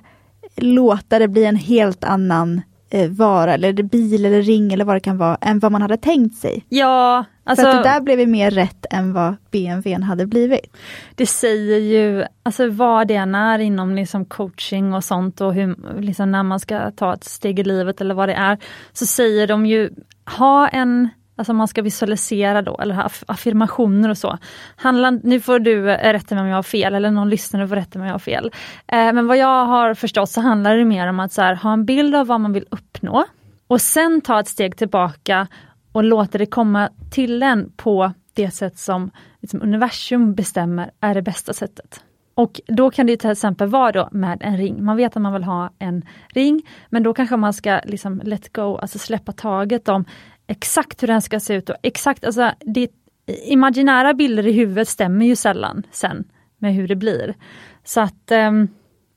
låta 0.55 1.20
det 1.20 1.28
bli 1.28 1.45
en 1.45 1.55
helt 1.55 2.03
annan 2.03 2.62
vara, 3.09 3.53
eller 3.53 3.73
bil 3.73 4.25
eller 4.25 4.41
ring 4.41 4.73
eller 4.73 4.85
vad 4.85 4.95
det 4.95 4.99
kan 4.99 5.17
vara, 5.17 5.38
än 5.41 5.59
vad 5.59 5.71
man 5.71 5.81
hade 5.81 5.97
tänkt 5.97 6.35
sig. 6.38 6.65
Ja, 6.69 7.25
alltså, 7.43 7.63
För 7.63 7.69
att 7.69 7.83
det 7.83 7.89
där 7.89 8.01
blev 8.01 8.19
ju 8.19 8.27
mer 8.27 8.51
rätt 8.51 8.85
än 8.89 9.13
vad 9.13 9.35
BMWn 9.51 10.03
hade 10.03 10.25
blivit. 10.25 10.77
Det 11.15 11.25
säger 11.25 11.77
ju, 11.77 12.25
alltså 12.43 12.69
vad 12.69 13.07
det 13.07 13.15
än 13.15 13.35
är 13.35 13.59
inom 13.59 13.95
liksom 13.95 14.25
coaching 14.25 14.93
och 14.93 15.03
sånt 15.03 15.41
och 15.41 15.53
hur, 15.53 16.01
liksom 16.01 16.31
när 16.31 16.43
man 16.43 16.59
ska 16.59 16.91
ta 16.91 17.13
ett 17.13 17.23
steg 17.23 17.59
i 17.59 17.63
livet 17.63 18.01
eller 18.01 18.15
vad 18.15 18.29
det 18.29 18.35
är, 18.35 18.57
så 18.93 19.05
säger 19.05 19.47
de 19.47 19.65
ju 19.65 19.89
ha 20.38 20.67
en 20.67 21.09
Alltså 21.38 21.53
man 21.53 21.67
ska 21.67 21.81
visualisera 21.81 22.61
då, 22.61 22.77
eller 22.81 22.95
ha 22.95 23.09
affirmationer 23.25 24.09
och 24.09 24.17
så. 24.17 24.38
Handla, 24.75 25.11
nu 25.11 25.39
får 25.39 25.59
du 25.59 25.91
eh, 25.91 26.13
rätta 26.13 26.35
mig 26.35 26.41
om 26.41 26.47
jag 26.47 26.55
har 26.55 26.63
fel, 26.63 26.95
eller 26.95 27.11
någon 27.11 27.29
lyssnare 27.29 27.67
får 27.67 27.75
rätta 27.75 27.99
mig 27.99 28.05
om 28.05 28.07
jag 28.07 28.13
har 28.13 28.19
fel. 28.19 28.51
Eh, 28.88 29.13
men 29.13 29.27
vad 29.27 29.38
jag 29.38 29.65
har 29.65 29.93
förstått 29.93 30.29
så 30.29 30.41
handlar 30.41 30.77
det 30.77 30.85
mer 30.85 31.07
om 31.07 31.19
att 31.19 31.31
så 31.31 31.41
här, 31.41 31.55
ha 31.55 31.73
en 31.73 31.85
bild 31.85 32.15
av 32.15 32.27
vad 32.27 32.41
man 32.41 32.53
vill 32.53 32.65
uppnå 32.71 33.25
och 33.67 33.81
sen 33.81 34.21
ta 34.21 34.39
ett 34.39 34.47
steg 34.47 34.77
tillbaka 34.77 35.47
och 35.91 36.03
låta 36.03 36.38
det 36.38 36.45
komma 36.45 36.89
till 37.11 37.43
en 37.43 37.71
på 37.75 38.13
det 38.33 38.51
sätt 38.51 38.77
som 38.77 39.11
liksom, 39.41 39.61
universum 39.61 40.33
bestämmer 40.33 40.91
är 40.99 41.13
det 41.13 41.21
bästa 41.21 41.53
sättet. 41.53 42.03
Och 42.33 42.61
då 42.67 42.91
kan 42.91 43.07
det 43.07 43.17
till 43.17 43.29
exempel 43.29 43.67
vara 43.67 43.91
då 43.91 44.09
med 44.11 44.38
en 44.41 44.57
ring. 44.57 44.83
Man 44.83 44.97
vet 44.97 45.15
att 45.15 45.21
man 45.21 45.33
vill 45.33 45.43
ha 45.43 45.69
en 45.79 46.05
ring, 46.27 46.61
men 46.89 47.03
då 47.03 47.13
kanske 47.13 47.38
man 47.38 47.53
ska 47.53 47.79
liksom 47.85 48.21
let 48.23 48.53
go, 48.53 48.77
alltså 48.77 48.99
släppa 48.99 49.31
taget 49.31 49.89
om 49.89 50.05
exakt 50.48 51.04
hur 51.04 51.08
den 51.08 51.22
ska 51.22 51.39
se 51.39 51.54
ut 51.54 51.70
och 51.70 51.76
exakt, 51.84 52.26
alltså 52.26 52.52
det, 52.60 52.89
imaginära 53.28 54.14
bilder 54.14 54.48
i 54.48 54.52
huvudet 54.52 54.88
stämmer 54.88 55.26
ju 55.26 55.36
sällan 55.36 55.84
sen 55.91 56.24
med 56.58 56.74
hur 56.74 56.88
det 56.88 56.95
blir. 56.95 57.36
Så 57.84 58.02
att, 58.02 58.32
um, 58.32 58.68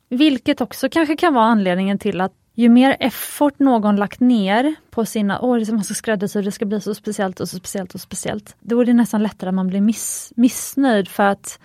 vilket 0.08 0.60
också 0.60 0.88
kanske 0.88 1.16
kan 1.16 1.34
vara 1.34 1.44
anledningen 1.44 1.98
till 1.98 2.20
att 2.20 2.32
ju 2.54 2.68
mer 2.68 2.96
effort 3.00 3.58
någon 3.58 3.96
lagt 3.96 4.20
ner 4.20 4.74
på 4.90 5.04
sina, 5.04 5.40
åh, 5.40 5.58
liksom 5.58 5.74
man 5.74 5.84
ska 5.84 5.94
skräddarsy, 5.94 6.42
det 6.42 6.52
ska 6.52 6.64
bli 6.64 6.80
så 6.80 6.94
speciellt 6.94 7.40
och 7.40 7.48
så 7.48 7.56
speciellt 7.56 7.94
och 7.94 8.00
speciellt. 8.00 8.56
Då 8.60 8.80
är 8.80 8.84
det 8.84 8.92
nästan 8.92 9.22
lättare 9.22 9.48
att 9.48 9.54
man 9.54 9.66
blir 9.66 9.80
miss, 9.80 10.32
missnöjd 10.36 11.08
för 11.08 11.22
att 11.22 11.58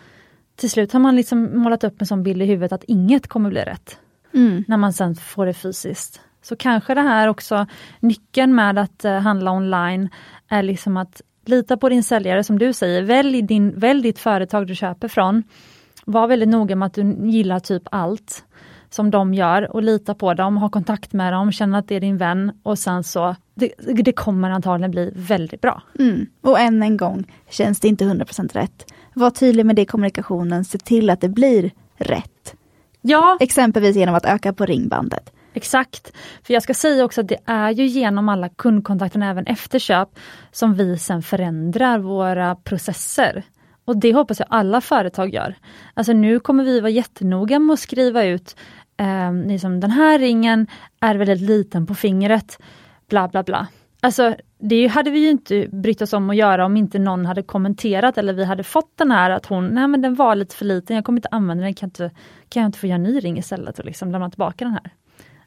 till 0.55 0.70
slut 0.70 0.93
har 0.93 0.99
man 0.99 1.16
liksom 1.16 1.59
målat 1.59 1.84
upp 1.84 2.01
en 2.01 2.07
sån 2.07 2.24
bild 2.24 2.41
i 2.41 2.45
huvudet 2.45 2.72
att 2.72 2.84
inget 2.84 3.28
kommer 3.28 3.49
bli 3.49 3.61
rätt. 3.61 3.99
Mm. 4.34 4.63
När 4.68 4.78
man 4.78 4.93
sen 4.93 5.16
får 5.16 5.45
det 5.45 5.53
fysiskt. 5.53 6.22
Så 6.45 6.55
kanske 6.55 6.93
det 6.93 7.01
här 7.01 7.27
också, 7.27 7.65
nyckeln 7.99 8.55
med 8.55 8.79
att 8.79 9.05
uh, 9.05 9.11
handla 9.11 9.51
online 9.51 10.09
är 10.47 10.63
liksom 10.63 10.97
att 10.97 11.21
lita 11.45 11.77
på 11.77 11.89
din 11.89 12.03
säljare 12.03 12.43
som 12.43 12.59
du 12.59 12.73
säger, 12.73 13.01
välj, 13.01 13.41
din, 13.41 13.79
välj 13.79 14.01
ditt 14.01 14.19
företag 14.19 14.67
du 14.67 14.75
köper 14.75 15.07
från. 15.07 15.43
Var 16.05 16.27
väldigt 16.27 16.49
noga 16.49 16.75
med 16.75 16.85
att 16.85 16.93
du 16.93 17.15
gillar 17.29 17.59
typ 17.59 17.83
allt 17.91 18.45
som 18.89 19.11
de 19.11 19.33
gör 19.33 19.75
och 19.75 19.83
lita 19.83 20.15
på 20.15 20.33
dem, 20.33 20.57
ha 20.57 20.69
kontakt 20.69 21.13
med 21.13 21.33
dem, 21.33 21.51
känna 21.51 21.77
att 21.77 21.87
det 21.87 21.95
är 21.95 21.99
din 21.99 22.17
vän 22.17 22.51
och 22.63 22.79
sen 22.79 23.03
så, 23.03 23.35
det, 23.53 23.73
det 23.77 24.13
kommer 24.13 24.49
antagligen 24.49 24.91
bli 24.91 25.11
väldigt 25.15 25.61
bra. 25.61 25.81
Mm. 25.99 26.25
Och 26.41 26.59
än 26.59 26.83
en 26.83 26.97
gång, 26.97 27.31
känns 27.49 27.79
det 27.79 27.87
inte 27.87 28.05
100% 28.05 28.53
rätt, 28.53 28.93
var 29.13 29.29
tydlig 29.29 29.65
med 29.65 29.75
det 29.75 29.81
i 29.81 29.85
kommunikationen, 29.85 30.65
se 30.65 30.77
till 30.77 31.09
att 31.09 31.21
det 31.21 31.29
blir 31.29 31.71
rätt. 31.97 32.55
Ja. 33.01 33.37
Exempelvis 33.39 33.95
genom 33.95 34.15
att 34.15 34.25
öka 34.25 34.53
på 34.53 34.65
ringbandet. 34.65 35.34
Exakt. 35.55 36.11
För 36.43 36.53
jag 36.53 36.63
ska 36.63 36.73
säga 36.73 37.05
också 37.05 37.21
att 37.21 37.27
det 37.27 37.37
är 37.45 37.71
ju 37.71 37.85
genom 37.85 38.29
alla 38.29 38.49
kundkontakter, 38.49 39.21
även 39.21 39.47
efter 39.47 39.79
köp, 39.79 40.09
som 40.51 40.73
vi 40.73 40.97
sen 40.97 41.21
förändrar 41.21 41.99
våra 41.99 42.55
processer. 42.55 43.43
Och 43.85 43.97
det 43.97 44.13
hoppas 44.13 44.39
jag 44.39 44.47
alla 44.51 44.81
företag 44.81 45.33
gör. 45.33 45.55
Alltså 45.93 46.13
nu 46.13 46.39
kommer 46.39 46.63
vi 46.63 46.79
vara 46.79 46.89
jättenoga 46.89 47.59
med 47.59 47.73
att 47.73 47.79
skriva 47.79 48.23
ut 48.23 48.55
eh, 48.97 49.33
liksom, 49.47 49.79
den 49.79 49.91
här 49.91 50.19
ringen 50.19 50.67
är 50.99 51.15
väldigt 51.15 51.41
liten 51.41 51.85
på 51.85 51.95
fingret, 51.95 52.59
bla 53.09 53.27
bla 53.27 53.43
bla. 53.43 53.67
Alltså 54.01 54.35
det 54.59 54.87
hade 54.87 55.11
vi 55.11 55.19
ju 55.19 55.29
inte 55.29 55.67
brytt 55.71 56.01
oss 56.01 56.13
om 56.13 56.29
att 56.29 56.35
göra 56.35 56.65
om 56.65 56.77
inte 56.77 56.99
någon 56.99 57.25
hade 57.25 57.43
kommenterat 57.43 58.17
eller 58.17 58.33
vi 58.33 58.45
hade 58.45 58.63
fått 58.63 58.97
den 58.97 59.11
här 59.11 59.29
att 59.29 59.45
hon, 59.45 59.67
nej 59.67 59.87
men 59.87 60.01
den 60.01 60.15
var 60.15 60.35
lite 60.35 60.55
för 60.55 60.65
liten, 60.65 60.95
jag 60.95 61.05
kommer 61.05 61.17
inte 61.17 61.29
använda 61.31 61.63
den, 61.63 61.73
kan, 61.73 61.87
inte, 61.87 62.11
kan 62.49 62.61
jag 62.61 62.67
inte 62.67 62.79
få 62.79 62.87
göra 62.87 62.95
en 62.95 63.03
ny 63.03 63.19
ring 63.19 63.37
istället 63.37 63.79
och 63.79 63.85
liksom 63.85 64.11
lämna 64.11 64.29
tillbaka 64.29 64.65
den 64.65 64.73
här. 64.73 64.91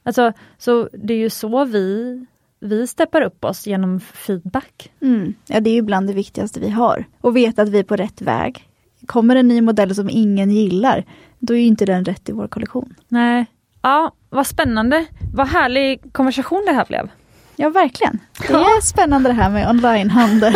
Alltså, 0.09 0.33
så 0.59 0.89
det 0.93 1.15
är 1.15 1.19
ju 1.19 1.31
så 1.31 1.65
vi, 1.65 2.27
vi 2.61 2.87
steppar 2.87 3.23
upp 3.23 3.45
oss 3.45 3.67
genom 3.67 4.01
feedback. 4.01 4.91
Mm. 5.03 5.35
Ja, 5.47 5.61
det 5.61 5.71
är 5.71 5.75
ju 5.75 5.83
bland 5.83 6.07
det 6.07 6.13
viktigaste 6.13 6.61
vi 6.61 6.69
har. 6.69 7.05
Och 7.21 7.37
veta 7.37 7.63
att 7.63 7.69
vi 7.69 7.79
är 7.79 7.83
på 7.83 7.97
rätt 7.97 8.23
väg. 8.23 8.69
Kommer 9.07 9.37
en 9.37 9.49
ny 9.49 9.61
modell 9.61 9.95
som 9.95 10.11
ingen 10.11 10.51
gillar, 10.51 11.05
då 11.39 11.55
är 11.55 11.61
inte 11.61 11.87
den 11.87 12.05
rätt 12.05 12.29
i 12.29 12.33
vår 12.33 12.49
kollektion. 12.49 12.95
Nej. 13.09 13.47
Ja, 13.83 14.13
vad 14.31 14.47
spännande. 14.47 15.07
Vad 15.35 15.49
härlig 15.49 16.13
konversation 16.13 16.65
det 16.67 16.73
här 16.73 16.85
blev. 16.85 17.11
Ja, 17.57 17.69
verkligen. 17.69 18.19
Det 18.49 18.53
är 18.53 18.81
spännande 18.81 19.29
det 19.29 19.35
här 19.35 19.51
med 19.51 19.71
onlinehandel. 19.71 20.55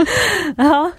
ja. 0.56 0.90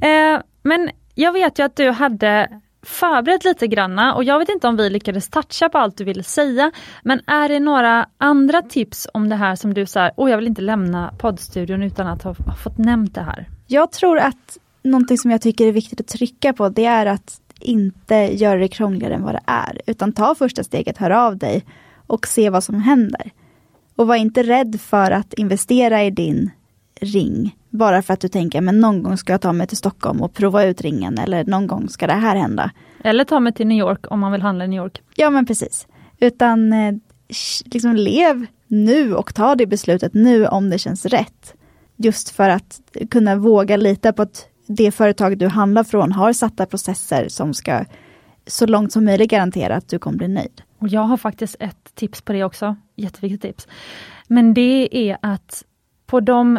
Eh, 0.00 0.40
men 0.62 0.90
jag 1.14 1.32
vet 1.32 1.58
ju 1.58 1.62
att 1.62 1.76
du 1.76 1.90
hade 1.90 2.60
förberett 2.86 3.44
lite 3.44 3.66
granna 3.66 4.14
och 4.14 4.24
jag 4.24 4.38
vet 4.38 4.48
inte 4.48 4.68
om 4.68 4.76
vi 4.76 4.90
lyckades 4.90 5.28
toucha 5.28 5.68
på 5.68 5.78
allt 5.78 5.96
du 5.96 6.04
ville 6.04 6.22
säga. 6.22 6.72
Men 7.02 7.20
är 7.26 7.48
det 7.48 7.60
några 7.60 8.08
andra 8.18 8.62
tips 8.62 9.08
om 9.14 9.28
det 9.28 9.36
här 9.36 9.56
som 9.56 9.74
du 9.74 9.86
säger, 9.86 10.12
oh 10.16 10.30
jag 10.30 10.36
vill 10.36 10.46
inte 10.46 10.62
lämna 10.62 11.14
poddstudion 11.18 11.82
utan 11.82 12.06
att 12.06 12.22
ha, 12.22 12.34
ha 12.46 12.54
fått 12.54 12.78
nämnt 12.78 13.14
det 13.14 13.22
här? 13.22 13.48
Jag 13.66 13.92
tror 13.92 14.18
att 14.18 14.58
någonting 14.82 15.18
som 15.18 15.30
jag 15.30 15.42
tycker 15.42 15.66
är 15.66 15.72
viktigt 15.72 16.00
att 16.00 16.08
trycka 16.08 16.52
på 16.52 16.68
det 16.68 16.84
är 16.84 17.06
att 17.06 17.40
inte 17.60 18.14
göra 18.14 18.58
det 18.58 18.68
krångligare 18.68 19.14
än 19.14 19.22
vad 19.22 19.34
det 19.34 19.42
är. 19.46 19.80
Utan 19.86 20.12
ta 20.12 20.34
första 20.34 20.64
steget, 20.64 20.98
hör 20.98 21.10
av 21.10 21.36
dig 21.36 21.64
och 22.06 22.26
se 22.26 22.50
vad 22.50 22.64
som 22.64 22.82
händer. 22.82 23.30
Och 23.96 24.06
var 24.06 24.16
inte 24.16 24.42
rädd 24.42 24.80
för 24.80 25.10
att 25.10 25.34
investera 25.34 26.04
i 26.04 26.10
din 26.10 26.50
ring. 27.00 27.56
Bara 27.76 28.02
för 28.02 28.14
att 28.14 28.20
du 28.20 28.28
tänker, 28.28 28.60
men 28.60 28.80
någon 28.80 29.02
gång 29.02 29.16
ska 29.16 29.32
jag 29.32 29.40
ta 29.40 29.52
mig 29.52 29.66
till 29.66 29.76
Stockholm 29.76 30.22
och 30.22 30.34
prova 30.34 30.64
ut 30.64 30.80
ringen 30.80 31.18
eller 31.18 31.44
någon 31.44 31.66
gång 31.66 31.88
ska 31.88 32.06
det 32.06 32.12
här 32.12 32.36
hända. 32.36 32.70
Eller 33.04 33.24
ta 33.24 33.40
mig 33.40 33.52
till 33.52 33.66
New 33.66 33.78
York 33.78 34.06
om 34.10 34.20
man 34.20 34.32
vill 34.32 34.42
handla 34.42 34.64
i 34.64 34.68
New 34.68 34.82
York. 34.82 35.02
Ja 35.14 35.30
men 35.30 35.46
precis. 35.46 35.86
Utan 36.20 36.72
eh, 36.72 36.94
liksom 37.64 37.96
lev 37.96 38.46
nu 38.66 39.14
och 39.14 39.34
ta 39.34 39.54
det 39.54 39.66
beslutet 39.66 40.14
nu 40.14 40.46
om 40.46 40.70
det 40.70 40.78
känns 40.78 41.06
rätt. 41.06 41.54
Just 41.96 42.30
för 42.30 42.48
att 42.48 42.80
kunna 43.10 43.36
våga 43.36 43.76
lita 43.76 44.12
på 44.12 44.22
att 44.22 44.48
det 44.66 44.90
företag 44.90 45.38
du 45.38 45.48
handlar 45.48 45.84
från 45.84 46.12
har 46.12 46.32
satta 46.32 46.66
processer 46.66 47.28
som 47.28 47.54
ska 47.54 47.84
så 48.46 48.66
långt 48.66 48.92
som 48.92 49.04
möjligt 49.04 49.30
garantera 49.30 49.76
att 49.76 49.88
du 49.88 49.98
kommer 49.98 50.18
bli 50.18 50.28
nöjd. 50.28 50.62
Och 50.78 50.88
jag 50.88 51.00
har 51.00 51.16
faktiskt 51.16 51.56
ett 51.60 51.94
tips 51.94 52.22
på 52.22 52.32
det 52.32 52.44
också, 52.44 52.76
jätteviktigt 52.96 53.42
tips. 53.42 53.68
Men 54.28 54.54
det 54.54 54.88
är 54.92 55.18
att 55.22 55.64
på 56.06 56.20
de 56.20 56.58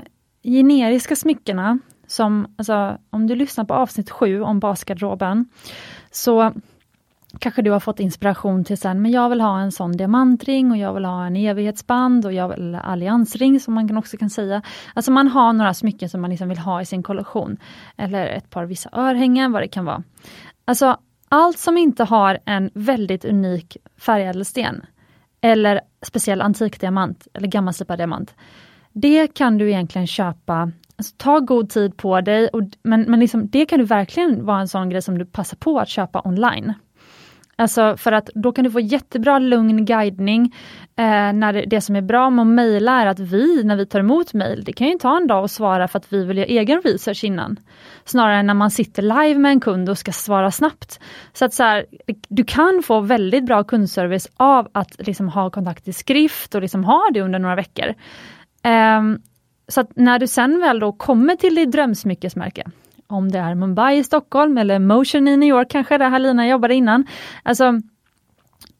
generiska 0.51 1.15
smyckena, 1.15 1.79
som, 2.07 2.47
alltså, 2.57 2.97
om 3.09 3.27
du 3.27 3.35
lyssnar 3.35 3.65
på 3.65 3.73
avsnitt 3.73 4.09
7 4.09 4.41
om 4.41 4.59
basgarderoben, 4.59 5.45
så 6.11 6.53
kanske 7.39 7.61
du 7.61 7.71
har 7.71 7.79
fått 7.79 7.99
inspiration 7.99 8.63
till 8.63 8.77
sen, 8.77 9.01
men 9.01 9.11
jag 9.11 9.29
vill 9.29 9.41
ha 9.41 9.59
en 9.59 9.71
sån 9.71 9.91
diamantring 9.91 10.71
och 10.71 10.77
jag 10.77 10.93
vill 10.93 11.05
ha 11.05 11.25
en 11.25 11.35
evighetsband 11.35 12.25
och 12.25 12.33
jag 12.33 12.49
vill 12.49 12.75
alliansring 12.75 13.59
som 13.59 13.73
man 13.73 13.97
också 13.97 14.17
kan 14.17 14.29
säga. 14.29 14.61
Alltså 14.93 15.11
man 15.11 15.27
har 15.27 15.53
några 15.53 15.73
smycken 15.73 16.09
som 16.09 16.21
man 16.21 16.29
liksom 16.29 16.49
vill 16.49 16.57
ha 16.57 16.81
i 16.81 16.85
sin 16.85 17.03
kollektion. 17.03 17.57
Eller 17.97 18.27
ett 18.27 18.49
par 18.49 18.65
vissa 18.65 18.89
örhängen, 18.93 19.51
vad 19.51 19.61
det 19.61 19.67
kan 19.67 19.85
vara. 19.85 20.03
Alltså 20.65 20.97
allt 21.29 21.57
som 21.57 21.77
inte 21.77 22.03
har 22.03 22.39
en 22.45 22.69
väldigt 22.73 23.25
unik 23.25 23.77
färgädelsten 23.97 24.85
eller 25.41 25.81
speciell 26.01 26.41
antikdiamant 26.41 27.27
eller 27.33 27.47
gammalslipad 27.47 27.99
diamant 27.99 28.35
det 29.01 29.33
kan 29.33 29.57
du 29.57 29.69
egentligen 29.69 30.07
köpa 30.07 30.71
Alltså, 30.99 31.13
ta 31.17 31.39
god 31.39 31.69
tid 31.69 31.97
på 31.97 32.21
dig, 32.21 32.47
och, 32.47 32.61
men, 32.83 33.01
men 33.01 33.19
liksom, 33.19 33.49
det 33.49 33.65
kan 33.65 33.79
du 33.79 33.85
verkligen 33.85 34.45
vara 34.45 34.59
en 34.59 34.67
sån 34.67 34.89
grej 34.89 35.01
som 35.01 35.17
du 35.17 35.25
passar 35.25 35.57
på 35.57 35.79
att 35.79 35.89
köpa 35.89 36.21
online. 36.25 36.73
Alltså 37.59 37.97
för 37.97 38.11
att 38.11 38.29
då 38.35 38.51
kan 38.51 38.63
du 38.63 38.71
få 38.71 38.79
jättebra 38.79 39.39
lugn 39.39 39.85
guidning. 39.85 40.55
Eh, 40.95 41.33
när 41.33 41.53
det, 41.53 41.65
det, 41.67 41.81
som 41.81 41.95
är 41.95 42.01
bra 42.01 42.29
med 42.29 42.43
att 42.43 42.47
mejla 42.47 43.01
är 43.01 43.05
att 43.05 43.19
vi, 43.19 43.63
när 43.63 43.75
vi 43.75 43.85
tar 43.85 43.99
emot 43.99 44.33
mejl, 44.33 44.63
det 44.63 44.73
kan 44.73 44.87
ju 44.87 44.97
ta 44.97 45.17
en 45.17 45.27
dag 45.27 45.43
att 45.43 45.51
svara 45.51 45.87
för 45.87 45.99
att 45.99 46.13
vi 46.13 46.25
vill 46.25 46.37
göra 46.37 46.47
egen 46.47 46.81
research 46.81 47.23
innan. 47.23 47.59
Snarare 48.05 48.39
än 48.39 48.47
när 48.47 48.53
man 48.53 48.71
sitter 48.71 49.01
live 49.01 49.39
med 49.39 49.51
en 49.51 49.59
kund 49.59 49.89
och 49.89 49.97
ska 49.97 50.11
svara 50.11 50.51
snabbt. 50.51 50.99
Så 51.33 51.45
att 51.45 51.53
så 51.53 51.63
här, 51.63 51.85
du 52.27 52.43
kan 52.43 52.83
få 52.83 52.99
väldigt 52.99 53.45
bra 53.45 53.63
kundservice 53.63 54.27
av 54.37 54.67
att 54.71 55.07
liksom 55.07 55.29
ha 55.29 55.49
kontakt 55.49 55.87
i 55.87 55.93
skrift 55.93 56.55
och 56.55 56.61
liksom 56.61 56.83
ha 56.83 57.09
det 57.13 57.21
under 57.21 57.39
några 57.39 57.55
veckor. 57.55 57.93
Um, 58.63 59.21
så 59.67 59.81
att 59.81 59.95
när 59.95 60.19
du 60.19 60.27
sen 60.27 60.59
väl 60.59 60.79
då 60.79 60.91
kommer 60.91 61.35
till 61.35 61.55
ditt 61.55 61.71
drömsmyckesmärke, 61.71 62.63
om 63.07 63.31
det 63.31 63.39
är 63.39 63.55
Mumbai 63.55 63.97
i 63.97 64.03
Stockholm 64.03 64.57
eller 64.57 64.79
Motion 64.79 65.27
i 65.27 65.37
New 65.37 65.49
York 65.49 65.71
kanske, 65.71 65.97
där 65.97 66.09
Halina 66.09 66.47
jobbade 66.47 66.75
innan. 66.75 67.05
Alltså, 67.43 67.73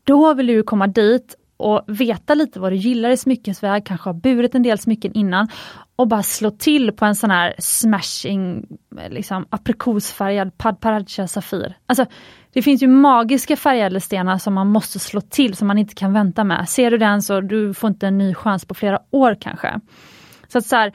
då 0.04 0.34
vill 0.34 0.48
du 0.48 0.64
komma 0.64 0.88
dit 0.88 1.36
och 1.58 1.84
veta 1.88 2.34
lite 2.34 2.60
vad 2.60 2.72
du 2.72 2.76
gillar 2.76 3.10
i 3.10 3.18
smyckesväg, 3.18 3.86
kanske 3.86 4.10
har 4.10 4.14
burit 4.14 4.56
en 4.56 4.64
del 4.64 4.78
smycken 4.78 5.14
innan 5.14 5.48
och 5.96 6.08
bara 6.08 6.24
slå 6.24 6.52
till 6.52 6.92
på 6.92 7.06
en 7.06 7.16
sån 7.16 7.32
här 7.32 7.56
smashing 7.60 8.68
liksom 9.10 9.46
aprikosfärgad 9.50 10.58
Padparadja 10.58 11.28
Safir. 11.28 11.78
Alltså, 11.86 12.06
det 12.58 12.62
finns 12.62 12.84
ju 12.84 12.88
magiska 12.88 13.56
färgädelstenar 13.56 14.38
som 14.38 14.54
man 14.54 14.68
måste 14.68 15.00
slå 15.00 15.22
till 15.22 15.56
som 15.56 15.68
man 15.68 15.78
inte 15.78 15.96
kan 15.96 16.14
vänta 16.14 16.44
med. 16.44 16.70
Ser 16.70 16.92
du 16.92 16.98
den 16.98 17.22
så 17.22 17.42
du 17.42 17.74
får 17.74 17.88
inte 17.88 18.08
en 18.08 18.18
ny 18.18 18.34
chans 18.34 18.66
på 18.66 18.74
flera 18.74 19.00
år 19.12 19.38
kanske. 19.42 19.80
Så 20.48 20.58
att 20.58 20.66
så 20.66 20.76
här, 20.76 20.94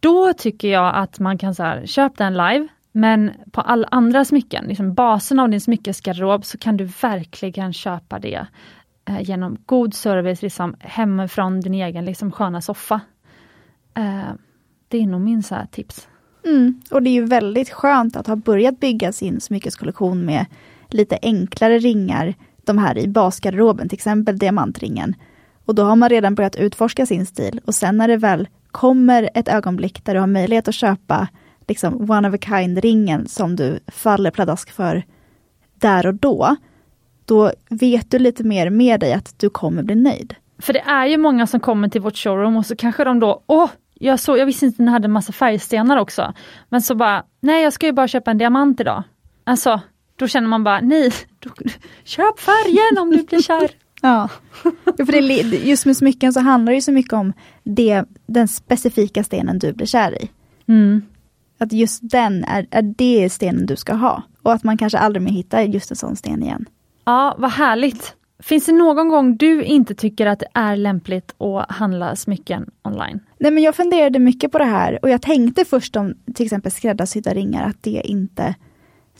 då 0.00 0.32
tycker 0.32 0.68
jag 0.68 0.94
att 0.94 1.18
man 1.18 1.38
kan 1.38 1.54
så 1.54 1.62
här, 1.62 1.86
köp 1.86 2.16
den 2.16 2.32
live, 2.32 2.68
men 2.92 3.30
på 3.52 3.60
alla 3.60 3.88
andra 3.90 4.24
smycken, 4.24 4.64
liksom 4.64 4.94
basen 4.94 5.40
av 5.40 5.50
din 5.50 5.60
smyckesgarderob, 5.60 6.44
så 6.44 6.58
kan 6.58 6.76
du 6.76 6.84
verkligen 6.84 7.72
köpa 7.72 8.18
det 8.18 8.46
eh, 9.08 9.20
genom 9.20 9.56
god 9.66 9.94
service 9.94 10.42
liksom, 10.42 10.76
hemifrån 10.80 11.60
din 11.60 11.74
egen 11.74 12.04
liksom, 12.04 12.32
sköna 12.32 12.60
soffa. 12.60 13.00
Eh, 13.94 14.32
det 14.88 14.98
är 14.98 15.06
nog 15.06 15.20
min 15.20 15.42
så 15.42 15.54
här, 15.54 15.66
tips. 15.66 16.08
Mm, 16.44 16.80
och 16.90 17.02
det 17.02 17.10
är 17.10 17.14
ju 17.14 17.24
väldigt 17.24 17.70
skönt 17.70 18.16
att 18.16 18.26
ha 18.26 18.36
börjat 18.36 18.80
bygga 18.80 19.12
sin 19.12 19.40
smyckeskollektion 19.40 20.24
med 20.24 20.46
lite 20.94 21.18
enklare 21.22 21.78
ringar, 21.78 22.34
de 22.64 22.78
här 22.78 22.98
i 22.98 23.08
basgarderoben, 23.08 23.88
till 23.88 23.96
exempel 23.96 24.38
diamantringen. 24.38 25.14
Och 25.64 25.74
då 25.74 25.82
har 25.82 25.96
man 25.96 26.08
redan 26.08 26.34
börjat 26.34 26.56
utforska 26.56 27.06
sin 27.06 27.26
stil 27.26 27.60
och 27.64 27.74
sen 27.74 27.96
när 27.96 28.08
det 28.08 28.16
väl 28.16 28.48
kommer 28.70 29.30
ett 29.34 29.48
ögonblick 29.48 30.04
där 30.04 30.14
du 30.14 30.20
har 30.20 30.26
möjlighet 30.26 30.68
att 30.68 30.74
köpa 30.74 31.28
liksom 31.68 32.10
one 32.10 32.28
of 32.28 32.34
a 32.34 32.38
kind-ringen 32.40 33.26
som 33.28 33.56
du 33.56 33.78
faller 33.86 34.30
pladask 34.30 34.70
för 34.70 35.02
där 35.74 36.06
och 36.06 36.14
då, 36.14 36.56
då 37.24 37.52
vet 37.70 38.10
du 38.10 38.18
lite 38.18 38.44
mer 38.44 38.70
med 38.70 39.00
dig 39.00 39.12
att 39.12 39.34
du 39.38 39.50
kommer 39.50 39.82
bli 39.82 39.94
nöjd. 39.94 40.34
För 40.58 40.72
det 40.72 40.80
är 40.80 41.06
ju 41.06 41.16
många 41.16 41.46
som 41.46 41.60
kommer 41.60 41.88
till 41.88 42.00
vårt 42.00 42.16
showroom 42.16 42.56
och 42.56 42.66
så 42.66 42.76
kanske 42.76 43.04
de 43.04 43.20
då, 43.20 43.42
åh, 43.46 43.70
jag, 43.94 44.20
såg, 44.20 44.38
jag 44.38 44.46
visste 44.46 44.66
inte 44.66 44.82
att 44.82 44.86
ni 44.86 44.92
hade 44.92 45.04
en 45.04 45.12
massa 45.12 45.32
färgstenar 45.32 45.96
också. 45.96 46.34
Men 46.68 46.82
så 46.82 46.94
bara, 46.94 47.24
nej 47.40 47.62
jag 47.62 47.72
ska 47.72 47.86
ju 47.86 47.92
bara 47.92 48.08
köpa 48.08 48.30
en 48.30 48.38
diamant 48.38 48.80
idag. 48.80 49.02
Alltså, 49.44 49.80
då 50.20 50.28
känner 50.28 50.48
man 50.48 50.64
bara, 50.64 50.80
nej, 50.80 51.12
då, 51.38 51.50
köp 52.04 52.40
färgen 52.40 52.98
om 53.02 53.10
du 53.10 53.22
blir 53.22 53.42
kär. 53.42 53.70
Ja, 54.02 54.28
för 54.96 55.12
det, 55.12 55.42
just 55.42 55.86
med 55.86 55.96
smycken 55.96 56.32
så 56.32 56.40
handlar 56.40 56.72
det 56.72 56.82
så 56.82 56.92
mycket 56.92 57.12
om 57.12 57.32
det, 57.62 58.04
den 58.26 58.48
specifika 58.48 59.24
stenen 59.24 59.58
du 59.58 59.72
blir 59.72 59.86
kär 59.86 60.22
i. 60.22 60.30
Mm. 60.68 61.02
Att 61.58 61.72
just 61.72 62.00
den 62.02 62.44
är, 62.44 62.66
är 62.70 62.82
det 62.82 63.30
stenen 63.30 63.66
du 63.66 63.76
ska 63.76 63.94
ha. 63.94 64.22
Och 64.42 64.52
att 64.52 64.64
man 64.64 64.78
kanske 64.78 64.98
aldrig 64.98 65.22
mer 65.22 65.30
hittar 65.30 65.60
just 65.60 65.90
en 65.90 65.96
sån 65.96 66.16
sten 66.16 66.42
igen. 66.42 66.64
Ja, 67.04 67.36
vad 67.38 67.50
härligt. 67.50 68.14
Finns 68.42 68.66
det 68.66 68.72
någon 68.72 69.08
gång 69.08 69.36
du 69.36 69.62
inte 69.62 69.94
tycker 69.94 70.26
att 70.26 70.38
det 70.38 70.48
är 70.54 70.76
lämpligt 70.76 71.34
att 71.40 71.70
handla 71.72 72.16
smycken 72.16 72.70
online? 72.84 73.20
Nej 73.38 73.50
men 73.50 73.62
jag 73.62 73.74
funderade 73.74 74.18
mycket 74.18 74.52
på 74.52 74.58
det 74.58 74.64
här 74.64 74.98
och 75.02 75.10
jag 75.10 75.22
tänkte 75.22 75.64
först 75.64 75.96
om 75.96 76.14
till 76.34 76.46
exempel 76.46 76.72
skräddarsydda 76.72 77.34
ringar 77.34 77.68
att 77.68 77.82
det 77.82 78.02
inte 78.04 78.54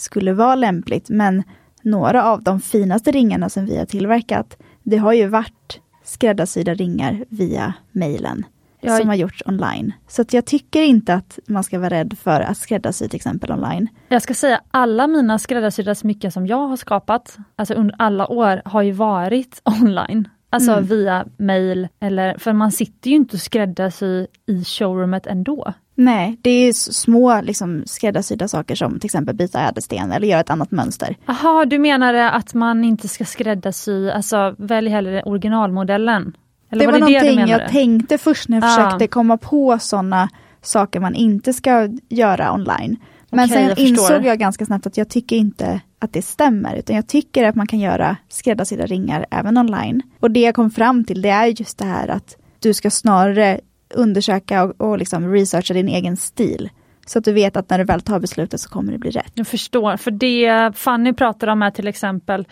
skulle 0.00 0.32
vara 0.32 0.54
lämpligt. 0.54 1.10
Men 1.10 1.42
några 1.82 2.24
av 2.24 2.42
de 2.42 2.60
finaste 2.60 3.10
ringarna 3.10 3.48
som 3.48 3.66
vi 3.66 3.78
har 3.78 3.86
tillverkat 3.86 4.56
det 4.82 4.96
har 4.96 5.12
ju 5.12 5.26
varit 5.26 5.80
skräddarsydda 6.04 6.74
ringar 6.74 7.24
via 7.28 7.74
mejlen 7.92 8.44
jag... 8.80 8.98
som 8.98 9.08
har 9.08 9.16
gjorts 9.16 9.42
online. 9.46 9.92
Så 10.08 10.24
jag 10.30 10.44
tycker 10.44 10.82
inte 10.82 11.14
att 11.14 11.38
man 11.46 11.64
ska 11.64 11.78
vara 11.78 11.90
rädd 11.90 12.16
för 12.22 12.40
att 12.40 12.58
skräddarsy 12.58 13.08
till 13.08 13.16
exempel 13.16 13.52
online. 13.52 13.88
Jag 14.08 14.22
ska 14.22 14.34
säga 14.34 14.60
alla 14.70 15.06
mina 15.06 15.38
skräddarsydda 15.38 15.94
smycken 15.94 16.32
som 16.32 16.46
jag 16.46 16.68
har 16.68 16.76
skapat, 16.76 17.36
alltså 17.56 17.74
under 17.74 17.94
alla 17.98 18.28
år, 18.28 18.62
har 18.64 18.82
ju 18.82 18.92
varit 18.92 19.62
online. 19.82 20.28
Alltså 20.52 20.72
mm. 20.72 20.84
via 20.84 21.26
mail 21.36 21.88
eller, 22.00 22.38
för 22.38 22.52
man 22.52 22.72
sitter 22.72 23.10
ju 23.10 23.16
inte 23.16 23.36
och 23.36 23.40
skräddarsy 23.40 24.26
i 24.46 24.64
showroomet 24.64 25.26
ändå. 25.26 25.74
Nej, 26.00 26.38
det 26.42 26.50
är 26.50 26.72
små 26.72 27.40
liksom, 27.40 27.82
skräddarsydda 27.86 28.48
saker 28.48 28.74
som 28.74 29.00
till 29.00 29.06
exempel 29.06 29.34
byta 29.34 29.60
ädelsten 29.60 30.12
eller 30.12 30.26
göra 30.26 30.40
ett 30.40 30.50
annat 30.50 30.70
mönster. 30.70 31.16
Jaha, 31.26 31.64
du 31.64 31.78
menar 31.78 32.14
att 32.14 32.54
man 32.54 32.84
inte 32.84 33.08
ska 33.08 33.24
skräddarsy, 33.24 34.10
alltså 34.10 34.54
välj 34.58 34.88
hellre 34.88 35.22
originalmodellen? 35.22 36.36
Eller 36.70 36.80
det 36.80 36.92
var, 36.92 37.00
var 37.00 37.08
det 37.08 37.14
någonting 37.14 37.46
det 37.46 37.50
jag 37.50 37.68
tänkte 37.68 38.18
först 38.18 38.48
när 38.48 38.56
jag 38.56 38.64
ah. 38.64 38.76
försökte 38.76 39.06
komma 39.06 39.36
på 39.36 39.78
sådana 39.78 40.28
saker 40.62 41.00
man 41.00 41.14
inte 41.14 41.52
ska 41.52 41.88
göra 42.08 42.52
online. 42.52 42.96
Men 43.30 43.44
okay, 43.44 43.56
sen 43.56 43.68
jag 43.68 43.78
insåg 43.78 44.24
jag 44.24 44.38
ganska 44.38 44.66
snabbt 44.66 44.86
att 44.86 44.96
jag 44.96 45.08
tycker 45.08 45.36
inte 45.36 45.80
att 45.98 46.12
det 46.12 46.22
stämmer, 46.22 46.76
utan 46.76 46.96
jag 46.96 47.06
tycker 47.06 47.44
att 47.44 47.54
man 47.54 47.66
kan 47.66 47.78
göra 47.78 48.16
skräddarsydda 48.28 48.86
ringar 48.86 49.26
även 49.30 49.58
online. 49.58 50.02
Och 50.20 50.30
det 50.30 50.40
jag 50.40 50.54
kom 50.54 50.70
fram 50.70 51.04
till 51.04 51.22
det 51.22 51.28
är 51.28 51.46
just 51.46 51.78
det 51.78 51.84
här 51.84 52.08
att 52.08 52.36
du 52.58 52.74
ska 52.74 52.90
snarare 52.90 53.60
undersöka 53.94 54.64
och, 54.64 54.80
och 54.80 54.98
liksom 54.98 55.32
researcha 55.32 55.74
din 55.74 55.88
egen 55.88 56.16
stil. 56.16 56.70
Så 57.06 57.18
att 57.18 57.24
du 57.24 57.32
vet 57.32 57.56
att 57.56 57.70
när 57.70 57.78
du 57.78 57.84
väl 57.84 58.00
tar 58.00 58.20
beslutet 58.20 58.60
så 58.60 58.68
kommer 58.68 58.92
det 58.92 58.98
bli 58.98 59.10
rätt. 59.10 59.32
Jag 59.34 59.46
förstår, 59.46 59.96
för 59.96 60.10
det 60.10 60.76
Fanny 60.76 61.12
pratar 61.12 61.46
om 61.46 61.62
är 61.62 61.70
till 61.70 61.88
exempel 61.88 62.46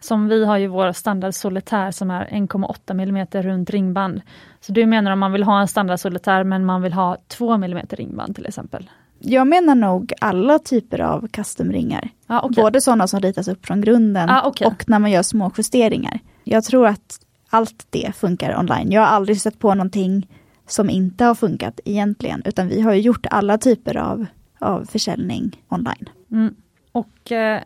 som 0.00 0.28
vi 0.28 0.44
har 0.44 0.58
ju 0.58 0.66
vår 0.66 0.92
standard 0.92 1.34
solitär 1.34 1.90
som 1.90 2.10
är 2.10 2.26
1,8 2.26 2.90
mm 2.90 3.26
runt 3.32 3.70
ringband. 3.70 4.22
Så 4.60 4.72
du 4.72 4.86
menar 4.86 5.12
om 5.12 5.18
man 5.18 5.32
vill 5.32 5.42
ha 5.42 5.60
en 5.60 5.68
standard 5.68 6.00
solitär 6.00 6.44
men 6.44 6.64
man 6.64 6.82
vill 6.82 6.92
ha 6.92 7.16
2 7.28 7.52
mm 7.52 7.86
ringband 7.90 8.34
till 8.36 8.46
exempel? 8.46 8.90
Jag 9.18 9.46
menar 9.46 9.74
nog 9.74 10.12
alla 10.20 10.58
typer 10.58 11.00
av 11.00 11.28
customringar. 11.28 12.08
Ah, 12.26 12.46
okay. 12.46 12.62
Både 12.62 12.80
sådana 12.80 13.08
som 13.08 13.20
ritas 13.20 13.48
upp 13.48 13.66
från 13.66 13.80
grunden 13.80 14.30
ah, 14.30 14.48
okay. 14.48 14.66
och 14.66 14.88
när 14.88 14.98
man 14.98 15.10
gör 15.10 15.22
små 15.22 15.52
justeringar. 15.56 16.18
Jag 16.44 16.64
tror 16.64 16.86
att 16.86 17.20
allt 17.50 17.86
det 17.90 18.12
funkar 18.16 18.58
online. 18.58 18.92
Jag 18.92 19.00
har 19.00 19.08
aldrig 19.08 19.40
sett 19.40 19.58
på 19.58 19.74
någonting 19.74 20.28
som 20.66 20.90
inte 20.90 21.24
har 21.24 21.34
funkat 21.34 21.80
egentligen, 21.84 22.42
utan 22.44 22.68
vi 22.68 22.80
har 22.80 22.94
gjort 22.94 23.26
alla 23.30 23.58
typer 23.58 23.96
av, 23.96 24.26
av 24.58 24.84
försäljning 24.84 25.62
online. 25.68 26.08
Mm. 26.30 26.54
Och 26.92 27.32
eh, 27.32 27.62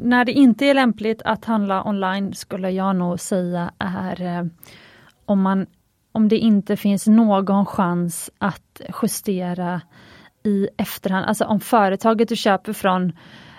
när 0.00 0.24
det 0.24 0.32
inte 0.32 0.66
är 0.66 0.74
lämpligt 0.74 1.22
att 1.22 1.44
handla 1.44 1.88
online 1.88 2.34
skulle 2.34 2.70
jag 2.70 2.96
nog 2.96 3.20
säga 3.20 3.72
är 3.78 4.22
eh, 4.22 4.44
om, 5.24 5.42
man, 5.42 5.66
om 6.12 6.28
det 6.28 6.38
inte 6.38 6.76
finns 6.76 7.06
någon 7.06 7.66
chans 7.66 8.30
att 8.38 8.80
justera 9.02 9.80
i 10.42 10.68
efterhand, 10.76 11.26
alltså 11.26 11.44
om 11.44 11.60
företaget 11.60 12.28
du 12.28 12.36
köper 12.36 12.72
från 12.72 13.12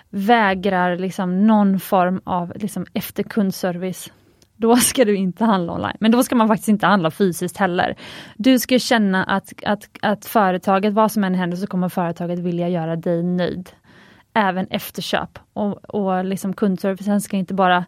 vägrar 0.09 0.97
liksom 0.97 1.47
någon 1.47 1.79
form 1.79 2.21
av 2.23 2.53
liksom 2.55 2.85
efterkundservice 2.93 4.11
då 4.61 4.75
ska 4.75 5.05
du 5.05 5.15
inte 5.15 5.45
handla 5.45 5.73
online. 5.73 5.97
Men 5.99 6.11
då 6.11 6.23
ska 6.23 6.35
man 6.35 6.47
faktiskt 6.47 6.69
inte 6.69 6.85
handla 6.85 7.11
fysiskt 7.11 7.57
heller. 7.57 7.95
Du 8.35 8.59
ska 8.59 8.79
känna 8.79 9.23
att, 9.23 9.53
att, 9.65 9.89
att 10.01 10.25
företaget, 10.25 10.93
vad 10.93 11.11
som 11.11 11.23
än 11.23 11.35
händer, 11.35 11.57
så 11.57 11.67
kommer 11.67 11.89
företaget 11.89 12.39
vilja 12.39 12.69
göra 12.69 12.95
dig 12.95 13.23
nöjd. 13.23 13.69
Även 14.33 14.67
efter 14.69 15.01
köp. 15.01 15.39
Och, 15.53 15.95
och 15.95 16.25
liksom 16.25 16.53
kundservicen 16.53 17.21
ska 17.21 17.37
inte 17.37 17.53
bara 17.53 17.85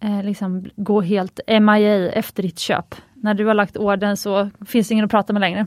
eh, 0.00 0.22
liksom 0.22 0.64
gå 0.76 1.00
helt 1.00 1.40
MIA 1.46 2.12
efter 2.12 2.42
ditt 2.42 2.58
köp. 2.58 2.94
När 3.14 3.34
du 3.34 3.46
har 3.46 3.54
lagt 3.54 3.76
orden 3.76 4.16
så 4.16 4.50
finns 4.66 4.88
det 4.88 4.92
ingen 4.92 5.04
att 5.04 5.10
prata 5.10 5.32
med 5.32 5.40
längre. 5.40 5.66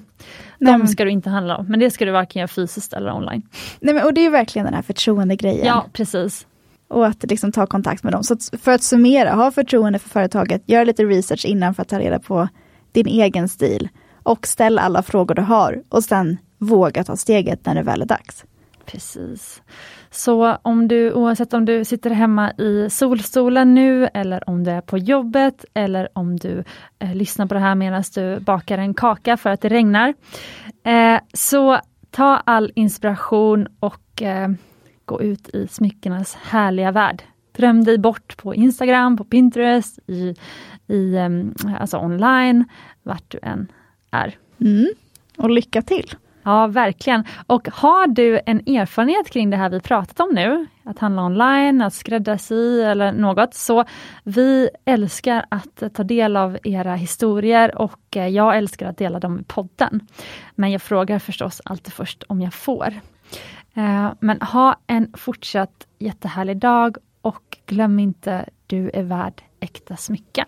De 0.60 0.78
Nej, 0.78 0.88
ska 0.88 1.04
du 1.04 1.12
inte 1.12 1.30
handla 1.30 1.58
om, 1.58 1.66
men 1.66 1.80
det 1.80 1.92
ska 1.92 2.06
du 2.06 2.12
varken 2.12 2.40
göra 2.40 2.48
fysiskt 2.48 2.94
eller 2.94 3.14
online. 3.14 3.42
Nej, 3.80 3.94
men, 3.94 4.04
och 4.04 4.14
det 4.14 4.26
är 4.26 4.30
verkligen 4.30 4.66
den 4.66 4.74
här 4.74 4.82
förtroendegrejen. 4.82 5.66
Ja, 5.66 5.86
precis 5.94 6.48
och 6.88 7.08
att 7.08 7.24
liksom 7.24 7.52
ta 7.52 7.66
kontakt 7.66 8.04
med 8.04 8.14
dem. 8.14 8.24
Så 8.24 8.34
att 8.34 8.50
för 8.62 8.72
att 8.72 8.84
summera, 8.84 9.34
ha 9.34 9.52
förtroende 9.52 10.00
för 10.00 10.10
företaget, 10.10 10.64
gör 10.66 10.86
lite 10.86 11.04
research 11.04 11.46
innan 11.46 11.74
för 11.74 11.82
att 11.82 11.90
ta 11.90 12.00
reda 12.00 12.20
på 12.20 12.48
din 12.92 13.08
egen 13.08 13.50
stil 13.50 13.90
och 14.24 14.48
ställ 14.48 14.80
alla 14.80 15.04
frågor 15.04 15.36
du 15.36 15.42
har 15.42 15.84
och 15.90 16.04
sen 16.04 16.38
våga 16.58 17.04
ta 17.04 17.16
steget 17.16 17.66
när 17.66 17.76
det 17.76 17.84
väl 17.84 18.02
är 18.02 18.06
dags. 18.06 18.46
Precis. 18.86 19.62
Så 20.12 20.58
om 20.62 20.88
du, 20.88 21.14
oavsett 21.14 21.54
om 21.54 21.66
du 21.66 21.86
sitter 21.86 22.10
hemma 22.10 22.52
i 22.52 22.90
solstolen 22.90 23.74
nu 23.74 24.10
eller 24.14 24.50
om 24.50 24.64
du 24.64 24.72
är 24.72 24.82
på 24.82 24.98
jobbet 24.98 25.66
eller 25.74 26.10
om 26.14 26.38
du 26.38 26.64
eh, 27.00 27.16
lyssnar 27.16 27.46
på 27.46 27.54
det 27.54 27.60
här 27.60 27.76
medan 27.76 28.04
du 28.16 28.40
bakar 28.40 28.78
en 28.78 28.94
kaka 28.94 29.38
för 29.38 29.50
att 29.50 29.62
det 29.62 29.70
regnar. 29.70 30.14
Eh, 30.84 31.20
så 31.34 31.80
ta 32.12 32.42
all 32.46 32.72
inspiration 32.76 33.68
och 33.80 34.22
eh, 34.22 34.50
gå 35.06 35.22
ut 35.22 35.50
i 35.50 35.68
smyckenas 35.68 36.36
härliga 36.36 36.92
värld. 36.92 37.24
Dröm 37.52 37.84
dig 37.84 37.98
bort 37.98 38.38
på 38.38 38.56
Instagram, 38.56 39.18
på 39.18 39.24
Pinterest, 39.24 40.00
i, 40.08 40.36
i, 40.88 41.18
alltså 41.80 41.98
online, 41.98 42.66
vart 43.04 43.32
du 43.32 43.40
än 43.42 43.72
är. 44.12 44.36
Mm. 44.60 44.88
Och 45.38 45.50
lycka 45.50 45.82
till! 45.82 46.16
Ja, 46.46 46.68
verkligen. 46.68 47.24
Och 47.48 47.68
har 47.74 48.08
du 48.08 48.40
en 48.46 48.60
erfarenhet 48.60 49.30
kring 49.30 49.50
det 49.50 49.58
här 49.58 49.70
vi 49.70 49.80
pratat 49.80 50.20
om 50.20 50.30
nu, 50.34 50.66
att 50.84 51.00
handla 51.00 51.26
online, 51.26 51.82
att 51.82 51.94
skräddarsy 51.94 52.82
eller 52.82 53.12
något, 53.12 53.54
så 53.54 53.86
vi 54.24 54.70
älskar 54.86 55.46
att 55.50 55.84
ta 55.94 56.04
del 56.04 56.38
av 56.38 56.58
era 56.64 56.96
historier 56.96 57.78
och 57.78 58.18
eh, 58.18 58.28
jag 58.28 58.58
älskar 58.58 58.90
att 58.90 58.98
dela 58.98 59.20
dem 59.20 59.40
i 59.40 59.44
podden. 59.44 60.08
Men 60.56 60.72
jag 60.72 60.82
frågar 60.82 61.20
förstås 61.20 61.62
alltid 61.66 61.94
först 61.94 62.24
om 62.28 62.42
jag 62.42 62.54
får. 62.54 62.94
Eh, 63.76 64.14
men 64.20 64.42
ha 64.42 64.80
en 64.88 65.12
fortsatt 65.18 65.88
jättehärlig 66.00 66.58
dag 66.58 66.98
och 67.22 67.58
glöm 67.66 68.00
inte, 68.00 68.50
du 68.68 68.90
är 68.94 69.04
värd 69.04 69.42
äkta 69.60 69.96
smycken. 69.96 70.46